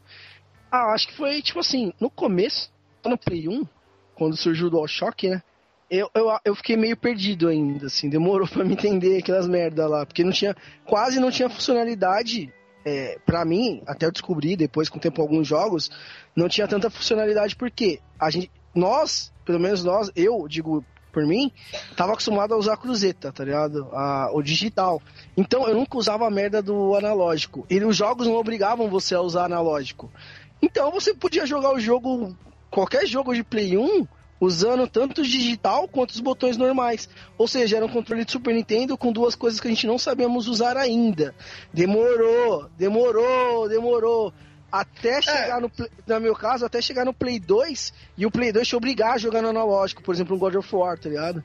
Ah, 0.70 0.92
acho 0.92 1.08
que 1.08 1.16
foi 1.16 1.42
tipo 1.42 1.58
assim, 1.58 1.92
no 2.00 2.08
começo, 2.08 2.70
no 3.04 3.18
Play 3.18 3.48
1, 3.48 3.66
quando 4.14 4.36
surgiu 4.36 4.68
o 4.68 4.70
DualShock, 4.70 5.28
né? 5.28 5.42
Eu, 5.88 6.10
eu, 6.14 6.26
eu 6.44 6.54
fiquei 6.56 6.76
meio 6.76 6.96
perdido 6.96 7.48
ainda, 7.48 7.86
assim, 7.86 8.08
demorou 8.08 8.46
pra 8.48 8.64
me 8.64 8.72
entender 8.72 9.18
aquelas 9.18 9.46
merda 9.46 9.86
lá, 9.86 10.04
porque 10.04 10.24
não 10.24 10.32
tinha, 10.32 10.54
quase 10.84 11.20
não 11.20 11.30
tinha 11.30 11.48
funcionalidade, 11.48 12.52
é, 12.84 13.18
pra 13.24 13.44
mim, 13.44 13.82
até 13.86 14.06
eu 14.06 14.12
descobri 14.12 14.56
depois 14.56 14.88
com 14.88 14.98
o 14.98 15.00
tempo 15.00 15.20
alguns 15.20 15.46
jogos, 15.46 15.90
não 16.34 16.48
tinha 16.48 16.68
tanta 16.68 16.90
funcionalidade 16.90 17.56
porque 17.56 18.00
a 18.18 18.30
gente, 18.30 18.50
nós, 18.74 19.32
pelo 19.44 19.58
menos 19.58 19.82
nós, 19.82 20.10
eu 20.14 20.46
digo 20.48 20.84
por 21.16 21.24
mim, 21.24 21.50
tava 21.96 22.12
acostumado 22.12 22.52
a 22.52 22.58
usar 22.58 22.74
a 22.74 22.76
cruzeta, 22.76 23.32
tá 23.32 23.42
ligado? 23.42 23.88
A, 23.90 24.28
o 24.34 24.42
digital. 24.42 25.00
Então 25.34 25.66
eu 25.66 25.74
nunca 25.74 25.96
usava 25.96 26.26
a 26.26 26.30
merda 26.30 26.60
do 26.60 26.94
analógico. 26.94 27.64
E 27.70 27.82
os 27.82 27.96
jogos 27.96 28.26
não 28.26 28.34
obrigavam 28.34 28.90
você 28.90 29.14
a 29.14 29.22
usar 29.22 29.46
analógico. 29.46 30.12
Então 30.60 30.90
você 30.90 31.14
podia 31.14 31.46
jogar 31.46 31.72
o 31.72 31.80
jogo, 31.80 32.36
qualquer 32.70 33.06
jogo 33.06 33.34
de 33.34 33.42
Play 33.42 33.78
1, 33.78 34.06
usando 34.38 34.86
tanto 34.86 35.22
o 35.22 35.24
digital 35.24 35.88
quanto 35.88 36.10
os 36.10 36.20
botões 36.20 36.58
normais. 36.58 37.08
Ou 37.38 37.48
seja, 37.48 37.78
era 37.78 37.86
um 37.86 37.90
controle 37.90 38.22
de 38.22 38.32
Super 38.32 38.52
Nintendo 38.52 38.98
com 38.98 39.10
duas 39.10 39.34
coisas 39.34 39.58
que 39.58 39.68
a 39.68 39.70
gente 39.70 39.86
não 39.86 39.98
sabíamos 39.98 40.48
usar 40.48 40.76
ainda. 40.76 41.34
Demorou, 41.72 42.68
demorou, 42.76 43.70
demorou. 43.70 44.34
Até 44.70 45.22
chegar 45.22 45.60
no, 45.60 45.70
Play- 45.70 45.90
no 46.06 46.20
meu 46.20 46.34
caso, 46.34 46.66
até 46.66 46.80
chegar 46.82 47.04
no 47.04 47.14
Play 47.14 47.38
2 47.38 47.92
e 48.18 48.26
o 48.26 48.30
Play 48.30 48.52
2 48.52 48.66
te 48.66 48.76
obrigar 48.76 49.12
a 49.14 49.18
jogar 49.18 49.40
no 49.42 49.48
analógico, 49.48 50.02
por 50.02 50.14
exemplo, 50.14 50.34
um 50.36 50.38
God 50.38 50.56
of 50.56 50.74
War, 50.74 50.98
tá 50.98 51.08
ligado? 51.08 51.42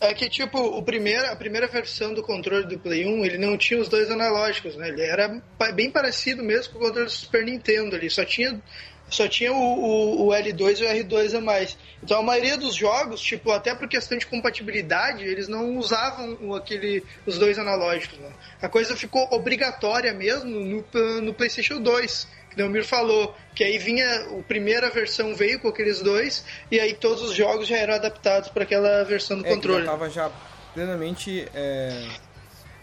É 0.00 0.12
que, 0.14 0.28
tipo, 0.28 0.58
o 0.58 0.82
primeiro, 0.82 1.26
a 1.30 1.36
primeira 1.36 1.68
versão 1.68 2.12
do 2.12 2.22
controle 2.22 2.66
do 2.66 2.78
Play 2.78 3.06
1, 3.06 3.24
ele 3.24 3.38
não 3.38 3.56
tinha 3.56 3.80
os 3.80 3.88
dois 3.88 4.10
analógicos, 4.10 4.74
né? 4.76 4.88
Ele 4.88 5.02
era 5.02 5.40
bem 5.74 5.90
parecido 5.90 6.42
mesmo 6.42 6.72
com 6.72 6.78
o 6.78 6.82
controle 6.82 7.06
do 7.06 7.12
Super 7.12 7.44
Nintendo 7.44 7.94
ali, 7.94 8.10
só 8.10 8.24
tinha, 8.24 8.60
só 9.08 9.28
tinha 9.28 9.52
o, 9.52 9.56
o- 9.56 10.26
o 10.26 10.32
L2 10.34 10.80
e 10.80 10.84
o 10.84 10.88
R2 10.88 11.34
a 11.36 11.40
mais. 11.40 11.78
Então 12.02 12.18
a 12.18 12.22
maioria 12.22 12.56
dos 12.56 12.74
jogos, 12.74 13.20
tipo, 13.20 13.52
até 13.52 13.76
por 13.76 13.86
questão 13.88 14.18
de 14.18 14.26
compatibilidade, 14.26 15.22
eles 15.22 15.46
não 15.46 15.76
usavam 15.76 16.52
aquele, 16.54 17.04
os 17.24 17.38
dois 17.38 17.56
analógicos, 17.56 18.18
né? 18.18 18.32
A 18.60 18.68
coisa 18.68 18.96
ficou 18.96 19.28
obrigatória 19.30 20.12
mesmo 20.12 20.50
no, 20.50 21.20
no 21.20 21.32
PlayStation 21.34 21.80
2. 21.80 22.26
Que 22.54 22.62
o 22.62 22.68
Mir 22.68 22.84
falou, 22.84 23.34
que 23.54 23.64
aí 23.64 23.78
vinha, 23.78 24.06
a 24.38 24.42
primeira 24.42 24.90
versão 24.90 25.34
veio 25.34 25.58
com 25.60 25.68
aqueles 25.68 26.00
dois, 26.02 26.44
e 26.70 26.78
aí 26.80 26.94
todos 26.94 27.22
os 27.22 27.34
jogos 27.34 27.66
já 27.68 27.76
eram 27.76 27.94
adaptados 27.94 28.48
para 28.50 28.62
aquela 28.64 29.04
versão 29.04 29.38
do 29.38 29.44
É, 29.46 29.48
que 29.48 29.54
controle. 29.54 29.84
já 29.84 29.90
tava 29.90 30.10
já 30.10 30.30
plenamente 30.74 31.46
é, 31.54 32.06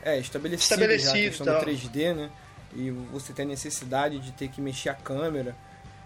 é, 0.03 0.17
estabelecido, 0.19 0.62
Estabelecido 0.73 1.12
já 1.12 1.17
a 1.17 1.29
questão 1.29 1.45
e 1.47 1.49
tal. 1.49 1.60
do 1.60 1.65
3D, 1.65 2.15
né? 2.15 2.29
E 2.75 2.91
você 2.91 3.34
tem 3.34 3.45
a 3.45 3.47
necessidade 3.49 4.19
de 4.19 4.32
ter 4.32 4.47
que 4.49 4.62
mexer 4.62 4.89
a 4.89 4.93
câmera. 4.93 5.55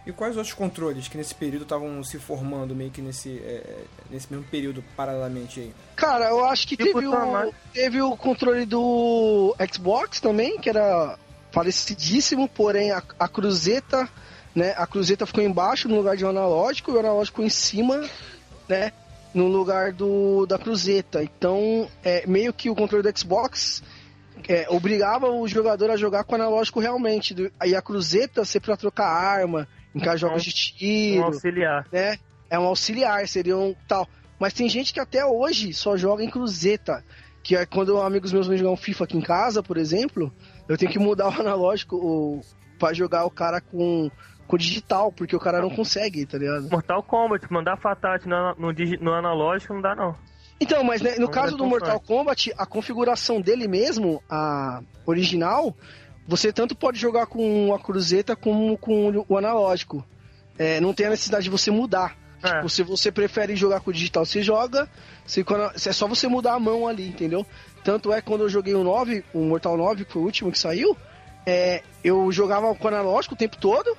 E 0.06 0.12
quais 0.12 0.36
outros 0.36 0.54
controles 0.54 1.08
que 1.08 1.16
nesse 1.18 1.34
período 1.34 1.64
estavam 1.64 2.04
se 2.04 2.20
formando 2.20 2.76
meio 2.76 2.92
que 2.92 3.02
nesse, 3.02 3.38
é, 3.46 3.64
nesse 4.10 4.28
mesmo 4.30 4.46
período 4.50 4.84
paralelamente 4.98 5.62
aí? 5.62 5.74
Cara, 5.96 6.26
eu 6.30 6.44
acho 6.44 6.68
que 6.68 6.76
Tipo 6.76 7.00
teve, 7.02 7.08
o, 7.08 7.54
teve 7.74 8.02
o 8.02 8.16
controle 8.18 8.66
do 8.66 9.56
Xbox 9.74 10.20
também, 10.20 10.58
que 10.60 10.70
era 10.70 11.18
parecidíssimo, 11.54 12.48
porém 12.50 12.92
a, 12.92 13.02
a 13.20 13.28
cruzeta, 13.28 14.10
né? 14.56 14.74
A 14.78 14.86
cruzeta 14.88 15.26
ficou 15.26 15.44
embaixo 15.44 15.88
no 15.88 15.96
lugar 15.96 16.18
de 16.18 16.26
um 16.26 16.30
analógico 16.30 16.92
e 16.92 16.96
o 16.96 17.00
analógico 17.00 17.42
em 17.42 17.50
cima, 17.50 18.04
né? 18.68 18.92
No 19.34 19.48
lugar 19.48 19.92
do, 19.94 20.46
da 20.46 20.58
cruzeta. 20.60 21.24
Então, 21.24 21.88
é, 22.04 22.26
meio 22.28 22.54
que 22.54 22.70
o 22.70 22.76
controle 22.76 23.04
do 23.10 23.18
Xbox 23.20 23.82
é, 24.48 24.68
obrigava 24.70 25.28
o 25.30 25.48
jogador 25.48 25.90
a 25.90 25.98
jogar 25.98 26.24
com 26.24 26.34
o 26.34 26.36
analógico 26.36 26.80
realmente. 26.80 27.34
Do- 27.34 27.52
Aí 27.60 27.76
a 27.76 27.82
cruzeta 27.82 28.44
ser 28.46 28.60
pra 28.60 28.78
trocar 28.78 29.08
arma, 29.08 29.68
caso 30.04 30.16
de 30.16 30.22
jogos 30.22 30.44
de 30.44 30.50
Um 30.50 30.54
tiro 30.54 31.24
auxiliar. 31.26 31.88
né? 31.92 32.18
É 32.50 32.60
um 32.60 32.66
auxiliar, 32.66 33.28
seria 33.28 33.58
um 33.58 33.74
tal. 33.88 34.08
Mas 34.40 34.54
tem 34.54 34.68
gente 34.70 34.94
que 34.94 35.00
até 35.00 35.26
hoje 35.26 35.74
só 35.74 35.96
joga 35.98 36.24
em 36.24 36.30
cruzeta. 36.30 37.04
Que 37.42 37.58
é 37.58 37.66
quando 37.66 38.00
amigos 38.00 38.32
meus 38.32 38.48
vão 38.48 38.56
jogar 38.56 38.72
um 38.72 38.78
FIFA 38.78 39.04
aqui 39.04 39.18
em 39.18 39.22
casa, 39.22 39.62
por 39.62 39.78
exemplo, 39.78 40.32
eu 40.68 40.78
tenho 40.78 40.92
que 40.92 41.00
mudar 41.00 41.30
o 41.30 41.42
analógico 41.42 41.96
o, 41.96 42.42
pra 42.80 42.94
jogar 42.94 43.26
o 43.26 43.32
cara 43.32 43.62
com, 43.62 44.10
com 44.48 44.58
digital, 44.58 45.12
porque 45.12 45.36
o 45.36 45.40
cara 45.40 45.62
não 45.62 45.70
consegue, 45.70 46.26
tá 46.26 46.38
ligado? 46.38 46.70
Mortal 46.70 47.04
Kombat, 47.04 47.52
mandar 47.52 47.78
Fatality 47.78 48.28
no, 48.28 48.56
no, 48.56 48.74
no 49.02 49.14
analógico 49.14 49.74
não 49.74 49.82
dá 49.82 49.96
não. 49.96 50.16
Então, 50.60 50.84
mas 50.84 51.02
né, 51.02 51.16
no 51.18 51.30
caso 51.30 51.58
do 51.58 51.66
Mortal 51.66 52.00
Kombat, 52.00 52.54
a 52.58 52.66
configuração 52.66 53.42
dele 53.42 53.68
mesmo, 53.68 54.24
a 54.30 54.82
original, 55.06 55.76
você 56.28 56.54
tanto 56.54 56.76
pode 56.76 56.98
jogar 56.98 57.26
com 57.26 57.74
a 57.74 57.80
cruzeta 57.80 58.36
como 58.36 58.78
com 58.78 59.26
o 59.28 59.38
analógico. 59.38 60.06
É, 60.58 60.80
não 60.80 60.94
tem 60.94 61.08
a 61.08 61.10
necessidade 61.10 61.46
de 61.46 61.50
você 61.50 61.72
mudar. 61.72 62.16
É. 62.44 62.56
Tipo, 62.56 62.70
se 62.70 62.84
você 62.84 63.12
prefere 63.12 63.56
jogar 63.56 63.80
com 63.80 63.90
o 63.90 63.94
digital, 63.94 64.26
você 64.26 64.44
joga. 64.44 64.90
Se, 65.26 65.44
quando, 65.44 65.72
é 65.74 65.92
só 65.94 66.08
você 66.08 66.28
mudar 66.28 66.54
a 66.54 66.60
mão 66.60 66.88
ali, 66.88 67.08
entendeu? 67.08 67.46
Tanto 67.84 68.12
é 68.12 68.22
que 68.22 68.28
quando 68.28 68.42
eu 68.42 68.50
joguei 68.50 68.74
o 68.76 68.84
9, 68.84 69.24
o 69.34 69.40
Mortal 69.40 69.78
9, 69.78 70.06
que 70.06 70.12
foi 70.12 70.22
o 70.22 70.26
último 70.26 70.52
que 70.52 70.60
saiu, 70.60 70.96
é, 71.46 71.82
eu 72.04 72.32
jogava 72.32 72.74
com 72.76 72.86
o 72.86 72.88
analógico 72.88 73.34
o 73.34 73.38
tempo 73.38 73.58
todo. 73.58 73.98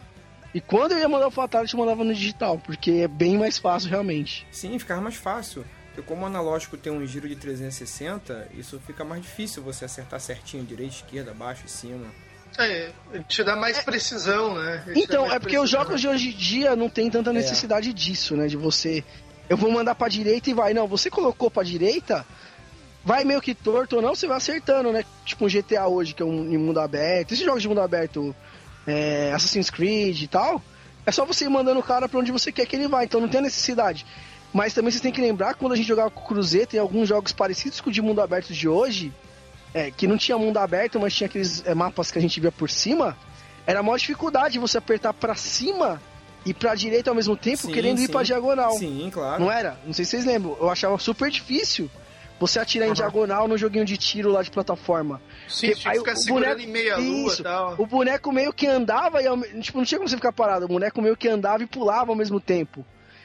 E 0.55 0.61
quando 0.61 0.93
eu 0.93 0.99
ia 0.99 1.09
mandar 1.09 1.27
o 1.27 1.33
Fatality, 1.33 1.75
eu 1.75 1.81
mandava 1.81 2.05
no 2.05 2.15
digital, 2.15 2.59
porque 2.59 2.91
é 2.93 3.09
bem 3.09 3.37
mais 3.37 3.59
fácil 3.59 3.91
realmente. 3.91 4.47
Sim, 4.53 4.79
ficava 4.79 5.01
mais 5.01 5.17
fácil. 5.17 5.65
Porque 5.87 6.03
como 6.03 6.23
o 6.23 6.27
analógico 6.27 6.77
tem 6.77 6.93
um 6.93 7.05
giro 7.07 7.29
de 7.29 7.37
360, 7.37 8.49
isso 8.57 8.81
fica 8.87 9.05
mais 9.05 9.23
difícil 9.23 9.63
você 9.63 9.85
acertar 9.85 10.21
certinho, 10.21 10.65
direita, 10.65 10.95
esquerda, 10.95 11.33
baixo 11.33 11.65
e 11.67 11.71
cima. 11.71 12.07
É, 12.59 12.90
te 13.29 13.43
dá 13.43 13.57
mais 13.57 13.81
precisão, 13.81 14.55
né? 14.55 14.85
Então, 14.95 15.27
é 15.27 15.38
porque 15.38 15.57
precisão. 15.57 15.64
os 15.64 15.71
jogos 15.71 16.01
de 16.01 16.09
hoje 16.09 16.29
em 16.29 16.37
dia 16.37 16.77
não 16.77 16.88
tem 16.88 17.11
tanta 17.11 17.31
é. 17.31 17.33
necessidade 17.33 17.90
é. 17.90 17.93
disso, 17.93 18.37
né? 18.37 18.47
De 18.47 18.57
você. 18.57 19.03
Eu 19.49 19.57
vou 19.57 19.71
mandar 19.71 19.95
pra 19.95 20.09
direita 20.09 20.51
e 20.51 20.55
vai. 20.55 20.73
Não, 20.73 20.87
você 20.87 21.11
colocou 21.11 21.51
pra 21.51 21.62
direita, 21.62 22.25
vai 23.05 23.25
meio 23.25 23.40
que 23.40 23.55
torto 23.55 23.97
ou 23.97 24.03
não, 24.03 24.14
você 24.14 24.27
vai 24.27 24.37
acertando, 24.37 24.93
né? 24.93 25.05
Tipo 25.25 25.45
um 25.45 25.49
GTA 25.49 25.87
hoje, 25.87 26.14
que 26.14 26.23
é 26.23 26.27
um 26.27 26.59
mundo 26.59 26.81
aberto. 26.81 27.33
Esses 27.33 27.45
jogos 27.45 27.61
de 27.61 27.69
mundo 27.69 27.81
aberto, 27.81 28.35
é, 28.87 29.33
Assassin's 29.35 29.69
Creed 29.69 30.23
e 30.23 30.29
tal, 30.29 30.62
é 31.05 31.12
só 31.12 31.25
você 31.25 31.45
ir 31.45 31.51
mandando 31.51 31.81
o 31.81 31.83
cara 31.83 32.09
pra 32.09 32.21
onde 32.21 32.33
você 32.33 32.51
quer 32.51 32.67
que 32.67 32.77
ele 32.77 32.88
vá. 32.88 33.05
Então 33.05 33.21
não 33.21 33.29
tem 33.29 33.43
necessidade. 33.43 34.07
Mas 34.53 34.73
também 34.73 34.93
vocês 34.93 35.03
têm 35.03 35.12
que 35.12 35.21
lembrar 35.21 35.55
quando 35.55 35.73
a 35.73 35.77
gente 35.77 35.88
jogava 35.88 36.11
com 36.11 36.21
o 36.21 36.27
Cruzeiro, 36.27 36.69
tem 36.69 36.79
alguns 36.79 37.09
jogos 37.09 37.33
parecidos 37.33 37.81
com 37.81 37.90
o 37.90 37.93
de 37.93 38.01
mundo 38.01 38.21
aberto 38.21 38.55
de 38.55 38.69
hoje, 38.69 39.12
é, 39.75 39.91
que 39.91 40.07
não 40.07 40.17
tinha 40.17 40.39
mundo 40.39 40.57
aberto, 40.57 41.01
mas 41.01 41.13
tinha 41.13 41.27
aqueles 41.27 41.67
é, 41.67 41.75
mapas 41.75 42.13
que 42.13 42.19
a 42.19 42.23
gente 42.23 42.41
via 42.41 42.53
por 42.53 42.71
cima, 42.71 43.17
era 43.67 43.81
a 43.81 43.83
maior 43.83 43.99
dificuldade 43.99 44.59
você 44.59 44.79
apertar 44.79 45.13
para 45.13 45.35
cima 45.35 46.01
e 46.47 46.55
pra 46.55 46.75
direita 46.75 47.11
ao 47.11 47.17
mesmo 47.17 47.37
tempo, 47.37 47.63
sim, 47.63 47.73
querendo 47.73 47.99
sim. 47.99 48.05
ir 48.05 48.09
pra 48.09 48.23
diagonal. 48.23 48.79
Sim, 48.79 49.11
claro. 49.13 49.43
Não 49.43 49.51
era? 49.51 49.79
Não 49.85 49.93
sei 49.93 50.05
se 50.05 50.13
vocês 50.13 50.25
lembram. 50.25 50.57
Eu 50.61 50.71
achava 50.71 50.97
super 50.99 51.31
difícil 51.31 51.91
você 52.39 52.59
atirar 52.59 52.87
uhum. 52.87 52.93
em 52.93 52.95
diagonal 52.95 53.49
no 53.49 53.57
joguinho 53.57 53.85
de 53.85 53.97
tiro 53.97 54.31
lá 54.31 54.43
de 54.43 54.51
plataforma. 54.51 55.21
Sim, 55.49 55.71
Porque, 55.71 55.89
aí, 55.89 55.99
ficar 55.99 56.15
o 56.15 56.27
boneco, 56.27 56.61
em 56.61 56.67
meia 56.67 56.97
lua 56.97 57.33
isso, 57.33 57.43
tal. 57.43 57.75
O 57.79 57.87
boneco 57.87 58.33
meio 58.33 58.53
que 58.53 58.67
andava 58.67 59.23
e 59.23 59.61
tipo, 59.61 59.79
não 59.79 59.85
tinha 59.85 59.99
como 59.99 60.09
você 60.09 60.17
ficar 60.17 60.33
parado. 60.33 60.67
O 60.67 60.69
boneco 60.69 61.01
meio 61.01 61.17
que 61.17 61.29
andava 61.29 61.63
e 61.63 61.67
pulava 61.67 62.13
ao 62.13 62.17
mesmo 62.17 62.39
tempo. 62.39 62.85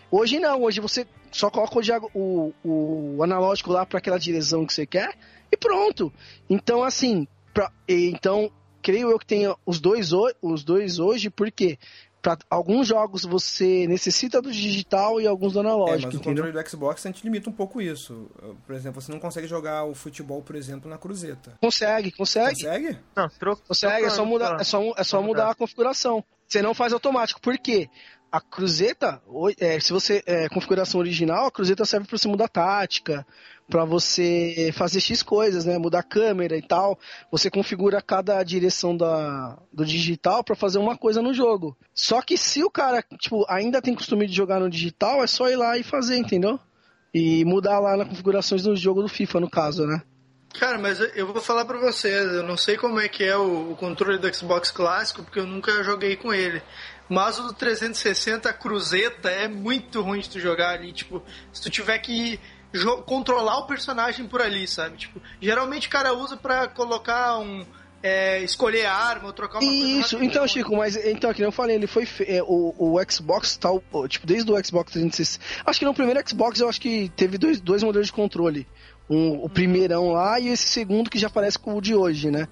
Hoje 0.10 0.40
não, 0.40 0.64
hoje 0.64 0.80
você 0.80 1.06
só 1.32 1.50
coloca 1.50 1.78
o, 2.14 2.54
o, 2.64 3.16
o 3.18 3.24
analógico 3.24 3.72
lá 3.72 3.86
para 3.86 4.00
aquela 4.00 4.18
direção 4.18 4.66
que 4.66 4.74
você 4.74 4.86
quer 4.86 5.14
e 5.52 5.58
pronto. 5.58 6.12
Então, 6.50 6.84
assim, 6.84 7.28
pra, 7.54 7.72
então, 7.88 8.52
creio 8.82 9.10
eu 9.10 9.20
que 9.20 9.26
tenha 9.26 9.56
os 9.66 9.80
dois, 9.80 10.12
os 10.42 10.64
dois 10.64 11.00
hoje, 11.00 11.30
porque 11.30 11.78
para 12.22 12.38
alguns 12.50 12.88
jogos 12.88 13.24
você 13.24 13.88
necessita 13.88 14.42
do 14.42 14.52
digital 14.52 15.22
e 15.22 15.28
alguns 15.28 15.54
do 15.54 15.62
analógico. 15.62 16.12
É, 16.12 16.14
mas 16.14 16.16
o 16.16 16.22
controle 16.22 16.52
do 16.52 16.70
Xbox 16.70 17.06
a 17.06 17.10
gente 17.10 17.24
limita 17.24 17.50
um 17.50 17.54
pouco 17.54 17.82
isso. 17.82 18.30
Por 18.66 18.76
exemplo, 18.76 19.02
você 19.02 19.12
não 19.12 19.20
consegue 19.20 19.48
jogar 19.48 19.86
o 19.86 19.94
futebol, 19.94 20.42
por 20.42 20.56
exemplo, 20.56 20.90
na 20.90 20.98
cruzeta. 20.98 21.58
Consegue, 21.62 22.12
consegue. 22.12 22.56
Consegue? 22.56 22.98
Não, 23.16 23.30
troco, 23.30 23.62
consegue, 23.68 24.06
é 24.06 24.10
só 24.10 24.26
mudar, 24.26 24.60
é 24.60 24.64
só, 24.64 24.82
é 24.98 25.04
só 25.04 25.22
mudar 25.22 25.52
a 25.52 25.56
configuração. 25.56 26.24
Você 26.48 26.62
não 26.62 26.74
faz 26.74 26.92
automático. 26.92 27.40
Por 27.40 27.58
quê? 27.58 27.88
A 28.32 28.39
cruzeta, 28.39 29.22
é, 29.60 29.80
se 29.80 29.92
você 29.92 30.24
é, 30.26 30.48
configuração 30.50 31.00
original, 31.00 31.48
a 31.48 31.52
cruzeta 31.52 31.86
serve 31.86 32.08
para 32.08 32.18
você 32.18 32.28
mudar 32.28 32.48
tática, 32.48 33.26
para 33.70 33.86
você 33.86 34.72
fazer 34.74 35.00
X 35.00 35.22
coisas, 35.22 35.63
né? 35.65 35.78
Mudar 35.78 36.04
câmera 36.04 36.58
e 36.58 36.62
tal. 36.62 36.98
Você 37.32 37.50
configura 37.50 38.02
cada 38.02 38.42
direção 38.44 38.98
da, 38.98 39.58
do 39.72 39.86
digital 39.86 40.44
para 40.44 40.56
fazer 40.56 40.80
uma 40.80 40.98
coisa 40.98 41.22
no 41.22 41.34
jogo. 41.34 41.78
Só 41.94 42.22
que 42.22 42.38
se 42.38 42.63
o 42.63 42.70
cara, 42.70 43.04
tipo, 43.20 43.46
ainda 43.48 43.82
tem 43.82 43.94
costume 43.94 44.26
de 44.26 44.36
jogar 44.36 44.60
no 44.60 44.70
digital, 44.70 45.24
é 45.24 45.28
só 45.28 45.50
ir 45.50 45.56
lá 45.56 45.78
e 45.78 45.84
fazer, 45.84 46.18
entendeu? 46.18 46.60
E 47.13 47.46
mudar 47.46 47.80
lá 47.80 47.96
nas 47.96 48.08
configurações 48.08 48.63
do 48.63 48.76
jogo 48.76 49.02
do 49.02 49.08
FIFA, 49.08 49.39
no 49.39 49.50
caso, 49.50 49.86
né? 49.86 50.02
Cara, 50.54 50.80
mas 50.80 51.00
eu 51.15 51.28
vou 51.28 51.39
falar 51.39 51.63
pra 51.63 51.78
vocês, 51.78 52.34
eu 52.34 52.44
não 52.44 52.58
sei 52.58 52.76
como 52.76 53.00
é 53.00 53.08
que 53.08 53.24
é 53.24 53.38
o 53.38 53.76
controle 53.80 54.18
do 54.18 54.34
Xbox 54.34 54.72
clássico, 54.72 55.24
porque 55.24 55.39
eu 55.39 55.46
nunca 55.46 55.84
joguei 55.84 56.15
com 56.15 56.34
ele. 56.34 56.62
Mas 57.10 57.39
o 57.39 57.48
do 57.48 57.54
360 57.54 58.54
Cruzeta 58.54 59.30
é 59.30 59.48
muito 59.48 60.02
ruim 60.02 60.19
de 60.19 60.30
tu 60.30 60.39
jogar 60.39 60.76
ali. 60.76 60.93
Tipo, 60.93 61.24
se 61.52 61.62
tu 61.62 61.69
tiver 61.69 61.98
que 61.98 62.39
controlar 63.06 63.58
o 63.60 63.65
personagem 63.65 64.28
por 64.28 64.41
ali, 64.41 64.67
sabe? 64.67 64.98
Tipo, 64.98 65.19
geralmente 65.41 65.88
o 65.88 65.91
cara 65.91 66.13
usa 66.13 66.38
para 66.38 66.67
colocar 66.67 67.39
um. 67.39 67.65
É, 68.02 68.41
escolher 68.43 68.86
arma 68.86 69.28
ou 69.28 69.34
trocar 69.34 69.60
uma 69.60 69.69
Isso, 69.69 70.15
coisa 70.15 70.24
então, 70.24 70.48
Chico, 70.48 70.74
mas 70.74 70.95
então, 70.95 71.34
que 71.34 71.41
eu 71.41 71.52
falei, 71.52 71.76
ele 71.76 71.88
foi. 71.88 72.08
É, 72.22 72.41
o, 72.41 72.74
o 72.78 73.12
Xbox 73.12 73.58
tal. 73.58 73.84
Tipo, 74.08 74.26
desde 74.26 74.50
o 74.50 74.65
Xbox 74.65 74.93
360. 74.93 75.63
Acho 75.65 75.80
que 75.80 75.86
no 75.86 75.93
primeiro 75.93 76.22
Xbox 76.26 76.62
eu 76.62 76.69
acho 76.69 76.80
que 76.80 77.12
teve 77.17 77.38
dois, 77.38 77.60
dois 77.60 77.84
modelos 77.84 78.08
de 78.08 78.13
controle. 78.13 78.65
Um, 79.10 79.43
o 79.43 79.50
primeirão 79.50 80.12
lá 80.12 80.39
e 80.39 80.48
esse 80.50 80.67
segundo 80.67 81.10
que 81.10 81.17
já 81.17 81.30
parece 81.30 81.58
com 81.58 81.76
o 81.76 81.82
de 81.82 81.93
hoje, 81.95 82.30
né? 82.32 82.48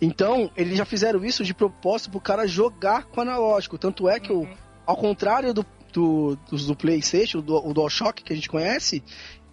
Então, 0.00 0.50
eles 0.56 0.76
já 0.76 0.84
fizeram 0.84 1.24
isso 1.24 1.42
de 1.42 1.54
propósito 1.54 2.10
pro 2.10 2.20
cara 2.20 2.46
jogar 2.46 3.04
com 3.04 3.20
analógico. 3.20 3.78
Tanto 3.78 4.08
é 4.08 4.20
que, 4.20 4.32
uhum. 4.32 4.42
o, 4.42 4.48
ao 4.86 4.96
contrário 4.96 5.54
do, 5.54 5.64
do, 5.92 6.36
do, 6.50 6.56
do 6.56 6.76
PlayStation, 6.76 7.40
do, 7.40 7.56
o 7.56 7.72
DualShock 7.72 8.22
que 8.22 8.32
a 8.32 8.36
gente 8.36 8.48
conhece, 8.48 9.02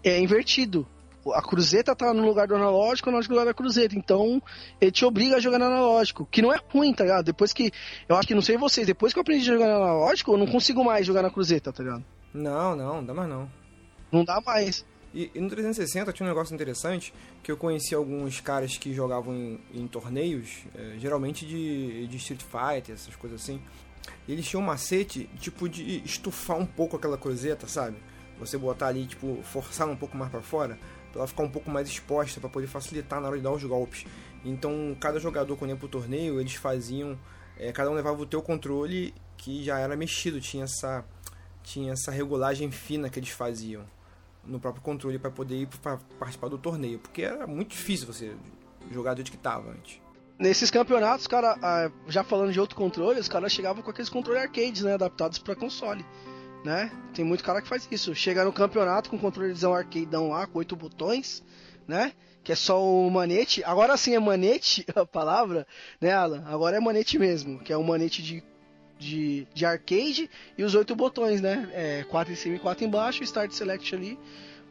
é 0.03 0.19
invertido. 0.19 0.85
A 1.33 1.41
cruzeta 1.41 1.95
tá 1.95 2.13
no 2.13 2.25
lugar 2.25 2.47
do 2.47 2.55
analógico, 2.55 3.07
o 3.07 3.09
analógico 3.09 3.33
no 3.33 3.39
lugar 3.39 3.49
da 3.49 3.55
cruzeta. 3.55 3.95
Então, 3.97 4.41
ele 4.81 4.91
te 4.91 5.05
obriga 5.05 5.37
a 5.37 5.39
jogar 5.39 5.57
no 5.57 5.65
analógico. 5.65 6.27
Que 6.29 6.41
não 6.41 6.53
é 6.53 6.59
ruim, 6.69 6.93
tá 6.93 7.05
ligado? 7.05 7.23
Depois 7.23 7.53
que. 7.53 7.71
Eu 8.09 8.17
acho 8.17 8.27
que 8.27 8.35
não 8.35 8.41
sei 8.41 8.57
vocês, 8.57 8.85
depois 8.85 9.13
que 9.13 9.19
eu 9.19 9.21
aprendi 9.21 9.49
a 9.49 9.53
jogar 9.53 9.67
no 9.67 9.83
analógico, 9.83 10.33
eu 10.33 10.37
não 10.37 10.47
consigo 10.47 10.83
mais 10.83 11.07
jogar 11.07 11.21
na 11.21 11.29
cruzeta, 11.29 11.71
tá 11.71 11.81
ligado? 11.81 12.03
Não, 12.33 12.75
não, 12.75 12.95
não 12.95 13.05
dá 13.05 13.13
mais 13.13 13.29
não. 13.29 13.49
Não 14.11 14.25
dá 14.25 14.41
mais. 14.45 14.85
E, 15.13 15.29
e, 15.35 15.39
no 15.39 15.47
360 15.47 16.11
tinha 16.11 16.25
um 16.25 16.29
negócio 16.29 16.55
interessante 16.55 17.13
que 17.43 17.51
eu 17.51 17.57
conheci 17.57 17.93
alguns 17.93 18.41
caras 18.41 18.77
que 18.77 18.93
jogavam 18.93 19.33
em, 19.35 19.59
em 19.71 19.87
torneios, 19.87 20.63
é, 20.73 20.95
geralmente 20.97 21.45
de, 21.45 22.07
de 22.07 22.17
Street 22.17 22.41
Fighter, 22.41 22.95
essas 22.95 23.15
coisas 23.15 23.41
assim. 23.41 23.61
Eles 24.27 24.47
tinham 24.47 24.61
um 24.61 24.65
macete 24.65 25.29
tipo 25.39 25.69
de 25.69 26.03
estufar 26.03 26.57
um 26.57 26.65
pouco 26.65 26.97
aquela 26.97 27.17
cruzeta, 27.17 27.67
sabe? 27.67 27.97
Você 28.39 28.57
botar 28.57 28.87
ali, 28.87 29.05
tipo, 29.05 29.39
forçar 29.43 29.87
um 29.87 29.95
pouco 29.95 30.17
mais 30.17 30.31
para 30.31 30.41
fora, 30.41 30.79
pra 31.11 31.21
ela 31.21 31.27
ficar 31.27 31.43
um 31.43 31.49
pouco 31.49 31.69
mais 31.69 31.87
exposta, 31.87 32.41
para 32.41 32.49
poder 32.49 32.67
facilitar 32.67 33.21
na 33.21 33.27
hora 33.27 33.37
de 33.37 33.43
dar 33.43 33.51
os 33.51 33.63
golpes. 33.63 34.05
Então, 34.43 34.97
cada 34.99 35.19
jogador, 35.19 35.55
quando 35.55 35.71
ia 35.71 35.77
pro 35.77 35.87
torneio, 35.87 36.39
eles 36.41 36.55
faziam. 36.55 37.17
É, 37.55 37.71
cada 37.71 37.91
um 37.91 37.93
levava 37.93 38.19
o 38.19 38.25
teu 38.25 38.41
controle 38.41 39.13
que 39.37 39.63
já 39.63 39.77
era 39.77 39.95
mexido, 39.95 40.41
tinha 40.41 40.63
essa, 40.63 41.05
tinha 41.61 41.93
essa 41.93 42.09
regulagem 42.09 42.71
fina 42.71 43.09
que 43.09 43.19
eles 43.19 43.29
faziam 43.29 43.85
no 44.45 44.59
próprio 44.59 44.83
controle 44.83 45.17
para 45.17 45.31
poder 45.31 45.61
ir 45.61 45.67
para 45.81 45.97
participar 46.19 46.49
do 46.49 46.57
torneio, 46.57 46.99
porque 46.99 47.21
era 47.21 47.47
muito 47.47 47.71
difícil 47.71 48.07
você 48.07 48.35
jogar 48.91 49.13
do 49.13 49.17
jeito 49.17 49.31
que 49.31 49.37
tava 49.37 49.71
antes. 49.71 50.01
Nesses 50.37 50.71
campeonatos, 50.71 51.27
cara, 51.27 51.57
ah, 51.61 51.91
já 52.07 52.23
falando 52.23 52.51
de 52.51 52.59
outro 52.59 52.75
controle, 52.75 53.19
os 53.19 53.29
caras 53.29 53.51
chegavam 53.51 53.81
com 53.81 53.91
aqueles 53.91 54.09
controles 54.09 54.41
arcades, 54.41 54.81
né, 54.81 54.95
adaptados 54.95 55.37
para 55.37 55.55
console, 55.55 56.05
né? 56.65 56.91
Tem 57.13 57.23
muito 57.23 57.43
cara 57.43 57.61
que 57.61 57.67
faz 57.67 57.87
isso, 57.89 58.13
chega 58.15 58.43
no 58.43 58.51
campeonato 58.51 59.09
com 59.09 59.17
controlezão 59.17 59.73
arcadeão 59.73 60.29
lá, 60.29 60.47
com 60.47 60.59
oito 60.59 60.75
botões, 60.75 61.43
né? 61.87 62.13
Que 62.43 62.51
é 62.51 62.55
só 62.55 62.83
o 62.83 63.09
manete. 63.09 63.63
Agora 63.63 63.95
sim 63.95 64.15
é 64.15 64.19
manete 64.19 64.85
a 64.95 65.05
palavra, 65.05 65.65
né, 66.01 66.11
Alan? 66.11 66.43
Agora 66.47 66.75
é 66.75 66.79
manete 66.79 67.17
mesmo, 67.17 67.59
que 67.59 67.71
é 67.71 67.77
o 67.77 67.83
manete 67.83 68.21
de 68.21 68.43
de, 69.03 69.47
de 69.53 69.65
arcade 69.65 70.29
e 70.57 70.63
os 70.63 70.73
oito 70.73 70.95
botões, 70.95 71.41
né? 71.41 71.69
É, 71.73 72.05
quatro 72.09 72.31
em 72.31 72.35
cima 72.35 72.55
e 72.55 72.59
quatro 72.59 72.85
embaixo, 72.85 73.23
Start 73.23 73.51
Select 73.51 73.93
ali, 73.93 74.17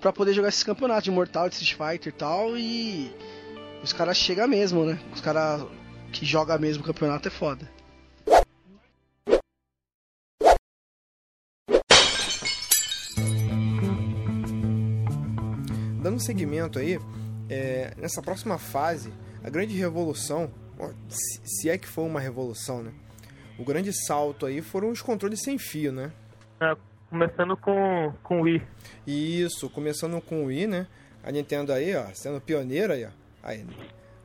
para 0.01 0.13
poder 0.13 0.33
jogar 0.33 0.49
esses 0.49 0.63
campeonatos 0.63 1.05
de 1.05 1.11
Mortal, 1.11 1.49
de 1.49 1.55
Street 1.57 1.75
Fighter 1.77 2.13
e 2.13 2.17
tal. 2.17 2.57
E 2.57 3.13
os 3.83 3.93
caras 3.93 4.17
chegam 4.17 4.49
mesmo, 4.49 4.85
né? 4.85 4.99
Os 5.15 5.21
caras 5.21 5.65
que 6.13 6.25
jogam 6.25 6.59
mesmo 6.59 6.83
o 6.83 6.87
campeonato 6.87 7.29
é 7.29 7.31
foda. 7.31 7.71
Dando 16.03 16.21
seguimento 16.21 16.81
aí, 16.81 16.99
é, 17.49 17.95
nessa 17.97 18.21
próxima 18.21 18.59
fase, 18.59 19.13
a 19.45 19.49
grande 19.49 19.77
revolução, 19.77 20.53
se 21.45 21.71
é 21.71 21.79
que 21.79 21.87
foi 21.87 22.05
uma 22.05 22.19
revolução, 22.19 22.83
né? 22.83 22.93
O 23.59 23.65
grande 23.65 23.93
salto 24.07 24.47
aí 24.47 24.61
foram 24.61 24.91
os 24.91 25.03
controles 25.03 25.43
sem 25.43 25.59
fio, 25.59 25.93
né? 25.93 26.13
É, 26.61 26.75
Começando 27.13 27.55
com, 27.59 28.15
com 28.23 28.41
o 28.41 28.45
Wii. 28.45 28.63
Isso, 29.07 29.69
começando 29.69 30.19
com 30.23 30.45
o 30.45 30.47
Wii, 30.47 30.67
né? 30.67 30.87
A 31.23 31.31
Nintendo 31.31 31.71
aí, 31.71 31.95
ó, 31.95 32.07
sendo 32.15 32.41
pioneira 32.41 32.95
aí, 32.95 33.05
ó. 33.05 33.11
Aí, 33.43 33.67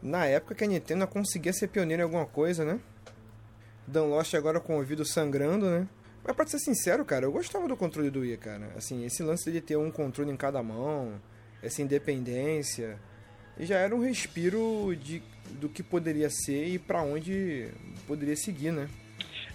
na 0.02 0.26
época 0.26 0.56
que 0.56 0.64
a 0.64 0.68
Nintendo 0.68 1.06
conseguia 1.06 1.52
ser 1.52 1.68
pioneira 1.68 2.04
em 2.04 2.06
alguma 2.06 2.26
coisa, 2.26 2.64
né? 2.64 2.80
Dan 3.86 4.06
Lost 4.06 4.34
agora 4.36 4.62
com 4.62 4.76
o 4.76 4.78
ouvido 4.78 5.04
sangrando, 5.04 5.70
né? 5.70 5.86
Mas 6.24 6.34
pra 6.34 6.48
ser 6.48 6.60
sincero, 6.60 7.04
cara, 7.04 7.26
eu 7.26 7.32
gostava 7.34 7.68
do 7.68 7.76
controle 7.76 8.10
do 8.10 8.22
Wii, 8.22 8.38
cara. 8.38 8.72
Assim, 8.78 9.04
esse 9.04 9.22
lance 9.22 9.52
de 9.52 9.60
ter 9.60 9.76
um 9.76 9.92
controle 9.92 10.32
em 10.32 10.38
cada 10.38 10.64
mão, 10.64 11.22
essa 11.62 11.82
independência, 11.82 12.98
já 13.60 13.80
era 13.80 13.94
um 13.94 14.00
respiro 14.00 14.96
de, 14.96 15.22
do 15.60 15.68
que 15.68 15.84
poderia 15.84 16.30
ser 16.30 16.68
e 16.68 16.80
para 16.80 17.02
onde 17.02 17.70
poderia 18.08 18.38
seguir, 18.38 18.72
né? 18.72 18.88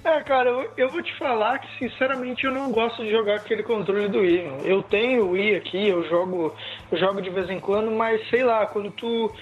É, 0.05 0.21
cara, 0.23 0.51
eu, 0.51 0.71
eu, 0.77 0.89
vou 0.89 1.03
te 1.03 1.17
falar 1.17 1.61
que 1.61 1.79
sinceramente 1.79 2.45
eu 2.45 2.51
não 2.51 2.73
gosto 2.73 3.03
de 3.05 3.11
jogar 3.11 3.37
aquele 3.37 3.63
controle 3.63 4.09
do 4.09 4.19
Wii. 4.19 4.63
Eu 4.65 4.83
tenho 4.83 5.27
o 5.27 5.31
Wii 5.33 5.57
aqui, 5.57 5.89
eu 5.89 6.03
jogo, 6.09 6.55
eu 6.91 6.99
jogo 6.99 7.23
de 7.23 7.31
vez 7.31 7.49
em 7.49 7.61
quando, 7.61 7.91
mas 7.91 8.21
sei 8.29 8.43
lá, 8.43 8.67
quando 8.67 8.91
tu 8.91 9.33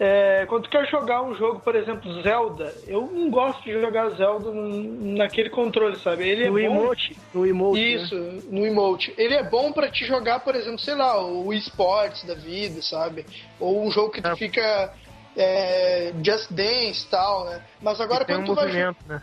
é, 0.00 0.46
quando 0.46 0.62
tu 0.62 0.70
quer 0.70 0.86
jogar 0.88 1.22
um 1.22 1.34
jogo, 1.34 1.58
por 1.58 1.74
exemplo, 1.74 2.22
Zelda, 2.22 2.72
eu 2.86 3.10
não 3.12 3.28
gosto 3.30 3.64
de 3.64 3.72
jogar 3.72 4.10
Zelda 4.10 4.48
naquele 4.52 5.50
controle, 5.50 5.96
sabe? 5.98 6.28
Ele 6.28 6.44
é 6.44 6.46
no 6.46 6.52
bom... 6.52 6.60
emote, 6.60 7.16
no 7.34 7.46
emote. 7.46 7.80
Né? 7.80 7.86
Isso, 7.88 8.14
né? 8.14 8.42
no 8.48 8.66
emote. 8.66 9.12
Ele 9.18 9.34
é 9.34 9.42
bom 9.42 9.72
para 9.72 9.90
te 9.90 10.04
jogar, 10.04 10.40
por 10.40 10.54
exemplo, 10.54 10.78
sei 10.78 10.94
lá, 10.94 11.20
o 11.24 11.52
esportes 11.52 12.22
da 12.24 12.34
vida, 12.34 12.80
sabe? 12.80 13.26
Ou 13.58 13.84
um 13.84 13.90
jogo 13.90 14.12
que 14.12 14.22
tu 14.22 14.28
é. 14.28 14.36
fica 14.36 14.94
é, 15.36 16.12
Just 16.24 16.52
Dance 16.52 17.04
e 17.04 17.10
tal, 17.10 17.46
né? 17.46 17.62
Mas 17.82 18.00
agora 18.00 18.24
quando 18.24 18.42
um 18.42 18.44
tu 18.44 18.54
vai 18.54 18.72
né? 18.72 19.22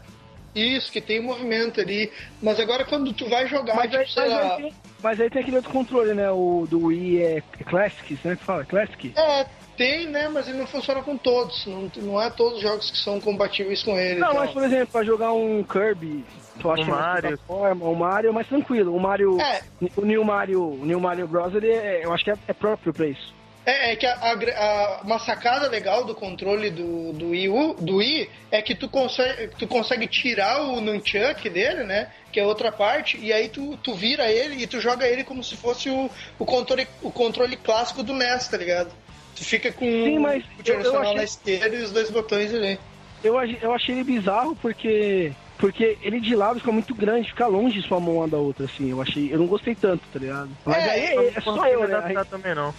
Isso, 0.55 0.91
que 0.91 1.01
tem 1.01 1.21
movimento 1.21 1.81
ali. 1.81 2.11
Mas 2.41 2.59
agora 2.59 2.85
quando 2.85 3.11
tu 3.13 3.27
vai 3.27 3.45
jogar, 3.47 3.75
mas, 3.75 3.91
tipo, 3.91 3.97
aí, 3.97 4.07
sei 4.07 4.23
mas, 4.23 4.31
lá... 4.31 4.55
aí 4.55 4.61
tem, 4.61 4.73
mas 5.03 5.21
aí 5.21 5.29
tem 5.29 5.41
aquele 5.41 5.57
outro 5.57 5.71
controle, 5.71 6.13
né? 6.13 6.31
O 6.31 6.65
do 6.69 6.85
Wii 6.85 7.21
é 7.21 7.43
Classics, 7.65 8.23
né? 8.23 8.35
Que 8.35 8.43
fala, 8.43 8.63
Classic? 8.63 9.13
É, 9.15 9.45
tem, 9.75 10.07
né? 10.07 10.29
Mas 10.29 10.47
ele 10.47 10.57
não 10.57 10.67
funciona 10.67 11.01
com 11.01 11.17
todos. 11.17 11.65
Não, 11.65 11.91
não 11.97 12.21
é 12.21 12.29
todos 12.29 12.57
os 12.57 12.61
jogos 12.61 12.89
que 12.89 12.97
são 12.97 13.19
compatíveis 13.19 13.83
com 13.83 13.99
ele. 13.99 14.19
Não, 14.19 14.29
então. 14.29 14.41
mas 14.41 14.51
por 14.51 14.63
exemplo, 14.63 14.87
pra 14.87 15.03
jogar 15.03 15.33
um 15.33 15.63
Kirby, 15.63 16.23
tu 16.59 16.71
acha 16.71 16.83
O 16.83 16.87
Mario. 16.87 17.39
forma, 17.45 17.85
o 17.85 17.95
Mario 17.95 18.29
é 18.29 18.33
mais 18.33 18.47
tranquilo. 18.47 18.95
O 18.95 18.99
Mario. 18.99 19.39
É. 19.41 19.61
O 19.97 20.05
New 20.05 20.23
Mario, 20.23 20.63
o 20.63 20.85
New 20.85 20.99
Mario 20.99 21.27
Bros. 21.27 21.53
Ele 21.53 21.69
é, 21.69 22.05
eu 22.05 22.13
acho 22.13 22.23
que 22.23 22.31
é, 22.31 22.37
é 22.47 22.53
próprio 22.53 22.93
pra 22.93 23.07
isso. 23.07 23.33
É, 23.65 23.93
é 23.93 23.95
que 23.95 24.05
a, 24.05 24.13
a- 24.13 24.33
a- 24.33 25.01
uma 25.03 25.17
sacada 25.17 25.67
legal 25.67 26.05
do 26.05 26.13
controle 26.13 26.69
do, 26.69 27.11
do, 27.13 27.27
U- 27.51 27.73
do 27.79 27.95
Wii 27.97 28.29
é 28.51 28.61
que 28.61 28.75
tu 28.75 28.87
consegue, 28.87 29.47
tu 29.57 29.65
consegue 29.67 30.05
tirar 30.07 30.61
o 30.61 30.79
nunchuck 30.79 31.49
dele, 31.49 31.83
né? 31.83 32.09
Que 32.31 32.39
é 32.39 32.45
outra 32.45 32.71
parte, 32.71 33.17
e 33.19 33.33
aí 33.33 33.49
tu, 33.49 33.75
tu 33.77 33.95
vira 33.95 34.31
ele 34.31 34.61
e 34.61 34.67
tu 34.67 34.79
joga 34.79 35.07
ele 35.07 35.23
como 35.23 35.43
se 35.43 35.55
fosse 35.57 35.89
o, 35.89 36.09
o, 36.37 36.45
controle, 36.45 36.87
o 37.01 37.09
controle 37.11 37.55
clássico 37.55 38.03
do 38.03 38.13
NES, 38.13 38.47
tá 38.49 38.57
ligado? 38.57 38.91
Tu 39.35 39.43
fica 39.43 39.71
com 39.71 39.83
Sim, 39.85 40.19
mas 40.19 40.43
o 40.59 40.63
direcional 40.63 41.01
achei- 41.01 41.15
na 41.15 41.23
esquerda 41.23 41.75
e 41.75 41.81
os 41.81 41.91
dois 41.91 42.09
botões 42.11 42.53
ali. 42.53 42.79
Eu, 43.23 43.35
eu 43.61 43.73
achei 43.73 43.95
ele 43.95 44.03
bizarro 44.03 44.55
porque. 44.61 45.31
Porque 45.57 45.97
ele 46.01 46.19
de 46.19 46.35
lado 46.35 46.59
fica 46.59 46.71
muito 46.71 46.93
grande, 46.93 47.29
fica 47.29 47.47
longe 47.47 47.81
sua 47.81 47.97
mão 47.99 48.17
uma 48.17 48.27
da 48.27 48.37
outra, 48.37 48.65
assim. 48.65 48.91
Eu 48.91 49.01
achei. 49.01 49.33
Eu 49.33 49.39
não 49.39 49.47
gostei 49.47 49.73
tanto, 49.73 50.03
tá 50.13 50.19
ligado? 50.19 50.49
Mas 50.65 50.85
É, 50.85 50.89
aí 50.91 51.01
é, 51.01 51.33
é 51.35 51.41
só 51.41 51.65
eu, 51.65 51.87
né? 51.87 52.01
Aí, 52.05 52.25
também 52.25 52.53
não. 52.53 52.73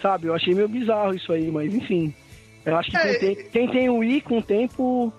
Sabe, 0.00 0.26
eu 0.28 0.34
achei 0.34 0.54
meio 0.54 0.68
bizarro 0.68 1.14
isso 1.14 1.32
aí, 1.32 1.50
mas 1.50 1.74
enfim. 1.74 2.14
Eu 2.64 2.76
acho 2.76 2.90
que 2.90 2.96
É, 2.96 3.14
quem, 3.14 3.34
tem, 3.34 3.44
quem 3.50 3.70
tem 3.70 3.88
o 3.88 3.98
Wii 3.98 4.20
com 4.22 4.38
o 4.38 4.42
tempo 4.42 5.12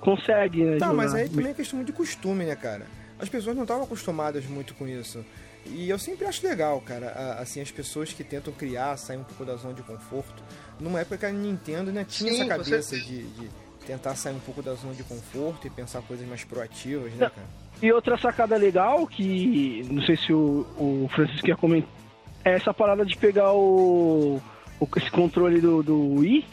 consegue, 0.00 0.64
né? 0.64 0.76
Tá, 0.78 0.86
jogar. 0.86 0.96
mas 0.96 1.14
aí 1.14 1.28
também 1.28 1.50
é 1.50 1.54
questão 1.54 1.82
de 1.84 1.92
costume, 1.92 2.44
né, 2.44 2.56
cara? 2.56 2.86
As 3.18 3.28
pessoas 3.28 3.54
não 3.56 3.62
estavam 3.64 3.84
acostumadas 3.84 4.44
muito 4.46 4.74
com 4.74 4.86
isso. 4.86 5.24
E 5.66 5.90
eu 5.90 5.98
sempre 5.98 6.24
acho 6.26 6.46
legal, 6.46 6.80
cara, 6.80 7.08
a- 7.08 7.42
assim, 7.42 7.60
as 7.60 7.70
pessoas 7.70 8.12
que 8.12 8.24
tentam 8.24 8.52
criar, 8.52 8.96
sair 8.96 9.16
um 9.18 9.24
pouco 9.24 9.44
da 9.44 9.56
zona 9.56 9.74
de 9.74 9.82
conforto. 9.82 10.42
Numa 10.80 11.00
época 11.00 11.18
que 11.18 11.26
a 11.26 11.32
Nintendo 11.32 11.92
né, 11.92 12.04
tinha 12.08 12.32
Sim, 12.32 12.40
essa 12.40 12.48
cabeça 12.48 12.82
certeza. 12.96 13.04
de, 13.12 13.22
de 13.24 13.48
tentar 13.86 14.14
sair 14.14 14.34
um 14.34 14.38
pouco 14.40 14.62
da 14.62 14.74
zona 14.74 14.94
de 14.94 15.02
conforto 15.02 15.66
e 15.66 15.70
pensar 15.70 16.00
coisas 16.02 16.26
mais 16.28 16.44
proativas, 16.44 17.12
né, 17.14 17.28
cara? 17.30 17.46
E 17.82 17.92
outra 17.92 18.16
sacada 18.18 18.56
legal 18.56 19.06
que 19.06 19.86
não 19.90 20.02
sei 20.02 20.16
se 20.16 20.32
o, 20.32 20.66
o 20.76 21.08
Francisco 21.14 21.46
ia 21.48 21.56
comentar 21.56 21.88
é 21.90 21.97
essa 22.44 22.72
parada 22.72 23.04
de 23.04 23.16
pegar 23.16 23.52
o, 23.52 24.40
o- 24.80 24.88
esse 24.96 25.10
controle 25.10 25.60
do, 25.60 25.82
do 25.82 26.14
Wii 26.20 26.44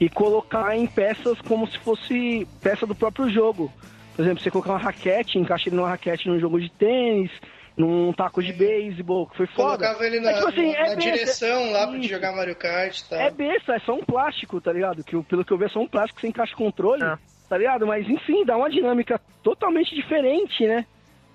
e 0.00 0.08
colocar 0.08 0.76
em 0.76 0.86
peças 0.86 1.40
como 1.42 1.66
se 1.66 1.78
fosse 1.78 2.46
peça 2.62 2.86
do 2.86 2.94
próprio 2.94 3.28
jogo. 3.30 3.72
Por 4.14 4.22
exemplo, 4.22 4.42
você 4.42 4.50
colocar 4.50 4.70
uma 4.72 4.78
raquete, 4.78 5.38
encaixa 5.38 5.68
ele 5.68 5.76
numa 5.76 5.88
raquete 5.88 6.28
num 6.28 6.40
jogo 6.40 6.60
de 6.60 6.68
tênis, 6.70 7.30
num 7.76 8.12
taco 8.12 8.42
de 8.42 8.52
beisebol, 8.52 9.26
que 9.28 9.36
foi 9.36 9.46
foda. 9.46 9.76
Colocava 9.86 10.04
ele 10.06 10.18
na, 10.18 10.30
É 10.30 10.34
tipo 10.34 10.48
assim, 10.48 10.72
na 10.72 10.78
é 10.78 10.82
besta. 10.96 10.96
direção 11.00 11.70
lá 11.70 11.86
pra 11.86 12.00
jogar 12.00 12.32
Mario 12.34 12.56
Kart 12.56 12.98
e 12.98 13.08
tal. 13.08 13.18
É 13.20 13.30
besta, 13.30 13.74
é 13.74 13.78
só 13.80 13.94
um 13.94 14.04
plástico, 14.04 14.60
tá 14.60 14.72
ligado? 14.72 15.04
Que, 15.04 15.20
pelo 15.22 15.44
que 15.44 15.52
eu 15.52 15.58
vi 15.58 15.66
é 15.66 15.68
só 15.68 15.78
um 15.80 15.86
plástico 15.86 16.16
que 16.16 16.22
você 16.22 16.28
encaixa 16.28 16.54
o 16.54 16.58
controle, 16.58 17.04
É. 17.04 17.16
tá 17.48 17.56
ligado? 17.56 17.86
Mas 17.86 18.08
enfim, 18.08 18.44
dá 18.44 18.56
uma 18.56 18.68
dinâmica 18.68 19.20
totalmente 19.44 19.94
diferente, 19.94 20.66
né? 20.66 20.84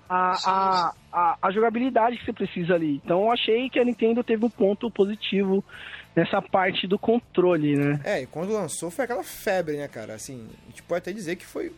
A, 0.08 0.32
a, 0.44 0.94
a, 1.12 1.38
a 1.42 1.50
jogabilidade 1.50 2.18
que 2.18 2.24
você 2.24 2.32
precisa 2.32 2.74
ali. 2.74 3.00
Então 3.04 3.22
eu 3.22 3.32
achei 3.32 3.70
que 3.70 3.78
a 3.78 3.84
Nintendo 3.84 4.22
teve 4.22 4.44
um 4.44 4.50
ponto 4.50 4.90
positivo 4.90 5.64
nessa 6.14 6.40
parte 6.40 6.86
do 6.86 6.98
controle, 6.98 7.76
né? 7.76 8.00
É, 8.04 8.22
e 8.22 8.26
quando 8.26 8.52
lançou 8.52 8.90
foi 8.90 9.04
aquela 9.04 9.24
febre, 9.24 9.76
né, 9.76 9.88
cara? 9.88 10.14
Assim, 10.14 10.48
a 10.66 10.70
gente 10.70 10.82
pode 10.82 10.98
até 10.98 11.12
dizer 11.12 11.36
que 11.36 11.46
foi 11.46 11.72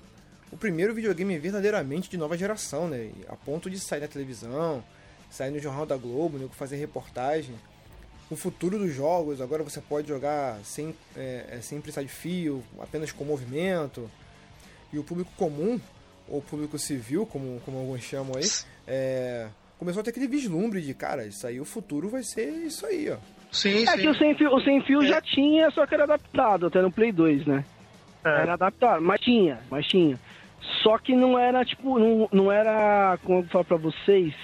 o 0.52 0.56
primeiro 0.56 0.94
videogame 0.94 1.38
verdadeiramente 1.38 2.10
de 2.10 2.16
nova 2.16 2.36
geração, 2.36 2.88
né? 2.88 3.10
A 3.28 3.36
ponto 3.36 3.70
de 3.70 3.78
sair 3.78 4.00
na 4.00 4.08
televisão, 4.08 4.82
sair 5.30 5.50
no 5.50 5.58
Jornal 5.58 5.86
da 5.86 5.96
Globo, 5.96 6.38
né? 6.38 6.48
fazer 6.52 6.76
reportagem. 6.76 7.54
O 8.30 8.36
futuro 8.36 8.78
dos 8.78 8.92
jogos, 8.92 9.40
agora 9.40 9.62
você 9.62 9.80
pode 9.80 10.08
jogar 10.08 10.58
sem, 10.64 10.94
é, 11.16 11.46
é, 11.48 11.60
sem 11.60 11.80
precisar 11.80 12.02
de 12.02 12.08
fio, 12.08 12.62
apenas 12.80 13.12
com 13.12 13.24
movimento. 13.24 14.10
E 14.92 14.98
o 14.98 15.04
público 15.04 15.30
comum, 15.36 15.80
ou 16.28 16.42
público 16.42 16.78
civil, 16.78 17.26
como, 17.26 17.60
como 17.64 17.78
alguns 17.78 18.02
chamam 18.02 18.36
aí, 18.36 18.44
é, 18.86 19.46
começou 19.78 20.00
a 20.00 20.04
ter 20.04 20.10
aquele 20.10 20.26
vislumbre 20.28 20.80
de, 20.80 20.92
cara, 20.94 21.24
isso 21.26 21.46
aí, 21.46 21.60
o 21.60 21.64
futuro 21.64 22.08
vai 22.08 22.22
ser 22.22 22.48
isso 22.66 22.84
aí, 22.86 23.10
ó. 23.10 23.16
Sim, 23.52 23.84
É 23.84 23.92
sim. 23.92 23.98
que 23.98 24.08
o 24.08 24.14
sem 24.14 24.34
fio, 24.34 24.54
o 24.54 24.60
sem 24.60 24.80
fio 24.82 25.02
já 25.06 25.20
tinha, 25.20 25.70
só 25.70 25.86
que 25.86 25.94
era 25.94 26.04
adaptado 26.04 26.66
até 26.66 26.82
no 26.82 26.90
Play 26.90 27.12
2, 27.12 27.46
né? 27.46 27.64
É. 28.24 28.28
Era 28.42 28.54
adaptado, 28.54 29.00
mas 29.00 29.20
tinha, 29.20 29.60
mas 29.70 29.86
tinha. 29.86 30.18
Só 30.82 30.98
que 30.98 31.14
não 31.14 31.38
era, 31.38 31.64
tipo, 31.64 31.98
não, 31.98 32.28
não 32.32 32.52
era, 32.52 33.18
como 33.24 33.38
eu 33.40 33.44
falar 33.44 33.64
pra 33.64 33.76
vocês, 33.76 34.34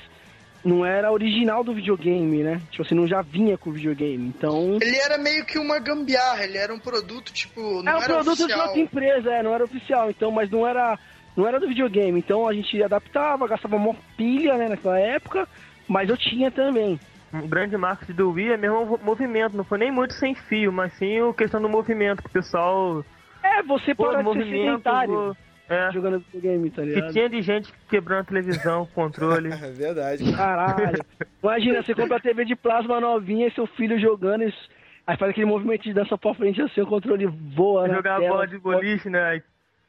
não 0.65 0.87
era 0.87 1.11
original 1.11 1.65
do 1.65 1.75
videogame, 1.75 2.45
né? 2.45 2.63
Tipo 2.71 2.83
assim, 2.85 2.95
não 2.95 3.09
já 3.09 3.21
vinha 3.23 3.59
com 3.59 3.71
o 3.71 3.73
videogame. 3.73 4.29
Então. 4.29 4.79
Ele 4.81 4.97
era 4.97 5.19
meio 5.19 5.45
que 5.45 5.59
uma 5.59 5.81
gambiarra, 5.81 6.45
ele 6.45 6.57
era 6.57 6.73
um 6.73 6.79
produto, 6.79 7.33
tipo, 7.33 7.83
não 7.83 7.89
Era 7.93 7.99
um 7.99 8.03
era 8.03 8.15
produto 8.15 8.37
de 8.37 8.43
oficial. 8.45 8.67
outra 8.67 8.81
empresa, 8.81 9.31
é, 9.33 9.43
não 9.43 9.53
era 9.53 9.65
oficial, 9.65 10.11
então, 10.11 10.31
mas 10.31 10.49
não 10.49 10.65
era, 10.65 10.97
não 11.37 11.47
era 11.47 11.59
do 11.61 11.69
videogame. 11.69 12.19
Então 12.19 12.47
a 12.49 12.53
gente 12.53 12.83
adaptava, 12.83 13.47
gastava 13.49 13.77
uma 13.77 13.95
pilha, 14.17 14.57
né, 14.57 14.69
naquela 14.69 14.99
época, 14.99 15.49
mas 15.89 16.09
eu 16.09 16.17
tinha 16.17 16.51
também. 16.51 16.99
O 17.33 17.49
grande 17.49 17.77
marketing 17.79 18.13
do 18.13 18.31
Wii 18.33 18.53
é 18.53 18.57
mesmo 18.59 18.83
o 18.97 18.99
movimento, 19.03 19.57
não 19.57 19.65
foi 19.65 19.79
nem 19.79 19.91
muito 19.91 20.13
sem 20.15 20.35
fio, 20.35 20.71
mas 20.71 20.93
sim 20.95 21.19
a 21.27 21.33
questão 21.33 21.63
do 21.63 21.69
movimento, 21.69 22.23
que 22.23 22.29
o 22.29 22.33
pessoal. 22.33 23.03
É, 23.43 23.63
você 23.63 23.95
Pô, 23.95 24.05
para 24.05 24.19
de 24.19 24.19
ser 24.19 24.23
movimento. 24.25 24.65
sedentário 24.67 25.15
vou- 25.15 25.37
É, 25.71 25.91
jogando 25.93 26.19
videogame, 26.19 26.69
tá 26.71 26.83
que 26.83 26.89
ligado? 26.89 27.13
tinha 27.13 27.29
de 27.31 27.41
gente 27.41 27.73
quebrando 27.89 28.21
a 28.21 28.25
televisão, 28.25 28.87
controle. 28.95 29.49
É 29.65 29.71
verdade. 29.71 30.31
Caralho. 30.35 31.03
Imagina, 31.43 31.83
você 31.83 31.95
compra 31.95 32.19
a 32.19 32.21
TV 32.21 32.45
de 32.45 32.55
plasma 32.55 33.01
novinha 33.01 33.47
e 33.47 33.53
seu 33.53 33.67
filho 33.67 33.99
jogando 33.99 34.45
isso. 34.45 34.69
Aí 35.07 35.17
faz 35.17 35.31
aquele 35.31 35.47
movimento 35.47 35.83
de 35.85 35.95
dança 35.95 36.19
pra 36.19 36.35
frente 36.35 36.61
assim, 36.61 36.83
o 36.83 36.87
controle 36.87 37.27
voa. 37.27 37.89
jogar 37.89 38.21
bola 38.21 38.47
de 38.47 38.59
boliche, 38.59 39.09
né? 39.09 39.43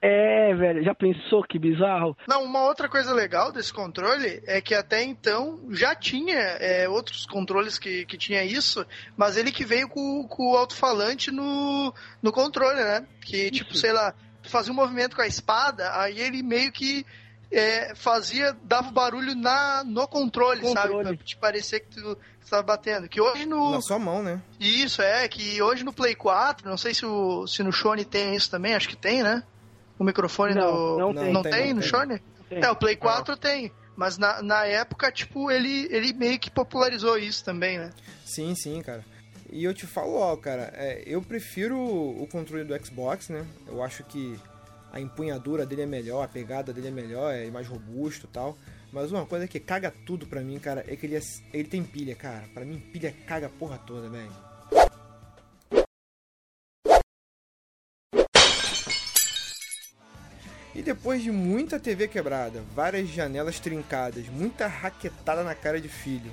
É, 0.06 0.54
velho, 0.54 0.84
já 0.84 0.94
pensou 0.94 1.42
que 1.44 1.58
bizarro? 1.58 2.18
Não, 2.28 2.44
uma 2.44 2.66
outra 2.66 2.90
coisa 2.90 3.14
legal 3.14 3.54
desse 3.54 3.72
controle 3.72 4.44
é 4.46 4.60
que 4.60 4.76
até 4.76 5.02
então 5.02 5.62
já 5.70 5.96
tinha 5.96 6.38
é, 6.38 6.90
outros 6.90 7.26
controles 7.26 7.80
que, 7.80 8.06
que 8.06 8.18
tinha 8.18 8.44
isso, 8.44 8.86
mas 9.16 9.38
ele 9.38 9.50
que 9.50 9.64
veio 9.64 9.88
com, 9.88 10.28
com 10.28 10.52
o 10.52 10.58
alto-falante 10.58 11.32
no, 11.32 11.94
no 12.22 12.34
controle, 12.34 12.84
né? 12.84 13.08
Que, 13.22 13.50
tipo, 13.50 13.78
sei 13.78 13.94
lá, 13.94 14.14
tu 14.42 14.50
fazia 14.50 14.74
um 14.74 14.76
movimento 14.76 15.16
com 15.16 15.22
a 15.22 15.28
espada, 15.28 15.98
aí 15.98 16.20
ele 16.20 16.44
meio 16.44 16.70
que 16.74 17.06
é, 17.50 17.96
fazia, 17.96 18.54
dava 18.62 18.92
barulho 18.92 19.34
na, 19.36 19.86
no 19.86 20.06
controle, 20.06 20.68
sabe? 20.74 20.90
Controle. 20.96 21.16
Pra 21.16 21.26
te 21.26 21.38
parecer 21.38 21.80
que 21.80 21.96
tu 21.96 22.18
estava 22.42 22.62
batendo. 22.62 23.08
Que 23.08 23.22
hoje 23.22 23.46
no. 23.46 23.72
Na 23.72 23.82
sua 23.82 24.00
mão, 24.00 24.22
né? 24.22 24.42
Isso, 24.60 25.02
é, 25.02 25.26
que 25.30 25.62
hoje 25.62 25.86
no 25.86 25.94
Play 25.94 26.14
4, 26.14 26.70
não 26.70 26.78
sei 26.78 26.94
se, 26.94 27.06
o, 27.06 27.48
se 27.48 27.64
no 27.64 27.72
Shone 27.72 28.04
tem 28.04 28.36
isso 28.36 28.52
também, 28.52 28.76
acho 28.76 28.90
que 28.90 28.98
tem, 28.98 29.24
né? 29.24 29.44
O 30.04 30.06
microfone 30.06 30.54
Não, 30.54 30.72
do. 30.72 31.00
não 31.00 31.14
tem. 31.14 31.34
Não 31.34 31.42
tem, 31.42 31.52
tem, 31.52 31.74
no. 31.74 31.82
Shone? 31.82 32.22
É, 32.52 32.70
o 32.70 32.76
Play 32.76 32.98
4 32.98 33.38
tem. 33.38 33.72
Mas 33.96 34.18
na, 34.18 34.42
na 34.42 34.66
época, 34.66 35.10
tipo, 35.10 35.50
ele, 35.50 35.88
ele 35.90 36.12
meio 36.12 36.38
que 36.38 36.52
popularizou 36.52 37.18
isso 37.18 37.46
também, 37.46 37.78
né? 37.78 37.90
Sim, 38.26 38.54
sim, 38.54 38.82
cara. 38.82 39.06
E 39.50 39.64
eu 39.64 39.74
te 39.74 39.88
falo, 39.88 40.16
ó, 40.16 40.36
cara, 40.36 40.74
é, 40.76 41.04
eu 41.06 41.22
prefiro 41.22 41.80
o 41.80 42.28
controle 42.30 42.66
do 42.66 42.86
Xbox, 42.86 43.30
né? 43.30 43.46
Eu 43.66 43.82
acho 43.82 44.04
que 44.04 44.38
a 44.92 45.00
empunhadura 45.00 45.66
dele 45.66 45.84
é 45.84 45.86
melhor, 45.86 46.24
a 46.24 46.28
pegada 46.28 46.74
dele 46.74 46.90
é 46.90 46.92
melhor, 46.92 47.34
é 47.34 47.50
mais 47.50 47.68
robusto 47.68 48.28
tal. 48.28 48.58
Mas 48.92 49.10
uma 49.10 49.26
coisa 49.26 49.48
que 49.48 49.60
caga 49.60 49.94
tudo 50.06 50.28
pra 50.28 50.42
mim, 50.42 50.60
cara, 50.60 50.84
é 50.86 50.98
que 50.98 51.06
ele, 51.06 51.16
é, 51.16 51.22
ele 51.54 51.70
tem 51.70 51.82
pilha, 51.82 52.14
cara. 52.14 52.44
Pra 52.54 52.66
mim, 52.66 52.78
pilha 52.78 53.14
caga 53.26 53.46
a 53.46 53.50
porra 53.50 53.78
toda, 53.78 54.10
velho. 54.10 54.32
E 60.76 60.82
depois 60.82 61.22
de 61.22 61.32
muita 61.32 61.80
TV 61.80 62.08
quebrada, 62.08 62.64
várias 62.76 63.08
janelas 63.10 63.60
trincadas, 63.60 64.28
muita 64.28 64.68
raquetada 64.68 65.44
na 65.44 65.54
cara 65.54 65.80
de 65.80 65.88
filho, 65.88 66.32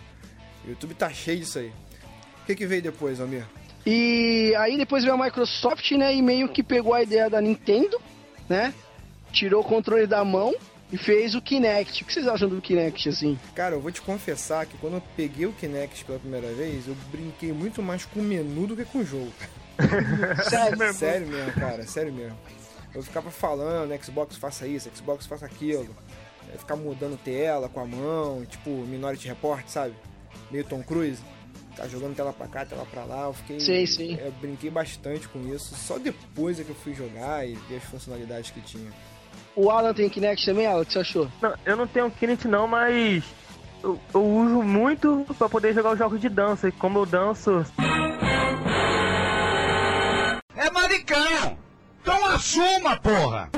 o 0.64 0.70
YouTube 0.70 0.94
tá 0.94 1.10
cheio 1.10 1.40
disso 1.40 1.58
aí. 1.58 1.72
O 2.42 2.46
que, 2.46 2.54
que 2.54 2.66
veio 2.66 2.82
depois, 2.82 3.20
Almir? 3.20 3.44
E 3.84 4.54
aí 4.58 4.76
depois 4.76 5.04
veio 5.04 5.14
a 5.14 5.24
Microsoft, 5.24 5.90
né? 5.92 6.14
E 6.14 6.22
meio 6.22 6.48
que 6.48 6.62
pegou 6.62 6.94
a 6.94 7.02
ideia 7.02 7.30
da 7.30 7.40
Nintendo, 7.40 8.00
né? 8.48 8.74
Tirou 9.32 9.62
o 9.62 9.64
controle 9.64 10.06
da 10.06 10.24
mão 10.24 10.54
e 10.92 10.98
fez 10.98 11.34
o 11.34 11.40
Kinect. 11.40 12.02
O 12.02 12.06
que 12.06 12.12
vocês 12.12 12.26
acham 12.26 12.48
do 12.48 12.60
Kinect, 12.60 13.08
assim? 13.08 13.38
Cara, 13.54 13.74
eu 13.74 13.80
vou 13.80 13.92
te 13.92 14.02
confessar 14.02 14.66
que 14.66 14.76
quando 14.78 14.94
eu 14.94 15.02
peguei 15.16 15.46
o 15.46 15.52
Kinect 15.52 16.04
pela 16.04 16.18
primeira 16.18 16.52
vez, 16.52 16.88
eu 16.88 16.96
brinquei 17.10 17.52
muito 17.52 17.82
mais 17.82 18.04
com 18.04 18.20
o 18.20 18.22
menu 18.22 18.66
do 18.66 18.76
que 18.76 18.84
com 18.84 18.98
o 18.98 19.04
jogo. 19.04 19.32
Sério? 20.48 20.92
sério 20.92 21.26
mesmo, 21.26 21.52
cara, 21.52 21.86
sério 21.86 22.12
mesmo. 22.12 22.36
Eu 22.94 23.02
ficava 23.02 23.30
falando, 23.30 23.92
Xbox 24.02 24.36
faça 24.36 24.66
isso, 24.66 24.90
Xbox 24.94 25.26
faça 25.26 25.46
aquilo. 25.46 25.88
Eu 26.52 26.58
ficava 26.58 26.80
mudando 26.80 27.18
tela 27.22 27.68
com 27.68 27.80
a 27.80 27.86
mão, 27.86 28.44
tipo 28.44 28.70
Minority 28.70 29.28
Report, 29.28 29.66
sabe? 29.68 29.94
Meio 30.50 30.64
Tom 30.64 30.82
Cruise. 30.82 31.22
Tá 31.76 31.86
jogando 31.86 32.16
tela 32.16 32.32
pra 32.32 32.48
cá, 32.48 32.64
tela 32.64 32.84
pra 32.90 33.04
lá. 33.04 33.26
Eu 33.26 33.32
fiquei. 33.32 33.60
Sim, 33.60 33.86
sim. 33.86 34.18
Eu 34.20 34.32
brinquei 34.32 34.70
bastante 34.70 35.28
com 35.28 35.38
isso. 35.54 35.74
Só 35.76 35.98
depois 35.98 36.58
é 36.58 36.64
que 36.64 36.70
eu 36.70 36.74
fui 36.74 36.94
jogar 36.94 37.48
e 37.48 37.54
ver 37.68 37.76
as 37.76 37.84
funcionalidades 37.84 38.50
que 38.50 38.60
tinha. 38.60 38.90
O 39.54 39.70
Alan 39.70 39.94
tem 39.94 40.08
Kinect 40.08 40.44
também, 40.44 40.66
Alan? 40.66 40.82
O 40.82 40.86
que 40.86 40.92
você 40.92 40.98
achou? 40.98 41.28
Não, 41.40 41.54
eu 41.64 41.76
não 41.76 41.86
tenho 41.86 42.10
Kinect 42.10 42.48
não, 42.48 42.66
mas 42.66 43.24
eu, 43.82 43.98
eu 44.12 44.24
uso 44.24 44.62
muito 44.62 45.24
pra 45.38 45.48
poder 45.48 45.72
jogar 45.72 45.92
os 45.92 45.98
jogos 45.98 46.20
de 46.20 46.28
dança. 46.28 46.68
E 46.68 46.72
como 46.72 46.98
eu 46.98 47.06
danço, 47.06 47.64
Assuma, 52.54 52.96
porra! 52.96 53.48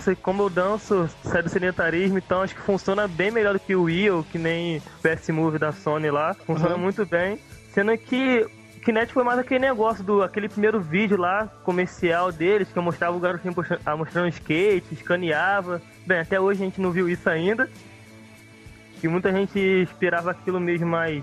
sei 0.00 0.16
como 0.16 0.42
eu 0.42 0.50
danço, 0.50 1.08
sai 1.22 1.44
do 1.44 1.48
sedentarismo, 1.48 2.18
então 2.18 2.42
acho 2.42 2.56
que 2.56 2.60
funciona 2.60 3.06
bem 3.06 3.30
melhor 3.30 3.52
do 3.54 3.60
que 3.60 3.76
o 3.76 3.84
Wii 3.84 4.10
ou 4.10 4.24
que 4.24 4.36
nem 4.36 4.78
o 4.78 4.82
PS 5.00 5.28
Move 5.28 5.58
da 5.60 5.70
Sony 5.70 6.10
lá. 6.10 6.34
Funciona 6.34 6.74
Uhum. 6.74 6.80
muito 6.80 7.06
bem. 7.06 7.38
Sendo 7.72 7.96
que 7.96 8.44
o 8.76 8.80
Kinect 8.80 9.14
foi 9.14 9.22
mais 9.22 9.38
aquele 9.38 9.60
negócio 9.60 10.02
do 10.02 10.20
aquele 10.24 10.48
primeiro 10.48 10.80
vídeo 10.80 11.16
lá, 11.16 11.46
comercial 11.62 12.32
deles, 12.32 12.66
que 12.72 12.76
eu 12.76 12.82
mostrava 12.82 13.16
o 13.16 13.20
garotinho 13.20 13.54
ah, 13.86 13.96
mostrando 13.96 14.26
skate, 14.30 14.92
escaneava. 14.92 15.80
Bem, 16.04 16.18
até 16.18 16.40
hoje 16.40 16.60
a 16.62 16.64
gente 16.64 16.80
não 16.80 16.90
viu 16.90 17.08
isso 17.08 17.30
ainda. 17.30 17.70
E 19.00 19.06
muita 19.06 19.30
gente 19.32 19.56
esperava 19.60 20.32
aquilo 20.32 20.58
mesmo, 20.58 20.88
mas. 20.88 21.22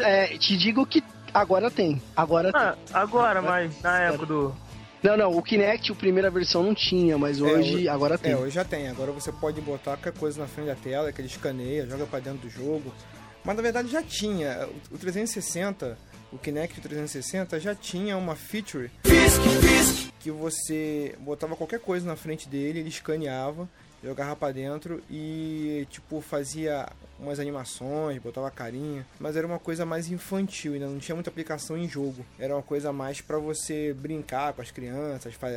É, 0.00 0.28
te 0.38 0.56
digo 0.56 0.86
que 0.86 1.04
agora 1.34 1.70
tem. 1.70 2.00
Agora 2.16 2.50
Ah, 2.54 2.72
tem. 2.72 2.96
agora, 2.96 3.42
mas 3.42 3.82
na 3.82 3.98
época 3.98 4.24
do. 4.24 4.54
Não, 5.02 5.16
não, 5.16 5.36
o 5.36 5.42
Kinect, 5.42 5.90
a 5.90 5.94
primeira 5.94 6.30
versão 6.30 6.62
não 6.62 6.74
tinha, 6.74 7.18
mas 7.18 7.40
hoje, 7.40 7.74
hoje- 7.74 7.88
agora 7.88 8.16
tem. 8.16 8.32
É, 8.32 8.36
hoje 8.36 8.54
já 8.54 8.64
tem. 8.64 8.88
Agora 8.88 9.10
você 9.12 9.32
pode 9.32 9.60
botar 9.60 9.96
qualquer 9.96 10.12
coisa 10.12 10.40
na 10.40 10.46
frente 10.46 10.66
da 10.66 10.74
tela, 10.76 11.10
que 11.12 11.20
ele 11.20 11.28
escaneia, 11.28 11.86
joga 11.88 12.06
pra 12.06 12.20
dentro 12.20 12.48
do 12.48 12.50
jogo. 12.50 12.92
Mas 13.44 13.56
na 13.56 13.62
verdade 13.62 13.88
já 13.88 14.02
tinha. 14.02 14.68
O 14.90 14.94
o 14.94 14.98
360, 14.98 15.98
o 16.32 16.38
Kinect 16.38 16.80
360 16.80 17.58
já 17.58 17.74
tinha 17.74 18.16
uma 18.16 18.36
feature 18.36 18.90
que 20.20 20.30
você 20.30 21.16
botava 21.18 21.56
qualquer 21.56 21.80
coisa 21.80 22.06
na 22.06 22.14
frente 22.14 22.48
dele, 22.48 22.78
ele 22.80 22.88
escaneava, 22.88 23.68
jogava 24.02 24.34
pra 24.36 24.50
dentro 24.52 25.02
e 25.10 25.86
tipo 25.90 26.20
fazia 26.20 26.88
umas 27.18 27.38
animações, 27.38 28.20
botava 28.20 28.50
carinha, 28.50 29.06
mas 29.20 29.36
era 29.36 29.46
uma 29.46 29.58
coisa 29.58 29.86
mais 29.86 30.10
infantil, 30.10 30.74
ainda 30.74 30.86
não 30.88 30.98
tinha 30.98 31.14
muita 31.14 31.30
aplicação 31.30 31.76
em 31.78 31.88
jogo. 31.88 32.24
Era 32.38 32.54
uma 32.54 32.62
coisa 32.62 32.92
mais 32.92 33.20
pra 33.20 33.38
você 33.38 33.94
brincar 33.94 34.52
com 34.54 34.60
as 34.62 34.70
crianças, 34.70 35.34
fa- 35.34 35.48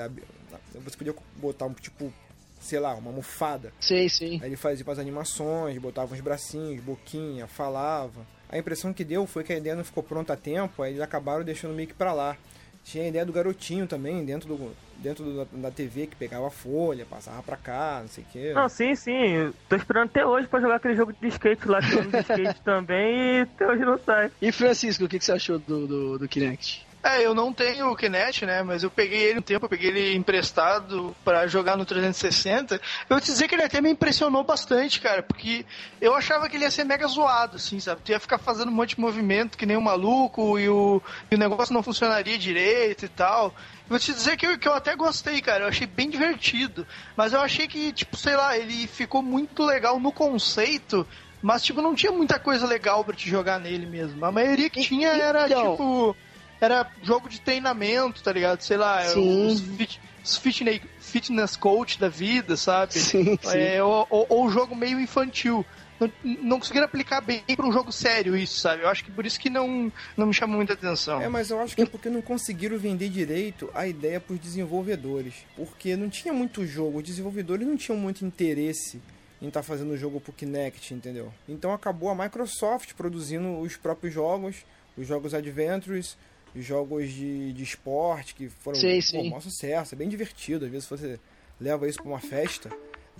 você 0.84 0.96
podia 0.98 1.16
botar 1.38 1.66
um 1.66 1.74
tipo, 1.74 2.14
sei 2.62 2.80
lá, 2.80 2.94
uma 2.94 3.10
almofada 3.10 3.74
Sei, 3.80 4.08
sim. 4.10 4.40
Aí 4.42 4.50
ele 4.50 4.56
fazia 4.56 4.86
umas 4.86 5.00
animações, 5.00 5.78
botava 5.80 6.14
uns 6.14 6.22
bracinhos, 6.22 6.84
boquinha, 6.84 7.48
falava. 7.48 8.26
A 8.48 8.58
impressão 8.60 8.94
que 8.94 9.04
deu 9.04 9.26
foi 9.26 9.44
que 9.44 9.54
a 9.54 9.58
ideia 9.58 9.76
não 9.76 9.84
ficou 9.84 10.04
pronta 10.04 10.34
a 10.34 10.38
tempo, 10.38 10.84
aí 10.84 10.92
eles 10.92 11.02
acabaram 11.02 11.44
deixando 11.44 11.74
meio 11.74 11.88
que 11.88 11.94
pra 11.96 12.14
lá. 12.14 12.38
Tinha 12.84 13.04
a 13.06 13.08
ideia 13.08 13.26
do 13.26 13.34
garotinho 13.34 13.88
também, 13.88 14.24
dentro, 14.24 14.48
do, 14.48 14.72
dentro 14.98 15.24
do- 15.24 15.46
da 15.62 15.72
TV, 15.72 16.08
que 16.08 16.16
pegava 16.16 16.50
folha, 16.50 17.06
passava 17.06 17.42
pra 17.44 17.58
cá, 17.58 18.00
não 18.02 18.08
sei 18.08 18.24
o 18.24 18.28
quê. 18.32 18.52
Não, 18.54 18.70
sim, 18.70 18.96
sim. 18.96 19.54
Tô 19.70 19.76
esperando 19.76 20.06
até 20.10 20.26
hoje 20.26 20.48
pra 20.48 20.60
jogar 20.62 20.76
aquele 20.76 20.96
jogo 20.96 21.14
de 21.14 21.28
skate 21.28 21.68
lá, 21.68 21.80
que 21.82 21.94
eu 21.94 22.00
amo 22.02 22.12
de 22.12 22.20
skate 22.20 22.62
também, 22.64 23.38
e 23.38 23.42
até 23.42 23.68
hoje 23.68 23.86
não 23.86 23.98
sai. 23.98 24.32
E 24.42 24.52
Francisco, 24.52 25.06
o 25.06 25.08
que, 25.08 25.20
que 25.20 25.26
você 25.26 25.32
achou 25.34 25.60
do, 25.60 25.88
do, 25.88 26.20
do 26.20 26.28
Kinect? 26.28 26.85
É, 27.08 27.24
eu 27.24 27.36
não 27.36 27.54
tenho 27.54 27.92
o 27.92 27.96
Kinect, 27.96 28.48
né? 28.48 28.64
Mas 28.64 28.82
eu 28.82 28.90
peguei 28.90 29.22
ele 29.22 29.38
um 29.38 29.42
tempo, 29.44 29.66
eu 29.66 29.70
peguei 29.70 29.90
ele 29.92 30.16
emprestado 30.16 31.16
pra 31.24 31.46
jogar 31.46 31.78
no 31.78 31.86
360. 31.86 32.76
Eu 32.76 32.82
vou 33.10 33.22
te 33.22 33.26
dizer 33.28 33.48
que 33.48 33.54
ele 33.54 33.62
até 33.62 33.80
me 33.80 33.92
impressionou 33.92 34.44
bastante, 34.44 35.00
cara, 35.00 35.22
porque 35.22 35.64
eu 36.02 36.16
achava 36.16 36.50
que 36.50 36.58
ele 36.58 36.64
ia 36.64 36.72
ser 36.72 36.84
mega 36.84 37.06
zoado, 37.08 37.58
assim, 37.58 37.80
sabe? 37.80 38.02
Tu 38.04 38.12
ia 38.12 38.20
ficar 38.20 38.40
fazendo 38.40 38.70
um 38.70 38.74
monte 38.74 38.96
de 38.96 39.02
movimento 39.02 39.56
que 39.56 39.68
nem 39.68 39.78
um 39.78 39.82
maluco 39.82 40.58
e 40.58 40.68
o, 40.68 41.00
e 41.30 41.36
o 41.36 41.38
negócio 41.38 41.76
não 41.76 41.84
funcionaria 41.84 42.40
direito 42.40 43.06
e 43.06 43.10
tal. 43.10 43.54
Vou 43.88 44.00
te 44.00 44.12
dizer 44.12 44.36
que 44.36 44.48
eu, 44.48 44.58
que 44.58 44.68
eu 44.68 44.74
até 44.74 44.96
gostei, 44.96 45.40
cara. 45.44 45.66
Eu 45.66 45.68
achei 45.68 45.86
bem 45.86 46.10
divertido. 46.10 46.88
Mas 47.16 47.34
eu 47.34 47.40
achei 47.40 47.68
que, 47.68 47.94
tipo, 47.94 48.18
sei 48.18 48.36
lá, 48.36 48.58
ele 48.58 48.88
ficou 48.88 49.22
muito 49.22 49.64
legal 49.64 50.00
no 50.00 50.12
conceito. 50.12 51.06
Mas, 51.40 51.64
tipo, 51.64 51.84
não 51.84 51.94
tinha 51.94 52.12
muita 52.12 52.40
coisa 52.40 52.66
legal 52.66 53.06
pra 53.06 53.14
te 53.16 53.30
jogar 53.30 53.60
nele 53.60 53.86
mesmo. 53.86 54.26
A 54.26 54.32
maioria 54.32 54.72
que 54.72 54.82
tinha 54.82 55.10
era, 55.10 55.46
Então. 55.46 55.72
tipo 55.72 56.18
era 56.60 56.90
jogo 57.04 57.30
de 57.30 57.40
treinamento, 57.42 58.24
tá 58.24 58.32
ligado? 58.32 58.62
Sei 58.62 58.78
lá, 58.78 59.04
Sim. 59.04 59.48
os, 59.48 59.60
fit, 59.62 60.02
os 60.24 60.38
fitness, 60.38 60.82
fitness 61.00 61.56
coach 61.56 62.00
da 62.00 62.10
vida, 62.10 62.56
sabe? 62.56 62.94
Sim, 62.94 63.38
sim. 63.42 63.58
É, 63.58 63.84
ou, 63.84 64.08
ou, 64.10 64.26
ou 64.30 64.50
jogo 64.50 64.76
meio 64.76 65.00
infantil. 65.00 65.66
Não, 66.00 66.12
não 66.42 66.60
conseguiram 66.60 66.86
aplicar 66.86 67.22
bem 67.22 67.42
pra 67.56 67.66
um 67.66 67.72
jogo 67.72 67.92
sério 67.92 68.36
isso, 68.36 68.60
sabe? 68.60 68.84
Eu 68.84 68.90
acho 68.90 69.04
que 69.04 69.12
por 69.12 69.26
isso 69.26 69.40
que 69.40 69.50
não, 69.50 69.92
não 70.18 70.28
me 70.28 70.34
chamou 70.34 70.58
muita 70.58 70.74
atenção. 70.74 71.22
É, 71.22 71.30
mas 71.30 71.50
eu 71.50 71.60
acho 71.62 71.74
que 71.74 71.84
é 71.84 71.86
porque 71.86 72.10
não 72.10 72.22
conseguiram 72.22 72.78
vender 72.78 73.08
direito 73.08 73.70
a 73.74 73.88
ideia 73.88 74.20
pros 74.20 74.40
desenvolvedores. 74.40 75.34
Porque 75.56 75.96
não 75.96 76.10
tinha 76.10 76.34
muito 76.34 76.66
jogo, 76.66 76.98
os 76.98 77.04
desenvolvedores 77.04 77.66
não 77.66 77.78
tinham 77.78 77.98
muito 77.98 78.26
interesse 78.26 79.02
em 79.42 79.48
estar 79.48 79.64
fazendo 79.64 79.92
o 79.92 79.98
jogo 79.98 80.20
pro 80.20 80.34
Kinect, 80.34 80.94
entendeu? 80.94 81.32
Então 81.48 81.72
acabou 81.72 82.10
a 82.10 82.16
Microsoft 82.16 82.94
produzindo 82.94 83.60
os 83.60 83.78
próprios 83.78 84.14
jogos, 84.14 84.66
os 84.98 85.08
jogos 85.08 85.34
Adventures, 85.34 86.08
os 86.08 86.18
jogos 86.64 87.12
de, 87.12 87.54
de 87.54 87.64
esporte, 87.64 88.36
que 88.36 88.50
foram 88.50 88.80
Sim, 88.80 88.96
pô, 88.96 89.02
sim. 89.02 89.18
um 89.20 89.30
maior 89.30 89.42
sucesso, 89.42 89.96
é 89.96 89.98
bem 89.98 90.08
divertido. 90.08 90.66
Às 90.66 90.72
vezes 90.72 90.88
você 90.88 91.20
leva 91.60 91.88
isso 91.88 92.00
pra 92.02 92.12
uma 92.12 92.20
festa, 92.20 92.70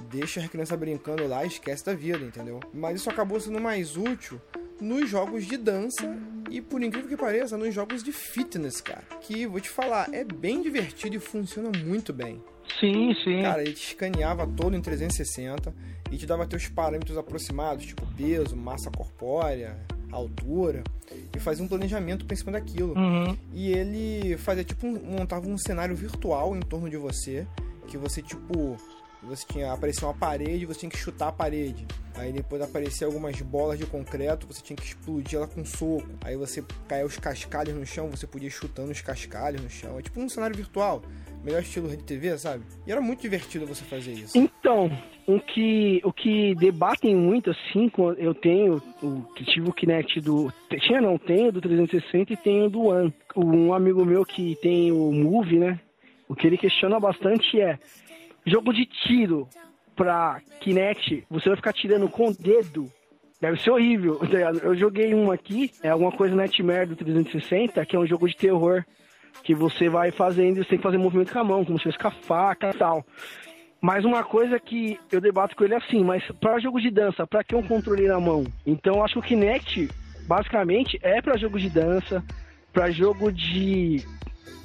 deixa 0.10 0.40
as 0.40 0.48
crianças 0.48 0.78
brincando 0.78 1.28
lá 1.28 1.44
e 1.44 1.48
esquece 1.48 1.86
da 1.86 1.94
vida, 1.94 2.24
entendeu? 2.24 2.60
Mas 2.74 3.02
isso 3.02 3.10
acabou 3.10 3.40
sendo 3.40 3.60
mais 3.60 3.98
útil 3.98 4.40
nos 4.80 5.10
jogos 5.10 5.46
de 5.46 5.58
dança 5.58 6.18
e, 6.50 6.62
por 6.62 6.84
incrível 6.84 7.10
que 7.10 7.18
pareça, 7.18 7.58
nos 7.58 7.74
jogos 7.74 8.04
de 8.04 8.12
fitness, 8.12 8.82
cara. 8.82 9.04
Que, 9.22 9.46
vou 9.48 9.60
te 9.60 9.70
falar, 9.70 10.14
é 10.14 10.24
bem 10.24 10.62
divertido 10.62 11.16
e 11.16 11.20
funciona 11.20 11.72
muito 11.84 12.14
bem. 12.14 12.42
Sim, 12.80 13.14
sim. 13.24 13.42
Cara, 13.42 13.62
ele 13.62 13.74
te 13.74 13.88
escaneava 13.88 14.46
todo 14.48 14.76
em 14.76 14.82
360 14.82 15.74
e 16.12 16.18
te 16.18 16.26
dava 16.26 16.46
teus 16.46 16.68
parâmetros 16.68 17.18
aproximados, 17.18 17.86
tipo 17.86 18.06
peso, 18.18 18.56
massa 18.56 18.92
corpórea, 18.92 19.78
altura, 20.12 20.84
e 21.36 21.40
fazia 21.40 21.64
um 21.64 21.68
planejamento 21.68 22.26
cima 22.36 22.52
daquilo. 22.52 22.98
Uhum. 22.98 23.38
E 23.54 23.72
ele 23.72 24.38
fazia 24.38 24.64
tipo 24.64 24.86
um, 24.88 25.00
montava 25.18 25.48
um 25.48 25.58
cenário 25.58 25.96
virtual 25.96 26.56
em 26.56 26.62
torno 26.62 26.90
de 26.90 26.98
você, 26.98 27.48
que 27.88 27.98
você 27.98 28.22
tipo 28.22 28.78
você 29.26 29.46
tinha 29.48 29.74
aparecia 29.74 30.08
uma 30.08 30.14
parede, 30.14 30.66
você 30.66 30.82
tinha 30.82 30.90
que 30.90 30.98
chutar 30.98 31.30
a 31.30 31.32
parede. 31.32 31.86
Aí 32.14 32.32
depois 32.32 32.62
aparecia 32.62 33.08
algumas 33.08 33.40
bolas 33.42 33.78
de 33.78 33.86
concreto, 33.86 34.48
você 34.48 34.62
tinha 34.62 34.78
que 34.78 34.86
explodir 34.86 35.38
ela 35.38 35.48
com 35.48 35.62
um 35.62 35.66
soco. 35.66 36.08
Aí 36.22 36.38
você 36.38 36.64
caía 36.88 37.06
os 37.06 37.18
cascalhos 37.18 37.76
no 37.76 37.86
chão, 37.86 38.10
você 38.10 38.28
podia 38.28 38.48
ir 38.48 38.52
chutando 38.52 38.92
os 38.92 39.02
cascalhos 39.02 39.62
no 39.62 39.70
chão. 39.70 39.98
É 39.98 40.02
tipo 40.02 40.20
um 40.22 40.30
cenário 40.30 40.56
virtual. 40.56 41.02
Melhor 41.46 41.62
estilo 41.62 41.88
Rede 41.88 42.04
TV, 42.04 42.36
sabe? 42.40 42.64
E 42.88 42.92
era 42.92 43.00
muito 43.00 43.22
divertido 43.22 43.68
você 43.68 43.84
fazer 43.86 44.14
isso. 44.14 44.36
Então, 44.36 44.90
o 45.28 45.40
que, 45.40 46.02
o 46.04 46.12
que 46.12 46.56
debatem 46.56 47.16
muito, 47.16 47.52
assim, 47.52 47.92
eu 48.18 48.34
tenho, 48.34 48.82
que 49.36 49.46
tive 49.46 49.70
o 49.70 49.74
Kinect 49.74 50.20
do. 50.22 50.52
Tinha 50.82 51.00
não, 51.00 51.20
tenho 51.20 51.52
do 51.52 51.62
360 51.62 52.34
e 52.34 52.38
tenho 52.38 52.68
do 52.68 52.86
One. 52.86 53.14
Um 53.36 53.76
amigo 53.76 54.04
meu 54.04 54.26
que 54.26 54.58
tem 54.60 54.92
o 54.92 55.12
Move, 55.12 55.60
né? 55.60 55.80
O 56.28 56.34
que 56.34 56.48
ele 56.48 56.58
questiona 56.58 57.00
bastante 57.00 57.62
é 57.62 57.78
jogo 58.44 58.74
de 58.74 58.88
tiro 58.88 59.48
pra 59.96 60.42
Kinect, 60.60 61.26
você 61.30 61.50
vai 61.50 61.56
ficar 61.56 61.74
tirando 61.74 62.10
com 62.10 62.30
o 62.30 62.34
dedo. 62.34 62.92
Deve 63.40 63.62
ser 63.62 63.70
horrível. 63.70 64.16
tá? 64.26 64.38
Eu 64.64 64.76
joguei 64.76 65.14
um 65.14 65.32
aqui, 65.32 65.72
é 65.84 65.90
alguma 65.90 66.12
coisa 66.12 66.36
Nightmare 66.36 66.88
do 66.88 66.96
360, 66.96 67.86
que 67.86 67.96
é 67.96 68.00
um 68.00 68.08
jogo 68.08 68.28
de 68.28 68.36
terror 68.36 68.84
que 69.44 69.54
você 69.54 69.90
vai 69.90 70.12
fazendo 70.12 70.58
e 70.58 70.64
você 70.64 70.70
tem 70.70 70.78
que 70.80 70.84
fazer 70.84 70.98
movimento 70.98 71.32
com 71.32 71.40
a 71.40 71.44
mão, 71.44 71.66
como 71.66 71.78
se 71.78 71.86
fosse 71.86 71.98
com 71.98 72.08
a 72.08 72.12
faca 72.12 72.70
e 72.70 72.78
tal. 72.78 73.06
Mas 73.82 74.04
uma 74.04 74.24
coisa 74.24 74.60
que 74.60 75.00
eu 75.12 75.22
debato 75.22 75.56
com 75.56 75.64
ele 75.64 75.76
é 75.76 75.78
assim, 75.78 76.04
mas 76.04 76.24
para 76.42 76.60
jogo 76.60 76.82
de 76.82 76.90
dança, 76.90 77.28
para 77.28 77.44
que 77.44 77.56
um 77.56 77.62
controle 77.62 78.08
na 78.08 78.20
mão? 78.20 78.44
Então 78.66 78.96
eu 78.96 79.04
acho 79.04 79.14
que 79.14 79.20
o 79.20 79.24
Kinect, 79.24 79.90
basicamente, 80.28 81.00
é 81.04 81.22
para 81.22 81.38
jogo 81.38 81.60
de 81.60 81.70
dança, 81.70 82.24
para 82.74 82.90
jogo 82.90 83.32
de, 83.32 84.04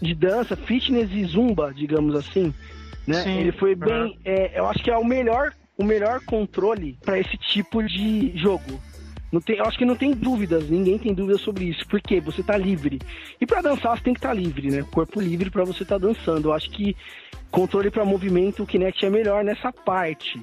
de 0.01 0.15
dança, 0.15 0.57
fitness 0.57 1.11
e 1.13 1.25
zumba, 1.25 1.73
digamos 1.75 2.15
assim. 2.15 2.55
Né? 3.07 3.23
Sim. 3.23 3.39
Ele 3.41 3.53
foi 3.53 3.75
bem. 3.75 4.19
é, 4.25 4.59
eu 4.59 4.67
acho 4.67 4.83
que 4.83 4.91
é 4.91 4.97
o 4.97 5.05
melhor, 5.05 5.53
o 5.77 5.85
melhor 5.85 6.21
controle 6.25 6.97
para 7.05 7.19
esse 7.19 7.37
tipo 7.37 7.83
de 7.83 8.33
jogo. 8.39 8.81
Não 9.33 9.41
tem, 9.41 9.57
eu 9.59 9.65
acho 9.65 9.79
que 9.79 9.85
não 9.85 9.95
tem 9.97 10.13
dúvidas, 10.13 10.69
ninguém 10.69 10.99
tem 10.99 11.15
dúvidas 11.15 11.41
sobre 11.43 11.65
isso. 11.67 11.87
Porque 11.89 12.21
você 12.21 12.43
tá 12.43 12.57
livre. 12.57 12.99
E 13.41 13.47
para 13.47 13.63
dançar 13.63 13.97
você 13.97 14.03
tem 14.03 14.13
que 14.15 14.19
estar 14.19 14.35
livre, 14.35 14.71
né? 14.71 14.85
Corpo 14.93 15.21
livre 15.21 15.51
para 15.51 15.65
você 15.65 15.83
estar 15.85 15.99
dançando. 15.99 16.49
Eu 16.49 16.53
acho 16.53 16.69
que 16.71 16.97
controle 17.51 17.91
para 17.91 18.05
movimento, 18.05 18.63
o 18.63 18.67
Kinect 18.67 19.05
é 19.05 19.11
melhor 19.11 19.45
nessa 19.45 19.73
parte. 19.73 20.41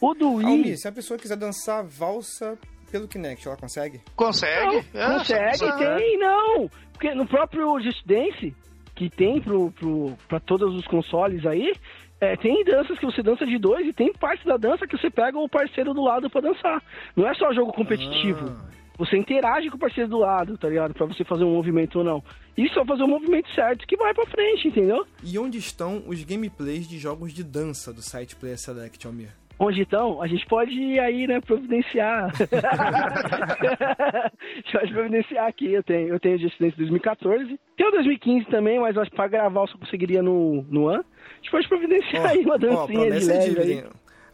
O 0.00 0.12
do 0.14 0.34
Wii. 0.34 0.46
Almi, 0.46 0.76
se 0.76 0.86
a 0.86 0.92
pessoa 0.92 1.18
quiser 1.18 1.36
dançar 1.36 1.82
valsa 1.84 2.58
pelo 2.90 3.08
Kinect, 3.08 3.46
ela 3.48 3.56
consegue? 3.56 4.00
Consegue? 4.14 4.84
Não, 4.92 5.02
Ah, 5.02 5.18
consegue, 5.18 5.78
tem, 5.78 6.18
não. 6.18 6.70
Porque 6.92 7.14
no 7.14 7.26
próprio 7.26 7.80
Just 7.80 8.04
Dance, 8.06 8.54
que 8.94 9.08
tem 9.10 9.40
pro, 9.40 9.70
pro, 9.72 10.16
pra 10.28 10.38
todos 10.40 10.74
os 10.74 10.86
consoles 10.86 11.44
aí, 11.46 11.72
é, 12.20 12.36
tem 12.36 12.64
danças 12.64 12.98
que 12.98 13.04
você 13.04 13.22
dança 13.22 13.46
de 13.46 13.58
dois 13.58 13.86
e 13.86 13.92
tem 13.92 14.10
parte 14.12 14.46
da 14.46 14.56
dança 14.56 14.86
que 14.86 14.96
você 14.96 15.10
pega 15.10 15.38
o 15.38 15.48
parceiro 15.48 15.92
do 15.92 16.02
lado 16.02 16.30
pra 16.30 16.40
dançar. 16.40 16.82
Não 17.14 17.28
é 17.28 17.34
só 17.34 17.52
jogo 17.52 17.72
competitivo. 17.72 18.48
Ah. 18.48 18.76
Você 18.98 19.18
interage 19.18 19.68
com 19.68 19.76
o 19.76 19.80
parceiro 19.80 20.08
do 20.08 20.18
lado, 20.18 20.56
tá 20.56 20.68
ligado? 20.68 20.94
Pra 20.94 21.04
você 21.04 21.22
fazer 21.22 21.44
um 21.44 21.52
movimento 21.52 21.98
ou 21.98 22.04
não. 22.04 22.24
E 22.56 22.66
só 22.70 22.82
fazer 22.84 23.02
o 23.02 23.08
movimento 23.08 23.50
certo 23.54 23.86
que 23.86 23.94
vai 23.96 24.14
pra 24.14 24.24
frente, 24.24 24.68
entendeu? 24.68 25.06
E 25.22 25.38
onde 25.38 25.58
estão 25.58 26.02
os 26.06 26.24
gameplays 26.24 26.88
de 26.88 26.98
jogos 26.98 27.34
de 27.34 27.44
dança 27.44 27.92
do 27.92 28.00
site 28.00 28.34
Player 28.34 28.58
Select, 28.58 29.06
Almir? 29.06 29.28
Onde 29.58 29.82
então? 29.82 30.22
A 30.22 30.26
gente 30.26 30.46
pode 30.46 30.98
aí, 30.98 31.26
né, 31.26 31.40
providenciar. 31.40 32.26
a 32.26 32.30
gente 34.56 34.72
pode 34.72 34.92
providenciar 34.92 35.46
aqui. 35.46 35.72
Eu 35.72 35.82
tenho, 35.82 36.08
eu 36.08 36.20
tenho 36.20 36.38
Just 36.38 36.58
Dance 36.58 36.76
2014. 36.76 37.58
Tem 37.76 37.88
o 37.88 37.90
2015 37.90 38.46
também, 38.46 38.80
mas 38.80 38.96
acho 38.96 39.10
que 39.10 39.16
pra 39.16 39.28
gravar 39.28 39.62
eu 39.62 39.68
só 39.68 39.76
conseguiria 39.78 40.22
no, 40.22 40.62
no 40.70 40.88
ano. 40.88 41.04
Gente 41.46 41.50
pode 41.50 41.68
providenciar 41.68 42.26
aí 42.26 42.44
uma 42.44 42.58
dancinha 42.58 42.86
de 42.86 43.24
promessa 43.26 43.32
é 43.32 43.38
leve 43.38 43.60
aí. 43.62 43.84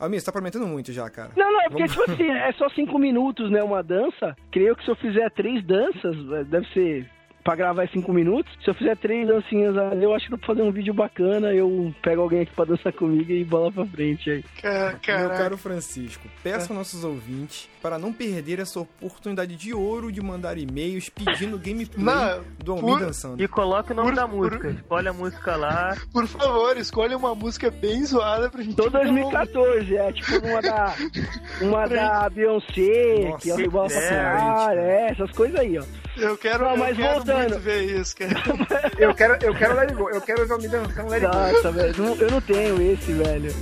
Almir, 0.01 0.19
você 0.19 0.27
tá 0.27 0.33
prometendo 0.33 0.67
muito 0.67 0.91
já, 0.93 1.09
cara. 1.11 1.31
Não, 1.37 1.53
não, 1.53 1.61
é 1.61 1.69
porque, 1.69 1.87
Vamos- 1.87 1.93
tipo 1.93 2.11
assim, 2.11 2.31
é 2.31 2.53
só 2.55 2.69
cinco 2.71 2.99
minutos, 2.99 3.51
né, 3.51 3.63
uma 3.63 3.83
dança. 3.83 4.35
Creio 4.51 4.75
que 4.75 4.85
se 4.85 4.91
eu 4.91 4.97
fizer 4.97 5.31
três 5.31 5.65
danças, 5.65 6.17
é, 6.33 6.45
deve 6.45 6.67
ser... 6.73 7.09
Pra 7.45 7.57
gravar 7.57 7.83
é 7.85 7.87
cinco 7.89 8.13
minutos. 8.13 8.53
Se 8.63 8.71
eu 8.71 8.75
fizer 8.75 8.97
três 8.97 9.27
dancinhas 9.27 9.77
ali, 9.77 10.05
eu 10.05 10.15
acho 10.15 10.27
que 10.27 10.31
dá 10.31 10.39
pra 10.39 10.47
fazer 10.47 10.63
um 10.63 10.71
vídeo 10.71 10.95
bacana. 10.95 11.53
Eu 11.53 11.93
pego 12.01 12.23
alguém 12.23 12.43
aqui 12.43 12.53
pra 12.55 12.65
dançar 12.65 12.93
comigo 12.93 13.33
e 13.33 13.45
bola 13.45 13.71
pra 13.73 13.85
frente 13.87 14.31
aí. 14.31 14.45
Ca- 14.63 14.91
Meu 14.91 14.99
Caraca. 15.01 15.37
caro 15.43 15.59
Francisco, 15.59 16.29
peço 16.43 16.69
aos 16.73 16.79
nossos 16.79 17.03
ouvintes 17.03 17.69
para 17.83 17.99
não 17.99 18.13
perder 18.13 18.61
essa 18.61 18.79
oportunidade 18.79 19.57
de 19.57 19.75
ouro 19.75 20.13
de 20.13 20.21
mandar 20.21 20.57
e-mails 20.57 21.09
pedindo 21.09 21.59
gameplay 21.59 22.05
Não, 22.05 22.45
do 22.63 22.73
Almir 22.75 22.87
por- 22.99 23.01
dançando. 23.01 23.43
E 23.43 23.49
coloca 23.49 23.93
o 23.93 23.97
nome 23.97 24.11
Por- 24.11 24.15
da 24.17 24.29
por- 24.29 24.37
música. 24.37 24.69
Escolhe 24.71 25.09
a 25.09 25.13
música 25.13 25.57
lá. 25.57 25.97
Por 26.13 26.27
favor, 26.29 26.77
escolha 26.77 27.17
uma 27.17 27.35
música 27.35 27.73
bem 27.73 28.05
zoada 28.07 28.49
pra 28.51 28.63
gente. 28.63 28.77
Tô 28.77 28.89
2014, 28.89 29.97
é 29.97 30.13
tipo 30.13 30.47
uma 30.47 30.63
da. 30.63 30.95
Uma 31.61 31.87
da 31.89 32.31
Beyoncé, 32.31 33.25
Nossa, 33.31 33.39
que 33.43 33.51
é 33.51 33.55
o 33.55 33.57
Rival 33.57 33.87
é, 33.91 34.75
é, 34.77 35.11
essas 35.11 35.31
coisas 35.33 35.59
aí, 35.59 35.77
ó. 35.79 35.83
Eu 36.17 36.37
quero, 36.37 36.65
Não, 36.65 36.73
eu 36.73 36.77
mas 36.77 36.97
quero 36.97 37.15
voltando. 37.15 37.39
muito 37.39 37.59
ver 37.61 37.83
isso, 38.01 38.15
cara. 38.17 38.33
Eu 38.99 39.15
quero, 39.15 39.35
eu 39.45 39.55
quero 39.55 39.75
Let 39.75 39.89
It 39.91 39.95
Go, 39.95 40.11
eu 40.11 40.21
quero 40.21 40.47
ver 40.47 40.51
o 40.53 40.55
Almir 40.55 40.71
dançando 40.71 41.09
Let 41.09 41.25
It 41.25 41.37
Go. 41.37 41.39
Nossa, 41.53 41.73
velho, 41.73 41.95
não- 42.03 42.15
eu 42.17 42.31
não 42.31 42.41
tenho 42.43 42.93
esse, 42.93 43.13
velho. 43.13 43.53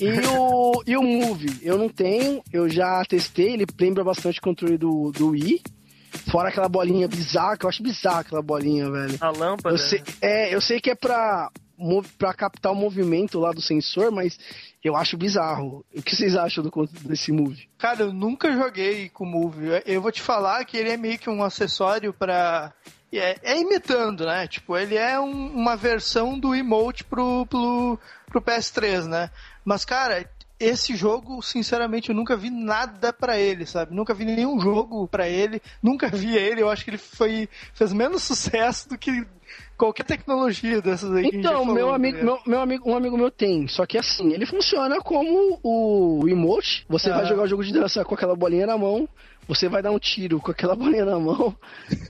E 0.00 0.10
o, 0.28 0.82
e 0.86 0.96
o 0.96 1.02
Move, 1.02 1.58
eu 1.60 1.76
não 1.76 1.88
tenho, 1.88 2.40
eu 2.52 2.68
já 2.68 3.04
testei, 3.04 3.54
ele 3.54 3.66
lembra 3.80 4.04
bastante 4.04 4.38
o 4.38 4.42
controle 4.42 4.78
do, 4.78 5.10
do 5.10 5.30
Wii. 5.30 5.60
Fora 6.30 6.48
aquela 6.48 6.68
bolinha 6.68 7.08
bizarra, 7.08 7.56
que 7.56 7.64
eu 7.64 7.68
acho 7.68 7.82
bizarra 7.82 8.20
aquela 8.20 8.42
bolinha, 8.42 8.90
velho. 8.90 9.16
A 9.20 9.30
lâmpada. 9.30 9.74
Eu 9.74 9.78
sei, 9.78 10.02
é, 10.20 10.54
eu 10.54 10.60
sei 10.60 10.80
que 10.80 10.90
é 10.90 10.94
pra, 10.94 11.50
pra 12.18 12.34
captar 12.34 12.72
o 12.72 12.74
movimento 12.76 13.38
lá 13.38 13.50
do 13.52 13.60
sensor, 13.62 14.10
mas 14.10 14.38
eu 14.84 14.94
acho 14.96 15.16
bizarro. 15.16 15.84
O 15.96 16.02
que 16.02 16.14
vocês 16.14 16.36
acham 16.36 16.62
do, 16.62 16.70
desse 17.02 17.32
Move? 17.32 17.68
Cara, 17.78 18.02
eu 18.02 18.12
nunca 18.12 18.52
joguei 18.52 19.08
com 19.08 19.24
o 19.24 19.26
Move. 19.26 19.66
Eu- 19.66 19.82
Eu 19.86 20.02
vou 20.02 20.12
te 20.12 20.20
falar 20.22 20.64
que 20.64 20.76
ele 20.76 20.90
é 20.90 20.96
meio 20.96 21.18
que 21.18 21.30
um 21.30 21.42
acessório 21.42 22.12
pra. 22.12 22.72
É, 23.10 23.36
é 23.42 23.58
imitando, 23.58 24.26
né? 24.26 24.46
Tipo, 24.46 24.76
ele 24.76 24.94
é 24.96 25.18
um- 25.18 25.46
uma 25.54 25.76
versão 25.76 26.38
do 26.38 26.54
emote 26.54 27.04
pro, 27.04 27.46
pro, 27.46 27.98
pro 28.26 28.42
PS3, 28.42 29.06
né? 29.06 29.30
Mas, 29.64 29.82
cara, 29.84 30.28
esse 30.60 30.96
jogo, 30.96 31.40
sinceramente, 31.42 32.08
eu 32.10 32.14
nunca 32.14 32.36
vi 32.36 32.50
nada 32.50 33.12
pra 33.12 33.38
ele, 33.38 33.64
sabe? 33.64 33.94
Nunca 33.94 34.12
vi 34.12 34.24
nenhum 34.24 34.58
jogo 34.60 35.06
pra 35.06 35.28
ele, 35.28 35.62
nunca 35.82 36.08
vi 36.08 36.36
ele. 36.36 36.62
Eu 36.62 36.68
acho 36.68 36.84
que 36.84 36.90
ele 36.90 36.98
foi, 36.98 37.48
fez 37.74 37.92
menos 37.92 38.22
sucesso 38.24 38.88
do 38.88 38.98
que 38.98 39.24
qualquer 39.76 40.04
tecnologia 40.04 40.82
dessas 40.82 41.14
aí 41.14 41.30
Então, 41.32 41.60
falou, 41.60 41.74
meu 41.74 41.94
amigo, 41.94 42.22
meu, 42.24 42.38
meu 42.46 42.60
amigo, 42.60 42.90
um 42.90 42.96
amigo 42.96 43.16
meu 43.16 43.30
tem, 43.30 43.66
só 43.68 43.86
que 43.86 43.96
assim, 43.96 44.32
ele 44.32 44.44
funciona 44.44 45.00
como 45.00 45.58
o 45.62 46.28
emote. 46.28 46.84
Você 46.88 47.10
vai 47.10 47.22
Ah. 47.22 47.24
jogar 47.26 47.44
o 47.44 47.48
jogo 47.48 47.64
de 47.64 47.72
dança 47.72 48.04
com 48.04 48.14
aquela 48.14 48.34
bolinha 48.34 48.66
na 48.66 48.76
mão, 48.76 49.08
você 49.46 49.68
vai 49.68 49.80
dar 49.80 49.92
um 49.92 49.98
tiro 49.98 50.40
com 50.40 50.50
aquela 50.50 50.74
bolinha 50.76 51.04
na 51.04 51.18
mão. 51.18 51.56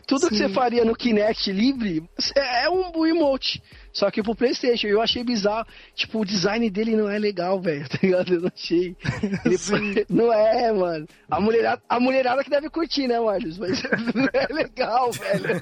Tudo 0.07 0.29
que 0.29 0.37
você 0.37 0.49
faria 0.49 0.85
no 0.85 0.97
Kinect 0.97 1.53
livre 1.53 2.03
é 2.35 2.65
é 2.65 2.71
um 2.71 3.07
emote. 3.07 3.63
Só 3.99 4.13
que 4.13 4.23
pro 4.23 4.33
Playstation, 4.35 4.87
eu 4.87 5.03
achei 5.03 5.25
bizarro. 5.25 5.67
Tipo, 5.93 6.21
o 6.21 6.25
design 6.25 6.71
dele 6.71 6.95
não 6.95 7.09
é 7.11 7.19
legal, 7.19 7.61
velho, 7.61 7.87
tá 7.91 7.99
ligado? 8.01 8.35
Eu 8.35 8.41
não 8.43 8.51
achei. 8.55 8.97
Ele 9.45 9.59
foi- 9.59 10.07
não 10.09 10.33
é, 10.33 10.73
mano. 10.73 11.05
A 11.29 11.41
mulherada, 11.41 11.83
a 11.89 11.99
mulherada 11.99 12.45
que 12.45 12.51
deve 12.51 12.71
curtir, 12.71 13.09
né, 13.09 13.19
Marlos? 13.19 13.59
Mas 13.59 13.83
não 14.15 14.29
é 14.33 14.47
legal, 14.55 15.11
velho. 15.11 15.61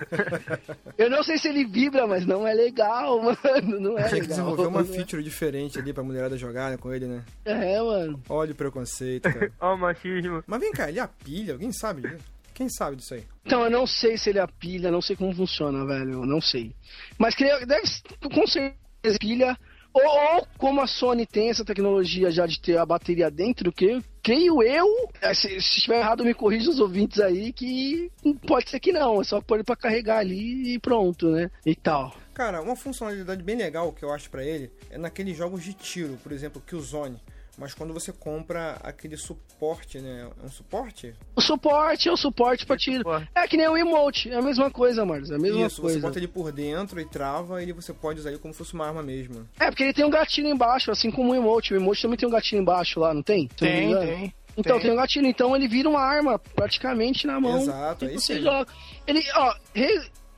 Eu 0.98 1.08
não 1.08 1.22
sei 1.22 1.38
se 1.38 1.48
ele 1.48 1.64
vibra, 1.64 2.06
mas 2.06 2.26
não 2.26 2.46
é 2.46 2.52
legal, 2.52 3.22
mano. 3.22 3.80
Não 3.80 3.98
é 3.98 4.02
Tinha 4.02 4.08
que 4.08 4.14
legal. 4.14 4.28
desenvolver 4.28 4.66
uma 4.66 4.82
Não 4.82 4.90
é- 4.90 4.96
feature 4.96 5.22
diferente 5.22 5.78
ali 5.78 5.92
pra 5.94 6.02
mulherada 6.02 6.36
jogar 6.36 6.70
né, 6.70 6.76
com 6.76 6.92
ele, 6.92 7.06
né? 7.06 7.22
É, 7.44 7.80
mano. 7.80 8.20
Olha 8.28 8.52
o 8.52 8.54
preconceito, 8.54 9.22
cara. 9.32 9.50
Ó, 9.60 9.74
o 9.74 9.78
machismo. 9.78 10.44
Mas 10.46 10.60
vem 10.60 10.72
cá, 10.72 10.90
ele 10.90 11.00
apilha? 11.00 11.54
Alguém 11.54 11.72
sabe 11.72 12.02
disso? 12.02 12.35
Quem 12.56 12.70
sabe 12.70 12.96
disso 12.96 13.12
aí? 13.12 13.22
Então, 13.44 13.64
eu 13.64 13.70
não 13.70 13.86
sei 13.86 14.16
se 14.16 14.30
ele 14.30 14.38
é 14.38 14.46
pilha, 14.46 14.90
não 14.90 15.02
sei 15.02 15.14
como 15.14 15.34
funciona, 15.34 15.84
velho. 15.84 16.22
Eu 16.22 16.26
não 16.26 16.40
sei. 16.40 16.74
Mas 17.18 17.34
creio, 17.34 17.66
deve 17.66 17.86
com 18.34 18.46
certeza 18.46 19.18
pilha. 19.20 19.58
Ou, 19.92 20.02
ou 20.02 20.48
como 20.56 20.80
a 20.80 20.86
Sony 20.86 21.26
tem 21.26 21.50
essa 21.50 21.66
tecnologia 21.66 22.30
já 22.30 22.46
de 22.46 22.58
ter 22.58 22.78
a 22.78 22.86
bateria 22.86 23.30
dentro, 23.30 23.70
creio, 23.70 24.02
creio 24.22 24.62
eu, 24.62 24.86
eh, 25.20 25.34
se, 25.34 25.48
se 25.48 25.78
estiver 25.78 25.98
errado, 26.00 26.24
me 26.24 26.32
corrija 26.32 26.70
os 26.70 26.80
ouvintes 26.80 27.20
aí, 27.20 27.52
que 27.52 28.10
pode 28.46 28.70
ser 28.70 28.80
que 28.80 28.90
não. 28.90 29.20
É 29.20 29.24
só 29.24 29.38
pôr 29.42 29.56
ele 29.56 29.64
pra 29.64 29.76
carregar 29.76 30.18
ali 30.18 30.74
e 30.74 30.78
pronto, 30.78 31.28
né? 31.28 31.50
E 31.64 31.74
tal. 31.74 32.16
Cara, 32.32 32.62
uma 32.62 32.74
funcionalidade 32.74 33.42
bem 33.42 33.56
legal 33.56 33.92
que 33.92 34.02
eu 34.02 34.12
acho 34.12 34.30
pra 34.30 34.42
ele 34.42 34.70
é 34.88 34.96
naqueles 34.96 35.36
jogos 35.36 35.62
de 35.62 35.74
tiro, 35.74 36.18
por 36.22 36.32
exemplo, 36.32 36.62
Killzone. 36.66 37.20
Mas 37.58 37.72
quando 37.72 37.94
você 37.94 38.12
compra 38.12 38.78
aquele 38.82 39.16
suporte, 39.16 39.98
né? 39.98 40.28
É 40.42 40.46
um 40.46 40.50
suporte? 40.50 41.14
O 41.34 41.40
suporte 41.40 42.08
é 42.08 42.12
o 42.12 42.16
suporte 42.16 42.66
pra 42.66 42.76
tiro. 42.76 42.98
suporte. 42.98 43.28
É 43.34 43.48
que 43.48 43.56
nem 43.56 43.66
o 43.66 43.76
emote, 43.76 44.30
é 44.30 44.36
a 44.36 44.42
mesma 44.42 44.70
coisa, 44.70 45.04
Marcos, 45.06 45.30
é 45.30 45.36
a 45.36 45.38
mesma 45.38 45.66
Isso, 45.66 45.76
você 45.76 45.82
coisa. 45.82 46.00
bota 46.00 46.18
ele 46.18 46.28
por 46.28 46.52
dentro 46.52 47.00
e 47.00 47.04
trava, 47.06 47.62
e 47.62 47.72
você 47.72 47.94
pode 47.94 48.20
usar 48.20 48.28
ele 48.30 48.38
como 48.38 48.52
se 48.52 48.58
fosse 48.58 48.74
uma 48.74 48.86
arma 48.86 49.02
mesmo. 49.02 49.48
É, 49.58 49.70
porque 49.70 49.84
ele 49.84 49.94
tem 49.94 50.04
um 50.04 50.10
gatilho 50.10 50.48
embaixo, 50.48 50.90
assim 50.90 51.10
como 51.10 51.32
o 51.32 51.34
emote. 51.34 51.72
O 51.72 51.76
emote 51.76 52.02
também 52.02 52.18
tem 52.18 52.28
um 52.28 52.32
gatilho 52.32 52.60
embaixo 52.60 53.00
lá, 53.00 53.14
não 53.14 53.22
tem? 53.22 53.48
Eu 53.60 53.66
não 53.90 53.98
Tem, 54.00 54.06
tem. 54.16 54.34
Então 54.58 54.76
tem. 54.76 54.82
tem 54.82 54.92
um 54.92 54.96
gatilho, 54.96 55.26
então 55.26 55.56
ele 55.56 55.68
vira 55.68 55.88
uma 55.88 56.00
arma 56.00 56.38
praticamente 56.38 57.26
na 57.26 57.40
mão. 57.40 57.58
Exato, 57.58 58.04
e 58.04 58.08
aí 58.08 58.14
você 58.14 58.34
sim. 58.36 58.42
joga. 58.42 58.70
Ele, 59.06 59.22
ó, 59.34 59.54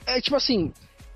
é 0.06 0.20
tipo 0.20 0.36
assim, 0.36 0.72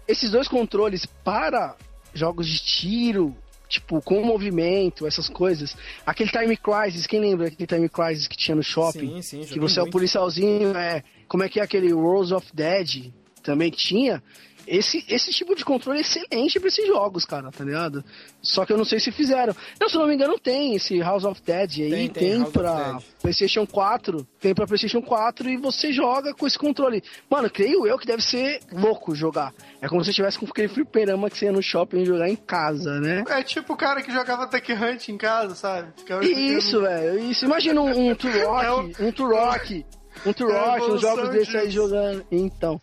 esses 0.06 0.30
dois 0.30 0.48
controles 0.48 1.06
para 1.24 1.76
jogos 2.14 2.46
de 2.46 2.58
tiro, 2.60 3.36
tipo, 3.72 4.00
com 4.02 4.22
movimento, 4.22 5.06
essas 5.06 5.28
coisas. 5.28 5.74
Aquele 6.04 6.30
Time 6.30 6.56
Crisis, 6.56 7.06
quem 7.06 7.20
lembra 7.20 7.48
aquele 7.48 7.66
Time 7.66 7.88
Crisis 7.88 8.28
que 8.28 8.36
tinha 8.36 8.54
no 8.54 8.62
shopping? 8.62 9.22
Sim, 9.22 9.42
sim, 9.44 9.52
que 9.52 9.58
você 9.58 9.78
é 9.78 9.82
o 9.82 9.84
muito. 9.84 9.92
policialzinho, 9.92 10.76
é. 10.76 11.02
Como 11.26 11.42
é 11.42 11.48
que 11.48 11.58
é 11.58 11.62
aquele 11.62 11.92
Rose 11.92 12.34
of 12.34 12.46
Dead 12.52 13.10
também 13.42 13.70
tinha? 13.70 14.22
Esse, 14.66 15.04
esse 15.08 15.30
tipo 15.30 15.54
de 15.54 15.64
controle 15.64 15.98
é 15.98 16.02
excelente 16.02 16.58
pra 16.58 16.68
esses 16.68 16.86
jogos, 16.86 17.24
cara, 17.24 17.50
tá 17.50 17.64
ligado? 17.64 18.04
Só 18.40 18.64
que 18.64 18.72
eu 18.72 18.78
não 18.78 18.84
sei 18.84 19.00
se 19.00 19.10
fizeram. 19.10 19.54
Não, 19.80 19.88
se 19.88 19.96
eu 19.96 20.00
não 20.00 20.08
me 20.08 20.14
engano, 20.14 20.38
tem 20.38 20.74
esse 20.74 20.98
House 21.00 21.24
of 21.24 21.40
Dead 21.42 21.70
aí, 21.78 21.90
Tem, 21.90 22.08
tem, 22.08 22.42
tem, 22.42 22.50
pra. 22.50 22.98
PlayStation 23.20 23.66
4. 23.66 24.26
Tem 24.40 24.54
pra 24.54 24.66
PlayStation 24.66 25.00
4 25.00 25.48
e 25.48 25.56
você 25.56 25.92
joga 25.92 26.34
com 26.34 26.46
esse 26.46 26.58
controle. 26.58 27.02
Mano, 27.30 27.48
creio 27.50 27.86
eu 27.86 27.98
que 27.98 28.06
deve 28.06 28.22
ser 28.22 28.60
louco 28.72 29.14
jogar. 29.14 29.52
É 29.80 29.88
como 29.88 30.00
se 30.00 30.06
você 30.06 30.10
estivesse 30.10 30.38
com 30.38 30.46
aquele 30.46 30.68
fliperama 30.68 31.30
que 31.30 31.38
você 31.38 31.46
ia 31.46 31.52
no 31.52 31.62
shopping 31.62 32.04
jogar 32.04 32.28
em 32.28 32.36
casa, 32.36 33.00
né? 33.00 33.24
É 33.28 33.42
tipo 33.42 33.72
o 33.72 33.76
cara 33.76 34.02
que 34.02 34.12
jogava 34.12 34.46
Duck 34.46 34.72
Hunt 34.72 35.08
em 35.08 35.16
casa, 35.16 35.54
sabe? 35.54 35.92
Ficava 35.96 36.24
Isso, 36.24 36.80
velho. 36.80 37.18
Isso. 37.18 37.44
Imagina 37.44 37.80
um, 37.80 38.10
um 38.10 38.14
Turok, 38.16 39.02
um 39.02 39.12
Turok, 39.12 39.86
um 40.26 40.32
Turok, 40.32 40.56
É 40.56 40.78
a 40.78 40.84
uns 40.84 41.00
jogos 41.00 41.28
desses 41.30 41.54
aí 41.54 41.70
jogando. 41.70 42.24
Então. 42.30 42.80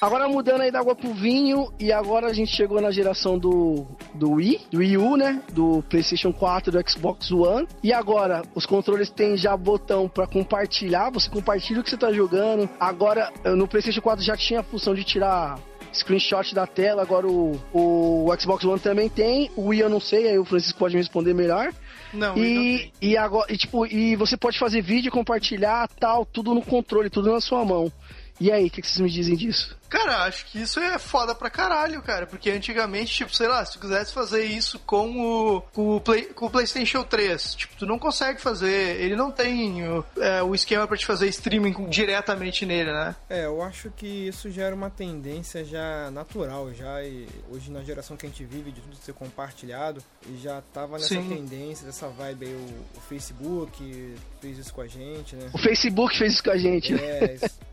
Agora 0.00 0.28
mudando 0.28 0.60
aí 0.60 0.70
da 0.70 0.80
água 0.80 0.94
pro 0.94 1.12
vinho, 1.14 1.72
e 1.80 1.90
agora 1.90 2.26
a 2.26 2.32
gente 2.32 2.54
chegou 2.54 2.80
na 2.80 2.90
geração 2.90 3.38
do, 3.38 3.86
do 4.14 4.32
Wii, 4.32 4.60
do 4.70 4.78
Wii 4.78 4.98
U, 4.98 5.16
né? 5.16 5.42
Do 5.52 5.82
PlayStation 5.88 6.32
4, 6.32 6.70
do 6.70 6.90
Xbox 6.90 7.30
One. 7.30 7.66
E 7.82 7.92
agora, 7.92 8.42
os 8.54 8.66
controles 8.66 9.08
têm 9.10 9.36
já 9.36 9.56
botão 9.56 10.08
pra 10.08 10.26
compartilhar, 10.26 11.10
você 11.10 11.30
compartilha 11.30 11.80
o 11.80 11.82
que 11.82 11.90
você 11.90 11.96
tá 11.96 12.12
jogando. 12.12 12.68
Agora, 12.78 13.32
no 13.56 13.66
PlayStation 13.66 14.02
4 14.02 14.22
já 14.22 14.36
tinha 14.36 14.60
a 14.60 14.62
função 14.62 14.94
de 14.94 15.02
tirar 15.02 15.58
screenshot 15.92 16.54
da 16.54 16.66
tela, 16.66 17.02
agora 17.02 17.26
o, 17.26 17.58
o 17.72 18.26
Xbox 18.38 18.64
One 18.64 18.78
também 18.78 19.08
tem. 19.08 19.50
O 19.56 19.68
Wii 19.68 19.80
eu 19.80 19.88
não 19.88 20.00
sei, 20.00 20.28
aí 20.28 20.38
o 20.38 20.44
Francisco 20.44 20.78
pode 20.78 20.94
me 20.94 21.00
responder 21.00 21.32
melhor. 21.32 21.72
Não, 22.12 22.34
Wii 22.34 22.54
não 22.54 22.62
E, 22.62 22.92
e 23.00 23.16
agora, 23.16 23.50
e, 23.50 23.56
tipo, 23.56 23.86
e 23.86 24.14
você 24.14 24.36
pode 24.36 24.58
fazer 24.58 24.82
vídeo, 24.82 25.10
compartilhar, 25.10 25.88
tal, 25.98 26.26
tudo 26.26 26.54
no 26.54 26.62
controle, 26.62 27.08
tudo 27.08 27.32
na 27.32 27.40
sua 27.40 27.64
mão. 27.64 27.90
E 28.38 28.52
aí, 28.52 28.66
o 28.66 28.70
que, 28.70 28.82
que 28.82 28.86
vocês 28.88 29.00
me 29.00 29.10
dizem 29.10 29.34
disso? 29.34 29.76
Cara, 29.88 30.24
acho 30.24 30.44
que 30.46 30.60
isso 30.60 30.78
é 30.80 30.98
foda 30.98 31.34
pra 31.34 31.48
caralho, 31.48 32.02
cara. 32.02 32.26
Porque 32.26 32.50
antigamente, 32.50 33.14
tipo, 33.14 33.34
sei 33.34 33.46
lá, 33.48 33.64
se 33.64 33.72
tu 33.72 33.78
quisesse 33.80 34.12
fazer 34.12 34.44
isso 34.44 34.78
com 34.80 35.20
o, 35.56 35.60
com 35.72 35.96
o, 35.96 36.00
Play, 36.00 36.24
com 36.24 36.46
o 36.46 36.50
PlayStation 36.50 37.02
3, 37.02 37.54
tipo, 37.54 37.76
tu 37.78 37.86
não 37.86 37.98
consegue 37.98 38.40
fazer. 38.40 39.00
Ele 39.00 39.16
não 39.16 39.30
tem 39.30 39.88
o, 39.88 40.04
é, 40.18 40.42
o 40.42 40.54
esquema 40.54 40.86
pra 40.86 40.96
te 40.96 41.06
fazer 41.06 41.28
streaming 41.28 41.72
com- 41.72 41.88
diretamente 41.88 42.66
nele, 42.66 42.92
né? 42.92 43.14
É, 43.30 43.46
eu 43.46 43.62
acho 43.62 43.90
que 43.90 44.06
isso 44.28 44.50
já 44.50 44.64
era 44.64 44.74
uma 44.74 44.90
tendência 44.90 45.64
já 45.64 46.10
natural, 46.10 46.74
já 46.74 47.02
e 47.04 47.26
hoje 47.50 47.70
na 47.70 47.82
geração 47.82 48.16
que 48.16 48.26
a 48.26 48.28
gente 48.28 48.44
vive 48.44 48.72
de 48.72 48.80
tudo 48.80 48.96
ser 48.96 49.14
compartilhado, 49.14 50.02
e 50.28 50.36
já 50.38 50.60
tava 50.74 50.94
nessa 50.98 51.08
Sim. 51.08 51.28
tendência, 51.28 51.86
dessa 51.86 52.08
vibe 52.08 52.46
aí, 52.46 52.54
o, 52.54 52.98
o 52.98 53.00
Facebook 53.08 54.14
fez 54.40 54.58
isso 54.58 54.74
com 54.74 54.80
a 54.82 54.86
gente, 54.86 55.36
né? 55.36 55.48
O 55.54 55.58
Facebook 55.58 56.18
fez 56.18 56.34
isso 56.34 56.42
com 56.42 56.50
a 56.50 56.58
gente, 56.58 56.92
né? 56.92 57.00
É, 57.02 57.34
isso. 57.34 57.65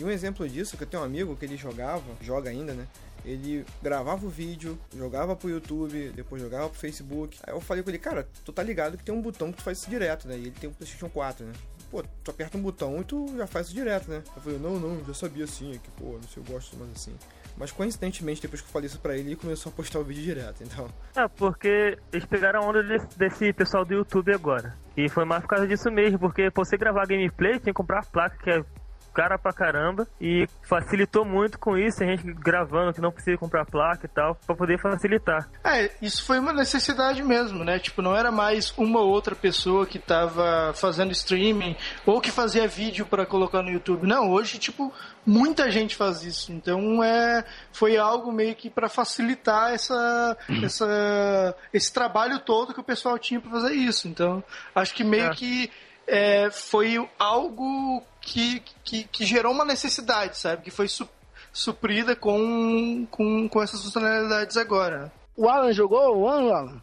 E 0.00 0.04
um 0.04 0.10
exemplo 0.10 0.48
disso, 0.48 0.78
que 0.78 0.82
eu 0.84 0.86
tenho 0.86 1.02
um 1.02 1.06
amigo 1.06 1.36
que 1.36 1.44
ele 1.44 1.58
jogava, 1.58 2.02
joga 2.22 2.48
ainda, 2.48 2.72
né? 2.72 2.86
Ele 3.22 3.66
gravava 3.82 4.24
o 4.24 4.30
vídeo, 4.30 4.78
jogava 4.96 5.36
pro 5.36 5.50
YouTube, 5.50 6.10
depois 6.16 6.40
jogava 6.40 6.70
pro 6.70 6.78
Facebook. 6.78 7.38
Aí 7.46 7.52
eu 7.52 7.60
falei 7.60 7.82
com 7.82 7.90
ele, 7.90 7.98
cara, 7.98 8.26
tu 8.42 8.50
tá 8.50 8.62
ligado 8.62 8.96
que 8.96 9.04
tem 9.04 9.14
um 9.14 9.20
botão 9.20 9.52
que 9.52 9.58
tu 9.58 9.62
faz 9.62 9.76
isso 9.76 9.90
direto, 9.90 10.26
né? 10.26 10.38
E 10.38 10.46
ele 10.46 10.52
tem 10.52 10.70
um 10.70 10.72
PlayStation 10.72 11.10
4, 11.10 11.44
né? 11.44 11.52
Pô, 11.90 12.02
tu 12.24 12.30
aperta 12.30 12.56
um 12.56 12.62
botão 12.62 12.98
e 12.98 13.04
tu 13.04 13.26
já 13.36 13.46
faz 13.46 13.66
isso 13.66 13.74
direto, 13.74 14.10
né? 14.10 14.22
Eu 14.34 14.40
falei, 14.40 14.58
não, 14.58 14.80
não, 14.80 15.04
já 15.04 15.12
sabia 15.12 15.44
assim, 15.44 15.74
é 15.74 15.76
que, 15.76 15.90
pô, 15.90 16.12
não 16.12 16.22
sei, 16.22 16.42
eu 16.42 16.46
gosto 16.50 16.78
mais 16.78 16.92
assim. 16.92 17.14
Mas 17.58 17.70
coincidentemente, 17.70 18.40
depois 18.40 18.62
que 18.62 18.68
eu 18.68 18.72
falei 18.72 18.86
isso 18.86 18.98
pra 19.00 19.14
ele, 19.18 19.28
ele 19.28 19.36
começou 19.36 19.70
a 19.70 19.74
postar 19.74 19.98
o 19.98 20.04
vídeo 20.04 20.22
direto, 20.22 20.64
então. 20.64 20.88
É, 21.14 21.28
porque 21.28 21.98
eles 22.10 22.24
pegaram 22.24 22.62
a 22.62 22.66
onda 22.66 22.82
desse, 22.82 23.18
desse 23.18 23.52
pessoal 23.52 23.84
do 23.84 23.92
YouTube 23.92 24.32
agora. 24.32 24.74
E 24.96 25.10
foi 25.10 25.26
mais 25.26 25.42
por 25.42 25.48
causa 25.48 25.68
disso 25.68 25.90
mesmo, 25.90 26.18
porque 26.18 26.50
pra 26.50 26.64
você 26.64 26.78
gravar 26.78 27.06
gameplay, 27.06 27.58
tinha 27.58 27.64
que 27.64 27.72
comprar 27.74 28.00
a 28.00 28.04
placa 28.04 28.38
que 28.42 28.50
é 28.50 28.64
cara 29.12 29.38
pra 29.38 29.52
caramba. 29.52 30.06
E 30.20 30.46
facilitou 30.62 31.24
muito 31.24 31.58
com 31.58 31.76
isso, 31.76 32.02
a 32.02 32.06
gente 32.06 32.22
gravando 32.34 32.92
que 32.92 33.00
não 33.00 33.10
precisa 33.12 33.36
comprar 33.36 33.64
placa 33.66 34.06
e 34.06 34.08
tal, 34.08 34.34
pra 34.46 34.54
poder 34.54 34.80
facilitar. 34.80 35.48
É, 35.64 35.90
isso 36.00 36.24
foi 36.24 36.38
uma 36.38 36.52
necessidade 36.52 37.22
mesmo, 37.22 37.64
né? 37.64 37.78
Tipo, 37.78 38.02
não 38.02 38.16
era 38.16 38.30
mais 38.30 38.72
uma 38.76 39.00
ou 39.00 39.08
outra 39.10 39.34
pessoa 39.34 39.86
que 39.86 39.98
tava 39.98 40.72
fazendo 40.74 41.12
streaming 41.12 41.76
ou 42.06 42.20
que 42.20 42.30
fazia 42.30 42.66
vídeo 42.68 43.04
pra 43.06 43.26
colocar 43.26 43.62
no 43.62 43.70
YouTube. 43.70 44.06
Não, 44.06 44.30
hoje, 44.30 44.58
tipo, 44.58 44.92
muita 45.26 45.70
gente 45.70 45.96
faz 45.96 46.22
isso. 46.22 46.52
Então, 46.52 47.02
é, 47.02 47.44
foi 47.72 47.96
algo 47.96 48.32
meio 48.32 48.54
que 48.54 48.70
pra 48.70 48.88
facilitar 48.88 49.72
essa, 49.72 50.36
essa, 50.62 51.54
esse 51.72 51.92
trabalho 51.92 52.38
todo 52.40 52.72
que 52.74 52.80
o 52.80 52.84
pessoal 52.84 53.18
tinha 53.18 53.40
pra 53.40 53.50
fazer 53.50 53.72
isso. 53.74 54.08
Então, 54.08 54.42
acho 54.74 54.94
que 54.94 55.04
meio 55.04 55.26
É. 55.26 55.30
que 55.30 55.70
é, 56.06 56.50
foi 56.50 57.08
algo 57.18 58.02
que, 58.20 58.62
que, 58.84 59.04
que 59.04 59.24
gerou 59.24 59.52
uma 59.52 59.64
necessidade, 59.64 60.36
sabe? 60.38 60.62
Que 60.62 60.70
foi 60.70 60.88
su- 60.88 61.08
suprida 61.52 62.14
com, 62.16 63.06
com, 63.10 63.48
com 63.48 63.62
essas 63.62 63.82
funcionalidades 63.82 64.56
agora. 64.56 65.12
O 65.36 65.48
Alan 65.48 65.72
jogou? 65.72 66.18
O 66.18 66.28
Alan, 66.28 66.52
Alan? 66.54 66.82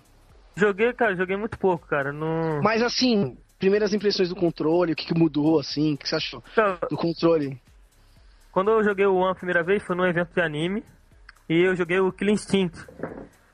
Joguei, 0.55 0.91
cara, 0.93 1.15
joguei 1.15 1.38
muito 1.38 1.57
pouco, 1.59 1.88
cara. 1.88 2.11
Não... 2.11 2.61
Mas 2.63 2.82
assim, 2.82 3.38
primeiras 3.59 3.93
impressões 3.93 4.30
do 4.30 4.36
controle, 4.36 4.93
o 4.93 4.95
que, 4.95 5.05
que 5.05 5.13
mudou, 5.18 5.59
assim, 5.59 5.93
o 5.93 5.97
que 5.97 6.07
você 6.07 6.15
achou 6.15 6.43
Então, 6.51 6.78
do 6.89 6.97
controle? 6.97 7.61
Quando 8.51 8.72
eu 8.72 8.84
joguei 8.84 9.05
o 9.05 9.15
One 9.15 9.32
a 9.32 9.36
primeira 9.36 9.63
vez 9.63 9.84
foi 9.84 9.95
num 9.95 10.05
evento 10.05 10.34
de 10.34 10.41
anime 10.41 10.84
e 11.47 11.68
eu 11.68 11.76
joguei 11.76 11.99
o 11.99 12.11
Kill 12.11 12.30
Instinct. 12.30 12.88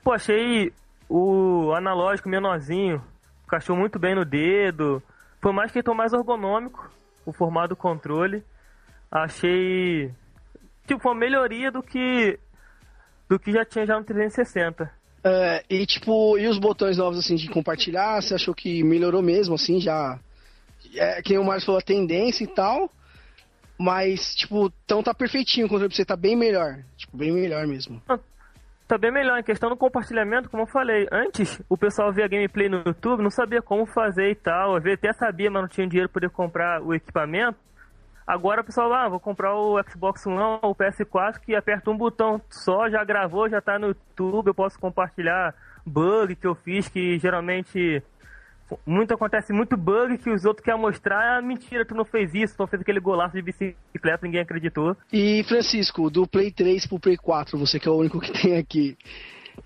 Pô, 0.02 0.14
achei 0.14 0.72
o 1.10 1.74
analógico 1.76 2.30
menorzinho, 2.30 3.04
encaixou 3.46 3.76
muito 3.76 4.00
bem 4.00 4.16
no 4.16 4.24
dedo. 4.24 5.04
Por 5.44 5.52
mais 5.52 5.74
que 5.74 5.80
ele 5.80 5.94
mais 5.94 6.14
ergonômico, 6.14 6.90
o 7.26 7.34
formato 7.34 7.70
do 7.70 7.76
controle. 7.76 8.42
Achei 9.12 10.10
tipo 10.88 11.10
uma 11.10 11.14
melhoria 11.14 11.70
do 11.70 11.84
que 11.84 12.40
do 13.28 13.38
que 13.38 13.52
já 13.52 13.66
tinha 13.66 13.86
já 13.86 14.00
no 14.00 14.06
360. 14.06 14.90
É, 15.22 15.64
e 15.70 15.86
tipo, 15.86 16.38
e 16.38 16.48
os 16.48 16.58
botões 16.58 16.98
novos 16.98 17.20
assim 17.20 17.36
de 17.36 17.50
compartilhar, 17.50 18.22
você 18.22 18.36
achou 18.36 18.56
que 18.56 18.84
melhorou 18.84 19.22
mesmo, 19.22 19.56
assim, 19.56 19.82
já. 19.82 20.18
É, 20.96 21.22
quem 21.22 21.38
o 21.38 21.44
Marcos 21.44 21.66
falou, 21.66 21.80
a 21.80 21.84
tendência 21.84 22.46
e 22.46 22.48
tal. 22.48 22.90
Mas, 23.78 24.36
tipo, 24.36 24.72
então 24.86 25.04
tá 25.04 25.14
perfeitinho 25.14 25.66
o 25.66 25.70
controle 25.70 25.90
pra 25.90 25.96
você, 25.98 26.06
tá 26.06 26.16
bem 26.16 26.38
melhor. 26.38 26.82
Tipo, 26.96 27.18
bem 27.18 27.34
melhor 27.34 27.68
mesmo. 27.68 28.02
Tá 28.94 28.98
bem 29.00 29.10
melhor 29.10 29.40
em 29.40 29.44
questão 29.44 29.72
do 29.72 29.76
compartilhamento, 29.76 30.52
como 30.52 30.62
eu 30.62 30.68
falei. 30.68 31.08
Antes, 31.12 31.60
o 31.68 31.76
pessoal 31.76 32.14
via 32.14 32.28
gameplay 32.28 32.70
no 32.70 32.84
YouTube, 32.86 33.24
não 33.24 33.32
sabia 33.32 33.60
como 33.60 33.88
fazer 33.88 34.30
e 34.30 34.36
tal. 34.36 34.76
Às 34.76 34.84
vezes 34.84 35.00
até 35.00 35.12
sabia, 35.14 35.50
mas 35.50 35.64
não 35.64 35.68
tinha 35.68 35.88
dinheiro 35.88 36.08
para 36.08 36.22
poder 36.22 36.30
comprar 36.30 36.80
o 36.80 36.94
equipamento. 36.94 37.58
Agora 38.28 38.62
o 38.62 38.64
pessoal, 38.64 38.94
ah, 38.94 39.10
vou 39.10 39.20
comprar 39.20 39.56
o 39.56 39.82
Xbox 39.90 40.28
One 40.28 40.60
ou 40.62 40.70
o 40.70 40.76
PS4 40.76 41.40
que 41.40 41.56
aperta 41.56 41.90
um 41.90 41.98
botão 41.98 42.40
só, 42.52 42.88
já 42.88 43.04
gravou, 43.04 43.50
já 43.50 43.60
tá 43.60 43.80
no 43.80 43.88
YouTube, 43.88 44.50
eu 44.50 44.54
posso 44.54 44.80
compartilhar 44.80 45.56
bug 45.84 46.36
que 46.36 46.46
eu 46.46 46.54
fiz, 46.54 46.88
que 46.88 47.18
geralmente 47.18 48.04
muito 48.86 49.14
acontece 49.14 49.54
muito 49.54 49.78
bug 49.78 50.18
que 50.18 50.30
os 50.30 50.46
outros 50.46 50.64
querem 50.66 50.80
mostrar, 50.80 51.38
ah, 51.38 51.42
mentira, 51.42 51.86
tu 51.86 51.94
não 51.94 52.06
fez 52.06 52.34
isso, 52.34 52.56
tu 52.56 52.60
não 52.62 52.68
fez 52.68 52.82
aquele 52.82 53.00
golaço 53.00 53.36
de 53.36 53.42
bicicleta, 53.42 54.20
ninguém 54.26 54.42
acreditou. 54.42 54.96
E, 55.12 55.44
Francisco, 55.44 56.10
do 56.10 56.26
Play 56.28 56.52
3 56.52 56.88
pro 56.88 57.00
Play 57.00 57.18
4, 57.18 57.58
você 57.58 57.80
que 57.80 57.88
é 57.88 57.92
o 57.92 57.96
único 57.98 58.20
que 58.20 58.32
tem 58.32 58.58
aqui. 58.58 58.98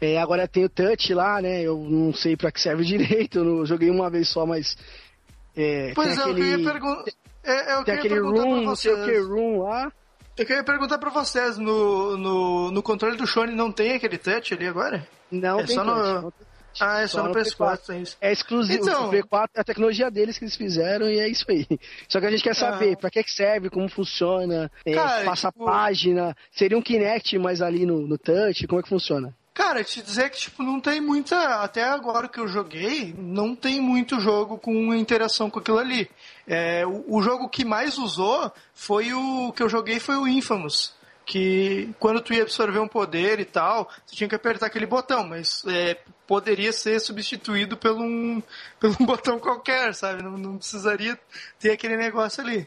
É, 0.02 0.18
agora 0.20 0.48
tem 0.48 0.66
o 0.66 0.70
touch 0.70 1.14
lá, 1.14 1.42
né? 1.42 1.62
Eu 1.62 1.78
não 1.78 2.14
sei 2.14 2.36
pra 2.36 2.52
que 2.52 2.60
serve 2.60 2.84
direito, 3.30 3.40
eu 3.40 3.44
não- 3.46 3.66
joguei 3.66 3.90
uma 3.90 4.10
vez 4.10 4.28
só, 4.30 4.46
mas. 4.46 4.76
É, 5.56 5.92
Pois 5.96 6.10
tem 6.10 6.18
é, 6.18 6.22
aquele, 6.22 6.40
eu 6.40 6.58
queria 6.58 6.72
perguntar. 6.72 7.04
É, 7.44 7.52
é, 7.52 7.74
eu 7.74 7.84
Tem 7.84 7.96
queria 7.96 8.00
aquele 8.00 8.14
perguntar 8.16 8.42
room, 8.44 8.54
pra 8.58 8.62
não 8.66 8.76
sei 8.76 8.92
o 8.94 8.98
vocês. 8.98 9.18
que, 9.18 9.24
room 9.34 9.60
lá. 9.64 9.92
Eu 10.38 10.46
queria 10.46 10.64
perguntar 10.64 10.98
pra 11.00 11.10
vocês, 11.10 11.58
no, 11.58 12.18
no, 12.18 12.72
no 12.72 12.84
controle 12.84 13.16
do 13.18 13.26
Sony 13.26 13.56
não 13.56 13.72
tem 13.72 13.94
aquele 13.94 14.18
touch 14.18 14.54
ali 14.54 14.68
agora? 14.68 15.08
Não 15.32 15.60
É 15.62 15.64
tem 15.64 15.76
só 15.76 15.84
no- 15.84 15.94
touch, 15.96 16.14
não 16.24 16.32
tem- 16.32 16.47
Ah, 16.80 17.02
é 17.02 17.08
só, 17.08 17.24
no 17.24 17.34
PS4, 17.34 17.78
tem 17.88 18.02
isso. 18.02 18.18
É 18.22 18.32
exclusivo. 18.32 18.84
Então- 18.88 19.06
O 19.08 19.10
Play 19.10 19.24
4 19.24 19.52
é 19.56 19.62
a 19.62 19.64
tecnologia 19.64 20.12
deles 20.12 20.38
que 20.38 20.44
eles 20.46 20.56
fizeram 20.56 21.10
e 21.10 21.20
é 21.20 21.28
isso 21.28 21.46
aí. 21.50 21.66
Só 22.08 22.20
que 22.20 22.26
a 22.26 22.32
gente 22.32 22.44
quer 22.44 22.56
saber 22.56 22.94
Ah. 22.94 22.98
pra 22.98 23.10
que 23.10 23.24
serve, 23.28 23.70
como 23.70 23.90
funciona, 23.90 24.72
é, 24.86 24.94
Cara, 24.94 25.26
passa 25.26 25.52
tipo- 25.52 25.66
página. 25.66 26.36
Seria 26.52 26.78
um 26.78 26.82
Kinect, 26.82 27.38
mas 27.40 27.62
ali 27.62 27.86
no, 27.86 28.08
no 28.08 28.18
touch, 28.18 28.68
como 28.68 28.80
é 28.80 28.84
que 28.84 28.90
funciona? 28.90 29.34
Cara, 29.54 29.84
te 29.84 30.04
dizer 30.04 30.30
que, 30.30 30.38
tipo, 30.38 30.62
não 30.62 30.80
tem 30.80 31.02
muita. 31.02 31.64
Até 31.64 31.84
agora 31.84 32.28
que 32.28 32.40
eu 32.40 32.48
joguei, 32.48 33.16
não 33.18 33.56
tem 33.56 33.82
muito 33.82 34.20
jogo 34.20 34.60
com 34.60 34.94
interação 34.94 35.50
com 35.50 35.58
aquilo 35.58 35.80
ali. 35.80 36.08
É, 36.48 36.86
o, 36.86 37.04
o 37.18 37.22
jogo 37.24 37.50
que 37.50 37.66
mais 37.66 37.98
usou 37.98 38.52
foi 38.72 39.12
o 39.14 39.52
que 39.54 39.64
eu 39.64 39.68
joguei 39.68 40.00
foi 40.00 40.16
o 40.16 40.28
Infamous. 40.28 40.94
Que 41.28 41.94
quando 42.00 42.22
tu 42.22 42.34
ia 42.34 42.44
absorver 42.44 42.80
um 42.80 42.88
poder 42.88 43.40
e 43.42 43.46
tal, 43.46 43.92
você 44.06 44.16
tinha 44.16 44.30
que 44.30 44.36
apertar 44.36 44.68
aquele 44.68 44.86
botão, 44.86 45.28
mas 45.28 45.62
é, 45.68 46.00
poderia 46.26 46.72
ser 46.72 47.02
substituído 47.02 47.76
por 47.76 47.92
um, 47.92 48.42
por 48.80 48.90
um 48.90 49.06
botão 49.06 49.38
qualquer, 49.38 49.94
sabe? 49.94 50.24
Não, 50.24 50.38
não 50.38 50.58
precisaria 50.58 51.20
ter 51.60 51.72
aquele 51.72 51.98
negócio 51.98 52.42
ali. 52.42 52.66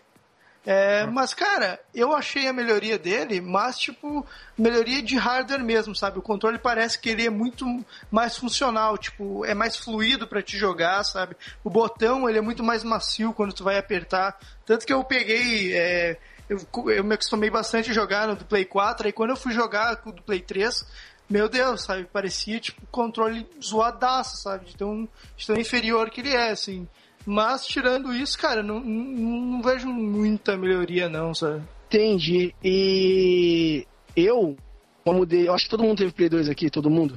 É, 0.64 1.06
mas, 1.06 1.32
cara, 1.32 1.80
eu 1.94 2.14
achei 2.14 2.46
a 2.46 2.52
melhoria 2.52 2.98
dele, 2.98 3.40
mas, 3.40 3.78
tipo, 3.78 4.26
melhoria 4.58 5.02
de 5.02 5.16
hardware 5.16 5.64
mesmo, 5.64 5.96
sabe? 5.96 6.18
O 6.18 6.22
controle 6.22 6.58
parece 6.58 6.98
que 6.98 7.08
ele 7.08 7.26
é 7.26 7.30
muito 7.30 7.64
mais 8.10 8.36
funcional, 8.36 8.98
tipo, 8.98 9.42
é 9.46 9.54
mais 9.54 9.76
fluido 9.76 10.28
pra 10.28 10.42
te 10.42 10.58
jogar, 10.58 11.02
sabe? 11.04 11.34
O 11.64 11.70
botão, 11.70 12.28
ele 12.28 12.36
é 12.36 12.42
muito 12.42 12.62
mais 12.62 12.84
macio 12.84 13.32
quando 13.32 13.54
tu 13.54 13.64
vai 13.64 13.78
apertar. 13.78 14.38
Tanto 14.66 14.84
que 14.84 14.92
eu 14.92 15.02
peguei. 15.02 15.74
é, 15.74 16.18
eu, 16.50 16.90
eu 16.90 17.04
me 17.04 17.14
acostumei 17.14 17.48
bastante 17.48 17.90
a 17.90 17.94
jogar 17.94 18.26
no 18.26 18.34
do 18.34 18.44
Play 18.44 18.64
4, 18.64 19.06
aí 19.06 19.12
quando 19.12 19.30
eu 19.30 19.36
fui 19.36 19.52
jogar 19.52 19.96
com 19.96 20.10
o 20.10 20.12
do 20.12 20.20
Play 20.20 20.40
3, 20.40 20.84
meu 21.28 21.48
Deus, 21.48 21.84
sabe? 21.84 22.04
Parecia, 22.04 22.58
tipo, 22.58 22.82
controle 22.90 23.46
zoadaço, 23.62 24.36
sabe? 24.42 24.66
De 24.66 24.76
tão, 24.76 25.08
de 25.36 25.46
tão 25.46 25.56
inferior 25.56 26.10
que 26.10 26.20
ele 26.20 26.34
é, 26.34 26.50
assim. 26.50 26.88
Mas, 27.24 27.64
tirando 27.64 28.12
isso, 28.12 28.36
cara, 28.36 28.64
não, 28.64 28.80
não, 28.80 29.40
não 29.40 29.62
vejo 29.62 29.86
muita 29.86 30.56
melhoria, 30.56 31.08
não, 31.08 31.32
sabe? 31.32 31.62
Entendi. 31.86 32.52
E 32.64 33.86
eu, 34.16 34.56
como 35.04 35.24
de, 35.24 35.46
eu 35.46 35.54
acho 35.54 35.64
que 35.64 35.70
todo 35.70 35.84
mundo 35.84 35.98
teve 35.98 36.12
Play 36.12 36.28
2 36.28 36.48
aqui, 36.48 36.68
todo 36.68 36.90
mundo. 36.90 37.16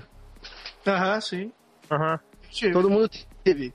Aham, 0.85 1.21
sim. 1.21 1.51
Aham. 1.89 2.19
Todo 2.71 2.89
mundo 2.89 3.09
teve. 3.43 3.73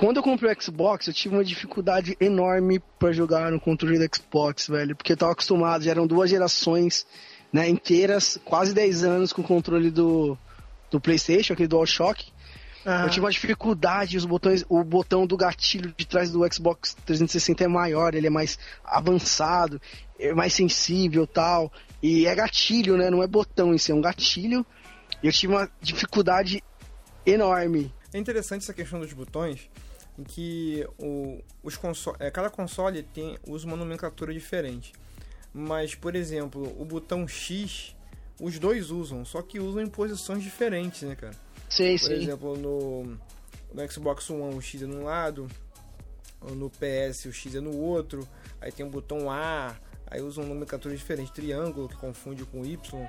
Quando 0.00 0.16
eu 0.16 0.22
comprei 0.22 0.50
o 0.50 0.62
Xbox, 0.62 1.08
eu 1.08 1.12
tive 1.12 1.34
uma 1.34 1.44
dificuldade 1.44 2.16
enorme 2.18 2.82
pra 2.98 3.12
jogar 3.12 3.52
no 3.52 3.60
controle 3.60 3.98
do 3.98 4.16
Xbox, 4.16 4.66
velho. 4.66 4.96
Porque 4.96 5.12
eu 5.12 5.16
tava 5.16 5.32
acostumado, 5.32 5.84
já 5.84 5.90
eram 5.90 6.06
duas 6.06 6.30
gerações 6.30 7.06
né, 7.52 7.68
inteiras, 7.68 8.40
quase 8.42 8.72
10 8.72 9.04
anos 9.04 9.30
com 9.30 9.42
o 9.42 9.44
controle 9.44 9.90
do, 9.90 10.38
do 10.90 10.98
PlayStation, 10.98 11.52
aquele 11.52 11.68
DualShock. 11.68 12.32
Aham. 12.86 13.04
Eu 13.04 13.10
tive 13.10 13.26
uma 13.26 13.30
dificuldade, 13.30 14.16
os 14.16 14.24
botões, 14.24 14.64
o 14.70 14.82
botão 14.82 15.26
do 15.26 15.36
gatilho 15.36 15.92
de 15.94 16.06
trás 16.06 16.30
do 16.30 16.50
Xbox 16.50 16.96
360 17.04 17.62
é 17.62 17.68
maior, 17.68 18.14
ele 18.14 18.28
é 18.28 18.30
mais 18.30 18.58
avançado, 18.82 19.78
é 20.18 20.32
mais 20.32 20.54
sensível 20.54 21.26
tal. 21.26 21.70
E 22.02 22.26
é 22.26 22.34
gatilho, 22.34 22.96
né? 22.96 23.10
Não 23.10 23.22
é 23.22 23.26
botão 23.26 23.74
em 23.74 23.76
si, 23.76 23.92
é 23.92 23.94
um 23.94 24.00
gatilho. 24.00 24.64
E 25.22 25.26
eu 25.26 25.32
tive 25.32 25.52
uma 25.52 25.70
dificuldade 25.78 26.64
enorme. 27.26 27.92
É 28.14 28.18
interessante 28.18 28.62
essa 28.62 28.72
questão 28.72 28.98
dos 28.98 29.12
botões, 29.12 29.68
em 30.20 30.24
que 30.24 30.86
o, 30.98 31.42
os 31.62 31.76
console, 31.76 32.16
é, 32.20 32.30
cada 32.30 32.50
console 32.50 33.02
tem, 33.02 33.38
usa 33.46 33.66
uma 33.66 33.76
nomenclatura 33.76 34.32
diferente. 34.34 34.92
Mas, 35.52 35.94
por 35.94 36.14
exemplo, 36.14 36.76
o 36.78 36.84
botão 36.84 37.26
X, 37.26 37.96
os 38.38 38.58
dois 38.58 38.90
usam, 38.90 39.24
só 39.24 39.40
que 39.40 39.58
usam 39.58 39.82
em 39.82 39.88
posições 39.88 40.42
diferentes, 40.42 41.02
né, 41.02 41.16
cara? 41.16 41.34
Sei, 41.68 41.98
Por 41.98 42.06
sei. 42.06 42.22
exemplo, 42.22 42.56
no, 42.56 43.18
no 43.72 43.90
Xbox 43.90 44.28
One 44.30 44.54
o 44.54 44.60
X 44.60 44.82
é 44.82 44.86
num 44.86 45.04
lado, 45.04 45.48
no 46.42 46.70
PS 46.70 47.24
o 47.24 47.32
X 47.32 47.54
é 47.54 47.60
no 47.60 47.74
outro, 47.76 48.28
aí 48.60 48.70
tem 48.70 48.84
o 48.84 48.90
botão 48.90 49.30
A, 49.30 49.74
aí 50.06 50.20
usa 50.20 50.40
uma 50.40 50.48
nomenclatura 50.50 50.94
diferente, 50.94 51.32
triângulo, 51.32 51.88
que 51.88 51.96
confunde 51.96 52.44
com 52.44 52.64
Y. 52.64 53.08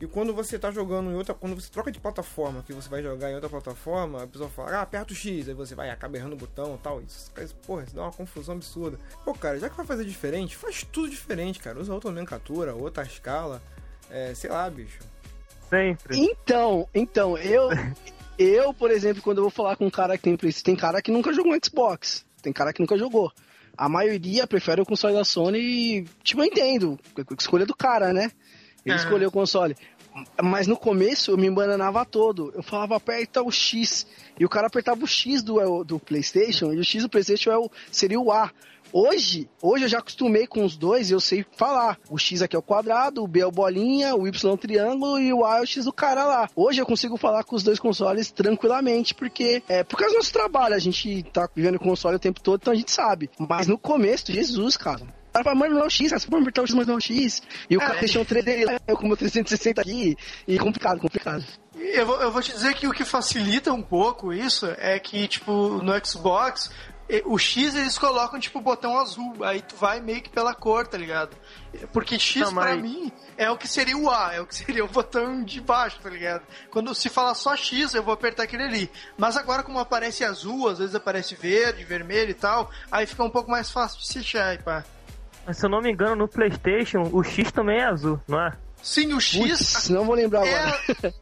E 0.00 0.06
quando 0.06 0.34
você 0.34 0.58
tá 0.58 0.70
jogando 0.70 1.10
em 1.10 1.14
outra. 1.14 1.34
Quando 1.34 1.54
você 1.54 1.70
troca 1.70 1.90
de 1.90 2.00
plataforma, 2.00 2.62
que 2.62 2.72
você 2.72 2.88
vai 2.88 3.02
jogar 3.02 3.30
em 3.30 3.34
outra 3.34 3.48
plataforma, 3.48 4.24
a 4.24 4.26
pessoa 4.26 4.50
fala, 4.50 4.78
ah, 4.78 4.82
aperta 4.82 5.12
o 5.12 5.16
X, 5.16 5.48
aí 5.48 5.54
você 5.54 5.74
vai, 5.74 5.90
acaba 5.90 6.16
errando 6.16 6.34
o 6.34 6.38
botão 6.38 6.74
e 6.74 6.78
tal. 6.78 7.00
Isso, 7.00 7.30
porra, 7.66 7.84
isso 7.84 7.94
dá 7.94 8.02
uma 8.02 8.12
confusão 8.12 8.56
absurda. 8.56 8.98
Pô, 9.24 9.32
cara, 9.34 9.58
já 9.58 9.68
que 9.68 9.76
vai 9.76 9.86
fazer 9.86 10.04
diferente, 10.04 10.56
faz 10.56 10.84
tudo 10.84 11.08
diferente, 11.08 11.60
cara. 11.60 11.78
Usa 11.78 11.94
outra 11.94 12.10
nomenclatura, 12.10 12.74
outra 12.74 13.04
escala. 13.04 13.62
É, 14.10 14.34
sei 14.34 14.50
lá, 14.50 14.68
bicho. 14.68 14.98
Sempre. 15.70 16.18
Então, 16.18 16.88
então, 16.94 17.38
eu, 17.38 17.70
eu, 18.38 18.74
por 18.74 18.90
exemplo, 18.90 19.22
quando 19.22 19.38
eu 19.38 19.44
vou 19.44 19.50
falar 19.50 19.76
com 19.76 19.86
um 19.86 19.90
cara 19.90 20.16
que 20.16 20.24
tem 20.24 20.36
PlayStation, 20.36 20.66
tem 20.66 20.76
cara 20.76 21.00
que 21.00 21.12
nunca 21.12 21.32
jogou 21.32 21.52
um 21.52 21.58
Xbox, 21.62 22.26
tem 22.42 22.52
cara 22.52 22.72
que 22.72 22.80
nunca 22.80 22.98
jogou. 22.98 23.32
A 23.76 23.88
maioria 23.88 24.46
prefere 24.46 24.80
o 24.80 24.86
console 24.86 25.14
da 25.14 25.24
Sony 25.24 25.58
e, 25.58 26.04
tipo, 26.22 26.40
eu 26.40 26.44
entendo, 26.44 26.98
a 27.16 27.34
escolha 27.36 27.66
do 27.66 27.74
cara, 27.74 28.12
né? 28.12 28.30
Ele 28.84 28.94
Aham. 28.94 29.04
escolheu 29.04 29.28
o 29.28 29.32
console. 29.32 29.76
Mas 30.40 30.66
no 30.66 30.76
começo 30.76 31.32
eu 31.32 31.36
me 31.36 31.46
embananava 31.46 32.04
todo. 32.04 32.52
Eu 32.54 32.62
falava, 32.62 32.96
aperta 32.96 33.42
o 33.42 33.50
X. 33.50 34.06
E 34.38 34.44
o 34.44 34.48
cara 34.48 34.68
apertava 34.68 35.02
o 35.02 35.06
X 35.06 35.42
do, 35.42 35.82
do 35.82 35.98
PlayStation, 35.98 36.72
e 36.72 36.78
o 36.78 36.84
X 36.84 37.02
do 37.02 37.08
PlayStation 37.08 37.50
é 37.50 37.58
o, 37.58 37.70
seria 37.90 38.20
o 38.20 38.30
A. 38.30 38.50
Hoje, 38.92 39.48
hoje 39.60 39.86
eu 39.86 39.88
já 39.88 39.98
acostumei 39.98 40.46
com 40.46 40.64
os 40.64 40.76
dois 40.76 41.10
e 41.10 41.12
eu 41.12 41.18
sei 41.18 41.44
falar. 41.56 41.98
O 42.08 42.16
X 42.16 42.42
aqui 42.42 42.54
é 42.54 42.58
o 42.58 42.62
quadrado, 42.62 43.24
o 43.24 43.26
B 43.26 43.40
é 43.40 43.46
o 43.46 43.50
bolinha, 43.50 44.14
o 44.14 44.28
Y 44.28 44.50
é 44.50 44.54
o 44.54 44.56
triângulo 44.56 45.18
e 45.18 45.32
o 45.32 45.44
A 45.44 45.58
é 45.58 45.62
o 45.62 45.66
X 45.66 45.84
do 45.84 45.92
cara 45.92 46.24
lá. 46.24 46.48
Hoje 46.54 46.80
eu 46.80 46.86
consigo 46.86 47.16
falar 47.16 47.42
com 47.42 47.56
os 47.56 47.64
dois 47.64 47.80
consoles 47.80 48.30
tranquilamente, 48.30 49.12
porque 49.12 49.64
é 49.68 49.82
por 49.82 49.98
causa 49.98 50.14
do 50.14 50.18
nosso 50.18 50.32
trabalho. 50.32 50.76
A 50.76 50.78
gente 50.78 51.24
tá 51.24 51.48
vivendo 51.56 51.76
com 51.76 51.86
o 51.86 51.88
console 51.88 52.14
o 52.14 52.20
tempo 52.20 52.40
todo, 52.40 52.60
então 52.60 52.72
a 52.72 52.76
gente 52.76 52.92
sabe. 52.92 53.28
Mas 53.36 53.66
no 53.66 53.76
começo, 53.76 54.32
Jesus, 54.32 54.76
cara. 54.76 55.04
Cara 55.34 55.44
fala, 55.44 55.56
mano, 55.56 55.74
não 55.74 55.82
é 55.82 55.86
o 55.86 55.90
X, 55.90 56.10
cara, 56.10 56.20
você 56.20 56.28
pode 56.28 56.42
apertar 56.42 56.62
o 56.62 56.66
X, 56.66 56.74
mas 56.76 56.86
não 56.86 56.94
é 56.94 56.96
o 56.96 57.00
X. 57.00 57.42
E 57.68 57.76
o 57.76 57.80
cara 57.80 57.98
deixou 57.98 58.22
o 58.22 58.24
3 58.24 58.44
dele 58.44 58.64
lá, 58.66 58.78
eu 58.86 58.96
com 58.96 59.04
o 59.04 59.08
meu 59.08 59.16
360 59.16 59.80
aqui. 59.80 60.16
E 60.46 60.56
complicado, 60.60 61.00
complicado. 61.00 61.44
Eu 61.76 62.06
vou, 62.06 62.22
eu 62.22 62.30
vou 62.30 62.40
te 62.40 62.52
dizer 62.52 62.72
que 62.74 62.86
o 62.86 62.92
que 62.92 63.04
facilita 63.04 63.72
um 63.72 63.82
pouco 63.82 64.32
isso 64.32 64.64
é 64.78 64.96
que, 65.00 65.26
tipo, 65.26 65.82
no 65.82 65.92
Xbox, 66.06 66.70
o 67.24 67.36
X 67.36 67.74
eles 67.74 67.98
colocam, 67.98 68.38
tipo, 68.38 68.60
o 68.60 68.62
botão 68.62 68.96
azul. 68.96 69.34
Aí 69.42 69.60
tu 69.60 69.74
vai 69.74 70.00
meio 70.00 70.22
que 70.22 70.30
pela 70.30 70.54
cor, 70.54 70.86
tá 70.86 70.96
ligado? 70.96 71.36
Porque 71.92 72.16
X 72.16 72.40
Não, 72.42 72.54
pra 72.54 72.66
mas- 72.76 72.80
mim 72.82 73.10
é 73.36 73.50
o 73.50 73.56
que 73.58 73.66
seria 73.66 73.96
o 73.98 74.08
A, 74.08 74.34
é 74.34 74.40
o 74.40 74.46
que 74.46 74.54
seria 74.54 74.84
o 74.84 74.88
botão 74.88 75.42
de 75.42 75.60
baixo, 75.60 75.98
tá 76.00 76.08
ligado? 76.10 76.42
Quando 76.70 76.94
se 76.94 77.08
fala 77.08 77.34
só 77.34 77.56
X, 77.56 77.92
eu 77.92 78.04
vou 78.04 78.14
apertar 78.14 78.44
aquele 78.44 78.62
ali. 78.62 78.90
Mas 79.18 79.36
agora, 79.36 79.64
como 79.64 79.80
aparece 79.80 80.22
azul, 80.24 80.68
às 80.68 80.78
vezes 80.78 80.94
aparece 80.94 81.34
verde, 81.34 81.82
vermelho 81.84 82.30
e 82.30 82.34
tal, 82.34 82.70
aí 82.88 83.04
fica 83.04 83.24
um 83.24 83.30
pouco 83.30 83.50
mais 83.50 83.68
fácil 83.68 83.98
de 83.98 84.06
se 84.06 84.20
achar, 84.20 84.54
e 84.54 84.58
pá. 84.62 84.84
Mas 85.46 85.56
se 85.58 85.66
eu 85.66 85.70
não 85.70 85.80
me 85.82 85.90
engano, 85.92 86.16
no 86.16 86.28
PlayStation, 86.28 87.08
o 87.12 87.22
X 87.22 87.52
também 87.52 87.78
é 87.78 87.84
azul, 87.84 88.20
não 88.26 88.40
é? 88.40 88.52
Sim, 88.82 89.12
o 89.14 89.20
X 89.20 89.38
Putz, 89.38 89.88
não 89.90 90.04
vou 90.04 90.14
lembrar 90.14 90.40
agora. 90.42 90.78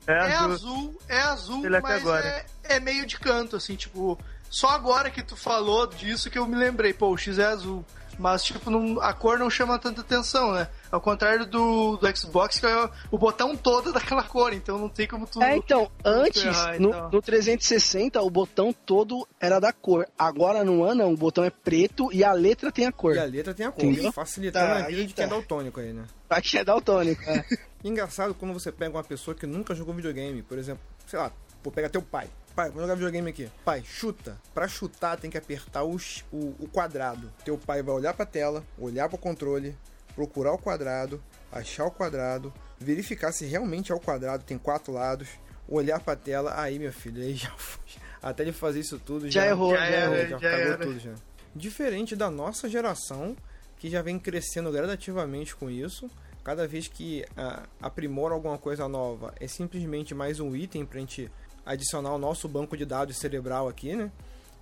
é, 0.07 0.12
É 0.12 0.12
é 0.12 0.35
azul. 0.37 0.53
azul, 0.53 1.01
é 1.09 1.18
azul, 1.20 1.64
Ele 1.66 1.77
é 1.77 1.81
mas 1.81 2.01
agora. 2.03 2.27
é, 2.27 2.77
é 2.77 2.81
meio 2.81 3.07
de 3.07 3.18
canto, 3.18 3.57
assim, 3.57 3.75
tipo, 3.77 4.18
só 4.53 4.68
agora 4.68 5.11
que 5.11 5.22
tu 5.22 5.34
falou 5.36 5.86
disso 5.86 6.30
que 6.30 6.38
eu 6.38 6.46
me 6.46 6.55
lembrei, 6.57 6.92
pô, 6.92 7.09
o 7.11 7.16
X 7.16 7.38
é 7.38 7.46
azul. 7.46 7.82
Mas, 8.18 8.44
tipo, 8.44 8.70
não- 8.70 9.00
a 9.00 9.14
cor 9.14 9.38
não 9.38 9.48
chama 9.48 9.78
tanta 9.78 10.03
atenção, 10.03 10.53
né? 10.53 10.68
Ao 10.90 11.00
contrário 11.00 11.46
do, 11.46 11.96
do 11.96 12.16
Xbox, 12.16 12.61
que 12.61 12.66
é 12.66 12.90
o 13.11 13.16
botão 13.16 13.57
todo 13.57 13.90
daquela 13.92 14.22
cor, 14.22 14.53
então 14.53 14.78
não 14.78 14.88
tem 14.90 15.09
como 15.09 15.26
tu. 15.26 15.42
É, 15.42 15.57
então, 15.57 15.90
antes, 16.05 16.42
ferrar 16.42 16.76
e 16.76 16.78
no, 16.78 16.90
tal. 16.90 17.11
no 17.11 17.22
360, 17.22 18.20
o 18.20 18.28
botão 18.28 18.70
todo 18.70 19.26
era 19.40 19.59
da 19.59 19.72
cor. 19.72 20.07
Agora 20.16 20.62
no 20.62 20.94
não, 20.94 21.14
o 21.14 21.16
botão 21.16 21.42
é 21.42 21.48
preto 21.50 22.12
e 22.12 22.22
a 22.22 22.32
letra 22.34 22.70
tem 22.70 22.86
a 22.86 22.92
cor. 22.92 23.16
E 23.16 23.18
a 23.18 23.24
letra 23.24 23.55
tem 23.55 23.64
a 23.64 23.72
cor, 23.72 23.82
Entendeu? 23.82 24.12
facilitando 24.12 24.66
Tá, 24.66 24.76
a 24.84 24.88
vida 24.88 25.05
de 25.07 25.14
quem 25.14 25.24
é 25.24 25.28
daltônico 25.28 25.80
aí, 25.80 25.94
né? 25.94 26.05
Aqui 26.28 26.59
é 26.59 26.64
daltônico. 26.64 27.22
É. 27.22 27.44
Engraçado 27.82 28.34
quando 28.34 28.53
você 28.53 28.70
pega 28.70 28.94
uma 28.94 29.03
pessoa 29.03 29.34
que 29.34 29.46
nunca 29.46 29.74
jogou 29.74 29.94
videogame, 29.94 30.42
por 30.42 30.59
exemplo, 30.59 30.82
sei 31.07 31.18
lá, 31.18 31.32
pô, 31.62 31.70
pega 31.70 31.88
teu 31.88 32.03
pai. 32.03 32.28
Pai, 32.55 32.70
vou 32.70 32.82
jogar 32.82 32.94
videogame 32.94 33.30
aqui. 33.30 33.50
Pai, 33.64 33.82
chuta. 33.84 34.38
Pra 34.53 34.68
chutar 34.68 35.16
tem 35.18 35.30
que 35.30 35.38
apertar 35.38 35.82
o, 35.84 35.98
x- 35.98 36.24
o, 36.32 36.55
o 36.59 36.68
quadrado. 36.70 37.32
Teu 37.44 37.57
pai 37.57 37.82
vai 37.82 37.94
olhar 37.94 38.12
pra 38.14 38.26
tela, 38.26 38.62
olhar 38.78 39.09
pro 39.09 39.16
controle, 39.16 39.74
procurar 40.14 40.53
o 40.53 40.59
quadrado, 40.59 41.22
achar 41.50 41.86
o 41.86 41.90
quadrado, 41.90 42.53
verificar 42.78 43.32
se 43.32 43.46
realmente 43.46 43.90
é 43.90 43.94
o 43.94 44.00
quadrado, 44.00 44.44
tem 44.44 44.59
quatro 44.59 44.92
lados, 44.92 45.28
olhar 45.66 45.98
pra 46.00 46.14
tela, 46.14 46.53
aí 46.61 46.78
meu 46.78 46.92
filho, 46.92 47.22
aí 47.22 47.34
já 47.34 47.50
foi. 47.57 47.82
Até 48.22 48.42
ele 48.42 48.53
fazer 48.53 48.80
isso 48.80 48.98
tudo 48.98 49.28
Já 49.30 49.46
errou, 49.46 49.74
já 49.74 49.90
já, 49.90 50.00
errou, 50.05 50.16
já, 50.16 50.26
já 50.28 50.38
cagou 50.38 50.72
era. 50.74 50.78
tudo 50.78 50.98
já. 50.98 51.14
Diferente 51.57 52.14
da 52.14 52.30
nossa 52.30 52.68
geração, 52.68 53.34
que 53.78 53.88
já 53.90 54.00
vem 54.03 54.18
crescendo 54.18 54.70
gradativamente 54.70 55.57
com 55.57 55.68
isso. 55.70 56.09
Cada 56.44 56.66
vez 56.68 56.86
que 56.88 57.24
ah, 57.36 57.62
aprimora 57.80 58.34
alguma 58.34 58.59
coisa 58.59 58.88
nova, 58.88 59.32
é 59.40 59.46
simplesmente 59.48 60.14
mais 60.14 60.38
um 60.40 60.55
item 60.57 60.84
pra 60.84 60.98
gente 61.00 61.30
adicionar 61.65 62.11
ao 62.11 62.19
nosso 62.19 62.49
banco 62.49 62.77
de 62.77 62.85
dados 62.85 63.17
cerebral 63.17 63.69
aqui, 63.69 63.95
né? 63.95 64.11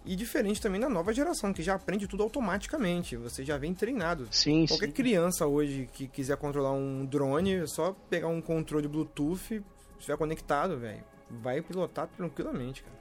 E 0.04 0.16
diferente 0.16 0.60
também 0.60 0.80
da 0.80 0.88
nova 0.88 1.12
geração, 1.12 1.52
que 1.52 1.62
já 1.62 1.74
aprende 1.74 2.06
tudo 2.06 2.22
automaticamente. 2.22 3.16
Você 3.16 3.44
já 3.44 3.58
vem 3.58 3.74
treinado. 3.74 4.26
Sim, 4.30 4.66
Qualquer 4.66 4.86
sim. 4.86 4.92
criança 4.92 5.46
hoje 5.46 5.88
que 5.92 6.08
quiser 6.08 6.36
controlar 6.38 6.72
um 6.72 7.04
drone, 7.04 7.56
é 7.56 7.66
só 7.66 7.94
pegar 8.08 8.28
um 8.28 8.40
controle 8.40 8.88
Bluetooth, 8.88 9.62
estiver 9.98 10.16
conectado, 10.16 10.78
velho, 10.78 11.04
vai 11.30 11.60
pilotar 11.60 12.08
tranquilamente, 12.16 12.82
cara. 12.82 12.96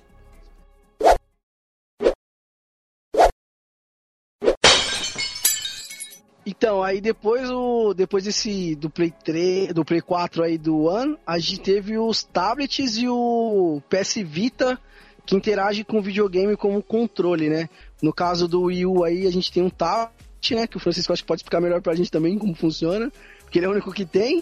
Então, 6.50 6.82
aí 6.82 7.00
depois 7.00 7.48
o 7.52 7.94
depois 7.94 8.24
desse 8.24 8.76
do 8.76 8.90
Play 8.90 9.14
3, 9.24 9.72
do 9.72 9.86
Play 9.86 10.02
4 10.02 10.44
aí 10.44 10.58
do 10.58 10.86
One, 10.86 11.16
a 11.26 11.38
gente 11.38 11.60
teve 11.60 11.96
os 11.96 12.24
tablets 12.24 12.98
e 12.98 13.08
o 13.08 13.80
PS 13.88 14.16
Vita 14.26 14.80
que 15.28 15.36
interage 15.36 15.84
com 15.84 16.00
o 16.00 16.02
videogame 16.02 16.58
como 16.58 16.82
controle, 16.82 17.50
né? 17.50 17.70
No 18.02 18.12
caso 18.12 18.48
do 18.48 18.64
Wii 18.64 18.86
U 18.88 19.04
aí, 19.04 19.28
a 19.28 19.32
gente 19.32 19.52
tem 19.52 19.62
um 19.62 19.70
tablet, 19.70 20.12
né, 20.56 20.66
que 20.66 20.76
o 20.76 20.80
Francisco 20.80 21.14
acho 21.14 21.22
que 21.22 21.28
pode 21.28 21.42
explicar 21.42 21.62
melhor 21.62 21.84
pra 21.84 21.94
gente 21.94 22.10
também 22.10 22.36
como 22.40 22.56
funciona, 22.56 23.12
porque 23.42 23.60
ele 23.60 23.68
é 23.68 23.70
o 23.70 23.74
único 23.74 23.94
que 23.94 24.04
tem. 24.04 24.42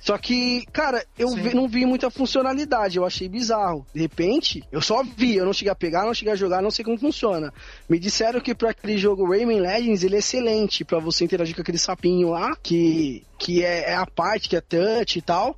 Só 0.00 0.16
que, 0.18 0.64
cara, 0.72 1.04
eu 1.18 1.28
vi- 1.30 1.54
não 1.54 1.66
vi 1.68 1.84
muita 1.84 2.10
funcionalidade, 2.10 2.96
eu 2.96 3.04
achei 3.04 3.28
bizarro. 3.28 3.84
De 3.92 4.00
repente, 4.00 4.62
eu 4.70 4.80
só 4.80 5.02
vi, 5.02 5.36
eu 5.36 5.44
não 5.44 5.52
cheguei 5.52 5.72
a 5.72 5.74
pegar, 5.74 6.04
não 6.04 6.14
cheguei 6.14 6.32
a 6.32 6.36
jogar, 6.36 6.62
não 6.62 6.70
sei 6.70 6.84
como 6.84 6.96
funciona. 6.98 7.52
Me 7.88 7.98
disseram 7.98 8.40
que 8.40 8.54
pra 8.54 8.70
aquele 8.70 8.98
jogo 8.98 9.28
Rayman 9.28 9.60
Legends 9.60 10.04
ele 10.04 10.16
é 10.16 10.18
excelente 10.18 10.84
pra 10.84 10.98
você 11.00 11.24
interagir 11.24 11.56
com 11.56 11.62
aquele 11.62 11.78
sapinho 11.78 12.30
lá, 12.30 12.56
que, 12.62 13.24
que 13.38 13.64
é, 13.64 13.90
é 13.90 13.94
a 13.96 14.06
parte, 14.06 14.48
que 14.48 14.56
é 14.56 14.60
touch 14.60 15.18
e 15.18 15.22
tal. 15.22 15.56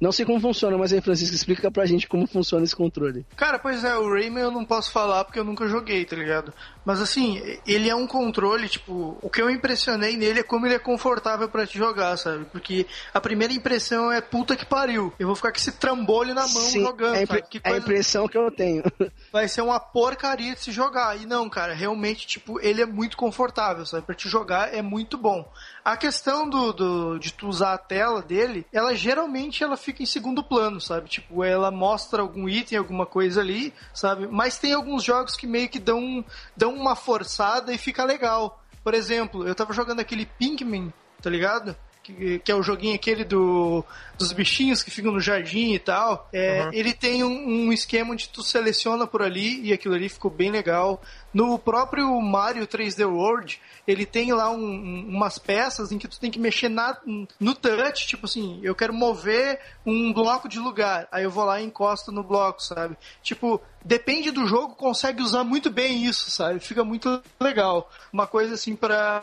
Não 0.00 0.12
sei 0.12 0.24
como 0.24 0.40
funciona, 0.40 0.78
mas 0.78 0.92
aí, 0.92 1.00
Francisco, 1.02 1.34
explica 1.34 1.70
pra 1.70 1.84
gente 1.84 2.08
como 2.08 2.26
funciona 2.26 2.64
esse 2.64 2.74
controle. 2.74 3.26
Cara, 3.36 3.58
pois 3.58 3.84
é, 3.84 3.94
o 3.96 4.08
Rayman 4.10 4.44
eu 4.44 4.50
não 4.50 4.64
posso 4.64 4.90
falar 4.90 5.24
porque 5.24 5.38
eu 5.38 5.44
nunca 5.44 5.68
joguei, 5.68 6.04
tá 6.06 6.16
ligado? 6.16 6.54
Mas 6.84 7.00
assim, 7.00 7.40
ele 7.66 7.88
é 7.88 7.94
um 7.94 8.06
controle, 8.06 8.68
tipo, 8.68 9.16
o 9.22 9.30
que 9.30 9.40
eu 9.40 9.48
impressionei 9.48 10.16
nele 10.16 10.40
é 10.40 10.42
como 10.42 10.66
ele 10.66 10.74
é 10.74 10.78
confortável 10.78 11.48
pra 11.48 11.66
te 11.66 11.78
jogar, 11.78 12.16
sabe? 12.16 12.44
Porque 12.46 12.86
a 13.14 13.20
primeira 13.20 13.52
impressão 13.52 14.10
é 14.10 14.20
puta 14.20 14.56
que 14.56 14.66
pariu. 14.66 15.12
Eu 15.18 15.26
vou 15.28 15.36
ficar 15.36 15.52
com 15.52 15.58
esse 15.58 15.72
trambolho 15.72 16.34
na 16.34 16.42
mão 16.42 16.62
Sim, 16.62 16.82
jogando, 16.82 17.14
é 17.14 17.18
a, 17.18 17.22
impre- 17.22 17.44
é 17.62 17.72
a 17.72 17.76
impressão 17.76 18.26
que 18.26 18.36
eu 18.36 18.50
tenho. 18.50 18.82
vai 19.32 19.46
ser 19.48 19.62
uma 19.62 19.78
porcaria 19.78 20.54
de 20.54 20.60
se 20.60 20.72
jogar. 20.72 21.16
E 21.20 21.24
não, 21.26 21.48
cara, 21.48 21.72
realmente, 21.72 22.26
tipo, 22.26 22.60
ele 22.60 22.82
é 22.82 22.86
muito 22.86 23.16
confortável, 23.16 23.86
sabe? 23.86 24.04
Pra 24.04 24.14
te 24.14 24.28
jogar 24.28 24.74
é 24.74 24.82
muito 24.82 25.16
bom. 25.16 25.48
A 25.84 25.96
questão 25.96 26.48
do, 26.48 26.72
do- 26.72 27.18
de 27.18 27.32
tu 27.32 27.48
usar 27.48 27.74
a 27.74 27.78
tela 27.78 28.22
dele, 28.22 28.64
ela 28.72 28.94
geralmente 28.94 29.64
ela 29.64 29.76
fica 29.76 30.02
em 30.02 30.06
segundo 30.06 30.42
plano, 30.44 30.80
sabe? 30.80 31.08
Tipo, 31.08 31.42
ela 31.42 31.70
mostra 31.72 32.22
algum 32.22 32.48
item, 32.48 32.78
alguma 32.78 33.04
coisa 33.04 33.40
ali, 33.40 33.74
sabe? 33.92 34.28
Mas 34.30 34.58
tem 34.58 34.72
alguns 34.72 35.02
jogos 35.02 35.34
que 35.36 35.46
meio 35.46 35.68
que 35.68 35.80
dão, 35.80 36.24
dão 36.56 36.72
uma 36.74 36.94
forçada 36.94 37.72
e 37.72 37.78
fica 37.78 38.04
legal. 38.04 38.62
Por 38.84 38.94
exemplo, 38.94 39.46
eu 39.46 39.54
tava 39.54 39.72
jogando 39.72 40.00
aquele 40.00 40.24
Pinkman, 40.26 40.92
tá 41.20 41.28
ligado? 41.28 41.74
Que, 42.02 42.40
que 42.40 42.50
é 42.50 42.54
o 42.56 42.64
joguinho 42.64 42.96
aquele 42.96 43.22
do, 43.24 43.84
dos 44.18 44.32
bichinhos 44.32 44.82
que 44.82 44.90
ficam 44.90 45.12
no 45.12 45.20
jardim 45.20 45.72
e 45.72 45.78
tal. 45.78 46.28
É, 46.32 46.68
Ele 46.72 46.92
tem 46.92 47.22
um, 47.22 47.66
um 47.68 47.72
esquema 47.72 48.10
onde 48.12 48.28
tu 48.28 48.42
seleciona 48.42 49.06
por 49.06 49.22
ali 49.22 49.60
e 49.62 49.72
aquilo 49.72 49.94
ali 49.94 50.08
ficou 50.08 50.28
bem 50.28 50.50
legal. 50.50 51.00
No 51.32 51.58
próprio 51.58 52.20
Mario 52.20 52.66
3D 52.66 53.04
World, 53.04 53.60
ele 53.86 54.04
tem 54.04 54.32
lá 54.32 54.50
um- 54.50 54.56
um- 54.56 55.06
umas 55.08 55.38
peças 55.38 55.90
em 55.92 55.98
que 55.98 56.06
tu 56.08 56.20
tem 56.20 56.30
que 56.30 56.38
mexer 56.38 56.68
na, 56.68 56.96
no 57.40 57.54
touch, 57.54 58.06
tipo 58.06 58.26
assim, 58.26 58.60
eu 58.62 58.74
quero 58.74 58.92
mover 58.92 59.58
um 59.86 60.12
bloco 60.12 60.48
de 60.48 60.58
lugar, 60.58 61.08
aí 61.10 61.24
eu 61.24 61.30
vou 61.30 61.44
lá 61.44 61.60
e 61.60 61.64
encosto 61.64 62.12
no 62.12 62.22
bloco, 62.22 62.62
sabe? 62.62 62.96
Tipo, 63.22 63.60
depende 63.84 64.30
do 64.30 64.46
jogo, 64.46 64.74
consegue 64.74 65.22
usar 65.22 65.42
muito 65.44 65.70
bem 65.70 66.04
isso, 66.04 66.30
sabe? 66.30 66.60
Fica 66.60 66.84
muito 66.84 67.22
legal. 67.40 67.90
Uma 68.12 68.26
coisa 68.26 68.54
assim 68.54 68.76
pra 68.76 69.22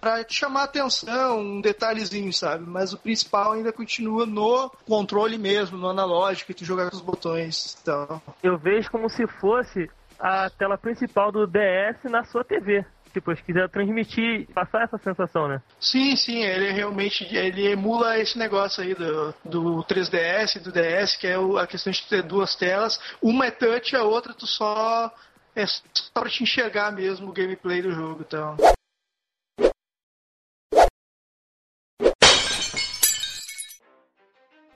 para 0.00 0.24
chamar 0.28 0.64
atenção, 0.64 1.38
um 1.38 1.60
detalhezinho, 1.60 2.32
sabe? 2.32 2.64
Mas 2.68 2.92
o 2.92 2.98
principal 2.98 3.52
ainda 3.52 3.72
continua 3.72 4.26
no 4.26 4.68
controle 4.84 5.38
mesmo, 5.38 5.78
no 5.78 5.88
analógico, 5.88 6.50
e 6.50 6.54
tu 6.54 6.64
jogar 6.64 6.90
com 6.90 6.96
os 6.96 7.00
botões 7.02 7.74
e 7.80 7.84
tal. 7.84 8.20
Eu 8.42 8.58
vejo 8.58 8.90
como 8.90 9.08
se 9.08 9.24
fosse 9.40 9.88
a 10.22 10.48
tela 10.50 10.78
principal 10.78 11.32
do 11.32 11.48
DS 11.48 12.04
na 12.04 12.22
sua 12.24 12.44
TV. 12.44 12.84
Tipo, 13.12 13.34
se 13.36 13.42
quiser 13.42 13.68
transmitir, 13.68 14.46
passar 14.54 14.84
essa 14.84 14.96
sensação, 14.96 15.46
né? 15.48 15.60
Sim, 15.78 16.16
sim, 16.16 16.42
ele 16.44 16.70
realmente 16.72 17.24
ele 17.36 17.66
emula 17.70 18.16
esse 18.18 18.38
negócio 18.38 18.82
aí 18.82 18.94
do, 18.94 19.34
do 19.44 19.84
3DS 19.84 20.56
e 20.56 20.60
do 20.60 20.72
DS, 20.72 21.16
que 21.16 21.26
é 21.26 21.38
o- 21.38 21.58
a 21.58 21.66
questão 21.66 21.92
de 21.92 22.08
ter 22.08 22.22
duas 22.22 22.54
telas. 22.56 22.98
Uma 23.20 23.46
é 23.46 23.50
touch, 23.50 23.94
a 23.96 24.02
outra 24.04 24.32
tu 24.32 24.46
só. 24.46 25.12
É 25.54 25.66
só 25.66 25.82
pra 26.14 26.30
te 26.30 26.42
enxergar 26.42 26.90
mesmo 26.92 27.28
o 27.28 27.32
gameplay 27.32 27.82
do 27.82 27.90
jogo 27.90 28.22
e 28.22 28.24
tal. 28.24 28.56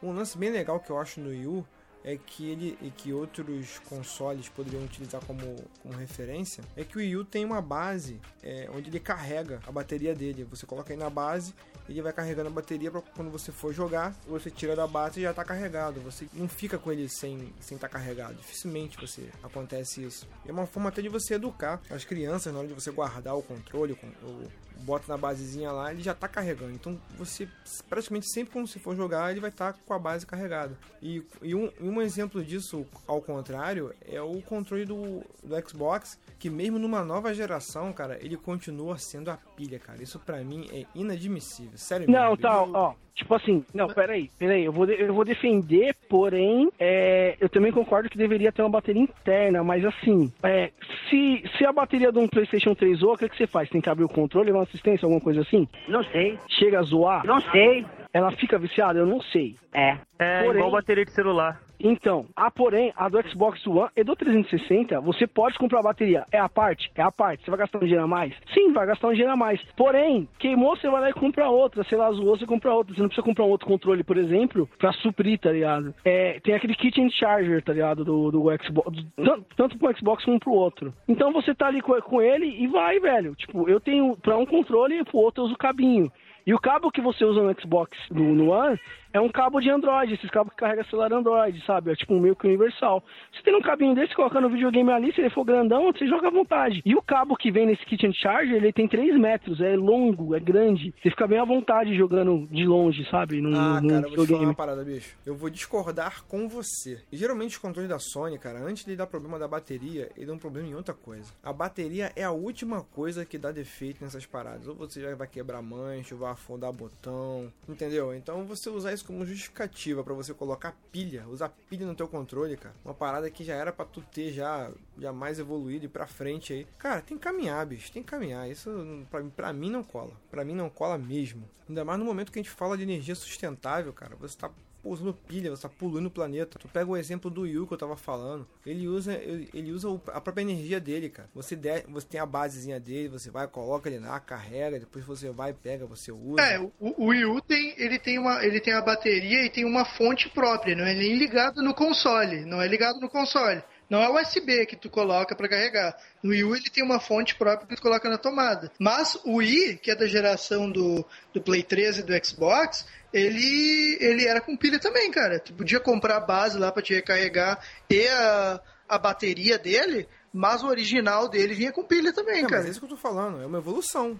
Um 0.02 0.12
lance 0.12 0.36
bem 0.36 0.50
legal 0.50 0.78
que 0.78 0.90
eu 0.90 0.98
acho 0.98 1.20
no 1.20 1.30
Wii 1.30 1.46
U 1.46 1.66
é 2.06 2.16
que 2.16 2.48
ele 2.48 2.78
e 2.80 2.88
que 2.90 3.12
outros 3.12 3.80
consoles 3.80 4.48
poderiam 4.48 4.84
utilizar 4.84 5.20
como, 5.26 5.56
como 5.82 5.92
referência 5.94 6.62
é 6.76 6.84
que 6.84 6.96
o 6.96 7.00
Wii 7.00 7.16
U 7.16 7.24
tem 7.24 7.44
uma 7.44 7.60
base 7.60 8.20
é, 8.44 8.70
onde 8.72 8.88
ele 8.88 9.00
carrega 9.00 9.60
a 9.66 9.72
bateria 9.72 10.14
dele. 10.14 10.44
Você 10.44 10.64
coloca 10.64 10.92
aí 10.92 10.96
na 10.96 11.10
base, 11.10 11.52
ele 11.88 12.00
vai 12.00 12.12
carregando 12.12 12.48
a 12.48 12.52
bateria 12.52 12.92
para 12.92 13.00
quando 13.02 13.28
você 13.30 13.50
for 13.50 13.74
jogar, 13.74 14.14
você 14.28 14.50
tira 14.52 14.76
da 14.76 14.86
base 14.86 15.18
e 15.18 15.24
já 15.24 15.30
está 15.30 15.44
carregado. 15.44 16.00
Você 16.02 16.28
não 16.32 16.48
fica 16.48 16.78
com 16.78 16.92
ele 16.92 17.08
sem 17.08 17.52
sem 17.60 17.74
estar 17.74 17.88
carregado. 17.88 18.34
Dificilmente 18.36 18.96
você 19.00 19.28
acontece 19.42 20.04
isso. 20.04 20.28
É 20.46 20.52
uma 20.52 20.64
forma 20.66 20.88
até 20.90 21.02
de 21.02 21.08
você 21.08 21.34
educar 21.34 21.82
as 21.90 22.04
crianças 22.04 22.52
na 22.52 22.60
hora 22.60 22.68
de 22.68 22.74
você 22.74 22.92
guardar 22.92 23.36
o 23.36 23.42
controle, 23.42 23.94
o, 23.94 23.96
con- 23.96 24.12
o, 24.22 24.48
bota 24.80 25.04
na 25.08 25.16
basezinha 25.16 25.72
lá, 25.72 25.90
ele 25.92 26.02
já 26.02 26.14
tá 26.14 26.28
carregando. 26.28 26.72
Então 26.72 26.98
você 27.18 27.48
praticamente 27.88 28.30
sempre 28.30 28.52
quando 28.52 28.66
você 28.66 28.78
for 28.78 28.94
jogar, 28.96 29.30
ele 29.30 29.40
vai 29.40 29.50
estar 29.50 29.72
com 29.72 29.94
a 29.94 29.98
base 29.98 30.26
carregada. 30.26 30.76
E, 31.02 31.22
e 31.42 31.54
um, 31.54 31.70
um 31.80 32.02
exemplo 32.02 32.44
disso, 32.44 32.86
ao 33.06 33.20
contrário, 33.20 33.94
é 34.06 34.20
o 34.20 34.40
controle 34.42 34.84
do, 34.84 35.22
do 35.42 35.68
Xbox, 35.68 36.18
que 36.38 36.50
mesmo 36.50 36.78
numa 36.78 37.04
nova 37.04 37.32
geração, 37.34 37.92
cara, 37.92 38.18
ele 38.24 38.36
continua 38.36 38.98
sendo 38.98 39.30
a 39.30 39.36
pilha, 39.36 39.78
cara. 39.78 40.02
Isso 40.02 40.18
pra 40.18 40.42
mim 40.44 40.68
é 40.72 40.86
inadmissível. 40.94 41.76
Sério 41.76 42.10
Não, 42.10 42.30
mesmo. 42.30 42.36
tá, 42.38 42.62
ó. 42.62 42.94
Tipo 43.16 43.34
assim, 43.34 43.64
não, 43.74 43.88
peraí, 43.88 44.30
peraí, 44.38 44.64
eu 44.64 44.72
vou, 44.72 44.84
eu 44.84 45.14
vou 45.14 45.24
defender, 45.24 45.96
porém, 46.06 46.68
é, 46.78 47.34
eu 47.40 47.48
também 47.48 47.72
concordo 47.72 48.10
que 48.10 48.18
deveria 48.18 48.52
ter 48.52 48.60
uma 48.60 48.68
bateria 48.68 49.02
interna, 49.02 49.64
mas 49.64 49.82
assim, 49.86 50.30
é, 50.42 50.70
se, 51.08 51.42
se 51.56 51.64
a 51.64 51.72
bateria 51.72 52.12
de 52.12 52.18
um 52.18 52.28
PlayStation 52.28 52.74
3 52.74 52.98
zoa, 52.98 53.14
o 53.14 53.16
que, 53.16 53.28
que 53.28 53.36
você 53.36 53.46
faz? 53.46 53.70
Tem 53.70 53.80
que 53.80 53.88
abrir 53.88 54.04
o 54.04 54.08
controle, 54.08 54.48
levar 54.48 54.58
uma 54.58 54.64
assistência, 54.64 55.06
alguma 55.06 55.20
coisa 55.20 55.40
assim? 55.40 55.66
Não 55.88 56.04
sei. 56.04 56.38
Chega 56.46 56.78
a 56.78 56.82
zoar? 56.82 57.26
Não 57.26 57.40
sei. 57.40 57.86
Ela 58.16 58.30
fica 58.32 58.58
viciada? 58.58 58.98
Eu 58.98 59.04
não 59.06 59.20
sei. 59.20 59.56
É. 59.74 59.98
É 60.18 60.42
Porém- 60.42 60.58
igual 60.60 60.70
bateria 60.72 61.04
de 61.04 61.12
celular. 61.12 61.60
Então, 61.78 62.24
a 62.34 62.50
porém, 62.50 62.90
a 62.96 63.06
do 63.06 63.20
Xbox 63.28 63.66
One 63.66 63.90
e 63.94 64.02
do 64.02 64.16
360, 64.16 64.98
você 65.02 65.26
pode 65.26 65.58
comprar 65.58 65.80
a 65.80 65.82
bateria. 65.82 66.24
É 66.32 66.38
a 66.38 66.48
parte? 66.48 66.90
É 66.94 67.02
a 67.02 67.12
parte. 67.12 67.44
Você 67.44 67.50
vai 67.50 67.58
gastar 67.58 67.76
um 67.76 67.82
dinheiro 67.82 68.02
a 68.04 68.06
mais? 68.06 68.32
Sim, 68.54 68.72
vai 68.72 68.86
gastar 68.86 69.08
um 69.08 69.12
dinheiro 69.12 69.32
a 69.34 69.36
mais. 69.36 69.60
Porém, 69.76 70.26
queimou, 70.38 70.74
você 70.74 70.88
vai 70.88 71.02
lá 71.02 71.10
e 71.10 71.12
compra 71.12 71.50
outra. 71.50 71.84
Sei 71.84 71.98
lá, 71.98 72.10
zoou, 72.12 72.38
você 72.38 72.46
compra 72.46 72.72
outra. 72.72 72.94
Você 72.94 73.00
não 73.02 73.08
precisa 73.08 73.22
comprar 73.26 73.44
um 73.44 73.50
outro 73.50 73.66
controle, 73.66 74.02
por 74.02 74.16
exemplo, 74.16 74.66
pra 74.78 74.90
suprir, 74.94 75.38
tá 75.38 75.52
ligado? 75.52 75.94
É, 76.02 76.40
tem 76.40 76.54
aquele 76.54 76.74
kitchen 76.74 77.10
charger, 77.10 77.62
tá 77.62 77.74
ligado? 77.74 78.02
Do, 78.06 78.30
do 78.30 78.42
Xbox. 78.64 78.96
Tanto, 79.14 79.44
tanto 79.54 79.78
pro 79.78 79.94
Xbox 79.98 80.24
como 80.24 80.40
pro 80.40 80.52
outro. 80.54 80.94
Então 81.06 81.30
você 81.30 81.54
tá 81.54 81.66
ali 81.66 81.82
com, 81.82 81.92
com 82.00 82.22
ele 82.22 82.46
e 82.46 82.66
vai, 82.68 82.98
velho. 82.98 83.34
Tipo, 83.34 83.68
eu 83.68 83.78
tenho 83.78 84.16
pra 84.16 84.38
um 84.38 84.46
controle 84.46 84.98
e 85.00 85.04
pro 85.04 85.18
outro 85.18 85.42
eu 85.42 85.44
uso 85.44 85.54
o 85.54 85.58
cabinho. 85.58 86.10
E 86.46 86.54
o 86.54 86.60
cabo 86.60 86.92
que 86.92 87.00
você 87.00 87.24
usa 87.24 87.42
no 87.42 87.60
Xbox, 87.60 87.98
no, 88.08 88.34
no 88.34 88.50
One, 88.50 88.78
é 89.16 89.20
um 89.20 89.28
cabo 89.30 89.60
de 89.60 89.70
Android, 89.70 90.14
esses 90.14 90.30
cabos 90.30 90.52
que 90.52 90.58
carrega 90.58 90.84
celular 90.84 91.12
Android, 91.12 91.64
sabe? 91.64 91.90
É 91.90 91.94
tipo 91.96 92.14
um 92.14 92.20
meio 92.20 92.36
que 92.36 92.46
universal. 92.46 93.02
Você 93.32 93.42
tem 93.42 93.56
um 93.56 93.62
cabinho 93.62 93.94
desse, 93.94 94.14
coloca 94.14 94.40
no 94.40 94.50
videogame 94.50 94.90
ali, 94.92 95.12
se 95.14 95.20
ele 95.20 95.30
for 95.30 95.44
grandão, 95.44 95.92
você 95.92 96.06
joga 96.06 96.28
à 96.28 96.30
vontade. 96.30 96.82
E 96.84 96.94
o 96.94 97.02
cabo 97.02 97.36
que 97.36 97.50
vem 97.50 97.66
nesse 97.66 97.84
Kitchen 97.86 98.12
Charger, 98.12 98.56
ele 98.56 98.72
tem 98.72 98.86
3 98.86 99.18
metros, 99.18 99.60
é 99.60 99.74
longo, 99.76 100.34
é 100.34 100.40
grande. 100.40 100.92
Você 101.02 101.10
fica 101.10 101.26
bem 101.26 101.38
à 101.38 101.44
vontade 101.44 101.96
jogando 101.96 102.46
de 102.50 102.64
longe, 102.66 103.08
sabe? 103.10 103.40
Num, 103.40 103.54
Ah, 103.56 103.80
num 103.80 103.88
cara, 103.88 104.00
eu 104.00 104.02
vou 104.02 104.10
te 104.10 104.14
falar 104.14 104.22
videogame. 104.22 104.44
uma 104.46 104.54
parada, 104.54 104.84
bicho. 104.84 105.16
Eu 105.24 105.34
vou 105.34 105.48
discordar 105.50 106.24
com 106.24 106.48
você. 106.48 107.00
E, 107.10 107.16
geralmente 107.16 107.52
os 107.52 107.58
controles 107.58 107.88
da 107.88 107.98
Sony, 107.98 108.38
cara, 108.38 108.58
antes 108.60 108.84
de 108.84 108.94
dar 108.96 109.06
problema 109.06 109.38
da 109.38 109.48
bateria, 109.48 110.10
ele 110.16 110.26
dá 110.26 110.32
um 110.34 110.38
problema 110.38 110.68
em 110.68 110.74
outra 110.74 110.94
coisa. 110.94 111.32
A 111.42 111.52
bateria 111.52 112.12
é 112.14 112.24
a 112.24 112.30
última 112.32 112.82
coisa 112.82 113.24
que 113.24 113.38
dá 113.38 113.50
defeito 113.50 114.02
nessas 114.04 114.26
paradas. 114.26 114.66
Ou 114.68 114.74
você 114.74 115.00
já 115.00 115.14
vai 115.14 115.26
quebrar 115.26 115.62
mancha, 115.62 116.14
ou 116.14 116.20
vai 116.20 116.32
afundar 116.32 116.72
botão, 116.72 117.52
entendeu? 117.68 118.14
Então 118.14 118.44
você 118.44 118.68
usar 118.68 118.92
isso 118.92 119.05
como 119.06 119.24
justificativa 119.24 120.02
pra 120.02 120.14
você 120.14 120.34
colocar 120.34 120.76
pilha, 120.90 121.26
usar 121.28 121.48
pilha 121.68 121.86
no 121.86 121.94
teu 121.94 122.08
controle, 122.08 122.56
cara. 122.56 122.74
Uma 122.84 122.94
parada 122.94 123.30
que 123.30 123.44
já 123.44 123.54
era 123.54 123.72
pra 123.72 123.84
tu 123.84 124.00
ter 124.00 124.32
já, 124.32 124.70
já 124.98 125.12
mais 125.12 125.38
evoluído 125.38 125.86
e 125.86 125.88
pra 125.88 126.06
frente 126.06 126.52
aí. 126.52 126.66
Cara, 126.78 127.00
tem 127.00 127.16
que 127.16 127.22
caminhar, 127.22 127.64
bicho, 127.66 127.92
tem 127.92 128.02
que 128.02 128.08
caminhar. 128.08 128.50
Isso 128.50 128.70
pra, 129.10 129.22
pra 129.24 129.52
mim 129.52 129.70
não 129.70 129.82
cola. 129.82 130.12
Pra 130.30 130.44
mim 130.44 130.54
não 130.54 130.68
cola 130.68 130.98
mesmo. 130.98 131.48
Ainda 131.68 131.84
mais 131.84 131.98
no 131.98 132.04
momento 132.04 132.30
que 132.30 132.38
a 132.38 132.42
gente 132.42 132.52
fala 132.52 132.76
de 132.76 132.82
energia 132.82 133.14
sustentável, 133.14 133.92
cara. 133.92 134.16
Você 134.16 134.36
tá 134.36 134.50
pô, 134.86 134.92
usando 134.92 135.12
pilha, 135.12 135.50
você 135.50 135.62
tá 135.62 135.68
poluindo 135.68 136.06
o 136.06 136.10
planeta. 136.10 136.58
Tu 136.58 136.68
pega 136.68 136.88
o 136.88 136.96
exemplo 136.96 137.28
do 137.28 137.44
Yu 137.44 137.66
que 137.66 137.74
eu 137.74 137.78
tava 137.78 137.96
falando. 137.96 138.46
Ele 138.64 138.86
usa, 138.86 139.14
ele, 139.14 139.72
usa 139.72 139.88
a 140.12 140.20
própria 140.20 140.42
energia 140.42 140.78
dele, 140.78 141.08
cara. 141.08 141.28
Você, 141.34 141.56
der, 141.56 141.84
você 141.88 142.06
tem 142.06 142.20
a 142.20 142.26
basezinha 142.26 142.78
dele, 142.78 143.08
você 143.08 143.30
vai, 143.30 143.48
coloca 143.48 143.88
ele 143.88 143.98
lá, 143.98 144.20
carrega, 144.20 144.78
depois 144.78 145.04
você 145.04 145.30
vai, 145.30 145.52
pega, 145.52 145.86
você 145.86 146.12
usa. 146.12 146.40
É, 146.40 146.60
o, 146.60 146.72
o 146.80 147.06
Wii 147.06 147.24
U 147.24 147.40
tem, 147.40 147.74
ele 147.76 147.98
tem 147.98 148.18
uma, 148.18 148.44
ele 148.44 148.60
tem 148.60 148.74
a 148.74 148.80
bateria 148.80 149.44
e 149.44 149.50
tem 149.50 149.64
uma 149.64 149.84
fonte 149.84 150.28
própria, 150.28 150.76
não 150.76 150.84
é 150.84 150.94
nem 150.94 151.16
ligado 151.16 151.62
no 151.62 151.74
console, 151.74 152.44
não 152.44 152.62
é 152.62 152.68
ligado 152.68 153.00
no 153.00 153.08
console. 153.08 153.62
Não 153.88 154.02
é 154.02 154.20
USB 154.20 154.66
que 154.66 154.74
tu 154.74 154.90
coloca 154.90 155.34
pra 155.36 155.48
carregar. 155.48 155.96
No 156.22 156.30
Wii 156.30 156.44
U 156.44 156.56
ele 156.56 156.70
tem 156.70 156.82
uma 156.82 156.98
fonte 156.98 157.36
própria 157.36 157.68
que 157.68 157.76
tu 157.76 157.82
coloca 157.82 158.08
na 158.08 158.18
tomada. 158.18 158.70
Mas 158.80 159.16
o 159.24 159.36
Wii, 159.36 159.76
que 159.76 159.90
é 159.90 159.94
da 159.94 160.06
geração 160.06 160.70
do, 160.70 161.06
do 161.32 161.40
Play 161.40 161.62
13 161.62 162.00
e 162.00 162.02
do 162.02 162.26
Xbox, 162.26 162.84
ele, 163.20 163.96
ele 164.00 164.26
era 164.26 164.40
com 164.40 164.56
pilha 164.56 164.78
também, 164.78 165.10
cara. 165.10 165.40
Tu 165.40 165.52
podia 165.54 165.80
comprar 165.80 166.16
a 166.16 166.20
base 166.20 166.58
lá 166.58 166.70
pra 166.70 166.82
te 166.82 166.94
recarregar 166.94 167.58
e 167.88 168.06
a, 168.08 168.60
a 168.88 168.98
bateria 168.98 169.58
dele, 169.58 170.08
mas 170.32 170.62
o 170.62 170.66
original 170.68 171.28
dele 171.28 171.54
vinha 171.54 171.72
com 171.72 171.82
pilha 171.82 172.12
também, 172.12 172.38
É, 172.44 172.48
cara. 172.48 172.56
mas 172.58 172.66
é 172.66 172.70
isso 172.70 172.78
que 172.80 172.84
eu 172.86 172.90
tô 172.90 172.96
falando, 172.96 173.42
é 173.42 173.46
uma 173.46 173.58
evolução. 173.58 174.18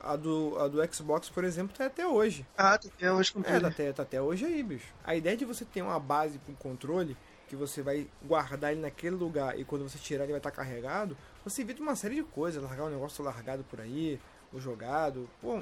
a 0.00 0.16
do, 0.16 0.58
a 0.58 0.66
do 0.68 0.94
Xbox, 0.94 1.28
por 1.28 1.44
exemplo, 1.44 1.76
tá 1.76 1.86
até 1.86 2.06
hoje. 2.06 2.44
Ah, 2.58 2.76
tá 2.76 2.88
até 2.88 3.12
hoje 3.12 3.32
com 3.32 3.40
É, 3.40 3.60
tá 3.60 3.68
até, 3.68 3.92
tá 3.92 4.02
até 4.02 4.20
hoje 4.20 4.44
aí, 4.44 4.62
bicho. 4.62 4.88
A 5.04 5.14
ideia 5.14 5.36
de 5.36 5.44
você 5.44 5.64
ter 5.64 5.80
uma 5.82 6.00
base 6.00 6.40
com 6.44 6.52
controle, 6.54 7.16
que 7.48 7.54
você 7.54 7.82
vai 7.82 8.06
guardar 8.24 8.72
ele 8.72 8.80
naquele 8.80 9.14
lugar 9.14 9.58
e 9.58 9.64
quando 9.64 9.88
você 9.88 9.98
tirar 9.98 10.24
ele 10.24 10.32
vai 10.32 10.38
estar 10.40 10.50
carregado, 10.50 11.16
você 11.44 11.60
evita 11.62 11.82
uma 11.82 11.94
série 11.94 12.14
de 12.16 12.22
coisas, 12.22 12.62
largar 12.62 12.84
um 12.84 12.90
negócio 12.90 13.22
largado 13.22 13.62
por 13.64 13.80
aí, 13.80 14.18
ou 14.52 14.58
jogado. 14.58 15.28
Pô, 15.40 15.60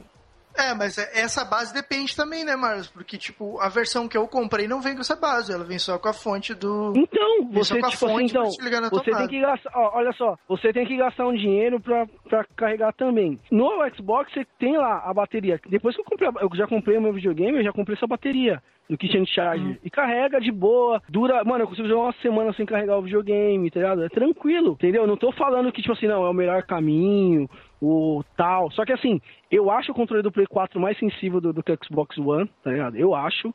É, 0.57 0.75
mas 0.75 0.99
é- 0.99 1.21
essa 1.21 1.45
base 1.45 1.73
depende 1.73 2.15
também, 2.15 2.45
né, 2.45 2.57
Marlos? 2.57 2.89
Porque, 2.89 3.17
tipo, 3.17 3.59
a 3.61 3.69
versão 3.69 4.09
que 4.09 4.17
eu 4.17 4.27
comprei 4.27 4.67
não 4.67 4.81
vem 4.81 4.95
com 4.95 5.01
essa 5.01 5.17
base, 5.17 5.53
ela 5.53 5.65
vem 5.65 5.79
só 5.79 5.99
com 5.99 6.09
a 6.09 6.13
fonte 6.13 6.55
do. 6.55 6.93
Então, 6.97 7.49
Vem 7.51 7.63
só 7.63 7.75
você, 7.75 7.81
com 7.81 7.87
a 7.87 7.91
tipo 7.91 8.05
assim, 8.07 8.15
fonte 8.15 8.31
então, 8.31 8.51
te 8.51 8.63
ligar 8.63 8.81
na 8.81 8.89
você 8.89 9.11
tem 9.11 9.29
que 9.29 9.41
gastar, 9.41 9.71
ó, 9.75 9.91
olha 9.99 10.13
só, 10.13 10.37
você 10.49 10.73
tem 10.73 10.87
que 10.87 10.97
gastar 10.97 11.27
um 11.27 11.35
dinheiro 11.35 11.81
pra, 11.81 12.07
pra 12.29 12.45
carregar 12.57 12.93
também. 12.93 13.39
No 13.51 13.71
Xbox 13.97 14.33
você 14.33 14.45
tem 14.59 14.77
lá 14.77 15.03
a 15.05 15.15
bateria. 15.15 15.61
Depois 15.69 15.95
que 15.95 16.01
eu 16.03 16.05
comprei, 16.05 16.29
eu 16.29 16.51
já 16.55 16.67
comprei 16.67 16.99
o 16.99 17.03
meu 17.03 17.13
videogame, 17.13 17.59
eu 17.59 17.65
já 17.65 17.73
comprei 17.73 17.97
essa 17.97 18.07
bateria 18.07 18.63
do 18.89 18.99
Kitchen 18.99 19.25
Charge. 19.25 19.65
Uhum. 19.65 19.77
E 19.85 19.89
carrega 19.91 20.41
de 20.41 20.51
boa, 20.51 21.01
dura, 21.09 21.45
mano, 21.45 21.63
eu 21.63 21.69
consigo 21.69 21.87
jogar 21.87 22.03
uma 22.03 22.15
semana 22.21 22.53
sem 22.55 22.67
carregar 22.67 22.99
o 22.99 23.03
videogame, 23.03 23.71
tá 23.71 23.79
ligado? 23.79 24.05
É 24.05 24.09
tranquilo, 24.09 24.73
entendeu? 24.73 25.03
Eu 25.03 25.09
não 25.09 25.17
tô 25.17 25.31
falando 25.33 25.71
que, 25.71 25.81
tipo 25.81 25.93
assim, 25.95 26.09
não, 26.09 26.27
é 26.27 26.29
o 26.29 26.35
melhor 26.35 26.65
caminho, 26.65 27.49
o 27.81 28.23
tal. 28.37 28.71
Só 28.73 28.85
que 28.85 28.93
assim, 28.93 29.21
eu 29.51 29.71
acho 29.71 29.93
o 29.93 29.95
controle 29.95 30.23
do 30.23 30.33
Play 30.33 30.47
4 30.47 30.81
mais 30.81 30.99
sensível 30.99 31.41
do, 31.41 31.53
do 31.53 31.63
que 31.63 31.73
o 31.73 31.79
Xbox 31.85 32.17
One, 32.19 32.49
tá 32.63 32.71
ligado? 32.71 32.97
Eu 32.97 33.15
acho. 33.15 33.55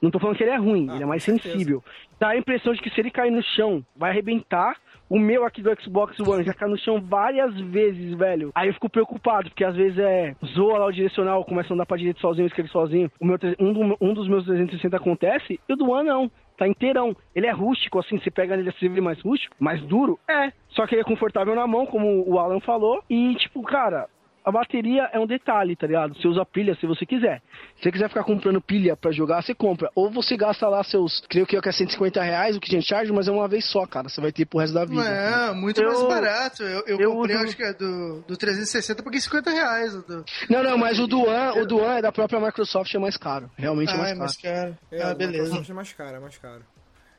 Não 0.00 0.10
tô 0.10 0.18
falando 0.18 0.36
que 0.36 0.42
ele 0.44 0.50
é 0.50 0.56
ruim, 0.56 0.86
Ah, 0.90 0.94
ele 0.94 1.04
é 1.04 1.06
mais 1.06 1.22
sensível. 1.22 1.82
Dá 2.20 2.28
a 2.28 2.36
impressão 2.36 2.74
de 2.74 2.80
que 2.82 2.90
se 2.90 3.00
ele 3.00 3.10
cair 3.10 3.30
no 3.30 3.42
chão, 3.42 3.82
vai 3.96 4.10
arrebentar. 4.10 4.76
O 5.08 5.18
meu 5.18 5.44
aqui 5.44 5.62
do 5.62 5.70
Xbox 5.80 6.18
One 6.20 6.42
já 6.44 6.52
caiu 6.52 6.72
no 6.72 6.78
chão 6.78 7.00
várias 7.00 7.54
vezes, 7.60 8.12
velho. 8.14 8.50
Aí 8.54 8.68
eu 8.68 8.74
fico 8.74 8.90
preocupado, 8.90 9.48
porque 9.48 9.64
às 9.64 9.74
vezes 9.76 9.96
é 9.98 10.34
zoa 10.54 10.78
lá 10.78 10.86
o 10.86 10.92
direcional, 10.92 11.44
começa 11.44 11.72
a 11.72 11.74
andar 11.74 11.86
pra 11.86 11.96
direita 11.96 12.20
sozinho, 12.20 12.46
esquerda 12.46 12.70
sozinho. 12.70 13.10
O 13.20 13.24
meu, 13.24 13.38
um, 13.58 13.72
do- 13.72 13.96
um 14.00 14.12
dos 14.12 14.28
meus 14.28 14.44
360 14.44 14.96
acontece, 14.96 15.58
e 15.68 15.72
o 15.72 15.76
do 15.76 15.88
One 15.90 16.08
não. 16.08 16.30
Tá 16.56 16.66
inteirão. 16.66 17.14
Ele 17.34 17.46
é 17.46 17.52
rústico, 17.52 17.98
assim, 17.98 18.18
você 18.18 18.30
pega 18.30 18.56
nele 18.56 18.70
assim, 18.70 18.86
ele 18.86 18.98
é 18.98 19.02
mais 19.02 19.20
rústico, 19.20 19.54
mais 19.58 19.80
duro. 19.82 20.18
É. 20.28 20.52
Só 20.70 20.86
que 20.86 20.94
ele 20.94 21.02
é 21.02 21.04
confortável 21.04 21.54
na 21.54 21.66
mão, 21.66 21.86
como 21.86 22.24
o 22.26 22.38
Alan 22.38 22.60
falou. 22.60 23.02
E, 23.08 23.34
tipo, 23.36 23.62
cara, 23.62 24.08
a 24.46 24.52
bateria 24.52 25.10
é 25.12 25.18
um 25.18 25.26
detalhe, 25.26 25.74
tá 25.74 25.86
ligado? 25.88 26.14
Você 26.14 26.28
usa 26.28 26.46
pilha 26.46 26.74
se 26.76 26.86
você 26.86 27.04
quiser. 27.04 27.42
Se 27.76 27.82
você 27.82 27.90
quiser 27.92 28.08
ficar 28.08 28.22
comprando 28.22 28.60
pilha 28.60 28.96
pra 28.96 29.10
jogar, 29.10 29.42
você 29.42 29.52
compra. 29.54 29.90
Ou 29.94 30.08
você 30.10 30.36
gasta 30.36 30.68
lá 30.68 30.84
seus, 30.84 31.20
creio 31.28 31.44
que 31.46 31.56
é 31.56 31.60
que 31.60 31.68
é 31.68 31.72
150 31.72 32.22
reais 32.22 32.56
o 32.56 32.60
que 32.60 32.68
a 32.74 32.78
gente 32.78 32.88
charge, 32.88 33.12
mas 33.12 33.26
é 33.26 33.32
uma 33.32 33.48
vez 33.48 33.64
só, 33.70 33.84
cara. 33.86 34.08
Você 34.08 34.20
vai 34.20 34.30
ter 34.30 34.46
pro 34.46 34.60
resto 34.60 34.72
da 34.74 34.84
vida. 34.84 35.02
Não 35.02 35.50
é, 35.50 35.52
muito 35.52 35.82
mais 35.84 36.00
Eu- 36.00 36.08
barato. 36.08 36.62
Eu, 36.62 36.82
eu, 36.86 37.00
eu 37.00 37.12
comprei, 37.12 37.36
uso- 37.36 37.44
acho 37.46 37.56
que 37.56 37.62
é 37.64 37.72
do, 37.74 38.20
do 38.26 38.36
360, 38.36 39.02
paguei 39.02 39.20
50 39.20 39.50
reais. 39.50 39.92
Do... 40.04 40.24
Não, 40.48 40.62
não, 40.62 40.78
mas 40.78 40.98
o 41.00 41.06
Duan, 41.08 41.52
o 41.54 41.66
Duan 41.66 41.96
é 41.96 42.02
da 42.02 42.12
própria 42.12 42.38
Microsoft, 42.40 42.94
é 42.94 42.98
mais 42.98 43.16
caro. 43.16 43.50
Realmente 43.56 43.90
é 43.90 43.94
Ah, 43.94 43.98
mais 43.98 44.10
é 44.10 44.14
caro. 44.14 44.20
mais 44.20 44.36
caro. 44.36 44.78
É, 44.92 45.02
ah, 45.02 45.10
a 45.10 45.14
beleza. 45.14 45.42
Microsoft 45.42 45.70
é 45.70 45.74
mais 45.74 45.92
caro, 45.92 46.16
é 46.16 46.20
mais 46.20 46.38
caro. 46.38 46.62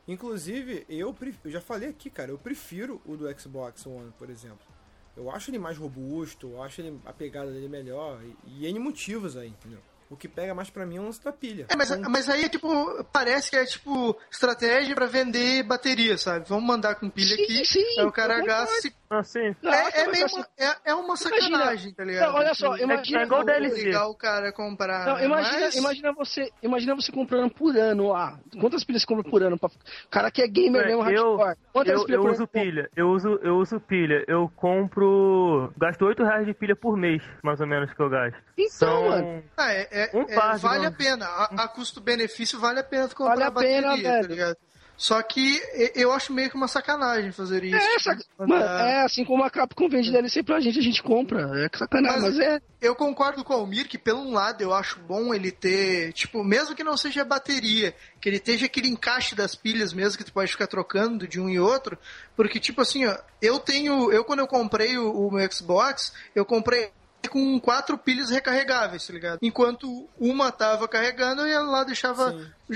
Inclusive, 0.08 0.86
eu, 0.88 1.14
pref- 1.14 1.40
eu 1.44 1.52
já 1.52 1.60
falei 1.60 1.90
aqui, 1.90 2.10
cara, 2.10 2.32
eu 2.32 2.38
prefiro 2.38 3.02
o 3.06 3.18
do 3.18 3.30
Xbox 3.38 3.86
One, 3.86 4.12
por 4.18 4.30
exemplo. 4.30 4.60
Eu 5.18 5.32
acho 5.32 5.49
ele 5.49 5.59
mais 5.59 5.78
robusto, 5.78 6.51
eu 6.51 6.63
acho 6.63 6.80
ele, 6.80 6.99
a 7.05 7.11
pegada 7.11 7.51
dele 7.51 7.68
melhor, 7.68 8.22
e, 8.45 8.65
e 8.65 8.68
N 8.68 8.80
motivos 8.80 9.36
aí, 9.36 9.49
entendeu? 9.49 9.80
O 10.09 10.15
que 10.15 10.28
pega 10.28 10.53
mais 10.53 10.70
pra 10.70 10.86
mim 10.86 10.97
é 10.97 10.99
o 11.01 11.03
lance 11.03 11.22
da 11.22 11.34
pilha. 11.34 11.65
É, 11.68 11.76
mas, 11.76 11.91
Então, 11.91 12.09
mas 12.09 12.30
aí 12.30 12.45
é 12.45 12.49
tipo, 12.49 13.03
parece 13.11 13.49
que 13.49 13.57
é 13.57 13.65
tipo 13.65 14.18
estratégia 14.32 14.95
pra 14.95 15.05
vender 15.05 15.63
bateria, 15.63 16.18
sabe? 16.18 16.47
Vamos 16.47 16.63
mandar 16.65 16.95
com 16.95 17.09
pilha 17.09 17.36
Sim, 17.36 17.43
aqui, 17.43 17.65
sim, 17.65 17.99
aí 17.99 18.05
o 18.05 18.11
cara 18.11 18.39
gasta. 18.41 18.89
Assim, 19.10 19.55
Não, 19.64 19.74
É, 19.74 19.88
é, 19.88 19.91
que 19.91 20.12
meio 20.12 20.28
vai 20.28 20.34
uma, 20.41 20.47
é, 20.58 20.76
é 20.91 20.93
uma 20.93 21.03
Imagina. 21.16 21.18
sacanagem, 21.39 21.93
tá 21.93 22.03
ligado? 22.03 22.28
Não, 22.30 22.36
olha 22.39 22.53
só, 22.53 22.72
Tipo, 22.74 22.84
imagina- 22.84 23.22
é 23.22 23.24
igual 23.24 23.43
DLC. 23.45 23.76
obrigar 23.80 24.10
o 24.10 24.16
cara 24.16 24.49
a 24.49 24.51
comprar. 24.51 25.05
Não, 25.05 25.20
imagina, 25.24 25.60
Mas- 25.62 25.76
imagina 25.76 26.14
você, 26.14 26.51
imagina 26.62 26.95
você 26.95 27.12
comprando 27.12 27.49
por 27.53 27.76
ano 27.78 28.10
lá. 28.10 28.38
Quantas 28.60 28.84
pilhas 28.84 29.01
você 29.03 29.08
compra 29.08 29.30
por 29.30 29.41
ano? 29.41 29.58
Pra... 29.58 29.70
O 29.70 30.10
cara 30.10 30.30
que 30.30 30.41
é 30.41 30.47
gamer 30.47 30.86
mesmo, 30.86 31.10
eu, 31.10 31.38
hardcore. 31.38 31.58
Quantas 31.72 31.93
eu, 31.93 32.05
pilhas 32.05 32.24
eu 32.26 32.32
uso 32.32 32.39
ano? 32.41 32.47
pilha, 32.47 32.89
eu 32.97 33.08
uso, 33.10 33.39
eu 33.41 33.55
uso 33.58 33.80
pilha. 33.80 34.26
Eu 34.28 34.51
compro. 34.55 35.72
Gasto 35.78 36.03
8 36.05 36.24
reais 36.24 36.45
de 36.45 36.53
pilha 36.53 36.76
por 36.76 36.97
mês, 36.97 37.24
mais 37.43 37.62
ou 37.62 37.68
menos, 37.68 37.93
que 37.93 38.01
eu 38.01 38.10
gasto. 38.10 38.38
Então, 38.58 38.70
São. 38.72 39.10
mano. 39.10 39.43
Ah, 39.55 39.74
é, 39.74 39.88
é- 39.91 40.12
Um 40.14 40.22
é- 40.24 40.36
par 40.36 40.55
de 40.55 40.62
vale 40.62 40.86
a 40.86 40.89
mãos. 40.89 40.97
pena. 40.97 41.26
A, 41.26 41.64
a 41.64 41.68
custo-benefício 41.68 42.60
vale 42.60 42.80
a 42.80 42.84
pena 42.84 43.08
comprar 43.10 43.36
Vale 43.36 43.43
a 43.43 43.51
bateria, 43.51 43.82
pena, 43.82 43.89
tá 43.95 43.95
velho. 44.16 44.28
ligado? 44.28 44.58
Só 44.98 45.22
que 45.22 45.62
eu 45.93 46.12
acho 46.12 46.34
meio 46.34 46.50
que 46.50 46.56
uma 46.56 46.68
sacanagem 46.68 47.32
fazer 47.32 47.64
isso. 47.64 47.76
É, 47.76 48.00
saca... 48.00 48.24
Mano, 48.39 48.56
é 48.64 49.02
assim 49.04 49.24
como 49.24 49.43
a 49.43 49.50
Capcom 49.50 49.88
vende 49.88 50.12
DLC 50.12 50.41
pra 50.41 50.60
gente, 50.60 50.80
a 50.80 50.82
gente 50.82 51.04
compra. 51.04 51.41
É 51.64 51.78
sacanagem, 51.78 52.22
Mas- 52.22 52.36
mas, 52.36 52.39
é. 52.39 52.62
Eu 52.82 52.95
concordo 52.95 53.43
com 53.43 53.54
o 53.54 53.58
Almir 53.58 53.88
que, 53.88 53.98
pelo 53.98 54.22
um 54.22 54.34
lado, 54.34 54.62
eu 54.62 54.74
acho 54.74 55.00
bom 55.00 55.34
ele 55.34 55.52
ter, 55.52 56.14
tipo, 56.14 56.43
mesmo 56.43 56.76
que 56.76 56.84
não 56.84 56.98
seja 56.98 57.24
bateria, 57.24 57.93
que 58.20 58.28
ele 58.28 58.38
esteja 58.38 58.66
aquele 58.66 58.88
encaixe 58.88 59.36
das 59.36 59.56
pilhas 59.56 59.93
mesmo, 59.93 60.18
que 60.18 60.24
tu 60.24 60.34
pode 60.34 60.52
ficar 60.52 60.68
trocando 60.68 61.28
de 61.28 61.39
um 61.39 61.50
e 61.50 61.60
outro, 61.60 61.98
porque, 62.36 62.60
tipo 62.60 62.82
assim, 62.82 63.06
ó, 63.06 63.16
eu 63.41 63.60
tenho, 63.60 64.12
eu 64.12 64.24
quando 64.24 64.39
eu 64.39 64.48
comprei 64.48 64.98
o, 64.98 65.28
o 65.28 65.32
meu 65.32 65.52
Xbox, 65.52 66.12
eu 66.36 66.43
comprei 66.45 66.89
com 67.30 67.59
quatro 67.59 67.97
pilhas 67.97 68.30
recarregáveis, 68.30 69.05
tá 69.05 69.11
ligado? 69.13 69.39
Enquanto 69.41 70.07
uma 70.18 70.51
tava 70.51 70.88
carregando, 70.88 71.41
eu 71.41 71.47
ia 71.47 71.59
lá, 71.61 71.84
deixava, 71.84 72.32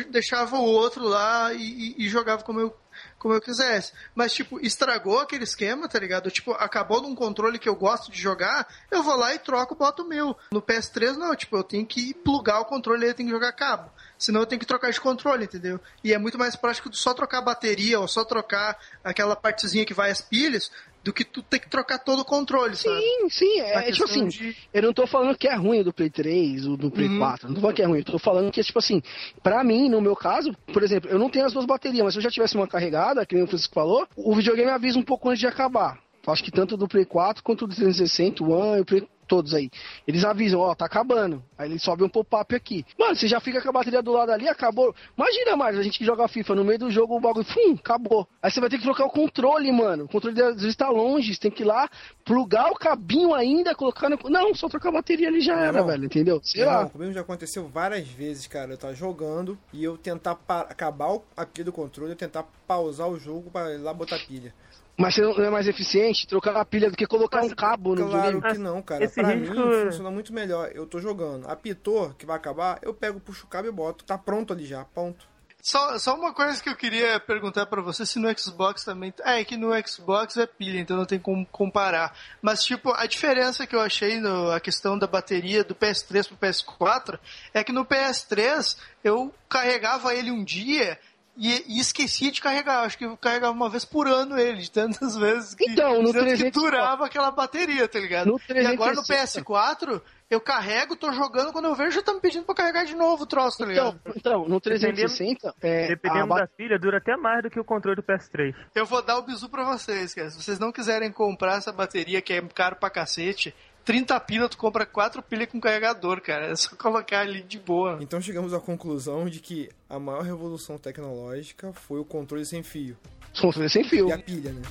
deixava 0.09 0.57
o 0.57 0.63
outro 0.65 1.03
lá 1.07 1.53
e, 1.53 1.61
e- 1.61 1.95
e 2.05 2.09
jogava 2.09 2.43
como 2.43 2.59
eu, 2.59 2.75
como 3.17 3.33
eu 3.33 3.39
quisesse. 3.39 3.93
Mas, 4.13 4.33
tipo, 4.33 4.59
estragou 4.59 5.19
aquele 5.19 5.45
esquema, 5.45 5.87
tá 5.87 5.97
ligado? 5.99 6.29
Tipo, 6.29 6.51
acabou 6.53 7.01
num 7.01 7.15
controle 7.15 7.57
que 7.59 7.69
eu 7.69 7.75
gosto 7.75 8.11
de 8.11 8.19
jogar, 8.19 8.67
eu 8.89 9.01
vou 9.01 9.15
lá 9.15 9.33
e 9.33 9.39
troco, 9.39 9.73
boto 9.75 10.03
o 10.03 10.07
meu. 10.07 10.35
No 10.51 10.61
PS3, 10.61 11.15
não, 11.15 11.33
tipo, 11.35 11.55
eu 11.55 11.63
tenho 11.63 11.85
que 11.85 12.13
plugar 12.13 12.59
o 12.59 12.65
controle 12.65 13.07
e 13.07 13.13
tenho 13.13 13.29
que 13.29 13.35
jogar 13.35 13.53
cabo. 13.53 13.89
Senão 14.17 14.41
eu 14.41 14.45
tenho 14.45 14.59
que 14.59 14.65
trocar 14.67 14.91
de 14.91 14.99
controle, 14.99 15.45
entendeu? 15.45 15.79
E 16.03 16.13
é 16.13 16.17
muito 16.17 16.37
mais 16.37 16.55
prático 16.57 16.89
tu 16.89 16.97
só 16.97 17.13
trocar 17.13 17.37
a 17.37 17.41
bateria 17.41 17.99
ou 17.99 18.07
só 18.07 18.25
trocar 18.25 18.77
aquela 19.03 19.35
partezinha 19.35 19.85
que 19.85 19.93
vai 19.93 20.11
as 20.11 20.21
pilhas 20.21 20.69
do 21.03 21.11
que 21.11 21.23
tu 21.25 21.41
ter 21.41 21.59
que 21.59 21.69
trocar 21.69 21.97
todo 21.99 22.19
o 22.19 22.25
controle, 22.25 22.75
sabe? 22.75 22.99
Sim, 23.01 23.29
sim, 23.29 23.59
é, 23.59 23.89
é 23.89 23.91
tipo 23.91 24.03
assim, 24.03 24.27
de- 24.27 24.55
eu 24.73 24.81
não 24.83 24.93
tô 24.93 25.07
falando 25.07 25.35
que 25.37 25.47
é 25.47 25.55
ruim 25.55 25.79
o 25.79 25.83
do 25.83 25.91
Play 25.93 26.09
3, 26.09 26.67
o 26.67 26.77
do 26.77 26.91
Play 26.91 27.07
Uhum. 27.07 27.17
4, 27.17 27.47
não 27.47 27.55
tô 27.55 27.61
falando 27.61 27.75
que 27.75 27.81
é 27.81 27.85
ruim, 27.85 27.97
eu 27.99 28.05
tô 28.05 28.19
falando 28.19 28.51
que, 28.51 28.63
tipo 28.63 28.77
assim, 28.79 29.01
pra 29.41 29.63
mim, 29.63 29.89
no 29.89 29.99
meu 29.99 30.15
caso, 30.15 30.53
por 30.71 30.83
exemplo, 30.83 31.09
eu 31.09 31.17
não 31.17 31.29
tenho 31.29 31.45
as 31.45 31.53
duas 31.53 31.65
baterias, 31.65 32.03
mas 32.03 32.13
se 32.13 32.19
eu 32.19 32.23
já 32.23 32.29
tivesse 32.29 32.55
uma 32.55 32.67
carregada, 32.67 33.25
que 33.25 33.33
nem 33.33 33.43
o 33.43 33.47
Francisco 33.47 33.73
falou, 33.73 34.07
o 34.15 34.35
videogame 34.35 34.69
avisa 34.69 34.99
um 34.99 35.03
pouco 35.03 35.27
antes 35.29 35.39
de 35.39 35.47
acabar. 35.47 35.97
Acho 36.27 36.43
que 36.43 36.51
tanto 36.51 36.77
do 36.77 36.87
Play 36.87 37.03
4 37.05 37.43
quanto 37.43 37.65
do 37.65 37.73
360, 37.73 38.43
o 38.43 38.51
One 38.51 38.77
e 38.77 38.81
o 38.81 38.85
Play 38.85 39.07
todos 39.31 39.53
aí. 39.53 39.69
Eles 40.05 40.25
avisam, 40.25 40.59
ó, 40.59 40.75
tá 40.75 40.85
acabando. 40.85 41.41
Aí 41.57 41.69
ele 41.69 41.79
sobe 41.79 42.03
um 42.03 42.09
pop-up 42.09 42.53
aqui. 42.53 42.85
Mano, 42.99 43.15
você 43.15 43.29
já 43.29 43.39
fica 43.39 43.61
com 43.61 43.69
a 43.69 43.71
bateria 43.71 44.01
do 44.01 44.11
lado 44.11 44.29
ali, 44.33 44.49
acabou. 44.49 44.93
Imagina, 45.17 45.55
mais 45.55 45.77
a 45.77 45.81
gente 45.83 45.97
que 45.97 46.03
joga 46.03 46.27
FIFA 46.27 46.55
no 46.55 46.65
meio 46.65 46.79
do 46.79 46.91
jogo, 46.91 47.15
o 47.15 47.19
bagulho, 47.21 47.45
fum, 47.45 47.75
acabou. 47.79 48.27
Aí 48.43 48.51
você 48.51 48.59
vai 48.59 48.69
ter 48.69 48.77
que 48.77 48.83
trocar 48.83 49.05
o 49.05 49.09
controle, 49.09 49.71
mano. 49.71 50.03
O 50.03 50.07
controle 50.09 50.41
às 50.43 50.55
vezes 50.61 50.75
tá 50.75 50.89
longe, 50.89 51.33
você 51.33 51.39
tem 51.39 51.49
que 51.51 51.63
ir 51.63 51.65
lá, 51.65 51.89
plugar 52.25 52.69
o 52.69 52.75
cabinho 52.75 53.33
ainda, 53.33 53.73
colocar 53.73 54.09
no... 54.09 54.17
Não, 54.29 54.53
só 54.53 54.67
trocar 54.67 54.89
a 54.89 54.93
bateria 54.93 55.29
ali 55.29 55.39
já 55.39 55.57
era, 55.57 55.79
Não. 55.79 55.87
velho, 55.87 56.03
entendeu? 56.05 56.41
Sei 56.43 56.65
Não, 56.65 56.71
lá. 56.71 56.89
comigo 56.89 57.13
já 57.13 57.21
aconteceu 57.21 57.67
várias 57.69 58.05
vezes, 58.09 58.47
cara. 58.47 58.73
Eu 58.73 58.77
tava 58.77 58.93
jogando 58.93 59.57
e 59.71 59.81
eu 59.81 59.97
tentar 59.97 60.37
acabar 60.49 61.13
o- 61.13 61.23
a 61.37 61.45
pilha 61.45 61.65
do 61.65 61.71
controle, 61.71 62.11
eu 62.11 62.17
tentar 62.17 62.43
pausar 62.67 63.07
o 63.07 63.17
jogo 63.17 63.49
pra 63.49 63.71
ir 63.73 63.77
lá 63.77 63.93
botar 63.93 64.19
pilha. 64.19 64.53
Mas 65.01 65.15
você 65.15 65.21
não 65.21 65.43
é 65.43 65.49
mais 65.49 65.67
eficiente 65.67 66.27
trocar 66.27 66.55
a 66.55 66.63
pilha 66.65 66.89
do 66.89 66.95
que 66.95 67.07
colocar 67.07 67.41
um 67.41 67.49
cabo 67.49 67.95
no 67.95 68.07
Claro 68.07 68.25
videogame? 68.25 68.53
que 68.53 68.59
não, 68.61 68.81
cara. 68.81 69.03
Esse 69.03 69.15
Pra 69.21 69.29
risco- 69.31 69.55
mim 69.55 69.83
funciona 69.85 70.11
muito 70.11 70.33
melhor. 70.33 70.69
Eu 70.73 70.85
tô 70.85 70.99
jogando. 70.99 71.49
Apitou, 71.49 72.11
que 72.17 72.25
vai 72.25 72.35
acabar, 72.35 72.79
eu 72.81 72.93
pego, 72.93 73.19
puxo 73.19 73.45
o 73.45 73.49
cabo 73.49 73.67
e 73.67 73.71
boto. 73.71 74.03
Tá 74.05 74.17
pronto 74.17 74.53
ali 74.53 74.65
já, 74.65 74.85
ponto. 74.85 75.29
Só, 75.63 75.99
só 75.99 76.15
uma 76.15 76.33
coisa 76.33 76.59
que 76.61 76.67
eu 76.69 76.75
queria 76.75 77.19
perguntar 77.19 77.67
pra 77.67 77.83
você 77.83 78.03
se 78.03 78.17
no 78.17 78.35
Xbox 78.35 78.83
também. 78.83 79.13
É, 79.23 79.41
é 79.41 79.43
que 79.45 79.55
no 79.55 79.69
Xbox 79.87 80.35
é 80.37 80.47
pilha, 80.47 80.79
então 80.79 80.97
não 80.97 81.05
tem 81.05 81.19
como 81.19 81.45
comparar. 81.51 82.17
Mas, 82.41 82.63
tipo, 82.63 82.91
a 82.91 83.05
diferença 83.05 83.67
que 83.67 83.75
eu 83.75 83.79
achei 83.79 84.19
no 84.19 84.49
a 84.49 84.59
questão 84.59 84.97
da 84.97 85.05
bateria 85.05 85.63
do 85.63 85.75
PS3 85.75 86.27
pro 86.27 86.37
PS4 86.37 87.19
é 87.53 87.63
que 87.63 87.71
no 87.71 87.85
PS3 87.85 88.75
eu 89.03 89.31
carregava 89.47 90.15
ele 90.15 90.31
um 90.31 90.43
dia. 90.43 90.97
E, 91.43 91.63
e 91.67 91.79
esquecia 91.79 92.31
de 92.31 92.39
carregar, 92.39 92.83
acho 92.83 92.95
que 92.99 93.03
eu 93.03 93.17
carregava 93.17 93.51
uma 93.51 93.67
vez 93.67 93.83
por 93.83 94.07
ano 94.07 94.37
ele, 94.37 94.61
de 94.61 94.69
tantas 94.69 95.15
vezes 95.17 95.55
que, 95.55 95.71
Então, 95.71 96.03
no 96.03 96.13
tanto 96.13 96.25
que 96.25 96.35
300 96.37 96.61
durava 96.61 97.05
aquela 97.07 97.31
bateria, 97.31 97.87
tá 97.87 97.99
ligado? 97.99 98.27
No 98.27 98.39
e 98.55 98.59
agora 98.67 98.93
no 98.93 99.03
360. 99.03 99.43
PS4, 99.43 100.01
eu 100.29 100.39
carrego, 100.39 100.95
tô 100.95 101.11
jogando, 101.11 101.51
quando 101.51 101.65
eu 101.65 101.73
vejo 101.73 101.91
já 101.95 102.03
tá 102.03 102.13
me 102.13 102.21
pedindo 102.21 102.45
pra 102.45 102.53
carregar 102.53 102.85
de 102.85 102.95
novo 102.95 103.23
o 103.23 103.25
troço, 103.25 103.57
tá 103.57 103.65
ligado? 103.65 103.99
Então, 104.05 104.13
então, 104.15 104.47
no 104.47 104.61
360, 104.61 105.55
é, 105.61 105.85
a 105.85 105.87
Dependendo 105.87 106.27
ba- 106.27 106.41
da 106.41 106.47
pilha, 106.47 106.77
dura 106.77 106.99
até 106.99 107.17
mais 107.17 107.41
do 107.41 107.49
que 107.49 107.59
o 107.59 107.63
controle 107.65 107.95
do 107.95 108.03
PS3. 108.03 108.53
Eu 108.75 108.85
vou 108.85 109.01
dar 109.01 109.17
o 109.17 109.23
bizu 109.23 109.49
pra 109.49 109.63
vocês, 109.63 110.13
cara. 110.13 110.29
Se 110.29 110.41
vocês 110.41 110.59
não 110.59 110.71
quiserem 110.71 111.11
comprar 111.11 111.57
essa 111.57 111.71
bateria 111.71 112.21
que 112.21 112.33
é 112.33 112.41
caro 112.53 112.75
pra 112.75 112.89
cacete, 112.91 113.53
30 113.83 114.19
pila, 114.21 114.49
tu 114.49 114.57
compra 114.57 114.85
4 114.85 115.21
pilhas 115.23 115.49
com 115.49 115.59
carregador, 115.59 116.21
cara. 116.21 116.47
É 116.47 116.55
só 116.55 116.75
colocar 116.75 117.21
ali 117.21 117.41
de 117.41 117.59
boa. 117.59 117.97
Então 118.01 118.21
chegamos 118.21 118.53
à 118.53 118.59
conclusão 118.59 119.27
de 119.27 119.39
que 119.39 119.69
a 119.89 119.99
maior 119.99 120.21
revolução 120.23 120.77
tecnológica 120.77 121.73
foi 121.73 121.99
o 121.99 122.05
controle 122.05 122.45
sem 122.45 122.63
fio. 122.63 122.97
Os 123.33 123.39
controles 123.39 123.71
sem 123.71 123.83
fio. 123.83 124.09
E 124.09 124.13
a 124.13 124.17
pilha, 124.17 124.53
né? 124.53 124.61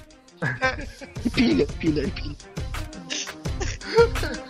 E 1.25 1.31
pilha, 1.31 1.67
pilha, 1.67 2.03
e 2.03 2.11
pilha. 2.11 2.37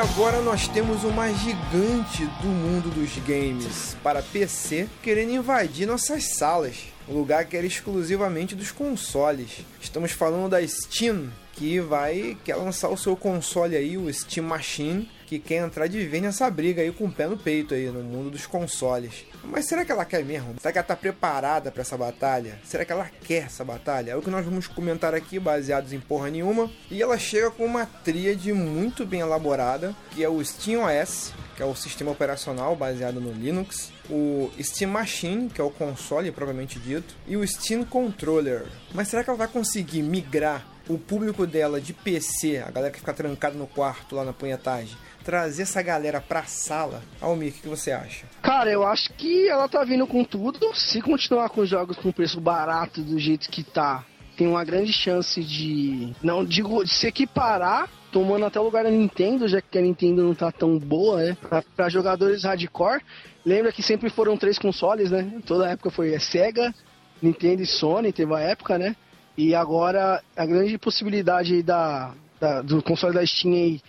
agora 0.00 0.40
nós 0.40 0.66
temos 0.66 1.04
uma 1.04 1.30
gigante 1.30 2.24
do 2.40 2.48
mundo 2.48 2.88
dos 2.88 3.18
games 3.18 3.94
para 4.02 4.22
PC 4.22 4.88
querendo 5.02 5.32
invadir 5.32 5.86
nossas 5.86 6.38
salas, 6.38 6.86
um 7.06 7.12
lugar 7.12 7.44
que 7.44 7.54
era 7.54 7.66
exclusivamente 7.66 8.54
dos 8.54 8.72
consoles. 8.72 9.58
Estamos 9.78 10.12
falando 10.12 10.48
da 10.48 10.66
Steam, 10.66 11.30
que 11.52 11.80
vai 11.80 12.34
quer 12.42 12.56
lançar 12.56 12.88
o 12.88 12.96
seu 12.96 13.14
console 13.14 13.76
aí, 13.76 13.98
o 13.98 14.10
Steam 14.12 14.46
Machine, 14.46 15.06
que 15.30 15.38
quer 15.38 15.64
entrar 15.64 15.86
de 15.86 16.04
vez 16.08 16.20
nessa 16.20 16.50
briga 16.50 16.82
aí 16.82 16.90
com 16.90 17.04
o 17.04 17.12
pé 17.12 17.28
no 17.28 17.38
peito 17.38 17.72
aí 17.72 17.86
no 17.86 18.02
mundo 18.02 18.30
dos 18.30 18.46
consoles. 18.46 19.24
Mas 19.44 19.68
será 19.68 19.84
que 19.84 19.92
ela 19.92 20.04
quer 20.04 20.24
mesmo? 20.24 20.56
Será 20.58 20.72
que 20.72 20.78
ela 20.78 20.86
tá 20.88 20.96
preparada 20.96 21.70
para 21.70 21.82
essa 21.82 21.96
batalha? 21.96 22.58
Será 22.64 22.84
que 22.84 22.90
ela 22.90 23.08
quer 23.22 23.44
essa 23.44 23.64
batalha? 23.64 24.10
É 24.10 24.16
o 24.16 24.22
que 24.22 24.28
nós 24.28 24.44
vamos 24.44 24.66
comentar 24.66 25.14
aqui, 25.14 25.38
baseados 25.38 25.92
em 25.92 26.00
porra 26.00 26.30
nenhuma. 26.30 26.68
E 26.90 27.00
ela 27.00 27.16
chega 27.16 27.48
com 27.48 27.64
uma 27.64 27.86
tríade 27.86 28.52
muito 28.52 29.06
bem 29.06 29.20
elaborada, 29.20 29.94
que 30.10 30.24
é 30.24 30.28
o 30.28 30.42
SteamOS, 30.42 31.32
que 31.54 31.62
é 31.62 31.64
o 31.64 31.76
sistema 31.76 32.10
operacional 32.10 32.74
baseado 32.74 33.20
no 33.20 33.30
Linux, 33.30 33.92
o 34.10 34.50
Steam 34.60 34.90
Machine, 34.90 35.48
que 35.48 35.60
é 35.60 35.64
o 35.64 35.70
console 35.70 36.32
propriamente 36.32 36.80
dito, 36.80 37.14
e 37.24 37.36
o 37.36 37.46
Steam 37.46 37.84
Controller. 37.84 38.66
Mas 38.92 39.06
será 39.06 39.22
que 39.22 39.30
ela 39.30 39.38
vai 39.38 39.46
conseguir 39.46 40.02
migrar 40.02 40.66
o 40.88 40.98
público 40.98 41.46
dela 41.46 41.80
de 41.80 41.92
PC, 41.92 42.58
a 42.58 42.70
galera 42.70 42.92
que 42.92 42.98
fica 42.98 43.12
trancada 43.12 43.56
no 43.56 43.68
quarto 43.68 44.16
lá 44.16 44.24
na 44.24 44.32
punhetagem, 44.32 44.96
trazer 45.24 45.62
essa 45.62 45.82
galera 45.82 46.20
pra 46.20 46.44
sala? 46.44 47.02
Almir, 47.20 47.50
o 47.50 47.52
que, 47.52 47.68
você 47.68 47.92
acha? 47.92 48.26
Cara, 48.42 48.70
eu 48.70 48.86
acho 48.86 49.12
que 49.14 49.48
ela 49.48 49.68
tá 49.68 49.82
vindo 49.84 50.06
com 50.06 50.24
tudo. 50.24 50.74
Se 50.74 51.00
continuar 51.00 51.48
com 51.50 51.60
os 51.62 51.68
jogos 51.68 51.96
com 51.96 52.10
preço 52.12 52.40
barato 52.40 53.02
do 53.02 53.18
jeito 53.18 53.48
que 53.50 53.62
tá, 53.62 54.04
tem 54.36 54.46
uma 54.46 54.64
grande 54.64 54.92
chance 54.92 55.42
de. 55.42 56.12
Não 56.22 56.44
digo 56.44 56.82
de 56.84 56.90
se 56.90 57.06
equiparar. 57.06 57.88
Tomando 58.12 58.44
até 58.44 58.58
o 58.58 58.64
lugar 58.64 58.82
da 58.82 58.90
Nintendo, 58.90 59.46
já 59.46 59.60
que 59.60 59.78
a 59.78 59.80
Nintendo 59.82 60.24
não 60.24 60.34
tá 60.34 60.50
tão 60.50 60.76
boa, 60.76 61.22
né? 61.22 61.36
Pra, 61.40 61.62
pra 61.76 61.88
jogadores 61.88 62.42
hardcore. 62.42 63.00
Lembra 63.46 63.70
que 63.70 63.84
sempre 63.84 64.10
foram 64.10 64.36
três 64.36 64.58
consoles, 64.58 65.12
né? 65.12 65.32
Toda 65.46 65.68
época 65.70 65.90
foi 65.90 66.18
Sega, 66.18 66.74
Nintendo 67.22 67.62
e 67.62 67.66
Sony, 67.66 68.12
teve 68.12 68.34
a 68.34 68.40
época, 68.40 68.76
né? 68.76 68.96
E 69.38 69.54
agora 69.54 70.20
a 70.36 70.44
grande 70.44 70.76
possibilidade 70.76 71.62
da, 71.62 72.12
da- 72.40 72.62
do 72.62 72.82
console 72.82 73.14
da 73.14 73.24
Steam 73.24 73.54
aí 73.54 73.80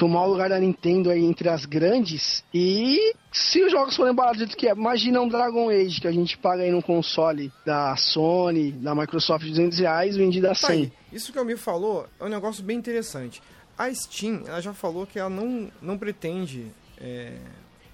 tomar 0.00 0.24
o 0.24 0.30
lugar 0.30 0.48
da 0.48 0.58
Nintendo 0.58 1.10
aí 1.10 1.22
entre 1.22 1.46
as 1.50 1.66
grandes. 1.66 2.42
E 2.54 3.12
se 3.30 3.62
os 3.62 3.70
jogos 3.70 3.94
forem 3.94 4.14
baratos 4.14 4.38
do 4.38 4.46
jeito 4.46 4.56
que 4.56 4.66
é, 4.66 4.72
imagina 4.72 5.20
um 5.20 5.28
Dragon 5.28 5.68
Age 5.68 6.00
que 6.00 6.08
a 6.08 6.12
gente 6.12 6.38
paga 6.38 6.62
aí 6.62 6.70
no 6.70 6.82
console 6.82 7.52
da 7.66 7.94
Sony, 7.96 8.72
da 8.72 8.94
Microsoft 8.94 9.46
200 9.46 9.78
reais, 9.78 10.16
vendido 10.16 10.46
a 10.46 10.50
Tá 10.50 10.68
100. 10.68 10.70
aí, 10.70 10.92
isso 11.12 11.30
que 11.30 11.36
o 11.36 11.42
Almir 11.42 11.58
falou 11.58 12.06
é 12.18 12.24
um 12.24 12.28
negócio 12.30 12.64
bem 12.64 12.78
interessante. 12.78 13.42
A 13.76 13.92
Steam, 13.92 14.42
ela 14.46 14.62
já 14.62 14.72
falou 14.72 15.06
que 15.06 15.18
ela 15.18 15.28
não, 15.28 15.70
não 15.82 15.98
pretende 15.98 16.68
é, 16.98 17.34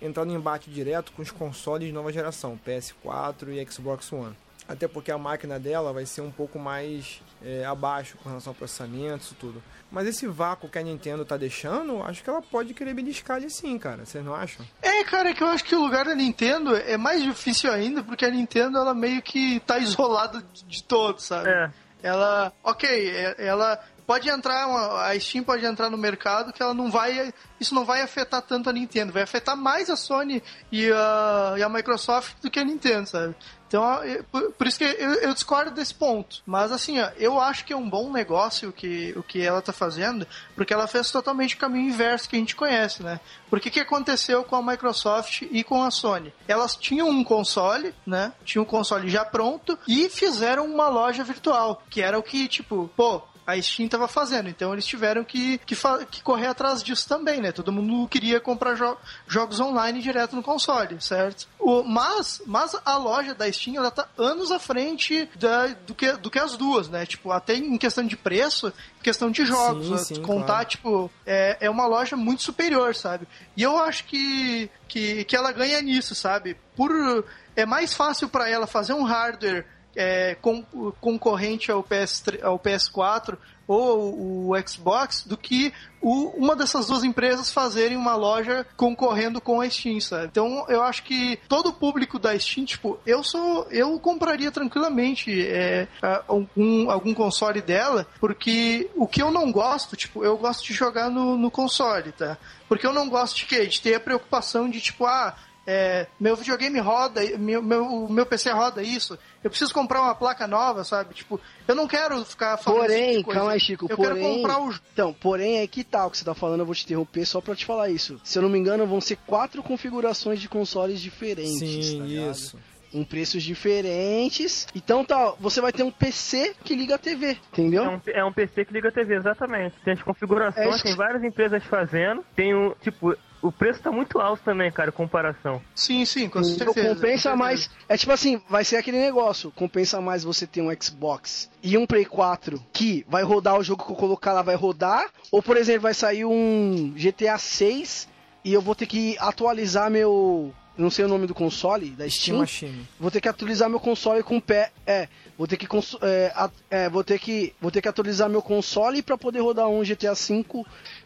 entrar 0.00 0.24
no 0.24 0.32
embate 0.32 0.70
direto 0.70 1.10
com 1.10 1.22
os 1.22 1.32
consoles 1.32 1.88
de 1.88 1.92
nova 1.92 2.12
geração, 2.12 2.56
PS4 2.64 3.48
e 3.48 3.66
Xbox 3.72 4.12
One. 4.12 4.36
Até 4.68 4.88
porque 4.88 5.12
a 5.12 5.18
máquina 5.18 5.58
dela 5.60 5.92
vai 5.92 6.04
ser 6.04 6.22
um 6.22 6.30
pouco 6.30 6.58
mais 6.58 7.20
é, 7.44 7.64
abaixo 7.64 8.16
com 8.22 8.28
relação 8.28 8.50
ao 8.50 8.54
processamento, 8.54 9.24
isso 9.24 9.36
tudo. 9.38 9.62
Mas 9.90 10.08
esse 10.08 10.26
vácuo 10.26 10.68
que 10.68 10.78
a 10.78 10.82
Nintendo 10.82 11.24
tá 11.24 11.36
deixando, 11.36 12.02
acho 12.02 12.22
que 12.24 12.28
ela 12.28 12.42
pode 12.42 12.74
querer 12.74 12.92
beliscar 12.92 13.36
ali 13.36 13.48
sim, 13.48 13.78
cara. 13.78 14.04
Vocês 14.04 14.24
não 14.24 14.34
acham? 14.34 14.66
É, 14.82 15.04
cara, 15.04 15.30
é 15.30 15.34
que 15.34 15.42
eu 15.42 15.46
acho 15.46 15.62
que 15.64 15.74
o 15.76 15.80
lugar 15.80 16.04
da 16.06 16.14
Nintendo 16.14 16.74
é 16.74 16.96
mais 16.96 17.22
difícil 17.22 17.70
ainda, 17.72 18.02
porque 18.02 18.24
a 18.24 18.30
Nintendo, 18.30 18.78
ela 18.78 18.92
meio 18.92 19.22
que 19.22 19.60
tá 19.60 19.78
isolada 19.78 20.42
de, 20.66 20.82
todos, 20.82 21.24
sabe? 21.24 21.48
É. 21.48 21.70
Ela, 22.02 22.52
ok, 22.64 22.88
é- 23.10 23.36
ela 23.38 23.80
pode 24.06 24.28
entrar, 24.28 24.66
a 25.08 25.18
Steam 25.18 25.42
pode 25.42 25.64
entrar 25.64 25.90
no 25.90 25.98
mercado 25.98 26.52
que 26.52 26.62
ela 26.62 26.72
não 26.72 26.90
vai, 26.90 27.32
isso 27.58 27.74
não 27.74 27.84
vai 27.84 28.02
afetar 28.02 28.40
tanto 28.40 28.70
a 28.70 28.72
Nintendo, 28.72 29.12
vai 29.12 29.22
afetar 29.22 29.56
mais 29.56 29.90
a 29.90 29.96
Sony 29.96 30.42
e 30.70 30.90
a, 30.92 31.54
e 31.58 31.62
a 31.62 31.68
Microsoft 31.68 32.36
do 32.40 32.48
que 32.50 32.60
a 32.60 32.64
Nintendo, 32.64 33.08
sabe? 33.08 33.34
Então, 33.68 33.84
por, 34.30 34.52
por 34.52 34.66
isso 34.66 34.78
que 34.78 34.84
eu, 34.84 35.14
eu 35.14 35.34
discordo 35.34 35.70
desse 35.72 35.94
ponto. 35.94 36.42
Mas 36.46 36.72
assim, 36.72 37.00
ó, 37.00 37.10
eu 37.16 37.40
acho 37.40 37.64
que 37.64 37.72
é 37.72 37.76
um 37.76 37.88
bom 37.88 38.10
negócio 38.12 38.68
o 38.68 38.72
que, 38.72 39.12
o 39.16 39.22
que 39.22 39.42
ela 39.42 39.60
tá 39.60 39.72
fazendo, 39.72 40.26
porque 40.54 40.72
ela 40.72 40.86
fez 40.86 41.10
totalmente 41.10 41.54
o 41.54 41.58
caminho 41.58 41.88
inverso 41.88 42.28
que 42.28 42.36
a 42.36 42.38
gente 42.38 42.56
conhece, 42.56 43.02
né? 43.02 43.20
Porque 43.50 43.70
que 43.70 43.80
aconteceu 43.80 44.44
com 44.44 44.56
a 44.56 44.62
Microsoft 44.62 45.42
e 45.50 45.62
com 45.64 45.82
a 45.82 45.90
Sony? 45.90 46.32
Elas 46.46 46.76
tinham 46.76 47.08
um 47.08 47.24
console, 47.24 47.94
né? 48.06 48.32
Tinham 48.44 48.62
um 48.62 48.66
console 48.66 49.08
já 49.08 49.24
pronto 49.24 49.78
e 49.86 50.08
fizeram 50.08 50.64
uma 50.64 50.88
loja 50.88 51.24
virtual, 51.24 51.82
que 51.90 52.02
era 52.02 52.18
o 52.18 52.22
que, 52.22 52.48
tipo, 52.48 52.90
pô, 52.96 53.22
a 53.46 53.60
Steam 53.62 53.88
tava 53.88 54.08
fazendo. 54.08 54.48
Então 54.48 54.72
eles 54.72 54.84
tiveram 54.84 55.22
que, 55.24 55.58
que, 55.58 55.76
que 56.10 56.22
correr 56.22 56.46
atrás 56.48 56.82
disso 56.82 57.08
também, 57.08 57.40
né? 57.40 57.52
Todo 57.52 57.70
mundo 57.72 58.08
queria 58.08 58.40
comprar 58.40 58.74
jo- 58.74 58.96
jogos 59.28 59.60
online 59.60 60.02
direto 60.02 60.34
no 60.34 60.42
console, 60.42 61.00
certo? 61.00 61.46
O, 61.58 61.82
mas, 61.84 62.42
mas 62.44 62.76
a 62.84 62.96
loja 62.96 63.34
da 63.34 63.50
Steam, 63.50 63.76
ela 63.76 63.90
tá 63.90 64.08
anos 64.18 64.50
à 64.50 64.58
frente 64.58 65.28
da, 65.36 65.68
do, 65.68 65.94
que, 65.94 66.12
do 66.12 66.30
que 66.30 66.38
as 66.38 66.56
duas, 66.56 66.88
né? 66.88 67.06
Tipo, 67.06 67.30
até 67.30 67.54
em 67.54 67.78
questão 67.78 68.04
de 68.04 68.16
preço, 68.16 68.72
em 68.98 69.02
questão 69.02 69.30
de 69.30 69.44
jogos. 69.44 69.86
Sim, 69.86 69.92
né? 69.92 69.98
sim, 69.98 70.22
contar, 70.22 70.46
claro. 70.46 70.68
tipo, 70.68 71.10
é, 71.24 71.56
é 71.60 71.70
uma 71.70 71.86
loja 71.86 72.16
muito 72.16 72.42
superior, 72.42 72.94
sabe? 72.94 73.28
E 73.56 73.62
eu 73.62 73.76
acho 73.78 74.04
que, 74.04 74.68
que, 74.88 75.24
que 75.24 75.36
ela 75.36 75.52
ganha 75.52 75.80
nisso, 75.80 76.14
sabe? 76.14 76.56
Por, 76.74 77.24
é 77.54 77.64
mais 77.64 77.94
fácil 77.94 78.28
para 78.28 78.48
ela 78.48 78.66
fazer 78.66 78.92
um 78.92 79.04
hardware 79.04 79.66
é, 79.96 80.34
con- 80.36 80.64
concorrente 81.00 81.70
ao, 81.72 81.82
PS3, 81.82 82.42
ao 82.44 82.58
PS4 82.58 83.36
ou 83.68 84.50
o 84.52 84.68
Xbox 84.68 85.24
do 85.26 85.36
que 85.36 85.72
o- 86.00 86.28
uma 86.36 86.54
dessas 86.54 86.86
duas 86.86 87.02
empresas 87.02 87.50
fazerem 87.50 87.96
uma 87.96 88.14
loja 88.14 88.64
concorrendo 88.76 89.40
com 89.40 89.60
a 89.60 89.68
Steam, 89.68 90.00
sabe? 90.00 90.26
Então 90.26 90.64
eu 90.68 90.82
acho 90.84 91.02
que 91.02 91.36
todo 91.48 91.70
o 91.70 91.72
público 91.72 92.16
da 92.16 92.38
Steam, 92.38 92.64
tipo, 92.64 92.96
eu 93.04 93.24
sou. 93.24 93.66
Eu 93.70 93.98
compraria 93.98 94.52
tranquilamente 94.52 95.44
é, 95.48 95.88
algum, 96.28 96.88
algum 96.90 97.12
console 97.12 97.60
dela, 97.60 98.06
porque 98.20 98.88
o 98.94 99.08
que 99.08 99.20
eu 99.20 99.32
não 99.32 99.50
gosto, 99.50 99.96
tipo, 99.96 100.24
eu 100.24 100.36
gosto 100.38 100.64
de 100.64 100.72
jogar 100.72 101.10
no, 101.10 101.36
no 101.36 101.50
console, 101.50 102.12
tá? 102.12 102.38
Porque 102.68 102.86
eu 102.86 102.92
não 102.92 103.08
gosto 103.08 103.36
de 103.36 103.46
quê? 103.46 103.66
De 103.66 103.80
ter 103.80 103.94
a 103.94 104.00
preocupação 104.00 104.68
de, 104.70 104.80
tipo, 104.80 105.06
ah, 105.06 105.34
é, 105.66 106.06
meu 106.20 106.36
videogame 106.36 106.78
roda, 106.78 107.20
meu, 107.38 107.62
meu, 107.62 108.08
meu 108.08 108.24
PC 108.24 108.50
roda 108.50 108.82
isso, 108.82 109.18
eu 109.42 109.50
preciso 109.50 109.74
comprar 109.74 110.00
uma 110.00 110.14
placa 110.14 110.46
nova, 110.46 110.84
sabe? 110.84 111.12
Tipo, 111.14 111.40
eu 111.66 111.74
não 111.74 111.88
quero 111.88 112.24
ficar 112.24 112.56
falando 112.56 112.82
tipo 112.82 112.92
Porém, 112.94 113.16
de 113.18 113.24
coisa. 113.24 113.40
calma 113.40 113.52
aí, 113.54 113.60
Chico, 113.60 113.86
Eu 113.90 113.96
porém... 113.96 114.14
quero 114.22 114.34
comprar 114.36 114.60
o 114.60 114.74
Então, 114.92 115.12
porém, 115.12 115.58
é 115.58 115.66
que 115.66 115.82
tal 115.84 116.10
que 116.10 116.18
você 116.18 116.24
tá 116.24 116.34
falando, 116.34 116.60
eu 116.60 116.66
vou 116.66 116.74
te 116.74 116.84
interromper 116.84 117.24
só 117.26 117.40
pra 117.40 117.54
te 117.56 117.64
falar 117.66 117.88
isso. 117.90 118.20
Se 118.24 118.38
eu 118.38 118.42
não 118.42 118.48
me 118.48 118.58
engano, 118.58 118.86
vão 118.86 119.00
ser 119.00 119.16
quatro 119.26 119.62
configurações 119.62 120.40
de 120.40 120.48
consoles 120.48 121.00
diferentes, 121.00 121.58
Sim, 121.58 121.98
tá 121.98 122.04
ligado? 122.04 122.30
isso. 122.30 122.58
Em 122.94 123.04
preços 123.04 123.42
diferentes. 123.90 124.66
Então 124.74 125.04
tá, 125.04 125.34
você 125.38 125.60
vai 125.60 125.72
ter 125.72 125.82
um 125.82 125.90
PC 125.90 126.54
que 126.64 126.74
liga 126.74 126.94
a 126.94 126.98
TV, 126.98 127.36
entendeu? 127.52 127.84
É 127.84 127.88
um, 127.88 128.00
é 128.06 128.24
um 128.24 128.32
PC 128.32 128.64
que 128.64 128.72
liga 128.72 128.88
a 128.88 128.92
TV, 128.92 129.16
exatamente. 129.16 129.74
Tem 129.84 129.92
as 129.94 130.00
É 130.00 130.02
configurações, 130.02 130.74
isso 130.74 130.82
tem 130.84 130.92
que- 130.92 130.98
várias 130.98 131.22
empresas 131.22 131.62
fazendo. 131.64 132.24
Tem 132.34 132.54
um, 132.54 132.70
tipo, 132.80 133.14
o 133.46 133.52
preço 133.52 133.80
tá 133.80 133.90
muito 133.90 134.18
alto 134.18 134.42
também, 134.44 134.70
cara, 134.70 134.90
comparação. 134.92 135.62
Sim, 135.74 136.04
sim, 136.04 136.28
com 136.28 136.42
certeza. 136.42 136.66
com 136.66 136.74
compensa 136.74 137.00
certeza. 137.00 137.36
mais. 137.36 137.70
É 137.88 137.96
tipo 137.96 138.12
assim, 138.12 138.40
vai 138.48 138.64
ser 138.64 138.76
aquele 138.76 138.98
negócio. 138.98 139.50
Compensa 139.52 140.00
mais 140.00 140.24
você 140.24 140.46
ter 140.46 140.60
um 140.60 140.70
Xbox 140.80 141.50
e 141.62 141.76
um 141.76 141.86
Play 141.86 142.04
4 142.04 142.62
que 142.72 143.04
vai 143.08 143.22
rodar 143.22 143.58
o 143.58 143.62
jogo 143.62 143.84
que 143.84 143.92
eu 143.92 143.96
colocar 143.96 144.32
lá, 144.32 144.42
vai 144.42 144.54
rodar. 144.54 145.06
Ou, 145.30 145.42
por 145.42 145.56
exemplo, 145.56 145.82
vai 145.82 145.94
sair 145.94 146.24
um 146.24 146.92
GTA 146.96 147.38
6 147.38 148.08
e 148.44 148.52
eu 148.52 148.60
vou 148.60 148.74
ter 148.74 148.86
que 148.86 149.16
atualizar 149.18 149.90
meu. 149.90 150.54
Não 150.78 150.90
sei 150.90 151.06
o 151.06 151.08
nome 151.08 151.26
do 151.26 151.34
console, 151.34 151.88
da 151.90 152.08
Steam 152.08 152.46
Steam. 152.46 152.86
Vou 153.00 153.10
ter 153.10 153.20
que 153.20 153.28
atualizar 153.28 153.68
meu 153.68 153.80
console 153.80 154.22
com 154.22 154.38
pé. 154.38 154.70
É, 154.86 155.08
vou 155.36 155.46
ter 155.46 155.56
que 155.56 155.66
é, 156.02 156.50
é, 156.70 156.88
vou 156.88 157.02
ter 157.02 157.18
que 157.18 157.54
vou 157.60 157.70
ter 157.70 157.80
que 157.80 157.88
atualizar 157.88 158.28
meu 158.28 158.42
console 158.42 159.02
pra 159.02 159.16
poder 159.16 159.40
rodar 159.40 159.68
um 159.68 159.82
GTA 159.82 160.12
V. 160.12 160.44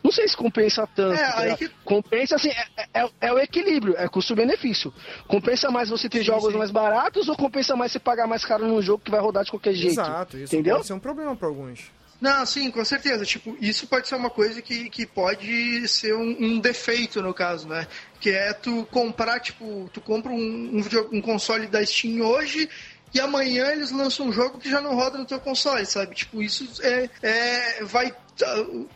Não 0.02 0.10
sei 0.10 0.26
se 0.28 0.36
compensa 0.36 0.86
tanto. 0.94 1.20
É, 1.20 1.50
tá 1.50 1.56
que- 1.56 1.68
Compensa 1.84 2.36
assim, 2.36 2.48
é, 2.50 2.86
é- 3.02 3.10
é 3.20 3.32
o 3.32 3.38
equilíbrio, 3.38 3.94
é 3.98 4.08
custo-benefício. 4.08 4.92
Compensa 5.28 5.70
mais 5.70 5.88
você 5.90 6.08
ter 6.08 6.18
Sim, 6.18 6.24
jogos 6.24 6.52
sim. 6.52 6.58
mais 6.58 6.70
baratos 6.70 7.28
ou 7.28 7.36
compensa 7.36 7.76
mais 7.76 7.92
você 7.92 7.98
pagar 7.98 8.26
mais 8.26 8.44
caro 8.44 8.66
num 8.66 8.80
jogo 8.80 9.02
que 9.04 9.10
vai 9.10 9.20
rodar 9.20 9.44
de 9.44 9.50
qualquer 9.50 9.74
jeito? 9.74 9.92
Exato, 9.92 10.36
isso 10.38 10.54
entendeu? 10.54 10.76
pode 10.76 10.86
ser 10.86 10.92
um 10.94 10.98
problema 10.98 11.36
para 11.36 11.48
alguns. 11.48 11.80
Não, 12.20 12.44
sim, 12.44 12.70
com 12.70 12.84
certeza. 12.84 13.24
Tipo, 13.24 13.56
isso 13.60 13.86
pode 13.86 14.06
ser 14.06 14.14
uma 14.14 14.28
coisa 14.28 14.60
que, 14.60 14.90
que 14.90 15.06
pode 15.06 15.88
ser 15.88 16.14
um, 16.14 16.36
um 16.38 16.58
defeito, 16.58 17.22
no 17.22 17.32
caso, 17.32 17.66
né? 17.68 17.86
Que 18.20 18.30
é 18.30 18.52
tu 18.52 18.86
comprar, 18.90 19.40
tipo, 19.40 19.88
tu 19.92 20.00
compra 20.02 20.30
um, 20.30 20.70
um, 20.76 20.82
video- 20.82 21.08
um 21.12 21.20
console 21.22 21.66
da 21.66 21.84
Steam 21.84 22.20
hoje 22.20 22.68
e 23.14 23.18
amanhã 23.20 23.68
eles 23.72 23.90
lançam 23.90 24.26
um 24.26 24.32
jogo 24.32 24.58
que 24.58 24.70
já 24.70 24.82
não 24.82 24.94
roda 24.94 25.16
no 25.16 25.24
teu 25.24 25.40
console, 25.40 25.84
sabe? 25.86 26.14
Tipo, 26.14 26.42
isso 26.42 26.68
é, 26.82 27.08
é 27.22 27.84
vai 27.84 28.14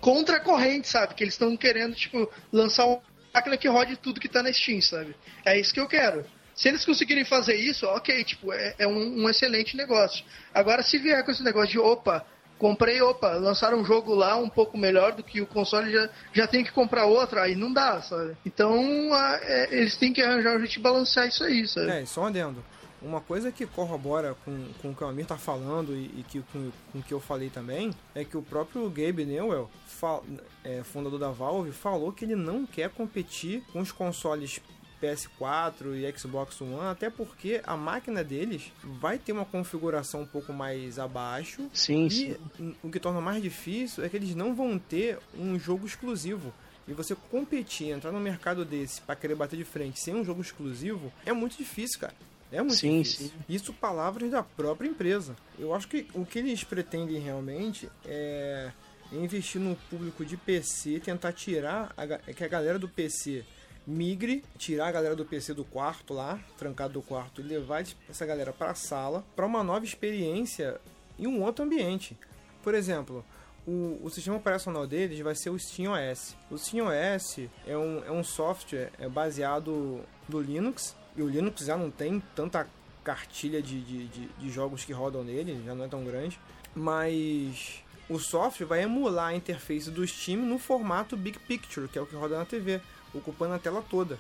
contra 0.01 0.37
a 0.37 0.41
corrente, 0.41 0.89
sabe? 0.89 1.15
Que 1.15 1.25
eles 1.25 1.35
estão 1.35 1.57
querendo, 1.57 1.95
tipo, 1.95 2.31
lançar 2.53 2.85
uma 2.87 3.01
máquina 3.33 3.57
que 3.57 3.69
rode 3.69 3.97
tudo 3.97 4.21
que 4.21 4.29
tá 4.29 4.43
na 4.43 4.53
Steam, 4.53 4.81
sabe? 4.81 5.15
É 5.45 5.59
isso 5.59 5.73
que 5.73 5.81
eu 5.81 5.89
quero. 5.89 6.25
Se 6.55 6.69
eles 6.69 6.85
conseguirem 6.85 7.25
fazer 7.25 7.57
isso, 7.57 7.85
ok, 7.87 8.23
tipo, 8.25 8.53
é, 8.53 8.75
é 8.79 8.87
um, 8.87 9.25
um 9.25 9.29
excelente 9.29 9.77
negócio. 9.77 10.25
Agora, 10.53 10.83
se 10.83 10.99
vier 10.99 11.25
com 11.25 11.31
esse 11.33 11.43
negócio 11.43 11.71
de, 11.71 11.79
opa, 11.79 12.25
Comprei, 12.57 13.03
opa, 13.03 13.33
lançaram 13.33 13.79
um 13.81 13.85
jogo 13.85 14.15
lá 14.15 14.37
um 14.37 14.49
pouco 14.49 14.79
melhor 14.79 15.13
do 15.13 15.25
que 15.25 15.41
o 15.41 15.47
console, 15.47 15.93
já, 15.93 16.09
já 16.33 16.47
tem 16.47 16.63
que 16.63 16.71
comprar 16.71 17.05
outro, 17.05 17.41
aí 17.41 17.57
não 17.57 17.73
dá, 17.73 18.01
sabe? 18.01 18.37
Então 18.47 19.13
a- 19.13 19.41
é, 19.43 19.75
eles 19.75 19.97
têm 19.97 20.13
que 20.13 20.23
arranjar 20.23 20.55
um 20.55 20.59
jeito 20.61 20.73
de 20.75 20.79
balancear 20.79 21.27
isso 21.27 21.43
aí, 21.43 21.67
sabe? 21.67 21.91
É, 21.91 22.07
só 22.07 22.23
um 22.23 22.27
adendo. 22.27 22.65
Uma 23.05 23.21
coisa 23.21 23.53
que 23.53 23.67
corrobora 23.67 24.35
com, 24.45 24.67
com 24.81 24.91
o 24.91 24.95
que 24.95 25.05
o 25.05 25.07
Amir 25.07 25.27
tá 25.27 25.37
falando 25.37 25.95
e, 25.95 26.07
e 26.21 26.25
que, 26.29 26.41
com, 26.53 26.71
com 26.93 26.99
o 26.99 27.03
que 27.03 27.13
eu 27.13 27.21
falei 27.21 27.51
também 27.51 27.91
é 28.15 28.25
que 28.25 28.37
o 28.37 28.43
próprio 28.43 28.89
Gabe 28.89 29.25
Newell, 29.25 29.71
fa- 29.87 30.23
é, 30.65 30.83
fundador 30.83 31.19
da 31.19 31.31
Valve, 31.31 31.71
falou 31.73 32.11
que 32.13 32.25
ele 32.25 32.35
não 32.37 32.65
quer 32.67 32.89
competir 32.91 33.63
com 33.73 33.81
os 33.81 33.93
consoles 33.93 34.61
PS4 35.03 35.95
e 35.95 36.19
Xbox 36.19 36.61
One, 36.61 36.87
até 36.91 37.11
porque 37.11 37.61
a 37.65 37.77
máquina 37.77 38.25
deles 38.25 38.73
vai 38.83 39.19
ter 39.19 39.33
uma 39.33 39.45
configuração 39.45 40.23
um 40.23 40.27
pouco 40.27 40.53
mais 40.53 40.99
abaixo. 40.99 41.69
Sim, 41.73 42.07
e 42.07 42.11
sim. 42.57 42.75
o 42.83 42.91
que 42.91 42.99
torna 43.01 43.21
mais 43.21 43.43
difícil 43.43 44.03
é 44.05 44.09
que 44.09 44.17
eles 44.17 44.35
não 44.35 44.55
vão 44.55 44.79
ter 44.79 45.19
um 45.39 45.59
jogo 45.59 45.87
exclusivo. 45.87 46.53
E 46.87 46.93
você 46.93 47.15
competir, 47.31 47.89
entrar 47.91 48.13
no 48.13 48.21
mercado 48.21 48.65
desse 48.65 49.01
pra 49.01 49.17
querer 49.17 49.35
bater 49.35 49.57
de 49.57 49.65
frente 49.65 50.01
sem 50.01 50.15
um 50.15 50.25
jogo 50.25 50.41
exclusivo 50.43 51.13
é 51.25 51.33
muito 51.33 51.57
difícil, 51.57 52.01
cara. 52.01 52.15
É 52.55 52.61
muito 52.63 52.77
Sim, 52.77 53.03
difícil. 53.03 53.29
sim. 53.29 53.33
Isso 53.49 53.73
palavras 53.73 54.31
da 54.31 54.43
própria 54.43 54.89
empresa. 54.89 55.37
Eu 55.59 55.75
acho 55.75 55.89
que 55.89 56.07
o 56.15 56.25
que 56.25 56.39
eles 56.39 56.63
pretendem 56.65 57.19
realmente 57.19 57.91
é 58.07 58.71
investir 59.13 59.61
no 59.61 59.77
público 59.91 60.25
de 60.25 60.37
PC, 60.37 61.01
tentar 61.01 61.33
tirar 61.33 61.93
a, 61.97 62.07
ga- 62.07 62.19
que 62.19 62.43
a 62.45 62.49
galera 62.49 62.79
do 62.79 62.89
PC 62.89 63.45
migre, 63.87 64.43
tirar 64.57 64.89
a 64.89 64.93
galera 64.93 65.15
do 65.15 65.25
PC 65.25 65.53
do 65.53 65.65
quarto 65.65 66.15
lá, 66.15 66.41
trancado 66.57 66.95
do 66.95 67.03
quarto, 67.03 67.41
e 67.41 67.45
levar 67.45 67.85
essa 68.09 68.25
galera 68.25 68.53
pra 68.53 68.75
sala, 68.75 69.25
pra 69.37 69.45
uma 69.47 69.63
nova 69.63 69.85
experiência 69.85 70.81
em 71.19 71.27
um 71.27 71.43
outro 71.43 71.65
ambiente. 71.65 72.17
Por 72.63 72.75
exemplo, 72.75 73.25
o, 73.67 74.01
o 74.03 74.11
sistema 74.11 74.37
operacional 74.37 74.87
deles 74.87 75.19
vai 75.21 75.35
ser 75.35 75.51
o 75.51 75.59
SteamOS. 75.59 76.35
O 76.51 76.57
SteamOS 76.57 77.41
é 77.67 77.77
um, 77.77 78.03
é 78.05 78.11
um 78.11 78.25
software 78.25 78.91
é 78.99 79.07
baseado 79.09 80.01
no 80.29 80.41
Linux, 80.41 80.97
e 81.17 81.23
o 81.23 81.29
Linux 81.29 81.65
já 81.65 81.77
não 81.77 81.91
tem 81.91 82.23
tanta 82.35 82.67
cartilha 83.03 83.63
de, 83.63 83.81
de, 83.81 84.07
de, 84.09 84.27
de 84.27 84.51
jogos 84.51 84.85
que 84.85 84.93
rodam 84.93 85.23
nele, 85.23 85.63
já 85.65 85.75
não 85.75 85.85
é 85.85 85.89
tão 85.89 86.05
grande, 86.05 86.39
mas 86.75 87.83
o 88.09 88.19
software 88.19 88.67
vai 88.67 88.83
emular 88.83 89.29
a 89.29 89.35
interface 89.35 89.91
do 89.91 90.07
Steam 90.07 90.41
no 90.41 90.59
formato 90.59 91.17
Big 91.17 91.39
Picture, 91.39 91.89
que 91.89 91.99
é 91.99 92.03
o 92.03 92.07
que 92.07 92.17
roda 92.17 92.39
na 92.39 92.45
TV, 92.45 92.81
ocupando 93.13 93.55
a 93.55 93.59
tela 93.59 93.83
toda. 93.89 94.19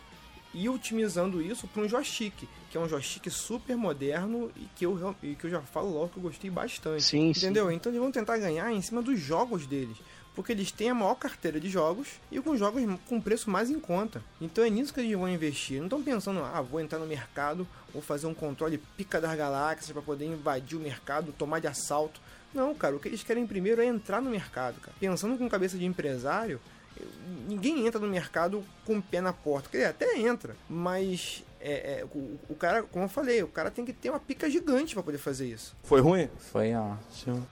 E 0.52 0.68
otimizando 0.68 1.42
isso 1.42 1.66
para 1.66 1.82
um 1.82 1.88
joystick, 1.88 2.46
que 2.70 2.78
é 2.78 2.80
um 2.80 2.88
joystick 2.88 3.28
super 3.28 3.76
moderno 3.76 4.52
e 4.54 4.68
que 4.76 4.86
eu, 4.86 5.16
e 5.20 5.34
que 5.34 5.46
eu 5.46 5.50
já 5.50 5.60
falo 5.60 5.92
logo 5.92 6.10
que 6.10 6.18
eu 6.18 6.22
gostei 6.22 6.48
bastante. 6.48 7.02
Sim, 7.02 7.34
sim. 7.34 7.46
Entendeu? 7.46 7.72
Então 7.72 7.90
eles 7.90 8.00
vão 8.00 8.12
tentar 8.12 8.38
ganhar 8.38 8.70
em 8.70 8.80
cima 8.80 9.02
dos 9.02 9.18
jogos 9.18 9.66
deles. 9.66 9.96
Porque 10.34 10.52
eles 10.52 10.72
têm 10.72 10.90
a 10.90 10.94
maior 10.94 11.14
carteira 11.14 11.60
de 11.60 11.68
jogos 11.68 12.08
e 12.30 12.40
com 12.40 12.56
jogos 12.56 12.82
com 13.08 13.20
preço 13.20 13.50
mais 13.50 13.70
em 13.70 13.78
conta. 13.78 14.22
Então 14.40 14.64
é 14.64 14.70
nisso 14.70 14.92
que 14.92 15.00
eles 15.00 15.16
vão 15.16 15.28
investir. 15.28 15.78
Não 15.78 15.86
estão 15.86 16.02
pensando, 16.02 16.40
ah, 16.40 16.60
vou 16.60 16.80
entrar 16.80 16.98
no 16.98 17.06
mercado, 17.06 17.66
vou 17.92 18.02
fazer 18.02 18.26
um 18.26 18.34
controle 18.34 18.78
pica 18.96 19.20
das 19.20 19.36
galáxias 19.36 19.92
para 19.92 20.02
poder 20.02 20.26
invadir 20.26 20.76
o 20.76 20.80
mercado, 20.80 21.32
tomar 21.32 21.60
de 21.60 21.68
assalto. 21.68 22.20
Não, 22.52 22.74
cara, 22.74 22.96
o 22.96 23.00
que 23.00 23.08
eles 23.08 23.22
querem 23.22 23.46
primeiro 23.46 23.80
é 23.80 23.86
entrar 23.86 24.20
no 24.20 24.30
mercado, 24.30 24.80
cara. 24.80 24.96
Pensando 24.98 25.38
com 25.38 25.48
cabeça 25.48 25.76
de 25.76 25.84
empresário, 25.84 26.60
ninguém 27.48 27.86
entra 27.86 28.00
no 28.00 28.06
mercado 28.06 28.64
com 28.84 28.98
o 28.98 29.02
pé 29.02 29.20
na 29.20 29.32
porta. 29.32 29.68
Quer 29.68 29.78
dizer, 29.78 29.90
até 29.90 30.18
entra, 30.18 30.56
mas 30.68 31.44
é, 31.60 32.00
é, 32.00 32.04
o, 32.04 32.38
o 32.48 32.54
cara, 32.54 32.82
como 32.82 33.06
eu 33.06 33.08
falei, 33.08 33.42
o 33.42 33.48
cara 33.48 33.70
tem 33.70 33.84
que 33.84 33.92
ter 33.92 34.10
uma 34.10 34.20
pica 34.20 34.48
gigante 34.48 34.94
para 34.94 35.02
poder 35.02 35.18
fazer 35.18 35.46
isso. 35.46 35.76
Foi 35.82 36.00
ruim? 36.00 36.28
Foi 36.38 36.74
ótimo. 36.74 37.46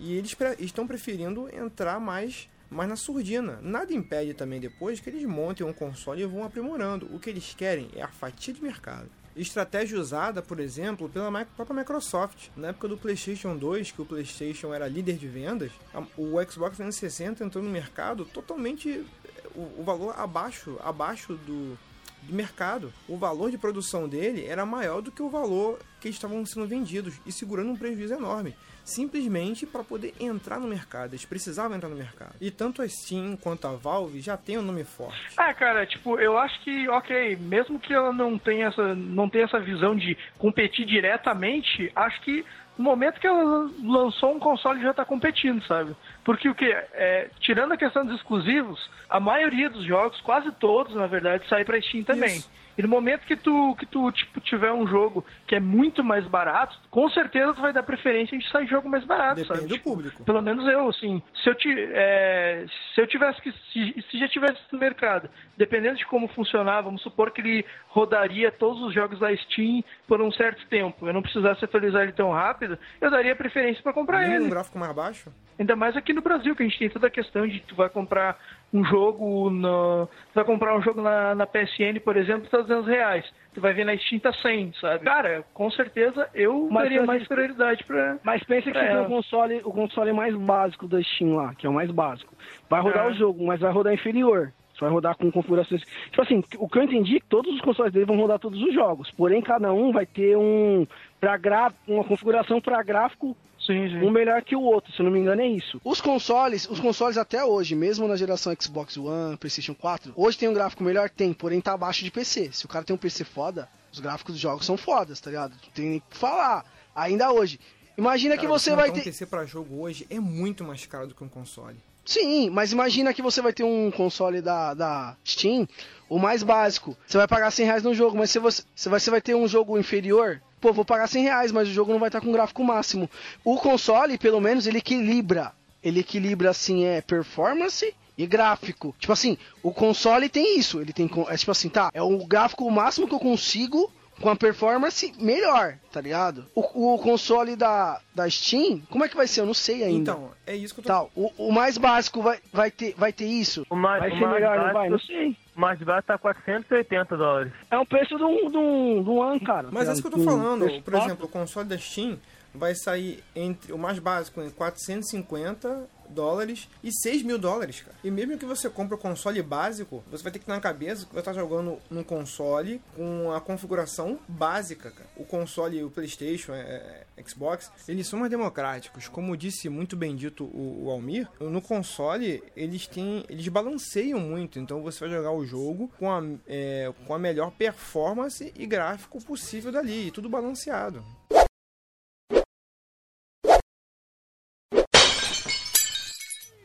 E 0.00 0.14
eles 0.14 0.34
pre- 0.34 0.56
estão 0.58 0.86
preferindo 0.86 1.48
entrar 1.54 2.00
mais, 2.00 2.48
mais 2.70 2.88
na 2.88 2.96
surdina. 2.96 3.58
Nada 3.62 3.92
impede 3.92 4.34
também 4.34 4.60
depois 4.60 5.00
que 5.00 5.08
eles 5.10 5.24
montem 5.24 5.66
um 5.66 5.72
console 5.72 6.22
e 6.22 6.26
vão 6.26 6.44
aprimorando. 6.44 7.08
O 7.14 7.18
que 7.18 7.30
eles 7.30 7.54
querem 7.56 7.88
é 7.94 8.02
a 8.02 8.08
fatia 8.08 8.52
de 8.52 8.62
mercado. 8.62 9.08
Estratégia 9.36 9.98
usada, 9.98 10.40
por 10.40 10.60
exemplo, 10.60 11.08
pela 11.08 11.44
própria 11.44 11.76
Microsoft. 11.80 12.50
Na 12.56 12.68
época 12.68 12.86
do 12.86 12.96
PlayStation 12.96 13.56
2, 13.56 13.90
que 13.90 14.00
o 14.00 14.04
PlayStation 14.06 14.72
era 14.72 14.86
líder 14.86 15.16
de 15.16 15.26
vendas, 15.26 15.72
o 16.16 16.40
Xbox 16.48 16.76
360 16.76 17.44
entrou 17.44 17.62
no 17.64 17.68
mercado 17.68 18.24
totalmente 18.26 19.04
eh, 19.24 19.30
o, 19.56 19.82
valor 19.82 20.14
abaixo, 20.16 20.78
abaixo 20.84 21.34
do, 21.34 21.76
do 22.22 22.32
mercado. 22.32 22.92
O 23.08 23.16
valor 23.16 23.50
de 23.50 23.58
produção 23.58 24.08
dele 24.08 24.44
era 24.46 24.64
maior 24.64 25.02
do 25.02 25.10
que 25.10 25.22
o 25.22 25.28
valor 25.28 25.80
que 26.00 26.08
estavam 26.08 26.46
sendo 26.46 26.68
vendidos 26.68 27.14
e 27.26 27.32
segurando 27.32 27.72
um 27.72 27.76
prejuízo 27.76 28.14
enorme. 28.14 28.54
Simplesmente 28.84 29.66
para 29.66 29.82
poder 29.82 30.14
entrar 30.20 30.60
no 30.60 30.68
mercado. 30.68 31.12
Eles 31.12 31.24
precisavam 31.24 31.76
entrar 31.76 31.88
no 31.88 31.96
mercado. 31.96 32.34
E 32.40 32.50
tanto 32.50 32.82
a 32.82 32.88
Steam 32.88 33.36
quanto 33.36 33.66
a 33.66 33.72
Valve 33.72 34.20
já 34.20 34.36
tem 34.36 34.58
um 34.58 34.62
nome 34.62 34.84
forte. 34.84 35.18
Ah, 35.36 35.52
cara, 35.54 35.86
tipo, 35.86 36.18
eu 36.20 36.36
acho 36.38 36.60
que, 36.62 36.88
ok, 36.88 37.36
mesmo 37.36 37.80
que 37.80 37.92
ela 37.92 38.12
não 38.12 38.38
tenha 38.38 38.66
essa, 38.66 38.94
não 38.94 39.28
tenha 39.28 39.44
essa 39.44 39.58
visão 39.58 39.96
de 39.96 40.16
competir 40.38 40.84
diretamente, 40.84 41.90
acho 41.96 42.20
que 42.20 42.44
no 42.76 42.84
momento 42.84 43.20
que 43.20 43.26
ela 43.26 43.70
lançou 43.82 44.34
um 44.34 44.38
console 44.38 44.82
já 44.82 44.92
tá 44.92 45.04
competindo, 45.04 45.64
sabe? 45.66 45.94
Porque 46.24 46.48
o 46.48 46.54
que? 46.54 46.66
É, 46.66 47.30
tirando 47.40 47.72
a 47.72 47.76
questão 47.76 48.04
dos 48.04 48.16
exclusivos, 48.16 48.90
a 49.08 49.20
maioria 49.20 49.70
dos 49.70 49.84
jogos, 49.86 50.20
quase 50.20 50.50
todos, 50.52 50.94
na 50.94 51.06
verdade, 51.06 51.48
sai 51.48 51.64
pra 51.64 51.80
Steam 51.80 52.04
também. 52.04 52.36
Isso. 52.36 52.50
E 52.76 52.82
no 52.82 52.88
momento 52.88 53.24
que 53.26 53.36
tu, 53.36 53.74
que 53.76 53.86
tu 53.86 54.10
tipo, 54.12 54.40
tiver 54.40 54.72
um 54.72 54.86
jogo 54.86 55.24
que 55.46 55.54
é 55.54 55.60
muito 55.60 56.02
mais 56.02 56.26
barato, 56.26 56.76
com 56.90 57.08
certeza 57.08 57.54
tu 57.54 57.60
vai 57.60 57.72
dar 57.72 57.82
preferência 57.82 58.36
de 58.36 58.48
sair 58.50 58.66
jogo 58.66 58.88
mais 58.88 59.04
barato, 59.04 59.36
Depende 59.36 59.48
sabe? 59.48 59.68
do 59.68 59.74
Tipo, 59.74 59.90
público. 59.90 60.24
pelo 60.24 60.42
menos 60.42 60.66
eu, 60.66 60.88
assim, 60.88 61.22
se 61.42 61.48
eu, 61.48 61.56
é, 61.92 62.64
se 62.94 63.00
eu 63.00 63.06
tivesse 63.06 63.40
que, 63.40 63.52
se, 63.72 64.04
se 64.10 64.18
já 64.18 64.28
tivesse 64.28 64.58
no 64.72 64.78
mercado, 64.78 65.28
dependendo 65.56 65.96
de 65.96 66.06
como 66.06 66.26
funcionar, 66.28 66.80
vamos 66.82 67.02
supor 67.02 67.30
que 67.30 67.40
ele 67.40 67.64
rodaria 67.88 68.50
todos 68.50 68.82
os 68.82 68.92
jogos 68.92 69.18
da 69.20 69.34
Steam 69.36 69.82
por 70.08 70.20
um 70.20 70.32
certo 70.32 70.66
tempo, 70.66 71.06
eu 71.06 71.12
não 71.12 71.22
precisasse 71.22 71.64
atualizar 71.64 72.02
ele 72.02 72.12
tão 72.12 72.32
rápido, 72.32 72.78
eu 73.00 73.10
daria 73.10 73.36
preferência 73.36 73.82
para 73.82 73.92
comprar 73.92 74.28
ele. 74.28 74.46
um 74.46 74.50
gráfico 74.50 74.78
mais 74.78 74.92
baixo? 74.92 75.32
Ainda 75.58 75.76
mais 75.76 75.96
aqui 75.96 76.12
no 76.12 76.20
Brasil, 76.20 76.56
que 76.56 76.64
a 76.64 76.66
gente 76.66 76.78
tem 76.78 76.90
toda 76.90 77.06
a 77.06 77.10
questão 77.10 77.46
de 77.46 77.60
tu 77.60 77.76
vai 77.76 77.88
comprar 77.88 78.36
um 78.74 78.84
jogo 78.84 79.50
na, 79.50 80.06
tu 80.06 80.34
vai 80.34 80.44
comprar 80.44 80.76
um 80.76 80.82
jogo 80.82 81.00
na, 81.00 81.34
na 81.34 81.46
PSN, 81.46 82.00
por 82.04 82.16
exemplo, 82.16 82.48
tá 82.50 82.58
200 82.58 82.86
reais. 82.86 83.24
Tu 83.54 83.60
vai 83.60 83.72
ver 83.72 83.84
na 83.84 83.96
Steam 83.96 84.18
tá 84.18 84.32
100, 84.32 84.72
sabe? 84.80 85.04
Cara, 85.04 85.44
com 85.54 85.70
certeza 85.70 86.28
eu 86.34 86.68
Mas, 86.70 86.82
daria 86.82 87.06
mais 87.06 87.26
prioridade 87.28 87.84
pra... 87.84 88.18
Mas 88.24 88.42
pensa 88.42 88.64
que 88.64 88.72
pra 88.72 88.80
tem 88.80 88.90
ela. 88.90 89.02
o 89.06 89.08
console, 89.08 89.60
o 89.64 89.70
console 89.70 90.12
mais 90.12 90.34
básico 90.34 90.88
da 90.88 91.00
Steam 91.00 91.36
lá, 91.36 91.54
que 91.54 91.64
é 91.66 91.70
o 91.70 91.72
mais 91.72 91.88
básico. 91.90 92.34
Vai 92.68 92.80
rodar 92.80 93.06
É. 93.06 93.10
o 93.10 93.14
jogo, 93.14 93.46
mas 93.46 93.60
vai 93.60 93.70
rodar 93.70 93.94
inferior. 93.94 94.52
Só 94.74 94.86
vai 94.86 94.92
rodar 94.92 95.16
com 95.16 95.30
configurações. 95.30 95.82
Tipo 96.10 96.22
assim, 96.22 96.42
o 96.58 96.68
que 96.68 96.78
eu 96.78 96.82
entendi 96.82 97.16
é 97.18 97.20
que 97.20 97.26
todos 97.26 97.54
os 97.54 97.60
consoles 97.60 97.92
dele 97.92 98.06
vão 98.06 98.16
rodar 98.16 98.40
todos 98.40 98.60
os 98.60 98.74
jogos. 98.74 99.08
Porém, 99.12 99.40
cada 99.40 99.72
um 99.72 99.92
vai 99.92 100.04
ter 100.04 100.36
um. 100.36 100.84
Pra 101.20 101.36
gra... 101.36 101.72
uma 101.86 102.02
configuração 102.02 102.60
para 102.60 102.82
gráfico 102.82 103.36
Sim, 103.64 103.88
sim. 103.88 104.02
um 104.02 104.10
melhor 104.10 104.42
que 104.42 104.54
o 104.54 104.60
outro, 104.60 104.92
se 104.92 105.00
eu 105.00 105.04
não 105.04 105.12
me 105.12 105.18
engano 105.18 105.40
é 105.40 105.46
isso. 105.46 105.80
Os 105.82 106.00
consoles, 106.00 106.68
os 106.68 106.80
consoles 106.80 107.16
até 107.16 107.42
hoje, 107.44 107.74
mesmo 107.74 108.06
na 108.06 108.16
geração 108.16 108.54
Xbox 108.60 108.96
One, 108.96 109.36
PlayStation 109.38 109.74
4, 109.74 110.12
hoje 110.14 110.36
tem 110.36 110.48
um 110.48 110.54
gráfico 110.54 110.84
melhor? 110.84 111.08
Tem, 111.08 111.32
porém 111.32 111.60
tá 111.60 111.72
abaixo 111.72 112.04
de 112.04 112.10
PC. 112.10 112.50
Se 112.52 112.66
o 112.66 112.68
cara 112.68 112.84
tem 112.84 112.94
um 112.94 112.98
PC 112.98 113.24
foda, 113.24 113.68
os 113.90 114.00
gráficos 114.00 114.34
dos 114.34 114.40
jogos 114.40 114.66
são 114.66 114.76
fodas, 114.76 115.20
tá 115.20 115.30
ligado? 115.30 115.52
Não 115.52 115.72
tem 115.72 115.86
nem 115.86 115.98
o 115.98 116.02
que 116.02 116.16
falar. 116.16 116.64
Ainda 116.94 117.32
hoje. 117.32 117.58
Imagina 117.96 118.34
que 118.34 118.42
Cara, 118.42 118.58
você 118.58 118.70
montar 118.70 118.82
vai 118.82 118.90
um 118.90 118.94
ter. 118.94 119.04
PC 119.04 119.26
para 119.26 119.44
jogo 119.46 119.80
hoje 119.80 120.06
é 120.10 120.20
muito 120.20 120.64
mais 120.64 120.84
caro 120.84 121.06
do 121.06 121.14
que 121.14 121.24
um 121.24 121.28
console. 121.28 121.76
Sim, 122.04 122.50
mas 122.50 122.70
imagina 122.70 123.14
que 123.14 123.22
você 123.22 123.40
vai 123.40 123.52
ter 123.52 123.64
um 123.64 123.90
console 123.90 124.42
da, 124.42 124.74
da 124.74 125.16
Steam, 125.24 125.66
o 126.08 126.18
mais 126.18 126.42
básico. 126.42 126.96
Você 127.06 127.16
vai 127.16 127.26
pagar 127.26 127.50
100 127.50 127.66
reais 127.66 127.82
no 127.82 127.94
jogo, 127.94 128.16
mas 128.16 128.30
se 128.30 128.38
você, 128.38 128.62
você, 128.74 128.88
vai, 128.90 129.00
você 129.00 129.10
vai 129.10 129.22
ter 129.22 129.34
um 129.34 129.48
jogo 129.48 129.78
inferior, 129.78 130.42
pô, 130.64 130.72
vou 130.72 130.84
pagar 130.84 131.06
100 131.06 131.24
reais, 131.24 131.52
mas 131.52 131.68
o 131.68 131.72
jogo 131.72 131.92
não 131.92 132.00
vai 132.00 132.08
estar 132.08 132.22
com 132.22 132.32
gráfico 132.32 132.64
máximo. 132.64 133.10
O 133.44 133.58
console, 133.58 134.16
pelo 134.16 134.40
menos, 134.40 134.66
ele 134.66 134.78
equilibra. 134.78 135.52
Ele 135.82 136.00
equilibra, 136.00 136.48
assim, 136.48 136.86
é 136.86 137.02
performance 137.02 137.94
e 138.16 138.26
gráfico. 138.26 138.94
Tipo 138.98 139.12
assim, 139.12 139.36
o 139.62 139.70
console 139.70 140.26
tem 140.30 140.58
isso. 140.58 140.80
Ele 140.80 140.94
tem, 140.94 141.10
é 141.28 141.36
tipo 141.36 141.50
assim, 141.50 141.68
tá, 141.68 141.90
é 141.92 142.00
o 142.00 142.24
gráfico 142.24 142.70
máximo 142.70 143.06
que 143.06 143.14
eu 143.14 143.20
consigo 143.20 143.92
com 144.20 144.30
a 144.30 144.36
performance 144.36 145.12
melhor, 145.18 145.76
tá 145.92 146.00
ligado? 146.00 146.46
O, 146.54 146.94
o 146.94 146.98
console 146.98 147.56
da, 147.56 148.00
da 148.14 148.28
Steam, 148.28 148.80
como 148.90 149.04
é 149.04 149.08
que 149.08 149.16
vai 149.16 149.26
ser? 149.26 149.40
Eu 149.40 149.46
não 149.46 149.54
sei 149.54 149.82
ainda. 149.82 150.12
Então, 150.12 150.30
é 150.46 150.54
isso 150.54 150.74
que 150.74 150.80
eu 150.80 150.84
tô 150.84 150.88
Tal, 150.88 151.10
o, 151.14 151.30
o 151.48 151.52
mais 151.52 151.76
básico 151.78 152.22
vai, 152.22 152.38
vai, 152.52 152.70
ter, 152.70 152.94
vai 152.96 153.12
ter 153.12 153.26
isso? 153.26 153.66
O 153.68 153.76
mais, 153.76 154.00
vai 154.00 154.10
o 154.10 154.14
ser 154.14 154.20
mais 154.20 154.34
melhor, 154.34 154.56
não 154.56 154.62
básico, 154.62 154.78
vai? 154.78 154.88
Não 154.90 154.98
sei. 154.98 155.36
O 155.56 155.60
mais 155.60 155.78
básico 155.80 156.06
tá 156.06 156.18
480 156.18 157.16
dólares. 157.16 157.52
É 157.70 157.78
um 157.78 157.86
preço 157.86 158.16
de 158.16 158.24
um, 158.24 158.50
de 158.50 158.56
um, 158.56 159.02
de 159.02 159.10
um 159.10 159.22
ano, 159.22 159.40
cara. 159.40 159.68
Mas 159.70 159.88
é 159.88 159.92
isso 159.92 160.02
que 160.02 160.08
eu 160.08 160.12
tô 160.12 160.24
falando. 160.24 160.82
Por 160.82 160.94
exemplo, 160.94 161.26
o 161.26 161.28
console 161.28 161.68
da 161.68 161.78
Steam 161.78 162.18
vai 162.54 162.74
sair 162.74 163.22
entre 163.34 163.72
o 163.72 163.78
mais 163.78 163.98
básico 163.98 164.40
em 164.40 164.50
450 164.50 165.88
dólares 166.08 166.68
e 166.82 166.90
6 166.92 167.22
mil 167.22 167.38
dólares, 167.38 167.80
cara. 167.80 167.96
E 168.02 168.10
mesmo 168.10 168.38
que 168.38 168.44
você 168.44 168.68
compre 168.68 168.94
o 168.94 168.98
console 168.98 169.42
básico, 169.42 170.02
você 170.10 170.22
vai 170.22 170.32
ter 170.32 170.38
que 170.38 170.46
ter 170.46 170.52
na 170.52 170.60
cabeça 170.60 171.06
que 171.06 171.14
você 171.14 171.22
tá 171.22 171.32
jogando 171.32 171.78
num 171.90 172.02
console 172.02 172.80
com 172.96 173.32
a 173.32 173.40
configuração 173.40 174.18
básica, 174.28 174.90
cara. 174.90 175.08
O 175.16 175.24
console, 175.24 175.82
o 175.82 175.90
PlayStation, 175.90 176.52
é, 176.52 177.04
é, 177.16 177.22
Xbox, 177.26 177.70
eles 177.88 178.06
são 178.06 178.18
mais 178.18 178.30
democráticos. 178.30 179.08
Como 179.08 179.36
disse 179.36 179.68
muito 179.68 179.96
bem 179.96 180.14
dito 180.16 180.44
o, 180.44 180.84
o 180.84 180.90
Almir, 180.90 181.28
no 181.40 181.60
console 181.60 182.42
eles 182.56 182.86
têm. 182.86 183.24
eles 183.28 183.46
balanceiam 183.48 184.20
muito. 184.20 184.58
Então 184.58 184.82
você 184.82 185.00
vai 185.00 185.10
jogar 185.10 185.32
o 185.32 185.44
jogo 185.44 185.90
com 185.98 186.10
a, 186.10 186.22
é, 186.46 186.92
com 187.06 187.14
a 187.14 187.18
melhor 187.18 187.50
performance 187.50 188.52
e 188.56 188.66
gráfico 188.66 189.22
possível 189.24 189.70
dali. 189.70 190.10
Tudo 190.10 190.28
balanceado. 190.28 191.04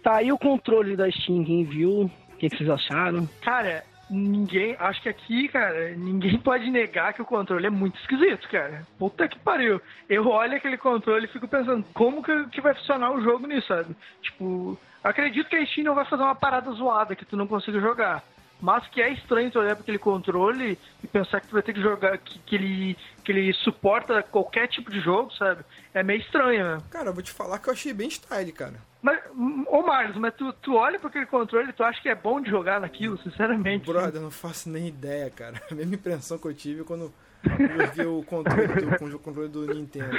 Tá 0.10 0.16
aí 0.16 0.32
o 0.32 0.40
controle 0.40 0.96
da 0.96 1.08
Steam, 1.12 1.44
quem 1.46 1.64
viu? 1.64 2.10
O 2.34 2.36
que, 2.38 2.50
que 2.50 2.58
vocês 2.58 2.68
acharam? 2.68 3.30
Cara, 3.44 3.84
ninguém. 4.10 4.76
Acho 4.80 5.04
que 5.04 5.10
aqui, 5.10 5.48
cara, 5.50 5.92
ninguém 5.92 6.36
pode 6.42 6.68
negar 6.72 7.14
que 7.14 7.22
o 7.22 7.26
controle 7.26 7.68
é 7.68 7.70
muito 7.70 8.00
esquisito, 8.00 8.50
cara. 8.50 8.88
Puta 8.98 9.28
que 9.28 9.38
pariu. 9.38 9.80
Eu 10.10 10.28
olho 10.28 10.58
aquele 10.58 10.80
controle 10.80 11.26
e 11.26 11.30
fico 11.30 11.48
pensando, 11.48 11.86
como 11.94 12.24
que 12.24 12.60
vai 12.60 12.74
funcionar 12.74 13.12
o 13.12 13.22
jogo 13.22 13.46
nisso, 13.46 13.68
sabe? 13.68 13.96
Tipo, 14.24 14.80
acredito 15.04 15.48
que 15.48 15.58
a 15.58 15.66
Steam 15.68 15.86
não 15.86 15.94
vai 15.94 16.06
fazer 16.06 16.24
uma 16.24 16.34
parada 16.34 16.72
zoada 16.72 17.16
que 17.16 17.24
tu 17.24 17.38
não 17.38 17.46
consiga 17.46 17.80
jogar. 17.80 18.24
Mas 18.62 18.86
que 18.88 19.02
é 19.02 19.12
estranho 19.14 19.50
tu 19.50 19.60
olhar 19.60 19.76
para 19.76 19.84
aquele 19.84 19.98
controle 19.98 20.78
e 21.04 21.08
pensar 21.08 21.40
que 21.40 21.48
tu 21.48 21.54
vai 21.54 21.62
ter 21.62 21.74
que 21.74 21.82
jogar, 21.82 22.18
que, 22.18 22.40
que, 22.40 22.56
ele, 22.56 22.98
que 23.24 23.32
ele 23.32 23.54
suporta 23.54 24.22
qualquer 24.22 24.68
tipo 24.68 24.92
de 24.92 25.00
jogo, 25.00 25.32
sabe? 25.34 25.64
É 25.94 26.04
meio 26.04 26.20
estranho, 26.20 26.76
né? 26.76 26.84
Cara, 26.90 27.10
eu 27.10 27.14
vou 27.14 27.24
te 27.24 27.32
falar 27.32 27.60
que 27.60 27.70
eu 27.70 27.74
achei 27.74 27.94
bem 27.94 28.10
style, 28.10 28.52
cara. 28.52 28.90
Mas, 29.02 29.22
ô 29.68 29.82
Marlos, 29.82 30.18
mas 30.18 30.34
tu, 30.36 30.52
tu 30.54 30.76
olha 30.76 31.00
para 31.00 31.10
aquele 31.10 31.26
controle 31.26 31.70
e 31.70 31.74
tu 31.74 31.84
acha 31.84 32.02
que 32.02 32.10
é 32.10 32.16
bom 32.16 32.42
de 32.42 32.50
jogar 32.50 32.82
naquilo, 32.82 33.18
sinceramente? 33.20 33.86
Brother, 33.86 34.16
eu 34.16 34.22
não 34.22 34.32
faço 34.32 34.70
nem 34.70 34.88
ideia, 34.88 35.30
cara. 35.30 35.62
A 35.72 35.76
mesma 35.76 35.96
impressão 35.96 36.38
que 36.38 36.46
eu 36.46 36.54
tive 36.54 36.84
quando 36.84 37.14
eu 37.44 37.92
vi 37.94 38.06
o 38.06 38.24
controle 38.24 38.68
do, 38.68 39.16
o 39.16 39.20
controle 39.20 39.50
do 39.50 39.66
Nintendo. 39.74 40.10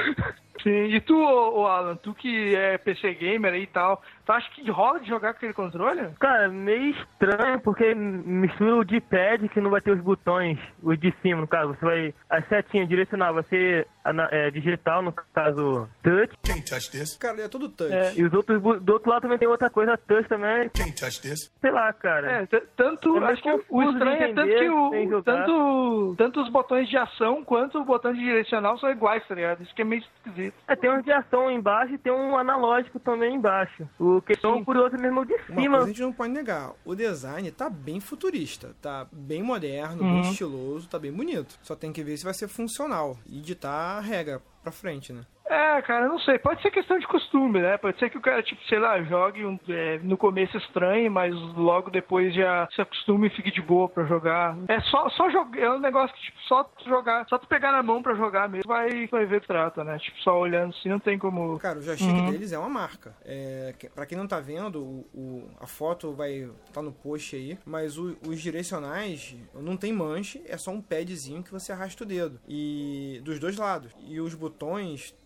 Sim, 0.62 0.94
e 0.94 1.00
tu, 1.00 1.16
ô, 1.16 1.62
ô 1.62 1.66
Alan, 1.66 1.96
tu 1.96 2.12
que 2.12 2.54
é 2.54 2.76
PC 2.76 3.14
gamer 3.14 3.54
aí 3.54 3.62
e 3.62 3.66
tal, 3.66 4.02
tu 4.26 4.32
acha 4.32 4.50
que 4.50 4.70
rola 4.70 5.00
de 5.00 5.08
jogar 5.08 5.32
com 5.32 5.38
aquele 5.38 5.54
controle? 5.54 6.08
Cara, 6.20 6.48
meio 6.50 6.90
estranho, 6.90 7.58
porque 7.60 7.94
mistura 7.94 8.76
o 8.76 8.84
D-pad 8.84 9.48
que 9.48 9.60
não 9.60 9.70
vai 9.70 9.80
ter 9.80 9.90
os 9.92 10.00
botões, 10.02 10.58
os 10.82 10.98
de 11.00 11.14
cima, 11.22 11.40
no 11.40 11.46
caso. 11.48 11.74
Você 11.74 11.84
vai. 11.84 12.14
A 12.28 12.42
setinha 12.42 12.86
direcional 12.86 13.32
vai 13.32 13.42
ser 13.44 13.86
é, 14.30 14.50
digital, 14.50 15.00
no 15.02 15.12
caso, 15.12 15.88
touch. 16.02 16.34
Can't 16.44 16.62
touch 16.70 16.90
this. 16.90 17.16
Cara, 17.16 17.40
é 17.40 17.48
todo 17.48 17.68
touch. 17.70 17.90
É, 17.92 18.12
e 18.16 18.24
os 18.24 18.32
outros, 18.34 18.60
do 18.60 18.92
outro 18.92 19.10
lado 19.10 19.22
também 19.22 19.38
tem 19.38 19.48
outra 19.48 19.70
coisa, 19.70 19.96
touch 19.96 20.28
também. 20.28 20.68
Can't 20.70 20.92
touch 20.94 21.22
this. 21.22 21.50
Sei 21.58 21.70
lá, 21.70 21.90
cara. 21.94 22.42
É, 22.42 22.46
tanto, 22.76 23.16
É 23.16 23.32
acho 23.32 23.42
que 23.42 23.50
o- 23.50 23.64
o 23.70 23.82
estranho 23.82 24.22
é 24.24 24.34
tanto 24.34 24.48
que 24.54 24.68
o, 24.68 25.16
o- 25.16 25.22
tanto, 25.22 26.14
tanto 26.18 26.42
os 26.42 26.50
botões 26.50 26.86
de 26.86 26.98
ação 26.98 27.09
quanto 27.44 27.78
o 27.78 27.84
botão 27.84 28.12
de 28.12 28.20
direcional 28.20 28.78
são 28.78 28.90
iguais, 28.90 29.26
tá 29.26 29.34
ligado? 29.34 29.62
Isso 29.62 29.74
que 29.74 29.82
é 29.82 29.84
meio 29.84 30.02
esquisito. 30.02 30.54
É, 30.68 30.76
tem 30.76 30.90
um 30.90 31.00
de 31.02 31.12
ação 31.12 31.50
embaixo 31.50 31.94
e 31.94 31.98
tem 31.98 32.12
um 32.12 32.36
analógico 32.36 32.98
também 33.00 33.34
embaixo. 33.34 33.88
O 33.98 34.22
curioso 34.64 34.96
mesmo 34.96 35.20
é 35.20 35.22
o 35.22 35.24
de 35.24 35.34
Uma 35.34 35.44
cima. 35.60 35.76
coisa 35.76 35.84
a 35.84 35.88
gente 35.88 36.00
não 36.02 36.12
pode 36.12 36.32
negar, 36.32 36.72
o 36.84 36.94
design 36.94 37.50
tá 37.50 37.68
bem 37.68 38.00
futurista, 38.00 38.74
tá 38.80 39.06
bem 39.12 39.42
moderno, 39.42 40.02
Uhum. 40.02 40.12
bem 40.22 40.30
estiloso, 40.30 40.88
tá 40.88 40.98
bem 40.98 41.12
bonito. 41.12 41.58
Só 41.62 41.74
tem 41.74 41.92
que 41.92 42.02
ver 42.02 42.16
se 42.16 42.24
vai 42.24 42.34
ser 42.34 42.48
funcional 42.48 43.16
e 43.26 43.40
ditar 43.40 43.98
a 43.98 44.00
regra 44.00 44.40
pra 44.62 44.72
frente, 44.72 45.12
né? 45.12 45.24
É, 45.46 45.82
cara, 45.82 46.04
eu 46.04 46.10
não 46.10 46.18
sei. 46.20 46.38
Pode 46.38 46.62
ser 46.62 46.70
questão 46.70 46.96
de 46.96 47.08
costume, 47.08 47.60
né? 47.60 47.76
Pode 47.76 47.98
ser 47.98 48.08
que 48.08 48.16
o 48.16 48.20
cara, 48.20 48.40
tipo, 48.40 48.62
sei 48.68 48.78
lá, 48.78 49.02
jogue 49.02 49.44
um, 49.44 49.58
é, 49.68 49.98
no 49.98 50.16
começo 50.16 50.56
estranho, 50.56 51.10
mas 51.10 51.34
logo 51.56 51.90
depois 51.90 52.32
já 52.32 52.68
se 52.72 52.80
acostume 52.80 53.26
e 53.26 53.30
fique 53.30 53.50
de 53.50 53.60
boa 53.60 53.88
pra 53.88 54.04
jogar. 54.04 54.56
É 54.68 54.80
só, 54.82 55.08
só 55.10 55.28
jogar. 55.28 55.58
É 55.60 55.68
um 55.72 55.80
negócio 55.80 56.14
que, 56.14 56.22
tipo, 56.22 56.38
só 56.46 56.62
tu 56.62 56.88
jogar, 56.88 57.26
só 57.28 57.36
tu 57.36 57.48
pegar 57.48 57.72
na 57.72 57.82
mão 57.82 58.00
pra 58.00 58.14
jogar 58.14 58.48
mesmo, 58.48 58.68
vai, 58.68 59.08
vai 59.08 59.26
ver 59.26 59.40
trata, 59.44 59.82
né? 59.82 59.98
Tipo, 59.98 60.16
só 60.20 60.38
olhando 60.38 60.70
assim, 60.70 60.88
não 60.88 61.00
tem 61.00 61.18
como. 61.18 61.58
Cara, 61.58 61.80
o 61.80 61.82
joystick 61.82 62.08
Uhum. 62.16 62.30
deles 62.30 62.52
é 62.52 62.58
uma 62.58 62.68
marca. 62.68 63.16
É, 63.24 63.74
que- 63.76 63.88
pra 63.90 64.06
quem 64.06 64.16
não 64.16 64.28
tá 64.28 64.38
vendo, 64.38 64.80
o, 64.80 65.06
o- 65.12 65.50
a 65.60 65.66
foto 65.66 66.12
vai 66.12 66.48
tá 66.72 66.80
no 66.80 66.92
post 66.92 67.34
aí, 67.34 67.58
mas 67.66 67.98
o- 67.98 68.16
os 68.28 68.40
direcionais 68.40 69.34
não 69.52 69.76
tem 69.76 69.92
manche, 69.92 70.40
é 70.46 70.56
só 70.56 70.70
um 70.70 70.80
padzinho 70.80 71.42
que 71.42 71.50
você 71.50 71.72
arrasta 71.72 72.04
o 72.04 72.06
dedo. 72.06 72.38
E 72.48 73.20
dos 73.24 73.40
dois 73.40 73.56
lados. 73.56 73.92
E 74.06 74.20
os 74.20 74.32
botões 74.34 74.49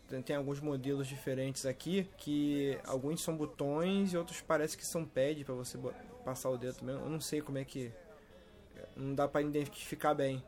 tem- 0.09 0.23
tem 0.23 0.37
alguns 0.37 0.61
modelos 0.61 1.07
diferentes 1.07 1.67
aqui 1.67 2.09
que 2.19 2.79
alguns 2.87 3.23
são 3.23 3.37
botões 3.37 4.13
e 4.13 4.17
outros 4.17 4.41
parece 4.41 4.77
que 4.77 4.87
são 4.87 5.05
pad 5.05 5.45
pra 5.45 5.55
você 5.55 5.79
passar 6.25 6.51
o 6.51 6.57
dedo 6.57 6.77
também. 6.77 6.95
Eu 6.95 7.09
não 7.09 7.21
sei 7.21 7.41
como 7.41 7.59
é 7.59 7.65
que 7.65 7.91
não 8.97 9.15
dá 9.15 9.27
pra 9.27 9.43
identificar 9.43 10.15
bem. 10.15 10.43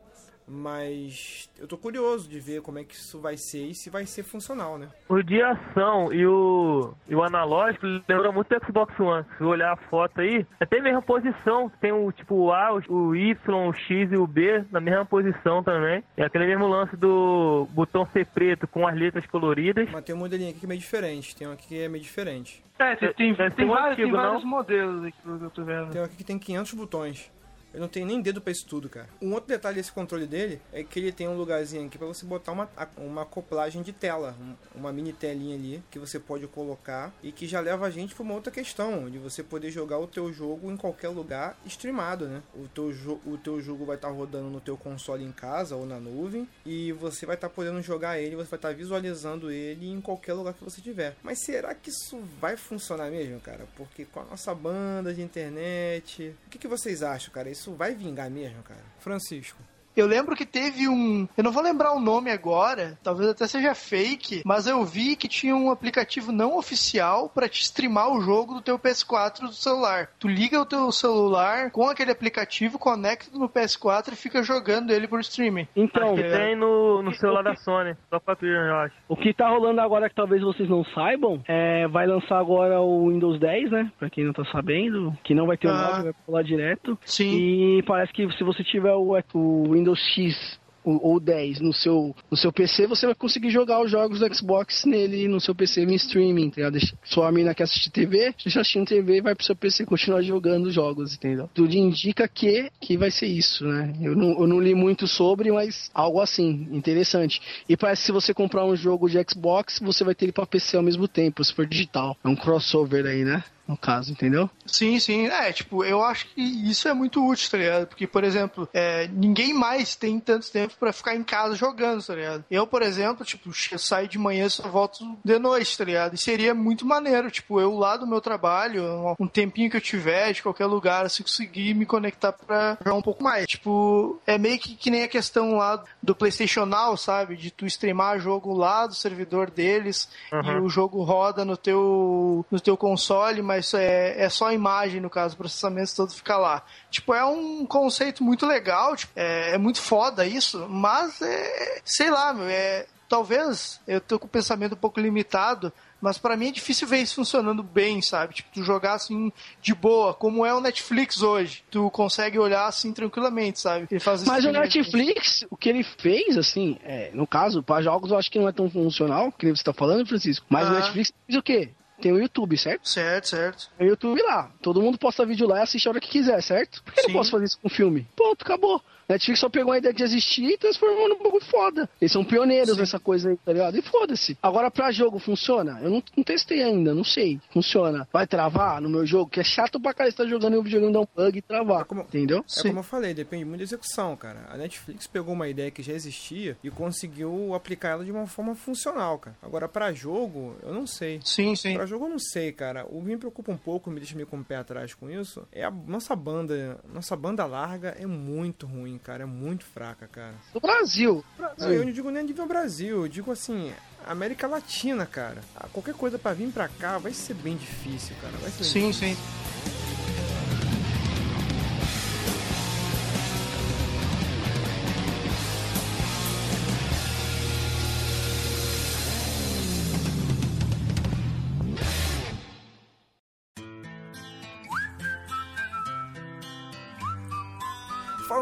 Mas 0.47 1.49
eu 1.59 1.67
tô 1.67 1.77
curioso 1.77 2.29
de 2.29 2.39
ver 2.39 2.61
como 2.61 2.79
é 2.79 2.83
que 2.83 2.95
isso 2.95 3.19
vai 3.19 3.35
ser 3.37 3.65
e 3.67 3.75
se 3.75 3.89
vai 3.89 4.05
ser 4.05 4.23
funcional, 4.23 4.77
né? 4.77 4.87
O 5.09 5.21
de 5.21 5.41
ação 5.41 6.11
e 6.13 6.25
o, 6.25 6.93
e 7.07 7.13
o 7.15 7.23
analógico 7.23 7.85
lembra 8.07 8.31
muito 8.31 8.47
do 8.47 8.65
Xbox 8.65 8.99
One. 8.99 9.25
Se 9.37 9.43
olhar 9.43 9.73
a 9.73 9.77
foto 9.77 10.21
aí, 10.21 10.45
é 10.59 10.63
até 10.63 10.79
a 10.79 10.83
mesma 10.83 11.01
posição. 11.01 11.69
Tem 11.81 11.91
o 11.91 12.11
tipo 12.11 12.35
o 12.35 12.51
A, 12.53 12.73
o- 12.73 12.93
o 12.93 13.15
Y, 13.15 13.67
o 13.69 13.73
X 13.73 14.11
e 14.11 14.15
o 14.17 14.25
B 14.25 14.63
na 14.71 14.79
mesma 14.79 15.05
posição 15.05 15.61
também. 15.63 16.03
É 16.15 16.23
aquele 16.23 16.45
mesmo 16.47 16.67
lance 16.67 16.95
do 16.95 17.67
botão 17.71 18.07
ser 18.13 18.25
preto 18.27 18.67
com 18.67 18.87
as 18.87 18.95
letras 18.97 19.25
coloridas. 19.27 19.89
Mas 19.91 20.03
tem 20.05 20.15
um 20.15 20.19
modelinho 20.19 20.49
aqui 20.51 20.59
que 20.59 20.65
é 20.65 20.69
meio 20.69 20.79
diferente. 20.79 21.35
Tem 21.35 21.47
um 21.47 21.51
aqui 21.51 21.67
que 21.67 21.79
é 21.81 21.87
meio 21.89 22.03
diferente. 22.03 22.63
É, 22.79 22.95
tem, 22.95 23.13
tem, 23.13 23.33
Deve 23.33 23.55
tem 23.55 23.65
um 23.65 23.69
vários, 23.69 23.95
tem 23.95 24.05
antigo, 24.05 24.17
vários 24.21 24.43
não? 24.43 24.49
modelos 24.49 25.03
aqui 25.03 25.17
que 25.21 25.27
eu 25.27 25.49
tô 25.49 25.63
vendo. 25.63 25.91
Tem 25.91 26.01
um 26.01 26.05
aqui 26.05 26.15
que 26.15 26.23
tem 26.23 26.37
500 26.39 26.73
botões. 26.73 27.31
Eu 27.77 27.81
não 27.81 27.87
tenho 27.87 28.07
nem 28.07 28.19
dedo 28.19 28.41
pra 28.41 28.51
isso 28.51 28.65
tudo, 28.65 28.89
cara. 28.89 29.07
Um 29.21 29.33
outro 29.33 29.49
detalhe 29.49 29.75
desse 29.75 29.91
controle 29.91 30.25
dele 30.25 30.59
é 30.73 30.83
que 30.83 30.97
ele 30.99 31.11
tem 31.11 31.27
um 31.27 31.37
lugarzinho 31.37 31.85
aqui 31.85 31.95
pra 31.95 32.07
você 32.07 32.25
botar 32.25 32.51
uma, 32.51 32.67
uma 32.97 33.21
acoplagem 33.21 33.83
de 33.83 33.93
tela. 33.93 34.35
um- 34.41 34.55
Uma 34.79 34.91
mini 34.91 35.13
telinha 35.13 35.55
ali 35.55 35.83
que 35.91 35.99
você 35.99 36.19
pode 36.19 36.47
colocar 36.47 37.13
e 37.21 37.31
que 37.31 37.45
já 37.47 37.59
leva 37.59 37.85
a 37.85 37.89
gente 37.91 38.15
pra 38.15 38.23
uma 38.23 38.33
outra 38.33 38.51
questão. 38.51 39.09
De 39.09 39.19
você 39.19 39.43
poder 39.43 39.69
jogar 39.69 39.99
o 39.99 40.07
teu 40.07 40.33
jogo 40.33 40.71
em 40.71 40.75
qualquer 40.77 41.09
lugar 41.09 41.55
streamado, 41.67 42.25
né? 42.27 42.41
O 42.55 42.67
teu, 42.67 42.91
o 43.25 43.37
teu 43.37 43.61
jogo 43.61 43.85
vai 43.85 43.95
estar 43.95 44.09
rodando 44.09 44.49
no 44.49 44.59
teu 44.59 44.75
console 44.75 45.23
em 45.23 45.31
casa 45.31 45.75
ou 45.75 45.85
na 45.85 45.99
nuvem. 45.99 46.47
E 46.65 46.91
você 46.93 47.25
vai 47.27 47.35
estar 47.35 47.49
podendo 47.49 47.79
jogar 47.83 48.19
ele, 48.19 48.35
você 48.35 48.49
vai 48.49 48.57
estar 48.57 48.73
visualizando 48.73 49.51
ele 49.51 49.87
em 49.87 50.01
qualquer 50.01 50.33
lugar 50.33 50.53
que 50.55 50.63
você 50.63 50.81
tiver. 50.81 51.15
Mas 51.21 51.39
será 51.43 51.75
que 51.75 51.89
isso 51.91 52.17
vai 52.41 52.57
funcionar 52.57 53.11
mesmo, 53.11 53.39
cara? 53.39 53.67
Porque 53.75 54.03
com 54.05 54.21
a 54.21 54.23
nossa 54.25 54.55
banda 54.55 55.13
de 55.13 55.21
internet. 55.21 56.35
O 56.47 56.49
que, 56.49 56.57
que 56.57 56.67
vocês 56.67 57.03
acham, 57.03 57.31
cara? 57.33 57.49
Isso 57.49 57.66
vai 57.75 57.93
vingar 57.95 58.29
mesmo, 58.29 58.61
cara? 58.63 58.83
Francisco. 58.99 59.61
Eu 60.01 60.07
lembro 60.07 60.35
que 60.35 60.45
teve 60.45 60.87
um. 60.87 61.27
Eu 61.37 61.43
não 61.43 61.51
vou 61.51 61.63
lembrar 61.63 61.93
o 61.93 61.99
nome 61.99 62.31
agora, 62.31 62.97
talvez 63.03 63.29
até 63.29 63.47
seja 63.47 63.73
fake, 63.75 64.41
mas 64.45 64.67
eu 64.67 64.83
vi 64.83 65.15
que 65.15 65.27
tinha 65.27 65.55
um 65.55 65.71
aplicativo 65.71 66.31
não 66.31 66.57
oficial 66.57 67.29
pra 67.29 67.47
te 67.49 67.61
streamar 67.63 68.11
o 68.11 68.21
jogo 68.21 68.55
do 68.55 68.61
teu 68.61 68.77
PS4 68.77 69.41
do 69.41 69.53
celular. 69.53 70.09
Tu 70.19 70.27
liga 70.27 70.59
o 70.61 70.65
teu 70.65 70.91
celular 70.91 71.71
com 71.71 71.87
aquele 71.87 72.11
aplicativo, 72.11 72.77
conecta 72.79 73.37
no 73.37 73.49
PS4 73.49 74.13
e 74.13 74.15
fica 74.15 74.43
jogando 74.43 74.91
ele 74.91 75.07
por 75.07 75.19
streaming. 75.21 75.67
Então, 75.75 76.15
Que 76.15 76.23
tem 76.23 76.55
no, 76.55 77.01
no 77.01 77.13
celular 77.15 77.43
da 77.43 77.55
Sony. 77.55 77.95
Só 78.09 78.19
pra 78.19 78.33
ver, 78.35 78.55
eu 78.55 78.75
acho. 78.77 78.95
O 79.07 79.15
que 79.15 79.33
tá 79.33 79.49
rolando 79.49 79.81
agora 79.81 80.09
que 80.09 80.15
talvez 80.15 80.41
vocês 80.41 80.69
não 80.69 80.83
saibam, 80.85 81.41
é, 81.47 81.87
vai 81.87 82.05
lançar 82.05 82.39
agora 82.39 82.79
o 82.81 83.09
Windows 83.09 83.39
10, 83.39 83.71
né? 83.71 83.91
Pra 83.97 84.09
quem 84.09 84.25
não 84.25 84.33
tá 84.33 84.43
sabendo, 84.51 85.15
que 85.23 85.33
não 85.33 85.47
vai 85.47 85.57
ter 85.57 85.67
o 85.67 85.71
Ah. 85.71 85.91
9, 85.91 86.03
vai 86.03 86.13
pular 86.25 86.43
direto. 86.43 86.97
Sim. 87.05 87.31
E 87.79 87.83
parece 87.83 88.11
que 88.13 88.29
se 88.33 88.43
você 88.43 88.63
tiver 88.63 88.93
o, 88.93 89.17
o 89.33 89.63
Windows 89.71 89.86
X 89.95 90.57
o- 90.87 91.09
ou 91.09 91.19
10 91.19 91.59
no 91.59 91.73
seu, 91.73 92.15
no 92.31 92.37
seu 92.37 92.51
PC, 92.51 92.87
você 92.87 93.05
vai 93.05 93.13
conseguir 93.15 93.49
jogar 93.49 93.81
os 93.81 93.91
jogos 93.91 94.19
do 94.19 94.33
Xbox 94.35 94.85
nele, 94.85 95.27
no 95.27 95.41
seu 95.41 95.53
PC 95.53 95.83
em 95.83 95.93
streaming, 95.95 96.45
entendeu? 96.45 96.71
Deixa, 96.71 96.95
sua 97.03 97.29
mina 97.29 97.53
quer 97.53 97.63
assistir 97.63 97.89
TV, 97.89 98.33
deixa 98.41 98.61
assistindo 98.61 98.87
TV, 98.87 99.21
vai 99.21 99.35
pro 99.35 99.43
seu 99.43 99.55
PC 99.55 99.85
continuar 99.85 100.21
jogando 100.21 100.67
os 100.67 100.73
jogos, 100.73 101.13
entendeu? 101.15 101.49
Tudo 101.53 101.73
indica 101.75 102.25
que, 102.25 102.69
que 102.79 102.95
vai 102.97 103.11
ser 103.11 103.27
isso, 103.27 103.65
né? 103.67 103.93
Eu 104.01 104.15
não, 104.15 104.29
eu 104.39 104.47
não 104.47 104.61
li 104.61 104.73
muito 104.73 105.07
sobre, 105.07 105.51
mas 105.51 105.91
algo 105.93 106.21
assim, 106.21 106.67
interessante. 106.71 107.41
E 107.67 107.75
parece 107.75 108.03
que 108.03 108.05
se 108.05 108.11
você 108.13 108.33
comprar 108.33 108.63
um 108.65 108.75
jogo 108.75 109.09
de 109.09 109.17
Xbox, 109.29 109.79
você 109.81 110.05
vai 110.05 110.15
ter 110.15 110.25
ele 110.25 110.31
pra 110.31 110.45
PC 110.45 110.77
ao 110.77 110.83
mesmo 110.83 111.05
tempo, 111.07 111.43
se 111.43 111.53
for 111.53 111.65
digital. 111.67 112.15
É 112.23 112.27
um 112.29 112.35
crossover 112.35 113.05
aí, 113.05 113.25
né? 113.25 113.43
No 113.67 113.77
caso, 113.77 114.11
entendeu? 114.11 114.49
Sim, 114.65 114.99
sim. 114.99 115.27
É, 115.27 115.51
tipo, 115.51 115.83
eu 115.83 116.03
acho 116.03 116.27
que 116.27 116.41
isso 116.41 116.87
é 116.87 116.93
muito 116.93 117.25
útil, 117.25 117.49
tá 117.49 117.57
ligado? 117.57 117.87
Porque, 117.87 118.07
por 118.07 118.23
exemplo, 118.23 118.67
é, 118.73 119.07
ninguém 119.07 119.53
mais 119.53 119.95
tem 119.95 120.19
tanto 120.19 120.51
tempo 120.51 120.75
pra 120.79 120.93
ficar 120.93 121.15
em 121.15 121.23
casa 121.23 121.55
jogando, 121.55 122.03
tá 122.03 122.15
ligado? 122.15 122.45
Eu, 122.49 122.65
por 122.65 122.81
exemplo, 122.81 123.25
tipo, 123.25 123.49
eu 123.71 123.79
saio 123.79 124.07
de 124.07 124.17
manhã 124.17 124.45
e 124.45 124.49
só 124.49 124.67
volto 124.69 125.17
de 125.23 125.39
noite, 125.39 125.77
tá 125.77 125.83
ligado? 125.83 126.13
E 126.13 126.17
seria 126.17 126.53
muito 126.53 126.85
maneiro, 126.85 127.29
tipo, 127.29 127.59
eu 127.59 127.77
lá 127.77 127.97
do 127.97 128.07
meu 128.07 128.21
trabalho, 128.21 129.15
um 129.19 129.27
tempinho 129.27 129.69
que 129.69 129.77
eu 129.77 129.81
tiver, 129.81 130.33
de 130.33 130.43
qualquer 130.43 130.65
lugar, 130.65 131.09
se 131.09 131.23
conseguir 131.23 131.73
me 131.73 131.85
conectar 131.85 132.31
pra 132.31 132.77
jogar 132.79 132.97
um 132.97 133.01
pouco 133.01 133.23
mais. 133.23 133.45
Tipo, 133.47 134.19
é 134.25 134.37
meio 134.37 134.59
que, 134.59 134.75
que 134.75 134.89
nem 134.89 135.03
a 135.03 135.07
questão 135.07 135.55
lá 135.55 135.83
do 136.01 136.15
PlayStation 136.15 136.65
Now, 136.65 136.95
sabe? 136.97 137.35
De 137.35 137.51
tu 137.51 137.65
streamar 137.65 138.19
jogo 138.19 138.53
lá 138.53 138.87
do 138.87 138.95
servidor 138.95 139.49
deles 139.49 140.09
e 140.31 140.59
o 140.59 140.69
jogo 140.69 141.03
roda 141.03 141.43
no 141.43 141.57
teu, 141.57 142.45
no 142.49 142.59
teu 142.59 142.77
console, 142.77 143.41
mas 143.41 143.56
é, 143.73 144.15
é 144.17 144.29
só 144.29 144.47
a 144.47 144.53
imagem, 144.53 145.01
no 145.01 145.09
caso, 145.09 145.35
o 145.35 145.37
processamento 145.37 145.95
todo 145.95 146.13
fica 146.13 146.37
lá. 146.37 146.63
Tipo, 146.89 147.13
é 147.13 147.25
um 147.25 147.65
conceito 147.65 148.23
muito 148.23 148.45
legal, 148.45 148.95
tipo, 148.95 149.13
é, 149.15 149.55
é 149.55 149.57
muito 149.57 149.81
foda 149.81 150.25
isso, 150.25 150.67
mas 150.69 151.21
é, 151.21 151.81
sei 151.83 152.09
lá, 152.09 152.33
meu, 152.33 152.47
é, 152.47 152.85
talvez 153.07 153.79
eu 153.87 153.99
tô 154.01 154.19
com 154.19 154.25
o 154.25 154.29
pensamento 154.29 154.73
um 154.73 154.77
pouco 154.77 154.99
limitado, 154.99 155.71
mas 155.99 156.17
pra 156.17 156.37
mim 156.37 156.49
é 156.49 156.51
difícil 156.51 156.87
ver 156.87 156.99
isso 156.99 157.15
funcionando 157.15 157.63
bem, 157.63 158.01
sabe? 158.01 158.35
Tipo, 158.35 158.49
tu 158.53 158.63
jogar 158.63 158.93
assim 158.93 159.31
de 159.61 159.73
boa, 159.73 160.13
como 160.13 160.45
é 160.45 160.53
o 160.53 160.61
Netflix 160.61 161.21
hoje. 161.21 161.63
Tu 161.71 161.89
consegue 161.89 162.37
olhar 162.37 162.67
assim 162.67 162.93
tranquilamente, 162.93 163.59
sabe? 163.59 163.87
Ele 163.89 163.99
faz 163.99 164.23
Mas 164.23 164.45
o 164.45 164.51
Netflix, 164.51 165.45
o 165.49 165.57
que 165.57 165.69
ele 165.69 165.83
fez, 165.83 166.37
assim, 166.37 166.77
é, 166.83 167.09
no 167.13 167.25
caso, 167.25 167.63
para 167.63 167.81
jogos 167.81 168.11
eu 168.11 168.17
acho 168.17 168.29
que 168.29 168.39
não 168.39 168.47
é 168.47 168.51
tão 168.51 168.69
funcional, 168.69 169.31
que 169.31 169.45
nem 169.45 169.55
você 169.55 169.63
tá 169.63 169.73
falando, 169.73 170.05
Francisco. 170.05 170.45
Mas 170.49 170.69
o. 170.69 170.73
Netflix 170.73 171.11
fez 171.25 171.39
o 171.39 171.43
quê? 171.43 171.71
Tem 172.01 172.11
o 172.11 172.19
YouTube, 172.19 172.57
certo? 172.57 172.87
Certo, 172.87 173.27
certo. 173.29 173.69
Tem 173.77 173.87
o 173.87 173.89
YouTube 173.91 174.21
lá. 174.21 174.51
Todo 174.61 174.81
mundo 174.81 174.97
posta 174.97 175.25
vídeo 175.25 175.47
lá 175.47 175.59
e 175.59 175.61
assiste 175.63 175.87
a 175.87 175.91
hora 175.91 175.99
que 175.99 176.09
quiser, 176.09 176.41
certo? 176.41 176.83
Por 176.83 176.93
que 176.93 177.01
eu 177.01 177.07
não 177.07 177.13
posso 177.13 177.31
fazer 177.31 177.45
isso 177.45 177.59
com 177.59 177.69
filme? 177.69 178.07
Ponto, 178.15 178.43
acabou. 178.43 178.81
Netflix 179.09 179.39
só 179.39 179.49
pegou 179.49 179.71
a 179.71 179.77
ideia 179.77 179.93
de 179.93 180.03
existir 180.03 180.43
e 180.43 180.57
transformou 180.57 181.09
num 181.09 181.17
bagulho 181.17 181.43
foda. 181.45 181.89
Eles 182.01 182.11
são 182.11 182.25
pioneiros 182.25 182.77
nessa 182.77 182.99
coisa 182.99 183.29
aí, 183.29 183.37
tá 183.37 183.53
ligado? 183.53 183.77
E 183.77 183.81
foda-se. 183.81 184.37
Agora, 184.41 184.69
pra 184.69 184.91
jogo, 184.91 185.17
funciona? 185.19 185.79
Eu 185.81 185.89
não, 185.89 186.03
não 186.15 186.23
testei 186.23 186.61
ainda, 186.61 186.93
não 186.93 187.03
sei. 187.03 187.39
Funciona. 187.51 188.07
Vai 188.11 188.27
travar 188.27 188.81
no 188.81 188.89
meu 188.89 189.05
jogo? 189.05 189.29
Que 189.29 189.39
é 189.39 189.43
chato 189.43 189.79
pra 189.79 189.93
caralho 189.93 190.11
você 190.11 190.23
tá 190.23 190.29
jogando 190.29 190.55
e 190.55 190.57
o 190.57 190.63
videogame 190.63 190.93
dá 190.93 190.99
um 190.99 191.07
bug 191.15 191.37
e 191.37 191.41
travar. 191.41 191.85
Entendeu? 191.91 192.43
É 192.57 192.61
como 192.63 192.79
eu 192.79 192.83
falei, 192.83 193.13
depende 193.13 193.45
muito 193.45 193.59
da 193.59 193.63
execução, 193.63 194.15
cara. 194.15 194.45
A 194.49 194.57
Netflix 194.57 195.07
pegou 195.07 195.33
uma 195.33 195.47
ideia 195.47 195.71
que 195.71 195.81
já 195.81 195.93
existia 195.93 196.57
e 196.63 196.69
conseguiu 196.69 197.53
aplicar 197.53 197.89
ela 197.89 198.05
de 198.05 198.11
uma 198.11 198.27
forma 198.27 198.55
funcional, 198.55 199.17
cara. 199.19 199.35
Agora, 199.41 199.67
pra 199.67 199.93
jogo, 199.93 200.55
eu 200.61 200.73
não 200.73 200.85
sei. 200.85 201.19
Sim, 201.23 201.55
sim. 201.55 201.75
Pra 201.75 201.85
jogo, 201.85 202.05
eu 202.05 202.09
não 202.09 202.19
sei, 202.19 202.51
cara. 202.51 202.85
O 202.89 202.99
que 203.01 203.07
me 203.07 203.17
preocupa 203.17 203.51
um 203.51 203.57
pouco, 203.57 203.89
me 203.89 203.99
deixa 203.99 204.15
meio 204.15 204.27
com 204.27 204.37
o 204.37 204.43
pé 204.43 204.57
atrás 204.57 204.93
com 204.93 205.09
isso, 205.09 205.47
é 205.51 205.63
a 205.63 205.71
nossa 205.71 206.15
banda. 206.15 206.79
Nossa 206.93 207.15
banda 207.15 207.45
larga 207.45 207.95
é 207.99 208.05
muito 208.05 208.65
ruim, 208.65 208.96
cara. 208.97 209.23
É 209.23 209.25
muito 209.25 209.65
fraca, 209.65 210.07
cara. 210.07 210.33
Do 210.53 210.59
Brasil. 210.59 211.23
Não, 211.37 211.69
eu 211.71 211.85
não 211.85 211.91
digo 211.91 212.09
nem 212.09 212.23
nível 212.23 212.45
Brasil, 212.47 213.01
eu 213.03 213.07
digo 213.07 213.31
assim, 213.31 213.71
América 214.05 214.47
Latina, 214.47 215.05
cara. 215.05 215.41
Ah, 215.55 215.67
Qualquer 215.71 215.93
coisa 215.95 216.17
pra 216.19 216.33
vir 216.33 216.49
pra 216.51 216.67
cá 216.67 216.97
vai 216.97 217.13
ser 217.13 217.33
bem 217.35 217.55
difícil, 217.57 218.15
cara. 218.21 218.33
Vai 218.37 218.51
ser 218.51 218.63
Sim, 218.63 218.91
difícil. 218.91 219.15
sim. 219.15 219.96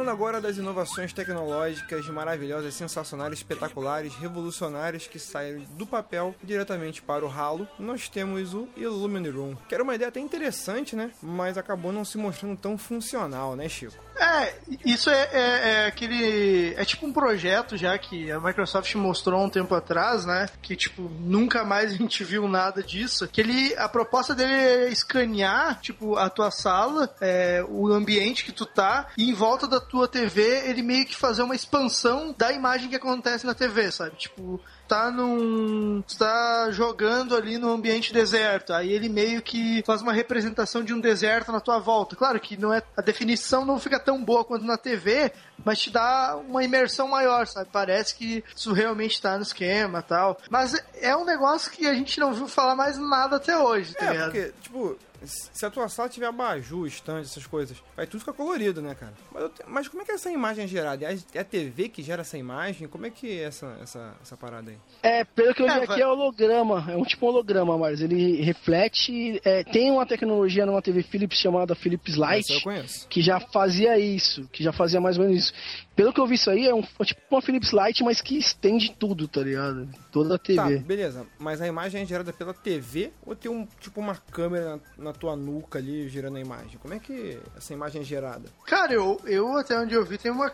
Falando 0.06 0.22
agora 0.22 0.40
das 0.40 0.58
inovações 0.58 1.12
tecnológicas 1.12 2.08
maravilhosas, 2.10 2.76
sensacionais, 2.76 3.34
espetaculares, 3.34 4.14
revolucionárias 4.14 5.08
que 5.08 5.18
saíram 5.18 5.64
do 5.72 5.88
papel 5.88 6.36
diretamente 6.44 7.02
para 7.02 7.26
o 7.26 7.28
ralo, 7.28 7.68
nós 7.80 8.08
temos 8.08 8.54
o 8.54 8.70
Illuminate 8.78 9.58
que 9.68 9.74
era 9.74 9.84
uma 9.84 9.96
ideia 9.96 10.10
até 10.10 10.20
interessante, 10.20 10.96
né? 10.96 11.10
Mas 11.24 11.58
acabou 11.58 11.92
não 11.92 12.06
se 12.06 12.20
mostrando 12.20 12.56
tão 12.56 12.78
funcional, 12.78 13.56
né, 13.56 13.68
Chico? 13.68 13.96
É, 14.18 14.54
isso 14.86 15.10
é, 15.10 15.30
é- 15.32 15.70
é 15.84 15.86
aquele. 15.88 16.74
É 16.78 16.86
tipo 16.86 17.06
um 17.06 17.12
projeto 17.12 17.76
já 17.76 17.98
que 17.98 18.32
a 18.32 18.40
Microsoft 18.40 18.94
mostrou 18.96 19.44
um 19.44 19.50
tempo 19.50 19.76
atrás, 19.76 20.26
né? 20.26 20.48
Que, 20.62 20.76
tipo, 20.76 21.04
nunca 21.20 21.66
mais 21.66 21.92
a 21.92 21.96
gente 21.96 22.24
viu 22.24 22.48
nada 22.48 22.82
disso. 22.82 23.28
Que 23.28 23.42
ele. 23.42 23.76
A 23.78 23.90
proposta 23.90 24.34
dele 24.34 24.54
é 24.54 24.90
escanear, 24.90 25.80
tipo, 25.82 26.16
a 26.16 26.30
tua 26.30 26.50
sala, 26.52 27.14
é, 27.20 27.64
o 27.68 27.88
ambiente 27.92 28.46
que 28.46 28.52
tu 28.52 28.66
tá, 28.66 29.08
e 29.18 29.30
em 29.30 29.34
volta 29.34 29.68
da 29.68 29.80
tua 29.82 30.08
TV, 30.08 30.42
ele 30.70 30.82
meio 30.82 31.06
que 31.06 31.16
fazer 31.16 31.42
uma 31.44 31.56
expansão 31.56 32.34
da 32.38 32.52
imagem 32.52 32.90
que 32.90 32.96
acontece 32.96 33.46
na 33.46 33.54
TV, 33.54 33.92
sabe? 33.92 34.16
Tipo. 34.16 34.62
Tá 34.88 35.10
num. 35.12 36.04
tu 36.08 36.18
tá 36.18 36.70
jogando 36.72 37.36
ali 37.36 37.58
no 37.58 37.72
ambiente 37.72 38.14
deserto. 38.14 38.72
Aí 38.74 38.92
ele 38.92 39.10
meio 39.10 39.42
que 39.42 39.84
faz 39.86 40.02
uma 40.02 40.14
representação 40.14 40.84
de 40.84 40.94
um 40.94 41.00
deserto 41.00 41.52
na 41.52 41.60
tua 41.60 41.80
volta. 41.80 42.16
Claro 42.16 42.40
que 42.40 42.56
não 42.56 42.74
é. 42.74 42.82
A 42.96 43.02
definição 43.02 43.66
não 43.66 43.80
fica 43.80 44.00
tão 44.00 44.24
boa 44.24 44.44
quanto 44.46 44.66
na 44.66 44.78
TV, 44.78 45.32
mas 45.64 45.80
te 45.80 45.90
dá 45.90 46.38
uma 46.48 46.64
imersão 46.64 47.08
maior, 47.08 47.48
sabe? 47.48 47.70
Parece 47.72 48.16
que 48.16 48.44
isso 48.56 48.74
realmente 48.74 49.22
tá 49.22 49.36
no 49.38 49.44
esquema 49.44 50.02
tal. 50.02 50.38
Mas 50.50 50.76
é 51.02 51.16
um 51.16 51.26
negócio 51.26 51.72
que 51.72 51.88
a 51.88 51.94
gente 51.94 52.20
não 52.20 52.34
viu 52.34 52.48
falar 52.48 52.76
mais 52.76 52.98
nada 52.98 53.38
até 53.38 53.58
hoje, 53.58 53.94
tá 53.96 54.06
É, 54.06 54.12
ligado? 54.12 54.32
porque, 54.32 54.54
tipo, 54.62 54.98
se 55.24 55.66
a 55.66 55.70
tua 55.70 55.88
sala 55.90 56.10
tiver 56.10 56.26
abajur, 56.28 56.88
stand, 56.88 57.22
essas 57.22 57.46
coisas, 57.48 57.78
vai 57.96 58.06
tudo 58.08 58.20
ficar 58.20 58.34
colorido, 58.34 58.82
né, 58.82 58.96
cara? 58.96 59.14
Mas, 59.32 59.44
eu 59.44 59.50
te- 59.50 59.64
mas 59.68 59.88
como 59.88 60.02
é 60.02 60.06
que 60.06 60.12
é 60.12 60.16
essa 60.16 60.30
imagem 60.32 60.66
é 60.66 60.68
gerada? 60.68 61.06
É 61.06 61.14
a- 61.14 61.18
É 61.34 61.40
a 61.40 61.44
TV 61.44 61.90
que 61.90 62.02
gera 62.04 62.22
essa 62.22 62.38
imagem? 62.38 62.88
Como 62.88 63.06
é 63.06 63.10
que 63.10 63.28
é 63.40 63.44
essa, 63.44 63.78
essa, 63.82 64.14
essa 64.22 64.38
parada 64.38 64.72
aí? 64.72 64.78
É, 65.04 65.24
pelo 65.24 65.54
que 65.54 65.62
eu 65.62 65.66
li 65.68 65.72
É, 65.72 65.76
aqui 65.78 65.88
vai- 65.88 66.02
é 66.02 66.08
holograma, 66.08 66.86
é 66.92 66.96
um 66.96 67.04
tipo 67.04 67.26
holograma, 67.28 67.78
mas 67.78 68.02
ele 68.02 68.42
reflete. 68.42 69.40
é, 69.44 69.64
tem 69.64 69.92
uma 69.92 70.06
tecnologia 70.06 70.66
numa 70.66 70.82
TV 70.82 71.04
Philips 71.04 71.38
chamada 71.40 71.76
Philips 71.76 72.16
Light 72.16 72.44
Essa 72.46 72.54
eu 72.54 72.62
conheço. 72.62 73.08
que 73.08 73.22
já 73.22 73.40
fazia 73.40 73.98
isso, 74.00 74.48
que 74.52 74.64
já 74.64 74.72
fazia 74.74 75.00
mais 75.02 75.18
ou 75.18 75.26
menos 75.26 75.40
isso. 75.44 75.54
Pelo 75.96 76.12
que 76.14 76.20
eu 76.20 76.28
vi 76.28 76.36
isso 76.36 76.50
aí, 76.50 76.68
é 76.68 76.74
um 76.74 76.84
é 77.00 77.04
tipo 77.06 77.22
uma 77.32 77.42
Philips 77.42 77.72
Light, 77.72 78.04
mas 78.04 78.22
que 78.22 78.38
estende 78.38 78.94
tudo, 79.00 79.28
tá 79.28 79.42
ligado? 79.42 79.88
Toda 80.12 80.36
a 80.36 80.38
Tá, 80.38 80.44
TV. 80.46 80.78
beleza. 80.80 81.26
Mas 81.40 81.62
a 81.62 81.68
imagem 81.68 82.02
é 82.02 82.06
gerada 82.06 82.32
pela 82.34 82.54
TV 82.54 83.12
ou 83.26 83.36
tem 83.36 83.50
um, 83.50 83.66
tipo 83.80 84.00
uma 84.00 84.16
câmera 84.16 84.80
na, 84.98 85.06
na 85.06 85.14
tua 85.14 85.36
nuca 85.36 85.80
ali 85.80 86.08
gerando 86.10 86.38
a 86.38 86.42
imagem? 86.42 86.78
Como 86.82 86.94
é 86.94 87.00
que 87.00 87.40
essa 87.56 87.74
imagem 87.74 88.02
é 88.02 88.06
gerada? 88.06 88.50
Cara, 88.66 88.94
eu, 88.94 89.20
eu 89.26 89.58
até 89.58 89.78
onde 89.80 89.94
eu 89.96 90.06
vi 90.06 90.18
tem 90.18 90.32
uma, 90.32 90.52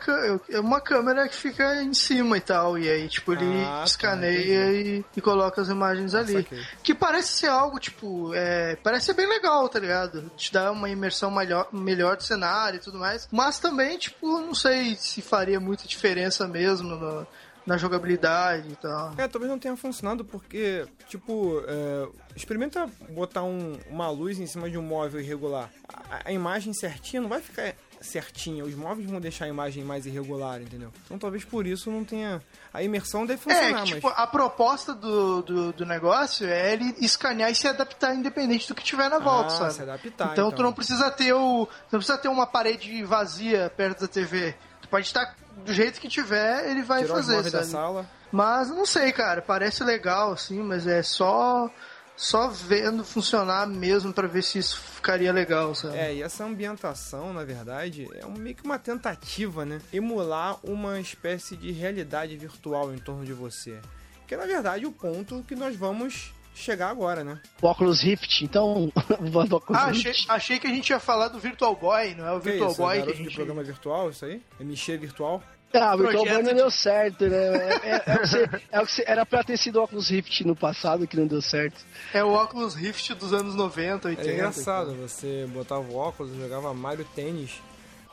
é 0.49 0.59
uma 0.59 0.79
câmera 0.79 1.27
que 1.27 1.35
fica 1.35 1.81
em 1.83 1.93
cima 1.93 2.37
e 2.37 2.41
tal. 2.41 2.77
E 2.77 2.89
aí, 2.89 3.07
tipo, 3.09 3.33
ele 3.33 3.63
Ah, 3.63 3.79
tá, 3.79 3.83
escaneia 3.85 4.71
e, 4.73 5.03
e 5.15 5.21
coloca 5.21 5.61
as 5.61 5.69
imagens 5.69 6.13
ali. 6.13 6.33
saquei. 6.33 6.61
Que 6.83 6.93
parece 6.93 7.29
ser 7.33 7.47
algo, 7.47 7.79
tipo, 7.79 8.33
é, 8.33 8.75
parece 8.77 9.07
ser 9.07 9.13
bem 9.13 9.27
legal, 9.27 9.67
tá 9.69 9.79
ligado? 9.79 10.29
Te 10.37 10.51
dá 10.53 10.71
uma 10.71 10.89
imersão 10.89 11.31
melhor, 11.31 11.67
melhor 11.71 12.15
do 12.17 12.23
cenário 12.23 12.77
e 12.77 12.79
tudo 12.79 12.97
mais. 12.99 13.27
Mas 13.31 13.59
também, 13.59 13.97
tipo, 13.97 14.27
não 14.39 14.53
sei 14.53 14.95
se 14.95 15.21
faria 15.31 15.59
muita 15.59 15.87
diferença 15.87 16.47
mesmo 16.47 16.89
no- 16.95 17.25
na 17.65 17.77
jogabilidade 17.77 18.69
e 18.71 18.75
tal. 18.75 19.13
É, 19.17 19.27
talvez 19.27 19.49
não 19.51 19.59
tenha 19.59 19.75
funcionado 19.77 20.25
porque, 20.25 20.85
tipo, 21.07 21.63
é, 21.67 22.07
experimenta 22.35 22.87
botar 23.09 23.43
um- 23.43 23.77
uma 23.89 24.09
luz 24.09 24.39
em 24.39 24.47
cima 24.47 24.67
de 24.69 24.77
um 24.77 24.81
móvel 24.81 25.21
irregular. 25.21 25.69
A, 26.09 26.21
a 26.29 26.31
imagem 26.31 26.73
certinha 26.73 27.21
não 27.21 27.29
vai 27.29 27.39
ficar 27.39 27.75
certinha. 28.01 28.63
Os 28.65 28.73
móveis 28.73 29.07
vão 29.07 29.21
deixar 29.21 29.45
a 29.45 29.47
imagem 29.47 29.83
mais 29.83 30.07
irregular, 30.07 30.59
entendeu? 30.59 30.91
Então 31.05 31.19
talvez 31.19 31.45
por 31.45 31.67
isso 31.67 31.91
não 31.91 32.03
tenha. 32.03 32.41
A 32.73 32.81
imersão 32.81 33.27
deve 33.27 33.39
É, 33.41 33.43
funcionar, 33.53 33.83
que, 33.83 33.93
tipo, 33.93 34.07
mas. 34.09 34.17
a 34.17 34.25
proposta 34.25 34.95
do, 34.95 35.43
do, 35.43 35.71
do 35.73 35.85
negócio 35.85 36.47
é 36.47 36.73
ele 36.73 36.95
escanear 36.99 37.51
e 37.51 37.55
se 37.55 37.67
adaptar 37.67 38.15
independente 38.15 38.67
do 38.67 38.73
que 38.73 38.83
tiver 38.83 39.07
na 39.07 39.19
volta, 39.19 39.53
Ah, 39.53 39.57
sabe? 39.57 39.73
se 39.73 39.81
adaptar, 39.83 40.31
então, 40.33 40.49
tu 40.49 40.53
então. 40.55 40.65
não 40.65 40.73
precisa 40.73 41.11
ter 41.11 41.31
o. 41.33 41.67
tu 41.67 41.93
Não 41.93 41.99
precisa 41.99 42.17
ter 42.17 42.27
uma 42.27 42.47
parede 42.47 43.03
vazia 43.03 43.71
perto 43.77 44.01
da 44.01 44.07
TV. 44.07 44.55
Pode 44.91 45.07
estar 45.07 45.35
do 45.65 45.73
jeito 45.73 45.99
que 45.99 46.07
tiver, 46.09 46.69
ele 46.69 46.83
vai 46.83 47.01
Tirou 47.01 47.15
fazer, 47.15 47.35
móveis 47.35 47.53
da 47.53 47.59
sabe? 47.59 47.71
sala. 47.71 48.09
Mas 48.31 48.69
não 48.69 48.85
sei, 48.85 49.11
cara, 49.11 49.41
parece 49.41 49.83
legal, 49.83 50.33
assim, 50.33 50.61
mas 50.61 50.85
é 50.85 51.01
só. 51.01 51.69
Só 52.13 52.49
vendo 52.49 53.03
funcionar 53.03 53.65
mesmo 53.65 54.13
pra 54.13 54.27
ver 54.27 54.43
se 54.43 54.59
isso 54.59 54.77
ficaria 54.79 55.31
legal, 55.33 55.73
sabe? 55.73 55.97
É, 55.97 56.13
e 56.13 56.21
essa 56.21 56.43
ambientação, 56.43 57.33
na 57.33 57.43
verdade, 57.43 58.07
é 58.13 58.23
meio 58.27 58.53
que 58.53 58.63
uma 58.63 58.77
tentativa, 58.77 59.65
né? 59.65 59.81
Emular 59.91 60.59
uma 60.61 60.99
espécie 60.99 61.55
de 61.55 61.71
realidade 61.71 62.37
virtual 62.37 62.93
em 62.93 62.99
torno 62.99 63.25
de 63.25 63.33
você. 63.33 63.79
Que 64.27 64.35
é, 64.35 64.37
na 64.37 64.45
verdade, 64.45 64.85
o 64.85 64.91
ponto 64.91 65.43
que 65.47 65.55
nós 65.55 65.75
vamos 65.75 66.31
chegar 66.53 66.89
agora, 66.89 67.23
né? 67.23 67.39
O 67.61 67.67
Oculus 67.67 68.01
Rift, 68.01 68.41
então. 68.43 68.91
o 69.19 69.55
Oculus 69.55 69.81
Ah, 69.81 69.85
achei, 69.85 70.11
Rift. 70.11 70.25
achei 70.29 70.59
que 70.59 70.67
a 70.67 70.69
gente 70.69 70.89
ia 70.89 70.99
falar 70.99 71.27
do 71.29 71.39
Virtual 71.39 71.75
Boy, 71.75 72.15
não 72.15 72.25
é 72.27 72.31
o 72.33 72.39
Que 72.39 72.49
Virtual 72.51 72.71
isso, 72.71 72.81
Boy 72.81 73.01
que 73.03 73.09
a 73.09 73.11
de 73.13 73.17
gente. 73.23 73.35
programa 73.35 73.63
virtual, 73.63 74.09
isso 74.09 74.25
aí? 74.25 74.41
MX 74.59 74.87
virtual? 74.99 75.41
Ah, 75.73 75.95
o 75.95 75.99
Virtual 75.99 76.25
Boy 76.25 76.43
não 76.43 76.51
de- 76.51 76.55
deu 76.55 76.69
certo, 76.69 77.25
né? 77.27 77.37
É, 77.37 77.79
é- 77.85 78.03
é 78.05 78.15
o 78.15 78.19
que 78.21 78.27
você- 78.27 78.49
é 78.71 78.81
o 78.81 78.85
que 78.85 78.91
você- 78.91 79.03
era 79.07 79.25
pra 79.25 79.41
ter 79.43 79.57
sido 79.57 79.79
o 79.79 79.83
Oculus 79.83 80.09
Rift 80.09 80.41
no 80.45 80.55
passado 80.55 81.07
que 81.07 81.15
não 81.15 81.25
deu 81.25 81.41
certo. 81.41 81.79
É 82.13 82.21
o 82.23 82.33
Oculus 82.33 82.75
Rift 82.75 83.13
dos 83.15 83.31
anos 83.33 83.55
90, 83.55 84.09
80. 84.09 84.29
É 84.29 84.33
engraçado, 84.33 84.93
você 84.95 85.47
botava 85.53 85.81
o 85.81 85.95
óculos 85.95 86.33
e 86.35 86.39
jogava 86.41 86.73
Mario 86.73 87.05
Tênis 87.15 87.61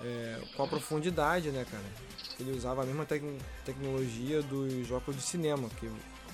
é, 0.01 0.39
com 0.57 0.63
a 0.63 0.69
profundidade, 0.69 1.51
né, 1.51 1.67
cara? 1.69 1.83
Ele 2.39 2.53
usava 2.57 2.83
a 2.83 2.87
mesma 2.87 3.05
tec- 3.05 3.25
tecnologia 3.65 4.41
dos 4.43 4.89
óculos 4.93 5.17
de 5.21 5.27
cinema, 5.27 5.69
que 5.81 5.91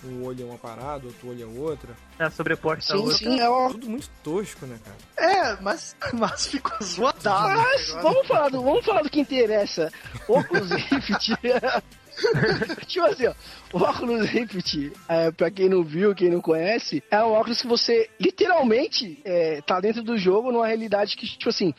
um 0.07 0.25
olho 0.25 0.43
é 0.43 0.45
uma 0.45 0.59
parada, 0.59 1.07
outro 1.07 1.29
olho 1.29 1.43
é 1.43 1.61
outra. 1.61 1.91
É 2.19 2.31
sobreposta 2.31 2.95
a 2.95 2.97
Sim, 2.97 3.03
outra. 3.03 3.19
sim, 3.19 3.41
é 3.41 3.49
o. 3.49 3.71
Tudo 3.71 3.91
muito 3.91 4.11
tosco, 4.23 4.67
né, 4.67 4.79
cara? 4.85 4.97
É, 5.33 5.57
mas, 5.61 5.97
mas 6.15 6.47
ficou 6.47 6.77
zoado. 6.83 7.19
Mas 7.25 7.91
vamos 8.03 8.27
falar, 8.27 8.49
do, 8.49 8.63
vamos 8.63 8.85
falar 8.85 9.03
do 9.03 9.11
que 9.11 9.21
interessa. 9.21 9.93
O 10.29 10.39
Oculus 10.39 10.71
Rift. 10.91 11.35
tipo 12.87 13.07
assim, 13.07 13.27
ó, 13.27 13.35
o 13.73 13.79
Oculus 13.83 14.29
Rift, 14.29 14.93
é, 15.09 15.31
pra 15.33 15.51
quem 15.51 15.69
não 15.69 15.83
viu, 15.83 16.15
quem 16.15 16.31
não 16.31 16.41
conhece, 16.41 17.03
é 17.11 17.23
um 17.23 17.33
óculos 17.33 17.61
que 17.61 17.67
você 17.67 18.09
literalmente 18.21 19.21
é, 19.25 19.61
tá 19.63 19.81
dentro 19.81 20.03
do 20.03 20.17
jogo 20.17 20.53
numa 20.53 20.67
realidade 20.67 21.17
que, 21.17 21.27
tipo 21.27 21.49
assim, 21.49 21.75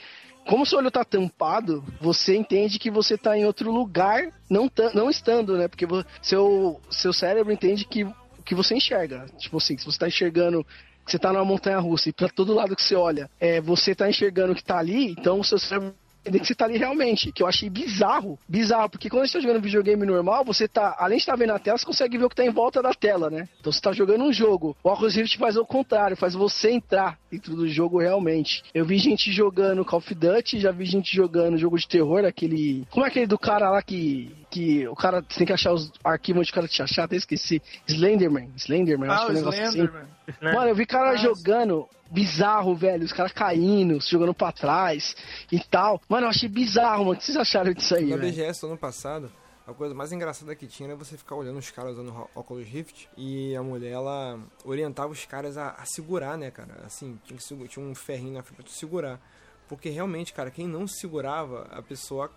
como 0.48 0.66
seu 0.66 0.78
olho 0.80 0.92
tá 0.92 1.04
tampado, 1.04 1.84
você 2.00 2.36
entende 2.36 2.80
que 2.80 2.92
você 2.92 3.18
tá 3.18 3.38
em 3.38 3.46
outro 3.46 3.72
lugar, 3.72 4.32
não, 4.50 4.72
não 4.94 5.10
estando, 5.10 5.58
né? 5.58 5.68
Porque 5.68 5.86
seu, 6.22 6.80
seu 6.90 7.12
cérebro 7.12 7.52
entende 7.52 7.86
que, 7.86 8.08
que 8.46 8.56
você 8.56 8.76
enxerga. 8.76 9.26
Tipo 9.38 9.58
assim, 9.58 9.78
se 9.78 9.86
você 9.86 9.98
tá 9.98 10.08
enxergando 10.08 10.66
que 11.06 11.12
você 11.12 11.20
tá 11.20 11.32
numa 11.32 11.46
montanha 11.46 11.80
russa 11.80 12.10
e 12.10 12.14
pra 12.14 12.28
todo 12.28 12.54
lado 12.54 12.76
que 12.76 12.82
você 12.82 12.96
olha, 12.96 13.30
é, 13.40 13.62
você 13.62 13.94
tá 13.94 14.10
enxergando 14.10 14.56
que 14.56 14.64
tá 14.64 14.78
ali, 14.78 15.12
então 15.12 15.40
o 15.40 15.44
seu 15.44 15.60
cérebro 15.60 15.94
que 16.40 16.48
você 16.48 16.56
tá 16.56 16.66
ali 16.66 16.78
realmente, 16.78 17.32
que 17.32 17.44
eu 17.44 17.48
achei 17.48 17.70
bizarro, 17.70 18.38
bizarro, 18.48 18.90
porque 18.90 19.10
quando 19.10 19.28
você 19.28 19.34
tá 19.34 19.40
jogando 19.40 19.62
videogame 19.62 20.06
normal, 20.06 20.44
você 20.44 20.68
tá, 20.68 20.96
além 21.00 21.18
de 21.18 21.24
estar 21.24 21.36
vendo 21.36 21.52
a 21.52 21.60
tela, 21.60 21.78
você 21.78 21.86
consegue 21.86 22.18
ver 22.18 22.26
o 22.26 22.30
que 22.30 22.36
tá 22.36 22.46
em 22.46 22.52
volta 22.52 22.82
da 22.82 22.94
tela, 22.94 23.30
né? 23.30 23.48
Então 23.60 23.72
você 23.72 23.82
tá 23.82 23.92
jogando 23.92 24.24
um 24.24 24.34
jogo. 24.34 24.76
O 24.84 24.90
Oculus 24.90 25.16
Rift 25.16 25.38
faz 25.38 25.58
o 25.58 25.66
contrário, 25.66 26.18
faz 26.18 26.34
você 26.34 26.72
entrar 26.72 27.18
dentro 27.32 27.56
do 27.56 27.68
jogo 27.68 28.00
realmente. 28.00 28.64
Eu 28.74 28.86
vi 28.86 28.98
gente 28.98 29.32
jogando 29.32 29.86
Call 29.86 30.00
of 30.00 30.16
Duty, 30.16 30.60
já 30.60 30.72
vi 30.72 30.86
gente 30.86 31.16
jogando 31.16 31.58
jogo 31.58 31.78
de 31.78 31.88
terror, 31.88 32.26
aquele... 32.26 32.86
Como 32.90 33.06
é 33.06 33.10
aquele 33.10 33.28
do 33.28 33.38
cara 33.38 33.70
lá 33.70 33.82
que... 33.82 34.32
Que 34.56 34.88
o 34.88 34.96
cara 34.96 35.22
tem 35.22 35.46
que 35.46 35.52
achar 35.52 35.74
os 35.74 35.92
arquivos 36.02 36.40
onde 36.40 36.52
o 36.52 36.54
cara 36.54 36.66
te 36.68 36.82
achar, 36.82 37.04
até 37.04 37.18
esqueci. 37.18 37.62
Slenderman. 37.88 38.50
Slenderman, 38.56 39.10
acho 39.10 39.24
Ah, 39.24 39.26
que 39.26 39.32
o 39.32 39.34
é 39.34 39.34
um 39.34 39.38
negócio 39.40 39.64
assim. 39.64 39.72
Slenderman. 39.80 40.08
Né? 40.42 40.52
Mano, 40.54 40.70
eu 40.70 40.76
vi 40.76 40.86
cara 40.86 41.12
Nossa. 41.12 41.24
jogando 41.24 41.90
bizarro, 42.10 42.74
velho. 42.74 43.04
Os 43.04 43.12
caras 43.12 43.34
caindo, 43.34 44.00
se 44.02 44.10
jogando 44.12 44.34
pra 44.34 44.54
trás 44.54 45.14
e 45.52 45.60
tal. 45.60 46.02
Mano, 46.08 46.26
eu 46.26 46.30
achei 46.30 46.48
bizarro, 46.48 47.00
mano. 47.06 47.16
O 47.16 47.18
que 47.18 47.26
vocês 47.26 47.36
acharam 47.38 47.74
disso 47.74 47.96
aí, 47.96 48.06
Na 48.06 48.16
velho? 48.16 48.32
BGS 48.32 48.62
do 48.62 48.68
ano 48.68 48.78
passado, 48.78 49.30
a 49.68 49.74
coisa 49.74 49.94
mais 49.94 50.14
engraçada 50.14 50.56
que 50.56 50.68
tinha 50.68 50.88
era 50.90 50.96
você 50.96 51.18
ficar 51.18 51.36
olhando 51.36 51.58
os 51.60 51.70
caras 51.72 51.94
usando 51.98 52.12
o 52.34 52.40
Oculus 52.40 52.66
Rift 52.66 53.10
e 53.18 53.54
a 53.58 53.62
mulher, 53.62 53.92
ela 53.92 54.40
orientava 54.64 55.12
os 55.12 55.26
caras 55.26 55.58
a, 55.58 55.72
a 55.72 55.86
segurar, 55.86 56.38
né, 56.38 56.50
cara? 56.50 56.82
Assim, 56.86 57.20
tinha, 57.26 57.38
que 57.38 57.68
tinha 57.68 57.86
um 57.86 57.94
ferrinho 57.94 58.34
na 58.36 58.42
frente 58.42 58.56
pra 58.56 58.66
tu 58.66 58.72
segurar. 58.72 59.20
Porque 59.68 59.90
realmente, 59.90 60.32
cara, 60.32 60.50
quem 60.50 60.66
não 60.68 60.88
segurava, 60.88 61.68
a 61.72 61.82
pessoa, 61.82 62.32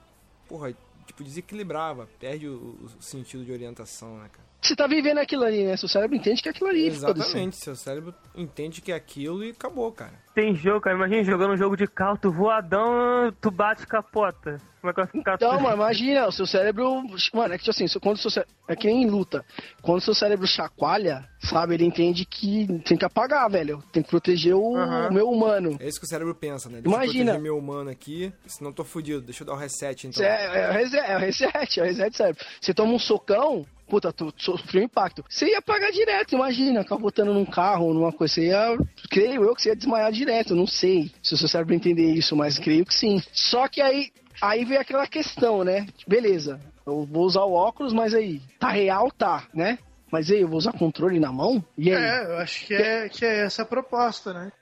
porra, 0.49 0.75
tipo, 1.09 1.25
desequilibrava, 1.25 2.09
perde 2.21 2.47
o, 2.47 2.79
o 2.85 3.03
sentido 3.03 3.45
de 3.45 3.51
orientação, 3.51 4.19
né, 4.19 4.29
cara? 4.31 4.48
Você 4.69 4.77
tá 4.77 4.87
vivendo 4.87 5.19
aquilo 5.19 5.45
ali, 5.45 5.65
né? 5.65 5.77
Seu 5.77 5.89
cérebro 5.89 6.15
entende 6.17 6.43
que 6.43 6.49
é 6.49 6.51
aquilo 6.53 6.69
ali. 6.69 6.87
Exatamente, 6.89 7.57
seu 7.57 7.75
cérebro 7.75 8.15
entende 8.35 8.81
que 8.83 8.93
é 8.93 8.95
aquilo 8.95 9.43
e 9.43 9.51
acabou, 9.51 9.91
cara. 9.91 10.13
Tem 10.35 10.55
jogo, 10.55 10.81
cara. 10.83 10.95
Imagina 10.97 11.25
jogando 11.25 11.55
um 11.55 11.57
jogo 11.57 11.77
de 11.77 11.87
carro, 11.87 12.19
tu 12.19 12.31
voadão, 12.31 13.33
tu 13.41 13.51
bate 13.51 13.87
capota. 13.87 14.61
Como 14.81 14.91
é 14.91 14.95
que 14.95 15.01
vai 15.01 15.07
ficar 15.11 15.35
Então, 15.35 15.51
tudo? 15.53 15.63
mano, 15.63 15.75
imagina, 15.77 16.29
o 16.29 16.33
seu 16.33 16.47
cérebro. 16.47 17.03
Mano, 17.35 17.55
é 17.55 17.59
que 17.59 17.69
assim, 17.69 17.87
quando 18.01 18.17
o 18.17 18.21
seu 18.21 18.31
cérebro. 18.31 18.55
É 18.69 18.77
que 18.77 18.87
nem 18.87 19.03
em 19.03 19.11
luta. 19.11 19.45
Quando 19.83 19.99
o 19.99 20.01
seu 20.03 20.15
cérebro 20.15 20.47
chacoalha, 20.47 21.29
sabe, 21.41 21.75
ele 21.75 21.85
entende 21.85 22.25
que 22.25 22.67
tem 22.85 22.97
que 22.97 23.05
apagar, 23.05 23.51
velho. 23.51 23.83
Tem 23.93 24.03
que 24.03 24.09
proteger 24.11 24.55
o, 24.55 24.75
o 24.75 25.13
meu 25.13 25.29
humano. 25.31 25.77
É 25.81 25.89
isso 25.89 25.99
que 25.99 26.07
o 26.07 26.09
cérebro 26.09 26.35
pensa, 26.35 26.69
né? 26.69 26.81
Deixa 26.81 26.89
eu 26.89 27.03
Imagina. 27.03 27.25
proteger 27.33 27.43
meu 27.43 27.59
humano 27.59 27.91
aqui, 27.91 28.33
senão 28.47 28.71
eu 28.71 28.75
tô 28.75 28.85
fudido. 28.85 29.21
Deixa 29.23 29.43
eu 29.43 29.47
dar 29.47 29.55
o 29.55 29.57
reset, 29.57 30.07
então. 30.07 30.23
Isso 30.23 30.23
É, 30.23 30.67
é, 30.67 30.69
o 30.71 30.73
reset, 30.73 31.07
é 31.11 31.17
o 31.17 31.19
reset, 31.19 31.81
é 31.81 31.83
o 31.83 31.87
reset 31.87 32.17
cérebro. 32.17 32.45
Você 32.61 32.73
toma 32.75 32.93
um 32.93 32.99
socão, 33.01 33.67
puta, 33.89 34.13
tu 34.13 34.33
sofreu 34.37 34.83
impacto. 34.83 35.25
Você 35.29 35.47
ia 35.47 35.63
pagar 35.63 35.91
direto, 35.91 36.35
imagina, 36.35 36.85
capotando 36.85 37.33
num 37.33 37.45
carro 37.45 37.87
ou 37.87 37.95
numa 37.95 38.13
coisa. 38.13 38.35
Você 38.35 38.47
ia, 38.49 38.79
creio 39.11 39.45
eu 39.45 39.55
que 39.55 39.63
você 39.63 39.71
ia 39.71 39.77
desmaiar 39.77 40.13
direto. 40.13 40.55
Não 40.55 40.67
sei 40.67 41.11
se 41.23 41.35
o 41.35 41.37
seu 41.37 41.49
cérebro 41.49 41.75
entender 41.75 42.13
isso, 42.13 42.37
mas 42.37 42.59
creio 42.59 42.85
que 42.85 42.95
sim. 42.95 43.23
Só 43.33 43.67
que 43.67 43.81
aí, 43.81 44.11
aí 44.41 44.65
vem 44.65 44.79
aquela 44.79 45.07
questão, 45.07 45.65
né? 45.65 45.87
Beleza, 46.07 46.61
eu 46.87 47.05
vou 47.05 47.25
usar 47.25 47.43
o 47.43 47.53
óculos, 47.53 47.93
mas 47.93 48.15
aí, 48.15 48.41
tá 48.59 48.69
real, 48.69 49.11
tá, 49.11 49.47
né? 49.55 49.79
Mas 50.11 50.31
aí, 50.31 50.41
eu 50.41 50.49
vou 50.49 50.59
usar 50.59 50.73
controle 50.73 51.21
na 51.21 51.31
mão? 51.31 51.63
E 51.77 51.93
aí? 51.93 52.03
É, 52.03 52.25
eu 52.25 52.39
acho 52.39 52.67
que 52.67 52.75
é, 52.75 53.09
que 53.09 53.25
é 53.25 53.45
essa 53.45 53.63
a 53.63 53.67
proposta, 53.67 54.33
né? 54.33 54.53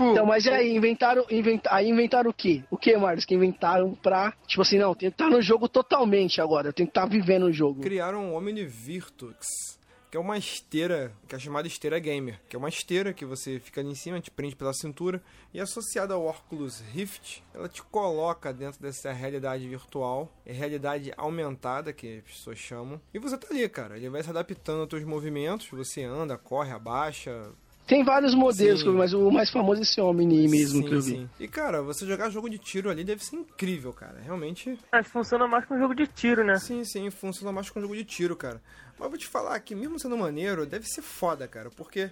Então, 0.00 0.26
mas 0.26 0.46
e 0.46 0.50
aí, 0.50 0.74
inventaram, 0.74 1.24
inventa, 1.30 1.68
aí 1.72 1.88
inventaram 1.88 2.30
o 2.30 2.34
quê? 2.34 2.62
O 2.70 2.76
que, 2.76 2.96
Marcos, 2.96 3.24
que 3.24 3.34
inventaram 3.34 3.94
pra, 3.94 4.32
tipo 4.46 4.62
assim, 4.62 4.78
não, 4.78 4.94
tem 4.94 5.10
que 5.10 5.14
estar 5.14 5.28
no 5.28 5.42
jogo 5.42 5.68
totalmente 5.68 6.40
agora, 6.40 6.68
eu 6.68 6.72
tenho 6.72 6.86
que 6.86 6.98
estar 6.98 7.06
vivendo 7.06 7.44
o 7.44 7.52
jogo. 7.52 7.80
criaram 7.80 8.32
o 8.32 8.36
Omni 8.36 8.64
Virtux, 8.64 9.78
que 10.10 10.16
é 10.16 10.20
uma 10.20 10.36
esteira, 10.36 11.12
que 11.28 11.36
é 11.36 11.38
chamada 11.38 11.68
esteira 11.68 11.98
gamer, 11.98 12.40
que 12.48 12.56
é 12.56 12.58
uma 12.58 12.68
esteira 12.68 13.12
que 13.12 13.24
você 13.24 13.60
fica 13.60 13.80
ali 13.80 13.90
em 13.90 13.94
cima, 13.94 14.20
te 14.20 14.30
prende 14.30 14.56
pela 14.56 14.72
cintura, 14.72 15.22
e 15.54 15.60
associada 15.60 16.14
ao 16.14 16.26
Oculus 16.26 16.80
Rift, 16.80 17.44
ela 17.54 17.68
te 17.68 17.82
coloca 17.82 18.52
dentro 18.52 18.80
dessa 18.80 19.12
realidade 19.12 19.68
virtual, 19.68 20.32
é 20.44 20.52
realidade 20.52 21.12
aumentada, 21.16 21.92
que 21.92 22.18
as 22.18 22.24
pessoas 22.24 22.58
chamam, 22.58 23.00
e 23.14 23.18
você 23.18 23.38
tá 23.38 23.46
ali, 23.50 23.68
cara, 23.68 23.96
ele 23.96 24.10
vai 24.10 24.22
se 24.22 24.30
adaptando 24.30 24.80
aos 24.80 24.88
teus 24.88 25.04
movimentos, 25.04 25.68
você 25.70 26.02
anda, 26.02 26.36
corre, 26.36 26.72
abaixa, 26.72 27.52
Tem 27.90 28.04
vários 28.04 28.36
modelos, 28.36 28.78
Sim. 28.78 28.84
que 28.84 28.88
eu 28.88 28.92
vi, 28.92 28.98
mas 28.98 29.12
o 29.12 29.30
mais 29.32 29.50
famoso 29.50 29.80
é 29.80 29.82
esse 29.82 30.00
Omni 30.00 30.46
mesmo 30.46 30.80
Sim, 30.80 30.88
que 30.88 30.94
eu 30.94 31.00
vi. 31.02 31.10
sim. 31.10 31.30
E 31.40 31.48
cara, 31.48 31.82
você 31.82 32.06
jogar 32.06 32.30
jogo 32.30 32.48
de 32.48 32.56
tiro 32.56 32.88
ali 32.88 33.02
deve 33.02 33.24
ser 33.24 33.34
incrível, 33.34 33.92
cara. 33.92 34.20
Realmente. 34.20 34.78
Mas 34.92 35.08
funciona 35.08 35.48
mais 35.48 35.64
com 35.66 35.76
jogo 35.76 35.92
de 35.92 36.06
tiro, 36.06 36.44
né? 36.44 36.56
Sim, 36.56 36.84
sim, 36.84 37.10
funciona 37.10 37.50
mais 37.50 37.68
com 37.68 37.80
jogo 37.80 37.96
de 37.96 38.04
tiro, 38.04 38.36
cara. 38.36 38.62
Mas 38.96 39.08
vou 39.08 39.18
te 39.18 39.26
falar 39.26 39.58
que 39.58 39.74
mesmo 39.74 39.98
sendo 39.98 40.16
maneiro, 40.16 40.64
deve 40.64 40.86
ser 40.86 41.02
foda, 41.02 41.48
cara. 41.48 41.68
Porque 41.68 42.10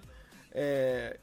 é, 0.50 1.16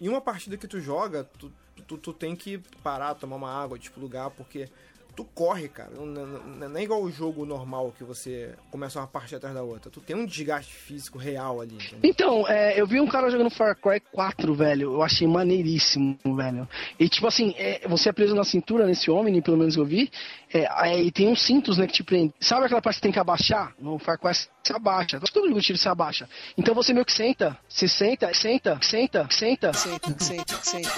em 0.00 0.08
uma 0.08 0.22
partida 0.22 0.56
que 0.56 0.66
tu 0.66 0.80
joga, 0.80 1.24
tu, 1.38 1.52
tu, 1.86 1.98
tu 1.98 2.12
tem 2.14 2.34
que 2.34 2.62
parar, 2.82 3.14
tomar 3.14 3.36
uma 3.36 3.62
água, 3.62 3.78
tipo, 3.78 4.00
lugar, 4.00 4.30
porque 4.30 4.70
tu 5.14 5.24
corre, 5.24 5.68
cara. 5.68 5.90
Não, 5.94 6.06
não- 6.06 6.26
não- 6.26 6.68
não 6.68 6.76
é 6.78 6.82
igual 6.82 7.02
o 7.02 7.10
jogo 7.10 7.44
normal 7.44 7.92
que 7.96 8.04
você 8.04 8.54
começa 8.70 8.98
uma 8.98 9.06
partida 9.06 9.36
atrás 9.38 9.54
da 9.54 9.62
outra. 9.62 9.90
Tu 9.90 10.00
tem 10.00 10.16
um 10.16 10.24
desgaste 10.26 10.72
físico 10.72 11.18
real 11.18 11.60
ali. 11.60 11.74
entendeu? 11.74 12.00
Então, 12.02 12.48
é, 12.48 12.80
eu 12.80 12.86
vi 12.86 13.00
um 13.00 13.06
cara 13.06 13.30
jogando 13.30 13.50
Far 13.50 13.76
Cry 13.76 14.00
4, 14.12 14.54
velho. 14.54 14.94
Eu 14.94 15.02
achei 15.02 15.26
maneiríssimo, 15.26 16.18
velho. 16.36 16.68
E 16.98 17.08
tipo 17.08 17.26
assim, 17.26 17.54
é, 17.56 17.86
você 17.88 18.08
é 18.08 18.12
preso 18.12 18.34
na 18.34 18.44
cintura 18.44 18.86
nesse 18.86 19.10
Omni, 19.10 19.40
pelo 19.42 19.56
menos 19.58 19.76
eu 19.76 19.84
vi. 19.84 20.10
É, 20.52 20.66
aí 20.70 21.10
tem 21.10 21.28
uns 21.28 21.42
cintos, 21.42 21.78
né, 21.78 21.86
que 21.86 21.92
te 21.94 22.02
prende. 22.02 22.32
Sabe 22.40 22.66
aquela 22.66 22.82
parte 22.82 22.96
que 22.96 23.02
tem 23.02 23.12
que 23.12 23.18
abaixar? 23.18 23.74
No 23.78 23.98
Far 23.98 24.18
Cry 24.18 24.32
você 24.34 24.72
abaixa. 24.74 25.18
Todo 25.32 25.48
jogo 25.48 25.60
de 25.60 25.66
tiro 25.66 25.78
se 25.78 25.88
abaixa. 25.88 26.28
Então 26.56 26.74
você 26.74 26.92
meio 26.92 27.04
que 27.04 27.12
senta. 27.12 27.58
Você 27.68 27.88
senta, 27.88 28.32
senta, 28.34 28.78
senta, 28.82 29.28
senta. 29.30 29.72
Senta, 29.72 30.18
senta, 30.20 30.54
senta. 30.62 30.90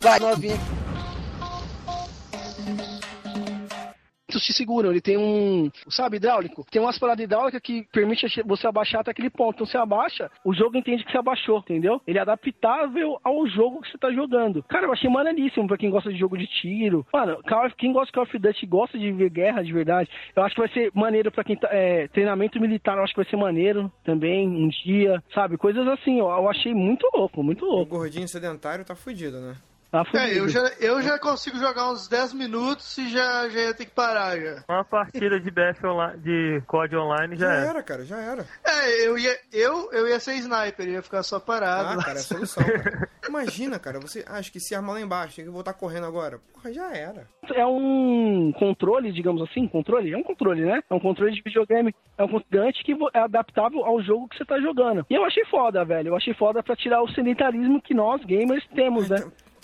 Vai, 0.00 0.18
novinha. 0.18 0.56
Cintos 4.36 4.46
te 4.46 4.52
seguram. 4.52 4.90
Ele 4.90 5.00
tem 5.00 5.16
um, 5.16 5.70
sabe, 5.88 6.16
hidráulico. 6.16 6.64
Tem 6.70 6.80
umas 6.80 6.98
paradas 6.98 7.24
hidráulicas 7.24 7.60
que 7.60 7.86
permite 7.92 8.26
você 8.44 8.66
abaixar 8.66 9.00
até 9.00 9.10
aquele 9.10 9.30
ponto. 9.30 9.54
Então 9.56 9.66
você 9.66 9.76
abaixa, 9.78 10.30
o 10.44 10.54
jogo 10.54 10.76
entende 10.76 11.04
que 11.04 11.10
você 11.10 11.18
abaixou, 11.18 11.58
entendeu? 11.58 12.00
Ele 12.06 12.18
é 12.18 12.22
adaptável 12.22 13.18
ao 13.24 13.46
jogo 13.48 13.80
que 13.80 13.90
você 13.90 13.98
tá 13.98 14.10
jogando. 14.12 14.62
Cara, 14.64 14.86
eu 14.86 14.92
achei 14.92 15.08
maneiríssimo 15.10 15.66
pra 15.66 15.76
quem 15.78 15.90
gosta 15.90 16.12
de 16.12 16.18
jogo 16.18 16.36
de 16.36 16.46
tiro. 16.46 17.06
Mano, 17.12 17.38
quem 17.76 17.92
gosta 17.92 18.06
de 18.06 18.12
Call 18.12 18.24
of 18.24 18.38
Duty 18.38 18.66
gosta 18.66 18.98
de 18.98 19.12
ver 19.12 19.30
guerra 19.30 19.62
de 19.62 19.72
verdade. 19.72 20.08
Eu 20.34 20.42
acho 20.42 20.54
que 20.54 20.60
vai 20.60 20.70
ser 20.70 20.90
maneiro 20.94 21.30
pra 21.30 21.44
quem 21.44 21.56
tá. 21.56 21.68
É, 21.70 22.08
treinamento 22.08 22.60
militar, 22.60 22.96
eu 22.96 23.04
acho 23.04 23.12
que 23.14 23.20
vai 23.20 23.30
ser 23.30 23.36
maneiro 23.36 23.90
também, 24.04 24.48
um 24.48 24.68
dia, 24.68 25.22
sabe? 25.34 25.56
Coisas 25.56 25.86
assim, 25.88 26.20
ó, 26.20 26.38
eu 26.38 26.48
achei 26.48 26.72
muito 26.74 27.08
louco, 27.14 27.42
muito 27.42 27.64
O 27.64 27.68
louco. 27.68 27.96
gordinho 27.96 28.28
sedentário 28.28 28.84
tá 28.84 28.94
fudido, 28.94 29.38
né? 29.40 29.56
Tá 30.04 30.24
É, 30.24 30.38
eu 30.38 30.48
já, 30.48 30.60
eu 30.80 31.02
já 31.02 31.18
consigo 31.18 31.58
jogar 31.58 31.90
uns 31.90 32.08
10 32.08 32.34
minutos 32.34 32.96
e 32.98 33.08
já, 33.08 33.48
já 33.48 33.60
ia 33.60 33.74
ter 33.74 33.86
que 33.86 33.92
parar 33.92 34.38
já. 34.38 34.64
Uma 34.68 34.84
partida 34.84 35.38
de 35.40 35.50
BF 35.50 35.86
online, 35.86 36.18
de 36.20 36.62
COD 36.66 36.96
online 36.96 37.36
já, 37.36 37.46
Já 37.46 37.54
é. 37.54 37.66
era, 37.68 37.82
cara, 37.82 38.04
já 38.04 38.20
era. 38.20 38.46
É, 38.64 39.06
eu 39.06 39.18
ia, 39.18 39.36
eu, 39.52 39.90
eu 39.92 40.08
ia 40.08 40.20
ser 40.20 40.34
sniper, 40.34 40.88
ia 40.88 41.02
ficar 41.02 41.22
só 41.22 41.38
parado. 41.40 41.88
Ah, 41.90 41.96
lá. 41.96 42.04
cara, 42.04 42.18
é 42.18 42.20
a 42.20 42.24
solução, 42.24 42.64
cara. 42.64 43.08
Imagina, 43.28 43.78
cara, 43.78 43.98
você 44.00 44.24
acha 44.26 44.50
que 44.50 44.60
se 44.60 44.74
arma 44.74 44.92
lá 44.92 45.00
embaixo, 45.00 45.36
tem 45.36 45.44
que 45.44 45.50
voltar 45.50 45.74
correndo 45.74 46.06
agora. 46.06 46.40
Porra, 46.52 46.72
já 46.72 46.94
era. 46.94 47.28
É 47.54 47.66
um 47.66 48.52
controle, 48.58 49.12
digamos 49.12 49.42
assim, 49.42 49.66
controle? 49.68 50.12
É 50.12 50.16
um 50.16 50.22
controle, 50.22 50.64
né? 50.64 50.80
É 50.88 50.94
um 50.94 51.00
controle 51.00 51.32
de 51.32 51.42
videogame. 51.42 51.94
É 52.18 52.24
um 52.24 52.28
gigante 52.38 52.82
que 52.84 52.96
é 53.14 53.18
adaptável 53.18 53.84
ao 53.84 54.02
jogo 54.02 54.28
que 54.28 54.36
você 54.36 54.44
tá 54.44 54.60
jogando. 54.60 55.04
E 55.08 55.14
eu 55.14 55.24
achei 55.24 55.44
foda, 55.46 55.84
velho. 55.84 56.08
Eu 56.08 56.16
achei 56.16 56.34
foda 56.34 56.62
pra 56.62 56.76
tirar 56.76 57.02
o 57.02 57.08
sedentarismo 57.12 57.80
que 57.80 57.94
nós, 57.94 58.24
gamers, 58.24 58.66
temos, 58.74 59.08
né? 59.08 59.18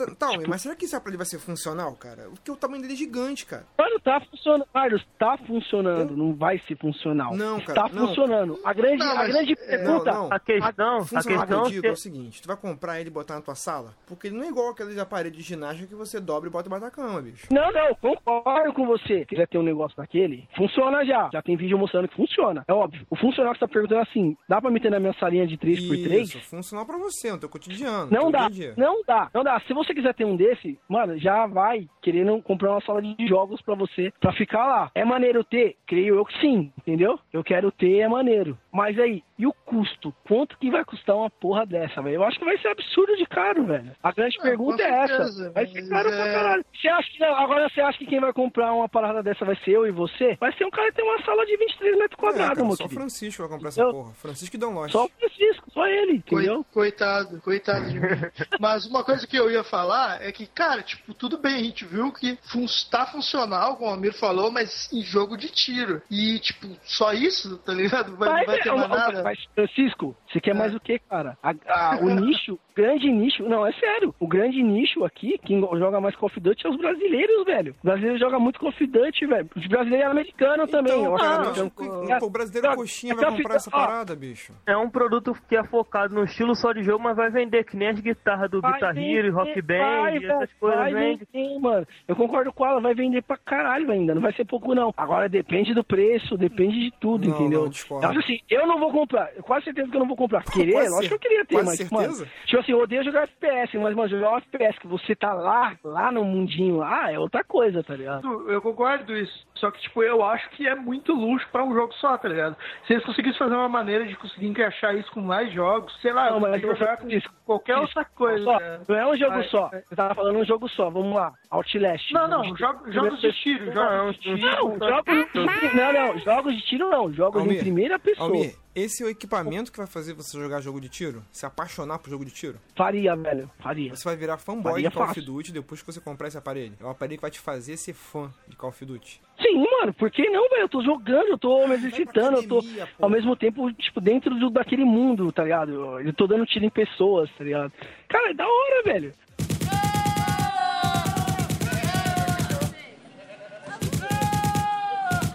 Tá, 0.06 0.28
tá, 0.32 0.38
mas 0.48 0.62
será 0.62 0.74
que 0.74 0.84
esse 0.84 0.94
aparelho 0.96 1.18
vai 1.18 1.26
ser 1.26 1.38
funcional, 1.38 1.92
cara? 1.94 2.24
Porque 2.30 2.50
o 2.50 2.56
tamanho 2.56 2.82
dele 2.82 2.94
é 2.94 2.96
gigante, 2.96 3.46
cara. 3.46 3.64
Mano, 3.78 4.00
tá 4.00 4.20
funcionando. 4.20 4.66
Carlos, 4.72 5.06
tá 5.18 5.38
funcionando. 5.46 6.16
Não 6.16 6.34
vai 6.34 6.58
ser 6.66 6.76
funcional. 6.76 7.34
Não, 7.36 7.60
cara, 7.60 7.82
Tá 7.82 7.88
funcionando. 7.88 8.58
A 8.64 8.72
grande, 8.72 9.02
a 9.02 9.26
grande 9.26 9.52
é, 9.52 9.56
pergunta. 9.56 10.12
não, 10.12 10.22
não. 10.28 10.32
A 10.32 10.38
questão, 10.38 10.98
a 10.98 11.04
que 11.06 11.14
eu 11.16 11.22
questão 11.38 11.62
digo 11.64 11.80
que- 11.82 11.86
é 11.88 11.92
o 11.92 11.96
seguinte, 11.96 12.42
tu 12.42 12.46
vai 12.48 12.56
comprar 12.56 13.00
ele 13.00 13.08
e 13.08 13.12
botar 13.12 13.34
na 13.34 13.40
tua 13.40 13.54
sala? 13.54 13.94
Porque 14.06 14.28
ele 14.28 14.36
não 14.36 14.44
é 14.44 14.48
igual 14.48 14.70
aqueles 14.70 14.98
aparelhos 14.98 15.36
de 15.36 15.42
ginástica 15.42 15.86
que 15.88 15.94
você 15.94 16.20
dobra 16.20 16.48
e 16.48 16.52
bota 16.52 16.68
embaixo 16.68 16.84
da 16.84 16.90
cama, 16.90 17.20
bicho. 17.20 17.46
Não, 17.50 17.70
não, 17.72 17.94
concordo 17.96 18.72
com 18.72 18.86
você. 18.86 19.20
Se 19.20 19.26
quiser 19.26 19.48
ter 19.48 19.58
um 19.58 19.62
negócio 19.62 19.96
daquele, 19.96 20.48
funciona 20.56 21.04
já. 21.04 21.28
Já 21.32 21.42
tem 21.42 21.56
vídeo 21.56 21.78
mostrando 21.78 22.08
que 22.08 22.16
funciona. 22.16 22.64
É 22.66 22.72
óbvio. 22.72 23.06
O 23.10 23.16
funcional 23.16 23.52
que 23.52 23.58
você 23.58 23.66
tá 23.66 23.72
perguntando 23.72 24.00
é 24.00 24.02
assim: 24.02 24.36
dá 24.48 24.60
pra 24.60 24.70
meter 24.70 24.90
na 24.90 25.00
minha 25.00 25.12
salinha 25.14 25.46
de 25.46 25.56
3x3? 25.58 26.22
Isso, 26.22 26.40
funcional 26.40 26.86
pra 26.86 26.96
você, 26.98 27.30
no 27.32 27.38
teu 27.38 27.48
cotidiano. 27.48 28.08
Não 28.10 28.30
dá, 28.30 28.46
a 28.46 28.50
não 28.76 29.02
dá, 29.06 29.30
não 29.34 29.42
dá. 29.44 29.60
Se 29.66 29.72
você 29.74 29.91
quiser 29.94 30.14
ter 30.14 30.24
um 30.24 30.36
desse, 30.36 30.78
mano, 30.88 31.18
já 31.18 31.46
vai 31.46 31.88
querendo 32.00 32.40
comprar 32.42 32.72
uma 32.72 32.80
sala 32.80 33.02
de 33.02 33.26
jogos 33.26 33.60
pra 33.62 33.74
você, 33.74 34.12
pra 34.20 34.32
ficar 34.32 34.66
lá. 34.66 34.90
É 34.94 35.04
maneiro 35.04 35.44
ter? 35.44 35.76
Creio 35.86 36.16
eu 36.16 36.24
que 36.24 36.38
sim, 36.40 36.72
entendeu? 36.78 37.18
Eu 37.32 37.42
quero 37.44 37.70
ter, 37.70 37.98
é 37.98 38.08
maneiro. 38.08 38.56
Mas 38.72 38.98
aí, 38.98 39.22
e 39.38 39.46
o 39.46 39.52
custo? 39.52 40.14
Quanto 40.26 40.56
que 40.58 40.70
vai 40.70 40.82
custar 40.84 41.14
uma 41.16 41.28
porra 41.28 41.66
dessa, 41.66 42.00
velho? 42.00 42.16
Eu 42.16 42.24
acho 42.24 42.38
que 42.38 42.44
vai 42.44 42.56
ser 42.58 42.68
absurdo 42.68 43.14
de 43.16 43.26
caro, 43.26 43.66
velho. 43.66 43.92
A 44.02 44.12
grande 44.12 44.38
pergunta 44.38 44.82
com 44.82 44.88
é 44.94 45.06
certeza, 45.08 45.42
essa. 45.44 45.52
Vai 45.52 45.66
ser 45.66 45.88
caro 45.88 46.08
pra 46.10 46.26
é- 46.28 46.32
caralho. 46.32 46.64
Você 46.74 46.88
acha 46.88 47.10
que 47.10 47.18
não? 47.20 47.34
Agora 47.36 47.68
você 47.68 47.80
acha 47.82 47.98
que 47.98 48.06
quem 48.06 48.20
vai 48.20 48.32
comprar 48.32 48.72
uma 48.72 48.88
parada 48.88 49.22
dessa 49.22 49.44
vai 49.44 49.56
ser 49.56 49.72
eu 49.72 49.86
e 49.86 49.90
você? 49.90 50.36
Vai 50.40 50.52
ser 50.56 50.64
um 50.64 50.70
cara 50.70 50.90
que 50.90 50.96
tem 50.96 51.04
uma 51.04 51.22
sala 51.22 51.44
de 51.44 51.56
23 51.56 51.98
metros 51.98 52.18
É, 52.18 52.20
quadrados, 52.20 52.54
cara, 52.54 52.64
meu 52.66 52.76
só 52.76 52.84
o 52.84 52.88
querido. 52.88 53.00
Francisco 53.00 53.42
vai 53.42 53.50
comprar 53.50 53.68
essa 53.68 53.82
Eu- 53.82 53.90
porra. 53.92 54.12
Francisco 54.14 54.56
e 54.56 54.58
Dom 54.58 54.72
Lost. 54.72 54.92
Só 54.92 55.04
o 55.04 55.08
Francisco, 55.18 55.70
só 55.70 55.86
ele, 55.86 56.12
entendeu? 56.16 56.64
Coitado, 56.72 57.40
coitado 57.42 57.90
de 57.90 58.00
mim. 58.00 58.06
Mas 58.58 58.86
uma 58.86 59.04
coisa 59.04 59.26
que 59.26 59.36
eu 59.36 59.50
ia 59.50 59.62
falar 59.62 60.22
é 60.22 60.32
que, 60.32 60.46
cara, 60.46 60.82
tipo, 60.82 61.12
tudo 61.12 61.36
bem, 61.36 61.56
a 61.56 61.62
gente 61.64 61.84
viu 61.84 62.10
que 62.10 62.38
fun 62.50 62.64
tá 62.90 63.04
funcional, 63.06 63.76
como 63.76 63.90
o 63.90 63.94
Amir 63.94 64.14
falou, 64.18 64.50
mas 64.50 64.90
em 64.92 65.02
jogo 65.02 65.36
de 65.36 65.48
tiro. 65.50 66.00
E, 66.10 66.38
tipo, 66.38 66.68
só 66.84 67.12
isso, 67.12 67.58
tá 67.58 67.74
ligado? 67.74 68.16
Vai, 68.16 68.28
não 68.28 68.46
vai 68.46 68.61
é, 68.68 68.74
mais 68.74 68.88
nada. 68.90 69.22
Mas, 69.22 69.38
Francisco, 69.54 70.16
você 70.30 70.40
quer 70.40 70.50
É. 70.50 70.54
mais 70.54 70.74
o 70.74 70.80
que, 70.80 70.98
cara? 70.98 71.36
A- 71.42 71.54
a- 71.68 71.98
o 72.00 72.08
nicho, 72.14 72.58
grande 72.74 73.10
nicho, 73.10 73.42
não, 73.48 73.66
é 73.66 73.72
sério. 73.72 74.14
O 74.20 74.26
grande 74.26 74.62
nicho 74.62 75.04
aqui, 75.04 75.38
quem 75.44 75.60
joga 75.60 76.00
mais 76.00 76.14
Call 76.16 76.26
of 76.28 76.40
Duty 76.40 76.66
é 76.66 76.70
os 76.70 76.76
brasileiros, 76.76 77.44
velho. 77.44 77.74
O 77.82 77.86
brasileiro 77.86 78.18
joga 78.18 78.38
muito 78.38 78.58
Call 78.60 78.70
of 78.70 78.86
Duty, 78.86 79.26
velho. 79.26 79.48
Os 79.56 79.66
brasileiros 79.66 80.10
americanos 80.10 80.70
também. 80.70 80.92
Então, 81.00 81.14
acho 81.14 81.24
cara, 81.24 81.42
que 81.52 81.60
americano- 81.60 82.22
o- 82.22 82.26
o 82.26 82.30
brasileiro 82.30 82.68
Não, 82.68 82.76
coxinha 82.76 83.12
é 83.12 83.16
vai 83.16 83.30
comprar 83.36 83.54
essa 83.56 83.70
ó, 83.72 83.78
parada, 83.78 84.16
bicho. 84.16 84.52
É 84.66 84.76
um 84.76 84.88
produto 84.90 85.34
que 85.48 85.56
é 85.56 85.64
focado 85.64 86.14
no 86.14 86.24
estilo 86.24 86.54
só 86.54 86.72
de 86.72 86.82
jogo, 86.82 87.02
mas 87.04 87.16
vai 87.16 87.30
vender 87.30 87.64
que 87.64 87.76
nem 87.76 87.88
as 87.88 88.00
guitarras 88.00 88.50
do 88.50 88.60
Vai 88.60 88.72
Guitar 88.74 88.96
Hero, 88.96 89.32
Rock 89.34 89.62
Band, 89.62 89.78
vai, 89.78 90.16
essas 90.16 90.28
vai, 90.28 90.48
coisas 90.60 90.78
vai 90.80 90.94
vende. 90.94 91.28
vender, 91.32 91.58
mano. 91.60 91.86
Eu 92.08 92.16
concordo 92.16 92.52
com 92.52 92.66
ela, 92.66 92.80
vai 92.80 92.94
vender 92.94 93.22
pra 93.22 93.36
caralho 93.36 93.90
ainda. 93.90 94.14
Não 94.14 94.22
vai 94.22 94.32
ser 94.32 94.44
pouco, 94.44 94.74
não. 94.74 94.92
Agora 94.96 95.28
depende 95.28 95.74
do 95.74 95.84
preço, 95.84 96.36
depende 96.36 96.78
de 96.90 96.90
tudo, 97.00 97.28
Não, 97.28 97.34
entendeu? 97.36 97.62
não, 97.62 97.68
discordo. 97.68 98.04
Eu 98.06 98.10
acho 98.10 98.20
assim, 98.20 98.38
eu 98.52 98.66
não 98.66 98.78
vou 98.78 98.90
comprar. 98.92 99.30
Eu 99.34 99.42
quase 99.42 99.64
certeza 99.64 99.88
que 99.90 99.96
eu 99.96 100.00
não 100.00 100.08
vou 100.08 100.16
comprar. 100.16 100.42
Querer, 100.44 100.72
Quase 100.72 100.90
lógico 100.90 101.08
que 101.08 101.14
eu 101.14 101.18
queria 101.30 101.44
ter, 101.44 101.54
quase 101.54 101.66
mas, 101.66 101.76
certeza? 101.76 102.24
mano. 102.24 102.32
Tipo 102.46 102.60
assim, 102.60 102.72
eu 102.72 102.78
odeio 102.80 103.04
jogar 103.04 103.22
FPS, 103.24 103.78
mas, 103.78 103.94
mano, 103.94 104.08
jogar 104.08 104.32
um 104.32 104.36
FPS 104.38 104.78
que 104.80 104.86
você 104.86 105.14
tá 105.14 105.32
lá, 105.32 105.76
lá 105.84 106.12
no 106.12 106.24
mundinho 106.24 106.76
lá, 106.76 107.10
é 107.10 107.18
outra 107.18 107.42
coisa, 107.44 107.82
tá 107.82 107.94
ligado? 107.96 108.50
Eu 108.50 108.60
concordo 108.60 109.16
isso. 109.16 109.46
Só 109.62 109.70
que, 109.70 109.80
tipo, 109.80 110.02
eu 110.02 110.24
acho 110.24 110.50
que 110.50 110.66
é 110.66 110.74
muito 110.74 111.14
luxo 111.14 111.46
pra 111.52 111.62
um 111.62 111.72
jogo 111.72 111.92
só, 111.94 112.18
tá 112.18 112.28
ligado? 112.28 112.56
Se 112.84 112.94
eles 112.94 113.04
conseguissem 113.04 113.38
fazer 113.38 113.54
uma 113.54 113.68
maneira 113.68 114.04
de 114.04 114.16
conseguir 114.16 114.48
encaixar 114.48 114.92
isso 114.96 115.08
com 115.12 115.20
mais 115.20 115.52
jogos, 115.52 115.96
sei 116.02 116.12
lá, 116.12 116.32
Não, 116.32 116.40
mas 116.40 116.60
eu 116.60 116.74
jogar 116.74 116.96
vou- 116.96 117.08
com 117.08 117.20
qualquer 117.46 117.76
outra 117.76 118.04
coisa. 118.04 118.42
Só, 118.42 118.58
né? 118.58 118.80
não 118.88 118.96
é 118.96 119.06
um 119.06 119.16
jogo 119.16 119.36
Mas- 119.36 119.50
só. 119.50 119.68
Você 119.68 119.94
tava 119.94 120.16
falando 120.16 120.36
um 120.40 120.44
jogo 120.44 120.68
só, 120.70 120.90
vamos 120.90 121.14
lá. 121.14 121.32
Outlast. 121.48 122.10
Não, 122.12 122.26
não, 122.26 122.44
Jogo 122.56 122.90
jogos 122.90 123.20
de 123.20 123.32
tiro, 123.34 123.72
jogos 123.72 124.16
de 124.16 124.34
tiro. 124.36 124.44
Não, 124.78 124.78
jogos 124.88 125.32
de... 125.32 125.76
não, 125.76 125.92
não, 125.92 126.18
jogos 126.18 126.56
de 126.56 126.62
tiro 126.62 126.88
não, 126.90 127.12
jogos 127.12 127.40
Almir, 127.40 127.58
em 127.58 127.60
primeira 127.60 127.98
pessoa. 128.00 128.26
Almir, 128.28 128.54
esse 128.74 129.02
é 129.02 129.06
o 129.06 129.08
equipamento 129.08 129.70
que 129.70 129.78
vai 129.78 129.86
fazer 129.86 130.14
você 130.14 130.38
jogar 130.38 130.60
jogo 130.60 130.80
de 130.80 130.88
tiro? 130.88 131.22
Se 131.30 131.44
apaixonar 131.44 131.98
por 131.98 132.10
jogo 132.10 132.24
de 132.24 132.30
tiro? 132.30 132.58
Faria, 132.74 133.14
velho, 133.14 133.50
faria. 133.58 133.94
Você 133.94 134.04
vai 134.04 134.16
virar 134.16 134.38
fanboy 134.38 134.72
Faria 134.72 134.88
de 134.88 134.94
Call 134.94 135.10
of. 135.10 135.20
Duty 135.20 135.52
depois 135.52 135.80
que 135.80 135.86
você 135.92 136.00
comprar 136.00 136.28
esse 136.28 136.38
aparelho. 136.38 136.74
É 136.80 136.84
um 136.84 136.90
aparelho 136.90 137.18
que 137.18 137.22
vai 137.22 137.30
te 137.30 137.40
fazer 137.40 137.76
ser 137.76 137.92
fã 137.92 138.32
de 138.48 138.56
Call 138.56 138.70
of 138.70 138.84
Duty. 138.84 139.20
Sim, 139.40 139.66
mano, 139.80 139.92
por 139.94 140.10
que 140.10 140.28
não, 140.30 140.48
velho? 140.48 140.62
Eu 140.62 140.68
tô 140.68 140.82
jogando, 140.82 141.28
eu 141.28 141.38
tô 141.38 141.66
me 141.66 141.74
exercitando, 141.74 142.36
eu 142.38 142.48
tô 142.48 142.60
ao 143.00 143.10
mesmo 143.10 143.34
tempo, 143.36 143.72
tipo, 143.72 144.00
dentro 144.00 144.34
do, 144.38 144.50
daquele 144.50 144.84
mundo, 144.84 145.32
tá 145.32 145.42
ligado? 145.42 145.72
Eu, 145.72 146.00
eu 146.00 146.12
tô 146.12 146.26
dando 146.26 146.46
tiro 146.46 146.64
em 146.64 146.70
pessoas, 146.70 147.30
tá 147.36 147.44
ligado? 147.44 147.72
Cara, 148.08 148.30
é 148.30 148.34
da 148.34 148.46
hora, 148.46 148.82
velho. 148.84 149.12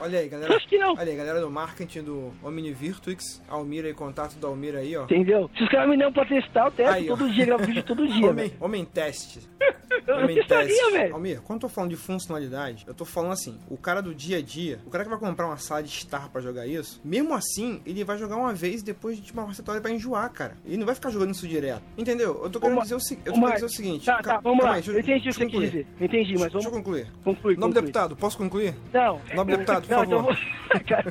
Olha 0.08 0.20
aí, 0.20 0.30
galera. 0.30 0.56
Acho 0.56 0.68
que 0.68 0.78
não. 0.78 0.94
Olha 0.94 1.04
aí, 1.12 1.16
galera 1.18 1.42
do 1.42 1.50
marketing 1.52 2.04
do 2.04 2.34
Omni 2.44 2.72
Virtuix. 2.74 3.42
Almir 3.50 3.84
aí, 3.86 3.94
contato 3.94 4.36
do 4.36 4.48
Almir 4.48 4.76
aí, 4.76 4.96
ó. 4.96 5.04
Entendeu? 5.04 5.50
Se 5.58 5.64
os 5.64 5.70
caras 5.70 5.90
me 5.90 5.98
dão 5.98 6.12
pra 6.14 6.26
testar, 6.26 6.66
eu 6.68 6.72
testo 6.72 6.94
Aí, 6.94 7.10
ó. 7.10 7.18
todo 7.18 7.30
dia, 7.30 7.46
gravo 7.46 7.66
vídeo 7.66 7.84
todo 7.84 8.08
dia, 8.08 8.30
Homem, 8.30 8.54
homem 8.60 8.86
teste. 8.86 9.40
Eu 10.06 10.18
Homem 10.18 10.36
testaria, 10.36 10.68
teste. 10.68 10.92
velho. 10.92 11.14
Almir, 11.16 11.42
quando 11.42 11.58
eu 11.58 11.62
tô 11.68 11.70
falando 11.70 11.90
de 11.90 11.96
funcionalidade, 11.98 12.84
eu 12.88 12.94
tô 12.94 13.04
falando 13.04 13.32
assim, 13.32 13.58
o 13.70 13.78
cara 13.78 14.02
do 14.02 14.14
dia 14.14 14.38
a 14.38 14.42
dia, 14.42 14.80
o 14.86 14.90
cara 14.90 15.04
que 15.04 15.10
vai 15.10 15.20
comprar 15.20 15.48
uma 15.48 15.58
sala 15.58 15.82
de 15.84 15.90
estar 15.90 16.30
pra 16.30 16.40
jogar 16.42 16.66
isso, 16.68 17.02
mesmo 17.04 17.34
assim, 17.34 17.82
ele 17.86 18.04
vai 18.04 18.18
jogar 18.18 18.36
uma 18.38 18.54
vez 18.54 18.84
depois 18.84 19.18
de 19.22 19.32
uma 19.34 19.54
certa 19.54 19.72
hora 19.72 19.82
pra 19.82 19.92
enjoar, 19.92 20.30
cara. 20.32 20.56
Ele 20.66 20.78
não 20.78 20.86
vai 20.86 20.94
ficar 20.96 21.10
jogando 21.10 21.34
isso 21.34 21.48
direto. 21.48 21.82
Entendeu? 21.98 22.40
Eu 22.44 22.50
tô 22.50 22.60
querendo 22.60 22.78
Ô, 22.78 22.82
dizer 22.82 22.96
o, 22.96 23.00
se- 23.00 23.18
eu 23.26 23.34
tô 23.34 23.40
querendo 23.40 23.54
dizer 23.54 23.66
o 23.66 23.70
seguinte. 23.70 24.06
Tá, 24.06 24.22
tá, 24.22 24.40
vamos 24.40 24.64
lá. 24.64 24.74
aí, 24.74 24.82
deixa 24.82 24.92
eu 24.92 25.00
entendi 25.00 25.20
o 25.20 25.32
que 25.32 25.34
você 25.34 25.44
eu 25.44 25.50
quis 25.50 25.60
dizer. 25.62 25.88
Eu 26.00 26.06
entendi, 26.06 26.34
mas 26.34 26.42
Deixa 26.42 26.58
eu 26.58 26.62
vamos... 26.62 26.78
concluir. 26.78 27.08
Conclui, 27.24 27.54
Nobre 27.56 27.60
conclui. 27.60 27.74
deputado, 27.82 28.16
posso 28.16 28.38
concluir? 28.38 28.76
Não. 28.94 29.22
Nobre 29.34 29.56
deputado, 29.58 29.88
não, 29.98 30.04
então 30.06 30.20
favor. 30.24 30.36
vou- 30.36 30.82
Cara, 30.88 31.04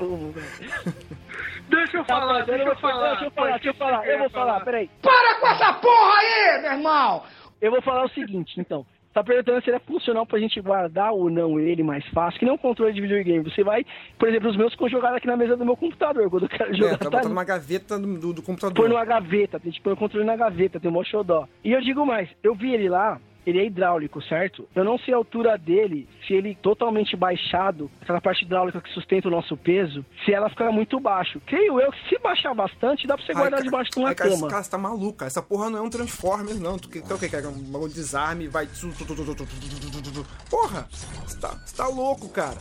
eu-. 0.00 0.34
Deixa 1.68 1.96
eu 1.98 2.04
Tá, 2.04 2.14
falar, 2.20 2.32
mas 2.34 2.46
deixa 2.46 2.62
eu 2.62 2.66
vou- 2.66 2.76
falar. 2.76 3.08
Deixa 3.10 3.24
eu 3.26 3.30
falar, 3.30 3.50
deixa 3.52 3.68
eu 3.68 3.74
falar, 3.74 4.06
eu 4.06 4.18
vou 4.18 4.30
falar, 4.30 4.60
peraí. 4.64 4.90
Para 5.02 5.34
com 5.40 5.46
essa 5.48 5.72
porra 5.74 6.14
aí, 6.18 6.62
meu 6.62 6.72
irmão! 6.72 7.22
Eu 7.60 7.70
vou 7.70 7.82
falar 7.82 8.04
o 8.04 8.08
seguinte, 8.10 8.58
então. 8.58 8.86
Tá 9.12 9.24
perguntando 9.24 9.60
se 9.62 9.70
ele 9.70 9.78
é 9.78 9.80
funcional 9.80 10.24
pra 10.24 10.38
gente 10.38 10.60
guardar 10.60 11.12
ou 11.12 11.28
não 11.28 11.58
ele 11.58 11.82
mais 11.82 12.06
fácil, 12.10 12.38
que 12.38 12.44
não 12.44 12.52
é 12.52 12.54
um 12.54 12.58
controle 12.58 12.92
de 12.92 13.00
videogame. 13.00 13.42
Você 13.42 13.64
vai, 13.64 13.84
por 14.18 14.28
exemplo, 14.28 14.48
os 14.48 14.56
meus 14.56 14.72
ficam 14.72 14.88
jogados 14.88 15.16
aqui 15.16 15.26
na 15.26 15.36
mesa 15.36 15.56
do 15.56 15.64
meu 15.64 15.76
computador, 15.76 16.30
quando 16.30 16.44
eu 16.44 16.48
quero 16.48 16.72
jogar. 16.74 16.92
É, 16.92 16.96
tá 16.96 16.98
tá 16.98 17.04
botando 17.10 17.24
ali. 17.24 17.32
uma 17.32 17.44
gaveta 17.44 17.98
do, 17.98 18.18
do, 18.18 18.32
do 18.34 18.42
computador. 18.42 18.76
Põe 18.76 18.88
numa 18.88 19.04
gaveta, 19.04 19.58
tem 19.58 19.72
que 19.72 19.80
pôr 19.80 19.94
o 19.94 19.96
controle 19.96 20.24
na 20.24 20.36
gaveta, 20.36 20.78
tem 20.78 20.90
um 20.90 20.94
mó 20.94 21.02
xodó. 21.02 21.48
E 21.64 21.72
eu 21.72 21.80
digo 21.80 22.06
mais, 22.06 22.28
eu 22.44 22.54
vi 22.54 22.72
ele 22.72 22.88
lá, 22.88 23.18
ele 23.48 23.60
é 23.60 23.66
hidráulico, 23.66 24.20
certo? 24.22 24.68
Eu 24.74 24.84
não 24.84 24.98
sei 24.98 25.14
a 25.14 25.16
altura 25.16 25.56
dele, 25.56 26.06
se 26.26 26.34
ele 26.34 26.54
totalmente 26.54 27.16
baixado, 27.16 27.90
aquela 28.00 28.20
parte 28.20 28.44
hidráulica 28.44 28.80
que 28.80 28.90
sustenta 28.90 29.28
o 29.28 29.30
nosso 29.30 29.56
peso, 29.56 30.04
se 30.24 30.32
ela 30.32 30.50
ficar 30.50 30.70
muito 30.70 31.00
baixo. 31.00 31.40
Creio 31.46 31.80
eu 31.80 31.90
que 31.90 32.08
se 32.08 32.18
baixar 32.18 32.54
bastante, 32.54 33.06
dá 33.06 33.16
pra 33.16 33.24
você 33.24 33.32
guardar 33.32 33.60
ai, 33.60 33.64
debaixo 33.64 33.90
de 33.90 33.98
uma 33.98 34.08
ai, 34.08 34.14
cama. 34.14 34.36
Cara, 34.36 34.50
cara, 34.50 34.62
você 34.62 34.70
tá 34.70 34.78
maluca. 34.78 35.24
Essa 35.24 35.42
porra 35.42 35.70
não 35.70 35.78
é 35.78 35.82
um 35.82 35.90
Transformers, 35.90 36.60
não. 36.60 36.78
Tu 36.78 36.88
quer 36.90 37.14
o 37.14 37.18
que? 37.18 37.28
Quer 37.28 37.46
um 37.46 37.88
desarme 37.88 38.44
e 38.44 38.48
vai... 38.48 38.68
Porra! 40.50 40.86
Você 41.26 41.38
tá, 41.40 41.48
você 41.48 41.76
tá 41.76 41.86
louco, 41.88 42.28
cara. 42.28 42.58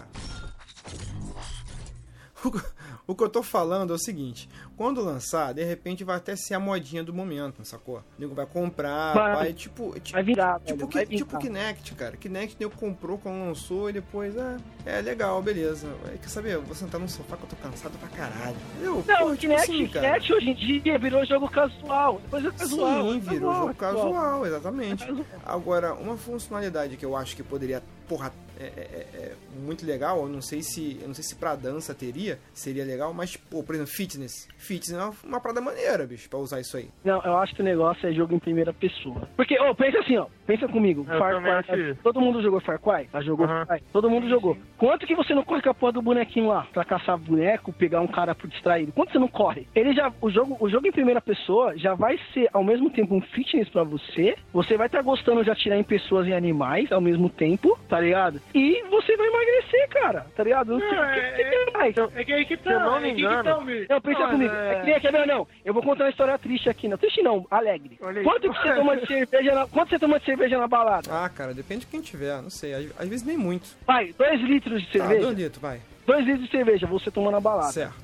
O, 3.07 3.15
que 3.15 3.23
eu 3.23 3.29
tô 3.29 3.41
falando 3.41 3.93
é 3.93 3.95
o 3.95 3.99
seguinte: 3.99 4.49
quando 4.75 5.01
lançar, 5.01 5.53
de 5.53 5.63
repente 5.63 6.03
vai 6.03 6.17
até 6.17 6.35
ser 6.35 6.55
a 6.55 6.59
modinha 6.59 7.03
do 7.03 7.13
momento, 7.13 7.63
sacou? 7.63 7.97
O 7.97 8.03
nego 8.19 8.35
vai 8.35 8.45
comprar, 8.45 9.13
vai, 9.13 9.35
Vai. 9.35 9.53
tipo. 9.53 9.93
tipo 9.99 10.11
Vai 10.13 10.23
virar, 10.23 10.59
Tipo, 10.59 10.79
velho, 10.79 10.87
que, 10.89 10.97
vai 10.97 11.05
tipo. 11.05 11.37
Kinect, 11.37 11.95
cara. 11.95 12.17
Kinect 12.17 12.57
nego 12.59 12.75
comprou 12.75 13.17
quando 13.17 13.45
lançou 13.45 13.89
e 13.89 13.93
depois, 13.93 14.35
é, 14.35 14.57
é 14.85 15.01
legal, 15.01 15.41
beleza. 15.41 15.87
Aí, 16.09 16.17
Quer 16.17 16.29
saber? 16.29 16.55
Eu 16.55 16.61
vou 16.63 16.75
sentar 16.75 16.99
no 16.99 17.07
sofá 17.07 17.37
que 17.37 17.43
eu 17.43 17.49
tô 17.49 17.55
cansado 17.55 17.97
pra 17.97 18.09
caralho. 18.09 18.57
Eu, 18.81 18.95
Não, 18.95 19.03
porra, 19.03 19.25
o 19.25 19.37
tipo 19.37 19.53
Kinect, 19.53 19.71
assim, 19.71 19.87
cara. 19.87 20.07
Kinect 20.07 20.33
hoje 20.33 20.49
em 20.49 20.79
dia 20.81 20.99
virou 20.99 21.25
jogo 21.25 21.49
casual. 21.49 22.19
Depois 22.23 22.45
é 22.45 22.51
casual. 22.51 23.11
Sim, 23.11 23.17
é 23.17 23.19
virou 23.19 23.51
casual, 23.51 23.55
jogo 23.59 23.69
é 23.69 23.73
casual. 23.73 24.13
casual, 24.13 24.45
exatamente. 24.45 25.25
Agora, 25.45 25.93
uma 25.93 26.17
funcionalidade 26.17 26.97
que 26.97 27.05
eu 27.05 27.15
acho 27.15 27.35
que 27.35 27.43
poderia, 27.43 27.81
porra, 28.07 28.33
é, 28.59 28.65
é- 28.65 29.07
é 29.27 29.35
muito 29.59 29.85
legal. 29.85 30.19
Eu 30.21 30.27
não 30.29 30.41
sei 30.41 30.61
se, 30.61 30.97
eu 31.01 31.07
não 31.07 31.13
sei 31.15 31.23
se 31.23 31.35
pra 31.35 31.55
dança 31.55 31.93
teria, 31.93 32.39
seria 32.53 32.83
legal, 32.85 33.13
mas, 33.13 33.35
pô, 33.35 33.63
por 33.63 33.75
exemplo, 33.75 33.91
fitness. 33.93 34.47
Fitness 34.57 34.93
é 34.93 35.03
uma, 35.03 35.13
uma 35.23 35.41
parada 35.41 35.61
maneira, 35.61 36.05
bicho, 36.05 36.29
pra 36.29 36.39
usar 36.39 36.59
isso 36.59 36.77
aí. 36.77 36.89
Não, 37.03 37.21
eu 37.23 37.37
acho 37.37 37.55
que 37.55 37.61
o 37.61 37.65
negócio 37.65 38.07
é 38.07 38.13
jogo 38.13 38.35
em 38.35 38.39
primeira 38.39 38.73
pessoa. 38.73 39.27
Porque, 39.35 39.59
ô, 39.59 39.73
pensa 39.75 39.99
assim, 39.99 40.17
ó. 40.17 40.27
Pensa 40.45 40.67
comigo. 40.67 41.05
Eu 41.09 41.19
Far 41.19 41.63
Cry. 41.63 41.95
Todo 42.01 42.21
mundo 42.21 42.41
jogou 42.41 42.59
Far 42.61 42.79
Cry? 42.79 43.09
Já 43.11 43.21
jogou 43.21 43.45
Aham. 43.45 43.65
Far 43.65 43.77
Cry? 43.79 43.87
Todo 43.91 44.09
mundo 44.09 44.29
jogou. 44.29 44.57
Quanto 44.77 45.05
que 45.05 45.15
você 45.15 45.33
não 45.33 45.43
corre 45.43 45.61
com 45.61 45.69
a 45.69 45.73
porra 45.73 45.91
do 45.93 46.01
bonequinho 46.01 46.47
lá? 46.47 46.65
Pra 46.73 46.85
caçar 46.85 47.17
boneco, 47.17 47.73
pegar 47.73 48.01
um 48.01 48.07
cara 48.07 48.33
por 48.33 48.47
distraído? 48.47 48.91
Quanto 48.93 49.11
você 49.11 49.19
não 49.19 49.27
corre? 49.27 49.67
Ele 49.75 49.93
já. 49.93 50.11
O 50.21 50.29
jogo, 50.29 50.55
o 50.59 50.69
jogo 50.69 50.87
em 50.87 50.91
primeira 50.91 51.19
pessoa 51.21 51.77
já 51.77 51.93
vai 51.95 52.17
ser 52.33 52.49
ao 52.53 52.63
mesmo 52.63 52.89
tempo 52.89 53.15
um 53.15 53.21
fitness 53.21 53.67
pra 53.69 53.83
você. 53.83 54.35
Você 54.53 54.77
vai 54.77 54.87
estar 54.87 55.01
gostando 55.01 55.43
de 55.43 55.51
atirar 55.51 55.77
em 55.77 55.83
pessoas 55.83 56.27
e 56.27 56.33
animais 56.33 56.91
ao 56.91 57.01
mesmo 57.01 57.29
tempo, 57.29 57.77
tá 57.89 57.99
ligado? 57.99 58.39
E 58.53 58.81
você 58.89 59.15
vai 59.17 59.27
emagrecer, 59.27 59.89
cara, 59.89 60.25
tá 60.35 60.43
ligado? 60.43 60.73
Não 60.73 60.79
sei 60.79 60.89
o 60.97 61.13
que, 61.13 61.31
que 61.43 61.49
tem 61.49 61.73
mais. 61.73 61.95
É 62.15 62.23
que 62.23 62.33
aí 62.33 62.45
que 62.45 62.57
tá. 62.57 62.63
Se 62.69 62.75
eu 62.75 62.79
não 62.79 62.97
é 62.97 62.99
me 63.01 63.09
que 63.09 63.15
que 63.15 63.21
engano- 63.21 63.43
tá. 63.43 63.49
Não, 63.89 64.01
pensa 64.01 64.19
Não, 64.19 64.29
comigo. 64.31 64.53
é- 64.53 64.89
É... 64.91 64.99
que 64.99 65.11
ver, 65.11 65.27
não? 65.27 65.47
Eu 65.65 65.73
vou 65.73 65.83
contar 65.83 66.05
uma 66.05 66.09
história 66.09 66.37
triste 66.39 66.69
aqui, 66.69 66.87
não. 66.87 66.97
Triste 66.97 67.21
não, 67.21 67.45
alegre. 67.51 67.97
Quanto 68.23 68.41
que 68.41 68.47
você 68.61 68.73
toma 68.75 68.97
de 68.97 69.05
cerveja 69.05 69.53
na... 69.55 69.67
Quanto 69.67 69.89
você 69.89 69.99
toma 69.99 70.19
de 70.19 70.25
cerveja 70.25 70.57
na 70.57 70.67
balada? 70.67 71.09
Ah, 71.11 71.29
cara, 71.29 71.53
depende 71.53 71.81
de 71.81 71.87
quem 71.87 72.01
tiver, 72.01 72.41
não 72.41 72.49
sei. 72.49 72.73
Às, 72.73 72.85
às 73.01 73.07
vezes 73.07 73.25
nem 73.25 73.37
muito. 73.37 73.67
Vai, 73.85 74.13
dois 74.13 74.41
litros 74.41 74.81
de 74.81 74.87
Ah, 74.87 74.91
cerveja. 74.93 75.21
dois 75.21 75.37
litros, 75.37 75.61
vai. 75.61 75.81
Dois 76.05 76.25
litros 76.25 76.45
de 76.45 76.51
cerveja 76.51 76.87
você 76.87 77.11
toma 77.11 77.29
na 77.31 77.39
balada. 77.39 77.71
Certo. 77.71 77.95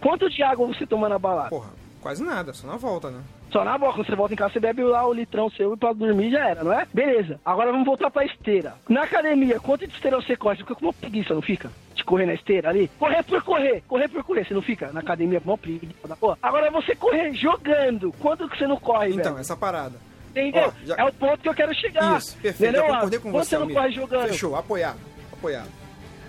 Quanto 0.00 0.30
de 0.30 0.42
água 0.42 0.66
você 0.66 0.86
toma 0.86 1.08
na 1.08 1.18
balada? 1.18 1.50
Porra, 1.50 1.70
quase 2.00 2.22
nada, 2.22 2.54
só 2.54 2.66
na 2.66 2.76
volta, 2.76 3.10
né? 3.10 3.20
Só 3.50 3.64
na 3.64 3.78
boca, 3.78 3.94
quando 3.94 4.06
você 4.06 4.14
volta 4.14 4.34
em 4.34 4.36
casa, 4.36 4.52
você 4.52 4.60
bebe 4.60 4.82
lá 4.84 5.06
o 5.06 5.12
litrão 5.12 5.48
seu 5.50 5.72
e 5.72 5.76
pra 5.76 5.92
dormir 5.92 6.30
já 6.30 6.48
era, 6.50 6.62
não 6.62 6.72
é? 6.72 6.86
Beleza. 6.92 7.40
Agora 7.44 7.70
vamos 7.72 7.86
voltar 7.86 8.10
pra 8.10 8.24
esteira. 8.24 8.74
Na 8.88 9.04
academia, 9.04 9.58
quanto 9.58 9.86
de 9.86 9.94
esteira 9.94 10.16
você 10.20 10.36
corre? 10.36 10.56
Você 10.56 10.62
fica 10.62 10.74
com 10.74 10.84
uma 10.86 10.92
preguiça, 10.92 11.32
não 11.34 11.40
fica? 11.40 11.70
De 11.94 12.04
correr 12.04 12.26
na 12.26 12.34
esteira 12.34 12.68
ali? 12.68 12.90
Correr 12.98 13.22
por 13.24 13.42
correr, 13.42 13.82
correr 13.88 14.08
por 14.08 14.22
correr. 14.22 14.46
Você 14.46 14.52
não 14.54 14.60
fica 14.62 14.92
na 14.92 15.00
academia 15.00 15.40
com 15.40 15.50
uma 15.50 15.58
preguiça 15.58 16.06
da 16.06 16.14
porra? 16.14 16.38
Agora 16.42 16.70
você 16.70 16.94
correr 16.94 17.32
jogando. 17.34 18.12
Quanto 18.20 18.48
que 18.48 18.58
você 18.58 18.66
não 18.66 18.76
corre, 18.78 19.10
Então, 19.14 19.32
velho? 19.32 19.38
essa 19.40 19.56
parada. 19.56 19.96
Entendeu? 20.30 20.68
Ó, 20.68 20.72
já- 20.86 20.94
É 20.98 21.04
o 21.04 21.12
ponto 21.12 21.38
que 21.38 21.48
eu 21.48 21.54
quero 21.54 21.74
chegar. 21.74 22.18
Isso, 22.18 22.36
perfeito. 22.36 22.62
Entendeu, 22.70 22.84
Eu 22.86 22.94
concordei 22.94 23.18
com 23.18 23.30
Quanto 23.32 23.44
você, 23.44 23.48
você 23.48 23.54
não 23.56 23.62
Almir. 23.62 23.76
corre 23.76 23.90
jogando? 23.92 24.28
Fechou, 24.28 24.56
apoiado. 24.56 24.98
Apoiado. 25.32 25.68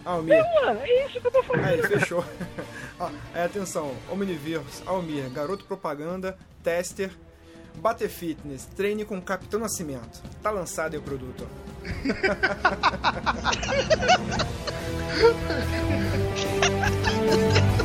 Almir. 0.06 0.38
Não, 0.42 0.66
mano, 0.66 0.80
é 0.84 1.06
isso 1.06 1.20
que 1.20 1.28
eu 1.28 1.32
tô 1.32 1.44
falando. 1.44 1.66
Aí, 1.66 1.82
fechou. 1.84 2.24
Aí, 3.34 3.44
atenção, 3.46 3.92
Omniverse, 4.12 4.82
Almir, 4.86 5.30
garoto 5.30 5.66
propaganda, 5.66 6.38
tester, 6.70 7.10
Bater 7.78 8.10
Fitness, 8.10 8.66
treine 8.76 9.04
com 9.04 9.20
Capitão 9.20 9.60
Nascimento. 9.60 10.22
Tá 10.44 10.52
lançado 10.52 10.94
aí 10.94 11.00
o 11.00 11.02
produto. 11.02 11.48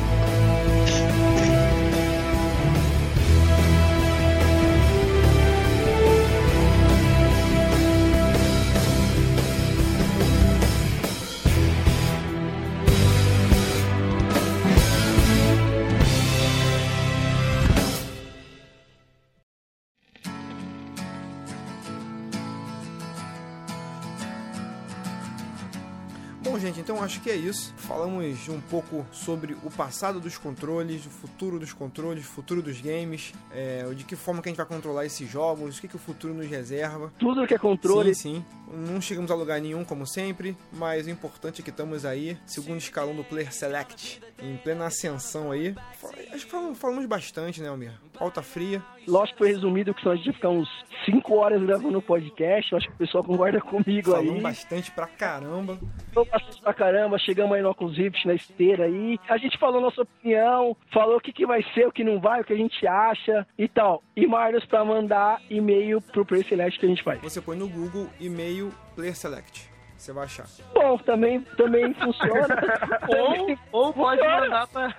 Bom, 26.55 26.59
gente, 26.59 26.79
então 26.79 27.03
acho 27.03 27.19
que 27.19 27.29
é 27.29 27.35
isso. 27.35 27.73
Falamos 27.75 28.47
um 28.47 28.61
pouco 28.61 29.05
sobre 29.11 29.57
o 29.61 29.69
passado 29.69 30.21
dos 30.21 30.37
controles, 30.37 31.05
o 31.05 31.09
futuro 31.09 31.59
dos 31.59 31.73
controles, 31.73 32.23
o 32.23 32.27
futuro 32.29 32.61
dos 32.61 32.79
games, 32.79 33.33
é, 33.53 33.83
de 33.93 34.05
que 34.05 34.15
forma 34.15 34.41
que 34.41 34.47
a 34.47 34.51
gente 34.51 34.57
vai 34.57 34.65
controlar 34.65 35.05
esses 35.05 35.29
jogos, 35.29 35.77
o 35.77 35.81
que, 35.81 35.89
que 35.89 35.97
o 35.97 35.99
futuro 35.99 36.33
nos 36.33 36.47
reserva. 36.47 37.11
Tudo 37.19 37.45
que 37.45 37.53
é 37.53 37.57
controle. 37.57 38.15
Sim, 38.15 38.35
sim. 38.35 38.45
Não 38.73 39.01
chegamos 39.01 39.31
a 39.31 39.35
lugar 39.35 39.59
nenhum, 39.59 39.83
como 39.83 40.07
sempre, 40.07 40.55
mas 40.71 41.07
o 41.07 41.09
importante 41.09 41.59
é 41.59 41.63
que 41.63 41.71
estamos 41.71 42.05
aí, 42.05 42.37
segundo 42.45 42.77
escalão 42.77 43.13
do 43.13 43.23
Player 43.25 43.53
Select, 43.53 44.21
em 44.41 44.55
plena 44.55 44.85
ascensão 44.85 45.51
aí. 45.51 45.75
Acho 46.31 46.45
que 46.45 46.51
falamos, 46.51 46.79
falamos 46.79 47.05
bastante, 47.05 47.61
né, 47.61 47.67
Almir? 47.67 47.91
Pauta 48.17 48.41
fria. 48.41 48.81
Lógico 49.07 49.37
que 49.37 49.43
foi 49.43 49.53
resumido, 49.53 49.93
que 49.93 50.01
senão 50.01 50.13
a 50.13 50.15
gente 50.15 50.27
ia 50.27 50.33
ficar 50.33 50.49
uns 50.49 50.69
5 51.05 51.35
horas 51.35 51.61
gravando 51.61 51.97
o 51.97 52.01
podcast. 52.01 52.71
Eu 52.71 52.77
acho 52.77 52.87
que 52.87 52.93
o 52.93 52.97
pessoal 52.97 53.23
concorda 53.23 53.61
comigo 53.61 54.11
Falamos 54.11 54.35
aí. 54.35 54.41
bastante 54.41 54.91
pra 54.91 55.05
caramba. 55.05 55.77
Falou 56.13 56.27
pra 56.61 56.73
caramba, 56.73 57.17
chegamos 57.17 57.55
aí 57.55 57.61
no 57.61 57.69
Oculus 57.69 57.97
Rift, 57.97 58.25
na 58.25 58.33
esteira 58.33 58.85
aí. 58.85 59.19
A 59.29 59.37
gente 59.37 59.57
falou 59.57 59.81
nossa 59.81 60.01
opinião, 60.01 60.75
falou 60.91 61.17
o 61.17 61.21
que, 61.21 61.31
que 61.33 61.45
vai 61.45 61.63
ser, 61.73 61.87
o 61.87 61.91
que 61.91 62.03
não 62.03 62.19
vai, 62.19 62.41
o 62.41 62.43
que 62.43 62.53
a 62.53 62.57
gente 62.57 62.85
acha 62.87 63.45
e 63.57 63.67
tal. 63.67 64.03
E 64.15 64.25
Marlos 64.25 64.65
pra 64.65 64.83
mandar 64.83 65.41
e-mail 65.49 66.01
pro 66.01 66.25
Play 66.25 66.43
Select 66.43 66.79
que 66.79 66.85
a 66.85 66.89
gente 66.89 67.03
faz. 67.03 67.21
Você 67.21 67.41
põe 67.41 67.57
no 67.57 67.67
Google 67.67 68.07
e-mail 68.19 68.71
Player 68.95 69.15
Select. 69.15 69.69
Você 69.97 70.11
vai 70.11 70.25
achar. 70.25 70.45
Bom, 70.73 70.97
também, 70.99 71.41
também 71.57 71.93
funciona. 71.93 72.47
Ou, 73.07 73.85
ou 73.87 73.93
pode 73.93 74.21
mandar 74.21 74.67
pra. 74.67 74.95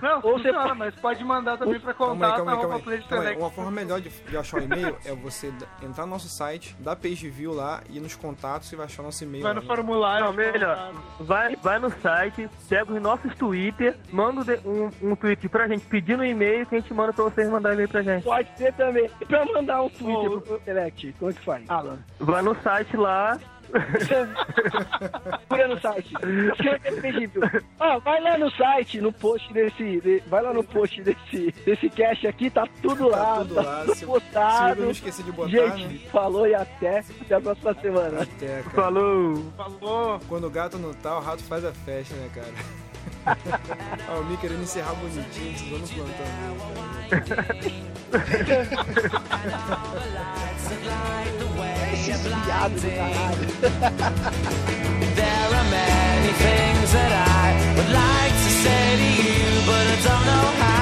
Não, 0.00 0.16
Ou 0.16 0.38
você 0.38 0.52
funciona, 0.52 0.74
mas 0.74 0.94
pode 0.94 1.24
mandar 1.24 1.58
também 1.58 1.80
pra 1.80 1.94
Calma 1.94 2.12
aí, 2.12 2.32
contato 2.32 2.44
calma 2.44 2.52
aí, 2.52 2.60
calma 2.60 2.92
aí. 2.92 3.02
Calma 3.02 3.28
aí. 3.30 3.36
Uma 3.36 3.50
forma 3.50 3.70
melhor 3.70 4.00
de, 4.00 4.08
de 4.08 4.36
achar 4.36 4.60
o 4.60 4.64
e-mail 4.64 4.96
é 5.04 5.14
você 5.14 5.52
entrar 5.82 6.04
no 6.04 6.12
nosso 6.12 6.28
site, 6.28 6.76
dar 6.78 6.96
page 6.96 7.28
view 7.28 7.52
lá 7.52 7.82
e 7.90 8.00
nos 8.00 8.14
contatos 8.14 8.72
e 8.72 8.76
vai 8.76 8.86
achar 8.86 9.02
nosso 9.02 9.24
e-mail. 9.24 9.42
Vai 9.42 9.54
no 9.54 9.60
né? 9.60 9.66
formulário. 9.66 10.26
Não, 10.26 10.32
melhor. 10.32 10.92
Vai, 11.20 11.56
vai 11.56 11.78
no 11.78 11.90
site, 12.00 12.48
pega 12.68 12.92
os 12.92 13.02
nossos 13.02 13.34
Twitter, 13.34 13.96
manda 14.10 14.60
um 14.64 14.86
um, 15.02 15.16
tweet 15.16 15.48
pra 15.48 15.68
gente 15.68 15.86
pedindo 15.86 16.20
um 16.22 16.24
e-mail 16.24 16.66
que 16.66 16.76
a 16.76 16.80
gente 16.80 16.92
manda 16.92 17.12
pra 17.12 17.24
vocês 17.24 17.48
mandar 17.48 17.72
e-mail 17.72 17.88
pra 17.88 18.02
gente. 18.02 18.24
Pode 18.24 18.48
ser 18.56 18.72
também. 18.74 19.10
E 19.20 19.24
pra 19.24 19.44
mandar 19.44 19.82
um 19.82 19.88
Twitter 19.88 20.32
Ô, 20.32 20.40
pro 20.40 20.60
Select, 20.64 21.12
como 21.18 21.30
é 21.30 21.34
que 21.34 21.40
faz? 21.40 21.70
Alan. 21.70 21.98
Vai 22.18 22.42
no 22.42 22.54
site 22.62 22.96
lá. 22.96 23.38
Procura 25.48 25.68
no 25.68 25.80
site. 25.80 26.12
Pedido. 27.00 27.40
Ó, 27.80 27.98
vai 28.00 28.20
lá 28.20 28.36
no 28.38 28.50
site, 28.52 29.00
no 29.00 29.12
post 29.12 29.52
desse. 29.52 30.00
de- 30.00 30.22
vai 30.26 30.42
lá 30.42 30.52
no 30.52 30.62
post 30.64 31.00
desse, 31.02 31.52
desse 31.64 31.88
cast 31.90 32.26
aqui, 32.26 32.50
tá 32.50 32.66
tudo 32.82 33.08
Tá 33.10 33.16
lá. 33.16 33.36
tudo 33.38 33.54
tá 33.54 33.62
lá. 33.62 33.80
tudo 33.80 33.92
Se, 33.94 33.98
se 34.00 34.06
postado. 34.06 34.80
eu 34.80 34.84
não 34.86 34.90
esqueci 34.92 35.22
de 35.22 35.32
botar, 35.32 35.50
Gente, 35.50 35.84
né? 35.86 35.98
falou 36.10 36.46
e 36.46 36.54
até. 36.54 37.04
Até 37.20 37.34
a 37.34 37.40
próxima 37.40 37.74
semana. 37.80 38.22
Até, 38.22 38.46
cara. 38.62 38.70
Falou! 38.70 39.52
Falou. 39.56 40.20
Quando 40.28 40.46
o 40.46 40.50
gato 40.50 40.78
não 40.78 40.92
tá, 40.94 41.18
o 41.18 41.20
rato 41.20 41.42
faz 41.44 41.64
a 41.64 41.72
festa, 41.72 42.14
né, 42.14 42.28
cara? 42.34 42.52
ah, 44.08 44.18
o 44.20 44.24
Mi 44.24 44.36
querendo 44.36 44.62
encerrar 44.62 44.94
bonitinho, 44.94 45.52
precisando 45.52 45.94
plantão. 45.94 46.26
There 55.16 55.48
are 55.58 55.68
many 55.70 56.32
things 56.44 56.92
that 56.92 57.12
I 57.12 57.74
would 57.76 57.90
like 57.92 58.32
to 58.32 58.50
say 58.62 58.96
to 59.00 59.08
you, 59.22 59.48
but 59.66 59.84
I 59.86 59.96
don't 60.04 60.24
know 60.26 60.46
how. 60.60 60.75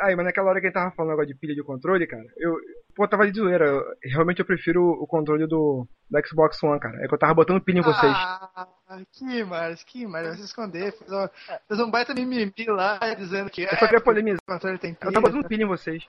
Aí, 0.00 0.16
mas 0.16 0.24
naquela 0.24 0.50
hora 0.50 0.60
que 0.60 0.66
ele 0.66 0.72
tava 0.74 0.90
falando 0.92 1.12
agora 1.12 1.26
de 1.26 1.34
pilha 1.34 1.54
de 1.54 1.62
controle, 1.62 2.06
cara, 2.06 2.24
eu. 2.38 2.54
Pô, 2.94 3.06
tava 3.06 3.30
de 3.30 3.38
zoeira. 3.38 3.66
Eu- 3.66 3.84
realmente 4.04 4.40
eu 4.40 4.44
prefiro 4.44 4.82
o 4.82 5.06
controle 5.06 5.46
do, 5.46 5.86
do 6.10 6.26
Xbox 6.28 6.60
One, 6.62 6.80
cara. 6.80 6.96
É 7.04 7.06
que 7.08 7.14
eu 7.14 7.18
tava 7.18 7.34
botando 7.34 7.62
pilha 7.62 7.78
em 7.78 7.82
vocês. 7.82 8.12
Ah, 8.14 8.66
que 9.12 9.44
mais, 9.44 9.84
que 9.84 10.06
mais, 10.06 10.26
vai 10.26 10.36
se 10.36 10.44
esconder. 10.44 10.92
Fez, 10.92 11.10
uma- 11.10 11.30
fez 11.68 11.80
um 11.80 11.90
baita 11.90 12.12
mimimi 12.14 12.52
lá, 12.68 12.98
dizendo 13.16 13.48
que. 13.48 13.62
Eu 13.62 13.68
só 13.70 13.86
queria 13.86 14.00
polemizar. 14.00 14.40
O 14.46 14.52
controle 14.52 14.78
tem 14.78 14.90
Eu 14.90 14.96
pilha. 14.96 15.12
tava 15.12 15.26
botando 15.28 15.48
pilha 15.48 15.62
em 15.62 15.68
vocês. 15.68 16.04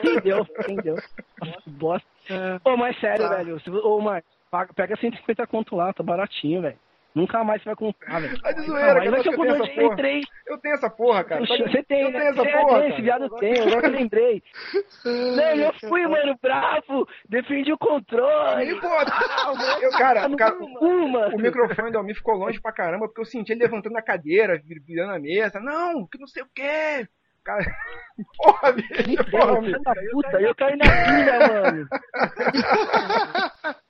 Quem 0.00 0.20
deu? 0.20 0.44
Quem 0.64 0.76
deu? 0.76 0.96
Nossa, 1.40 1.62
bosta. 1.70 2.08
Ô, 2.64 2.76
mas 2.76 2.98
sério, 2.98 3.28
Tá. 3.28 3.36
velho. 3.36 3.60
Ô, 3.84 4.00
Marcos, 4.00 4.74
pega 4.74 4.96
150 4.96 5.46
conto 5.46 5.76
lá, 5.76 5.92
tá 5.92 6.02
baratinho, 6.02 6.62
velho. 6.62 6.78
Nunca 7.16 7.42
mais 7.42 7.62
você 7.62 7.70
vai 7.70 7.76
comprar, 7.76 8.20
velho. 8.20 8.40
Tá 8.42 8.52
de 8.52 8.60
zoeira, 8.66 8.94
mais. 8.94 9.10
cara. 9.10 9.22
Ser 9.22 9.28
Eu 9.30 9.32
o 9.40 9.64
tenho. 9.66 9.96
3. 9.96 10.24
Eu 10.46 10.58
tenho 10.58 10.74
essa 10.74 10.90
porra, 10.90 11.24
cara. 11.24 11.46
Sabe- 11.46 11.62
Você 11.72 11.82
tem, 11.84 12.02
eu 12.02 12.10
né? 12.10 12.18
tenho 12.18 12.30
essa 12.30 12.42
Você 12.44 12.52
porra. 12.52 12.78
tem, 12.80 12.88
esse 12.90 12.90
cara. 12.90 13.02
viado 13.02 13.36
tem, 13.38 13.58
agora 13.60 13.80
que 13.80 13.86
eu 13.86 13.90
lembrei. 13.92 14.42
Não, 15.04 15.54
eu 15.56 15.72
fui, 15.88 16.06
mano, 16.06 16.38
bravo, 16.42 17.08
defendi 17.28 17.72
o 17.72 17.78
controle. 17.78 18.70
Ih, 18.70 18.80
pô, 18.80 18.86
eu, 19.80 19.90
cara, 19.92 20.28
Tá 20.28 20.36
cara, 20.36 20.52
cu, 20.56 21.08
mano. 21.08 21.34
o 21.36 21.40
microfone 21.40 21.90
do 21.90 21.98
Almir 21.98 22.14
ficou 22.16 22.34
longe 22.34 22.60
pra 22.60 22.70
caramba, 22.72 23.06
porque 23.06 23.22
eu 23.22 23.24
senti 23.24 23.50
ele 23.52 23.62
levantando 23.62 23.94
na 23.94 24.02
cadeira, 24.02 24.60
vir- 24.62 24.82
virando 24.86 25.14
a 25.14 25.18
mesa. 25.18 25.58
Não, 25.58 26.06
que 26.06 26.18
não 26.18 26.26
sei 26.26 26.42
o 26.42 26.48
quê. 26.54 27.08
Cara, 27.42 27.64
porra, 28.36 28.72
bicho, 28.72 29.30
porra, 29.30 29.56
puta, 30.12 30.40
eu 30.42 30.54
caí 30.54 30.76
na 30.76 30.84
pilha, 30.84 31.38
mano. 31.62 31.88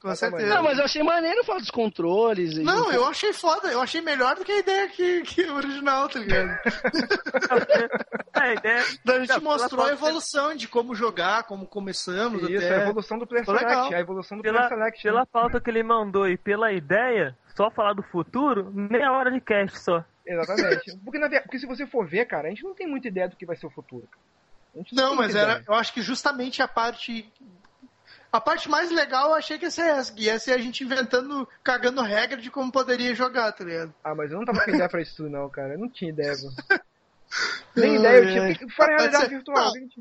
Com 0.00 0.14
certeza. 0.14 0.54
Não, 0.54 0.62
mas 0.62 0.78
eu 0.78 0.84
achei 0.84 1.02
maneiro 1.02 1.44
falar 1.44 1.58
dos 1.58 1.70
controles. 1.70 2.56
Não, 2.56 2.90
eu 2.90 3.04
achei 3.06 3.34
foda, 3.34 3.68
eu 3.68 3.82
achei 3.82 4.00
melhor 4.00 4.34
do 4.34 4.44
que 4.44 4.50
a 4.52 4.58
ideia 4.58 4.88
que, 4.88 5.20
que 5.22 5.42
o 5.42 5.56
original, 5.56 6.08
tá 6.08 6.18
ligado? 6.18 6.58
a 8.32 8.52
ideia. 8.54 8.84
Daí 9.04 9.16
a 9.16 9.20
gente 9.20 9.34
Não, 9.34 9.40
mostrou 9.42 9.84
a 9.84 9.92
evolução 9.92 10.54
de 10.54 10.66
como 10.68 10.94
jogar, 10.94 11.42
como 11.44 11.66
começamos 11.66 12.42
Isso, 12.44 12.64
até. 12.64 12.76
a 12.76 12.82
evolução 12.84 13.18
do 13.18 13.26
Player. 13.26 13.44
Select, 13.44 13.94
a 13.94 14.00
evolução 14.00 14.38
do 14.38 14.42
Pela, 14.42 14.68
Player 14.68 14.74
Select. 14.78 15.02
pela 15.02 15.26
pauta 15.26 15.60
que 15.60 15.68
ele 15.68 15.82
mandou 15.82 16.26
e 16.26 16.38
pela 16.38 16.72
ideia, 16.72 17.36
só 17.54 17.70
falar 17.70 17.92
do 17.92 18.02
futuro, 18.02 18.72
meia 18.72 19.12
hora 19.12 19.30
de 19.30 19.40
cast 19.40 19.78
só. 19.80 20.02
Exatamente. 20.26 20.96
Porque, 21.04 21.18
na 21.18 21.26
verdade, 21.28 21.44
porque 21.44 21.58
se 21.58 21.66
você 21.66 21.86
for 21.86 22.06
ver, 22.06 22.24
cara, 22.24 22.46
a 22.48 22.50
gente 22.50 22.62
não 22.64 22.74
tem 22.74 22.86
muita 22.86 23.08
ideia 23.08 23.28
do 23.28 23.36
que 23.36 23.44
vai 23.44 23.56
ser 23.56 23.66
o 23.66 23.70
futuro. 23.70 24.08
gente 24.76 24.94
Não, 24.94 25.10
tem 25.10 25.16
mas 25.18 25.34
era, 25.34 25.62
eu 25.66 25.74
acho 25.74 25.92
que 25.92 26.00
justamente 26.00 26.62
a 26.62 26.68
parte. 26.68 27.30
A 28.32 28.40
parte 28.40 28.68
mais 28.68 28.90
legal 28.90 29.30
eu 29.30 29.34
achei 29.34 29.58
que 29.58 29.64
ia 29.64 29.70
ser 29.70 29.86
essa, 29.86 30.12
que 30.12 30.24
ia 30.24 30.38
ser 30.38 30.52
a 30.52 30.58
gente 30.58 30.84
inventando, 30.84 31.48
cagando 31.64 32.00
regra 32.02 32.40
de 32.40 32.50
como 32.50 32.70
poderia 32.70 33.14
jogar, 33.14 33.50
tá 33.52 33.64
ligado? 33.64 33.92
Ah, 34.04 34.14
mas 34.14 34.30
eu 34.30 34.38
não 34.38 34.44
tava 34.44 34.62
com 34.64 34.70
ideia 34.70 34.88
pra 34.88 35.02
isso 35.02 35.16
tudo, 35.16 35.30
não, 35.30 35.48
cara. 35.50 35.74
Eu 35.74 35.78
não 35.80 35.88
tinha 35.88 36.10
ideia, 36.10 36.34
pô. 36.36 36.78
Nem 37.76 37.96
ideia, 37.96 38.18
eu 38.18 38.56
tinha. 38.56 38.68
Fora 38.70 38.92
a 38.94 38.96
realidade 38.98 39.24
ser- 39.24 39.30
virtual, 39.30 39.72
gente. 39.72 40.00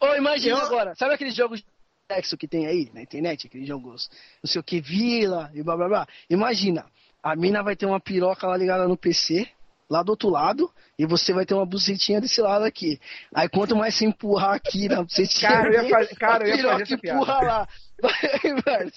Ô, 0.00 0.14
imagina 0.14 0.58
Eu- 0.58 0.62
agora, 0.66 0.94
sabe 0.94 1.14
aqueles 1.14 1.34
jogos 1.34 1.60
de 1.60 1.66
sexo 2.12 2.36
que 2.36 2.48
tem 2.48 2.66
aí 2.66 2.90
na 2.92 3.02
internet? 3.02 3.46
Aqueles 3.46 3.66
jogos, 3.68 4.10
não 4.42 4.50
sei 4.50 4.60
o 4.60 4.64
que, 4.64 4.80
vila 4.80 5.50
e 5.54 5.62
blá 5.62 5.76
blá 5.76 5.88
blá. 5.88 6.06
Imagina, 6.28 6.84
a 7.22 7.34
mina 7.36 7.62
vai 7.62 7.76
ter 7.76 7.86
uma 7.86 8.00
piroca 8.00 8.46
lá 8.46 8.56
ligada 8.56 8.86
no 8.88 8.96
PC, 8.96 9.48
lá 9.90 10.02
do 10.04 10.10
outro 10.10 10.28
lado, 10.30 10.72
e 10.96 11.04
você 11.04 11.32
vai 11.32 11.44
ter 11.44 11.54
uma 11.54 11.66
bucetinha 11.66 12.20
desse 12.20 12.40
lado 12.40 12.64
aqui. 12.64 13.00
Aí 13.34 13.48
quanto 13.48 13.74
mais 13.74 13.94
você 13.96 14.06
empurrar 14.06 14.54
aqui 14.54 14.88
na 14.88 15.02
bucetinha, 15.02 15.50
Cara, 15.50 15.68
eu 15.74 15.82
ia 15.82 15.90
fazer- 15.90 16.16
cara, 16.16 16.48
eu 16.48 16.56
ia 16.56 16.62
fazer 16.62 16.82
essa 16.84 16.98
piada. 16.98 17.16
empurra 17.18 17.40
lá. 17.42 17.68
Vai, 18.64 18.90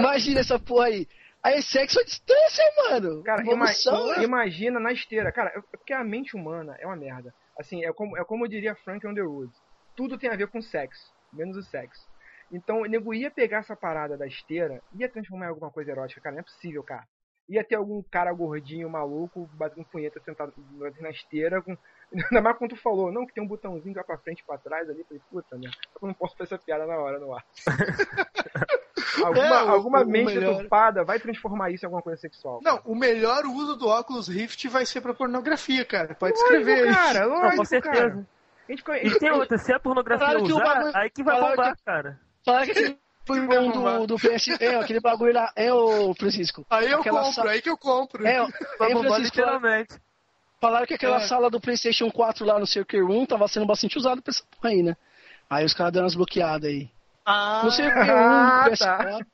Imagina 0.00 0.40
essa 0.40 0.58
porra 0.58 0.86
aí. 0.86 1.06
Aí 1.44 1.54
é 1.54 1.60
sexo 1.62 1.98
à 2.00 2.04
distância, 2.04 2.64
mano. 2.88 3.22
Cara, 3.22 3.42
Evolução, 3.42 4.06
né? 4.16 4.22
imagina 4.24 4.78
na 4.78 4.92
esteira. 4.92 5.32
Cara, 5.32 5.50
é 5.56 5.60
porque 5.76 5.92
a 5.92 6.04
mente 6.04 6.36
humana 6.36 6.76
é 6.80 6.86
uma 6.86 6.96
merda. 6.96 7.34
Assim, 7.58 7.84
é 7.84 7.92
como, 7.92 8.16
é 8.16 8.24
como 8.24 8.44
eu 8.44 8.48
diria 8.48 8.74
Frank 8.84 9.06
Underwood. 9.06 9.52
Tudo 9.96 10.16
tem 10.18 10.30
a 10.30 10.36
ver 10.36 10.48
com 10.48 10.62
sexo, 10.62 11.02
menos 11.32 11.56
o 11.56 11.62
sexo. 11.62 12.00
Então, 12.50 12.82
o 12.82 12.86
nego 12.86 13.12
ia 13.14 13.30
pegar 13.30 13.58
essa 13.58 13.74
parada 13.74 14.16
da 14.16 14.26
esteira, 14.26 14.80
ia 14.94 15.08
transformar 15.08 15.46
em 15.46 15.48
alguma 15.48 15.70
coisa 15.70 15.90
erótica. 15.90 16.20
Cara, 16.20 16.34
não 16.34 16.40
é 16.40 16.44
possível, 16.44 16.82
cara. 16.82 17.04
Ia 17.48 17.64
ter 17.64 17.74
algum 17.74 18.02
cara 18.02 18.32
gordinho, 18.32 18.88
maluco, 18.88 19.48
batendo 19.54 19.84
punheta 19.86 20.20
sentado 20.24 20.52
na 21.00 21.10
esteira. 21.10 21.60
Com... 21.60 21.76
Ainda 22.14 22.40
mais 22.40 22.56
quando 22.56 22.70
tu 22.70 22.76
falou, 22.76 23.10
não, 23.12 23.26
que 23.26 23.34
tem 23.34 23.42
um 23.42 23.46
botãozinho 23.48 23.92
que 23.92 24.00
vai 24.00 24.04
pra 24.04 24.18
frente 24.18 24.40
e 24.40 24.44
pra 24.44 24.56
trás 24.58 24.88
ali. 24.88 25.00
Eu 25.00 25.04
Falei, 25.06 25.22
puta, 25.30 25.56
né? 25.58 25.70
Eu 26.00 26.06
não 26.08 26.14
posso 26.14 26.36
fazer 26.36 26.54
essa 26.54 26.64
piada 26.64 26.86
na 26.86 26.96
hora, 26.96 27.18
no 27.18 27.34
ar. 27.34 27.44
alguma 29.24 29.44
É, 29.46 29.64
o- 29.64 29.68
alguma 29.70 30.02
o 30.02 30.06
mente 30.06 30.34
melhor- 30.34 30.54
deturpada 30.54 31.04
vai 31.04 31.18
transformar 31.18 31.70
isso 31.70 31.84
em 31.84 31.86
alguma 31.86 32.02
coisa 32.02 32.20
sexual. 32.20 32.60
Não, 32.62 32.80
o 32.84 32.94
melhor 32.94 33.44
uso 33.44 33.76
do 33.76 33.88
óculos 33.88 34.28
Rift 34.28 34.68
vai 34.68 34.86
ser 34.86 35.00
pra 35.00 35.12
pornografia, 35.14 35.84
cara. 35.84 36.14
Pode 36.14 36.34
Lógico, 36.38 36.54
escrever 36.56 36.94
cara, 36.94 37.20
Não, 37.26 37.28
lógico, 37.40 37.56
com 37.56 37.64
certeza. 37.64 37.94
cara. 37.94 38.26
A 38.68 38.72
gente, 38.72 38.84
E 39.06 39.18
tem 39.18 39.30
outra, 39.30 39.58
se 39.58 39.72
a 39.72 39.80
pornografia 39.80 40.26
Falaram 40.26 40.46
que 40.46 40.52
o 40.52 40.56
usar, 40.56 40.64
bagulho- 40.64 40.96
aí 40.96 41.10
que 41.10 41.22
vai 41.22 41.40
bombar, 41.40 41.76
que- 41.76 41.82
cara. 41.84 42.20
Falaram 42.44 42.66
que 42.72 42.98
aquele 43.24 43.46
foi 43.46 43.56
bom 43.58 43.70
do, 43.70 44.06
do 44.06 44.16
PS, 44.16 44.48
é, 44.60 44.76
aquele 44.76 45.00
bagulho 45.00 45.32
lá, 45.34 45.52
é 45.56 45.72
o 45.72 46.14
Francisco. 46.14 46.66
Aí 46.70 46.90
eu 46.90 47.02
compro, 47.02 47.32
sa- 47.32 47.48
aí 47.48 47.62
que 47.62 47.70
eu 47.70 47.76
compro. 47.78 48.26
É, 48.26 48.36
é, 48.36 48.46
Francisco, 48.46 49.02
falaram, 49.02 49.22
literalmente. 49.22 49.94
falaram 50.60 50.86
que 50.86 50.94
aquela 50.94 51.16
É. 51.16 51.20
sala 51.26 51.50
do 51.50 51.60
PlayStation 51.60 52.10
4 52.10 52.44
lá 52.44 52.58
no 52.58 52.66
Circuit 52.66 53.02
1 53.02 53.26
tava 53.26 53.46
sendo 53.48 53.66
bastante 53.66 53.96
usada 53.98 54.20
pra 54.20 54.30
essa 54.30 54.42
porra 54.50 54.70
aí, 54.72 54.82
né? 54.82 54.96
Aí 55.48 55.64
os 55.64 55.74
caras 55.74 55.92
deram 55.92 56.04
umas 56.06 56.14
bloqueadas 56.14 56.68
aí. 56.70 56.88
Ah, 57.24 57.62
No 57.64 57.70
Circuit 57.70 58.10
1 58.10 58.16
Ah, 58.16 58.64
do 58.64 58.70
PS4. 58.72 59.26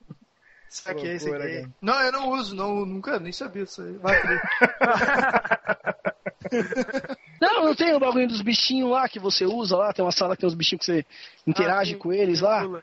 saquei 0.68 1.12
esse 1.14 1.24
Loucura, 1.30 1.44
aqui. 1.60 1.68
Não, 1.80 2.02
eu 2.02 2.12
não 2.12 2.28
uso, 2.30 2.54
não, 2.54 2.84
nunca, 2.84 3.18
nem 3.18 3.32
sabia 3.32 3.64
disso 3.64 3.80
aí. 3.82 3.92
Vai, 3.94 4.20
Felipe. 4.20 4.46
Não, 7.40 7.64
não 7.66 7.74
tem 7.74 7.94
o 7.94 8.00
bagulho 8.00 8.26
dos 8.26 8.40
bichinhos 8.42 8.90
lá 8.90 9.08
que 9.08 9.18
você 9.18 9.44
usa 9.44 9.76
lá, 9.76 9.92
tem 9.92 10.04
uma 10.04 10.10
sala 10.12 10.34
que 10.34 10.40
tem 10.40 10.48
uns 10.48 10.54
bichinhos 10.54 10.84
que 10.84 10.92
você 10.92 11.06
interage 11.46 11.92
Ah, 11.92 11.94
sim. 11.94 11.98
com 11.98 12.12
eles 12.12 12.40
lá. 12.40 12.62
Pula. 12.62 12.82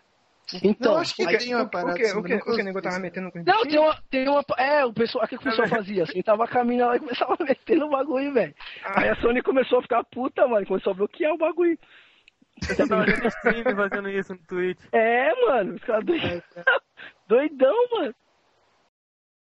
Então, 0.64 0.94
Eu 0.94 0.98
acho 1.00 1.16
que 1.16 1.28
aí- 1.28 1.38
tem 1.38 1.56
uma 1.56 1.64
O 1.64 1.70
parada 1.70 1.96
que, 1.96 2.04
assim, 2.04 2.18
o 2.18 2.24
que, 2.24 2.34
o 2.36 2.40
que 2.40 2.50
nunca 2.50 2.62
o 2.62 2.66
nego 2.66 2.82
tava 2.82 3.00
metendo 3.00 3.32
com 3.32 3.44
Não, 3.44 3.64
tem 3.64 3.80
uma, 3.80 4.02
tem 4.10 4.30
uma. 4.30 4.44
É, 4.58 4.86
o 4.86 4.94
pessoal, 4.94 5.26
o 5.26 5.28
que 5.28 5.36
o 5.36 5.42
pessoal 5.42 5.68
fazia? 5.68 6.04
Assim, 6.04 6.22
tava 6.22 6.46
mina 6.64 6.88
lá 6.88 6.96
e 6.96 7.00
começava 7.00 7.36
a 7.40 7.44
meter 7.44 7.78
no 7.78 7.90
bagulho, 7.90 8.34
velho. 8.34 8.54
Aí 8.84 9.10
a 9.10 9.16
Sony 9.18 9.42
começou 9.42 9.80
a 9.80 9.82
ficar 9.82 10.04
puta, 10.04 10.48
mano, 10.48 10.66
começou 10.66 10.92
a 10.92 10.96
bloquear 10.96 11.34
o 11.34 11.38
bagulho. 11.38 11.78
Eu 12.70 12.88
tava 12.88 13.04
vendo 13.06 13.28
stream 13.28 13.76
fazendo 13.76 14.10
isso 14.10 14.34
no 14.34 14.40
Twitch. 14.48 14.80
É, 14.92 15.34
mano, 15.48 15.76
os 15.76 15.84
caras 15.84 16.06
doidão. 16.06 16.42
doidão, 17.28 17.76
mano. 17.92 18.16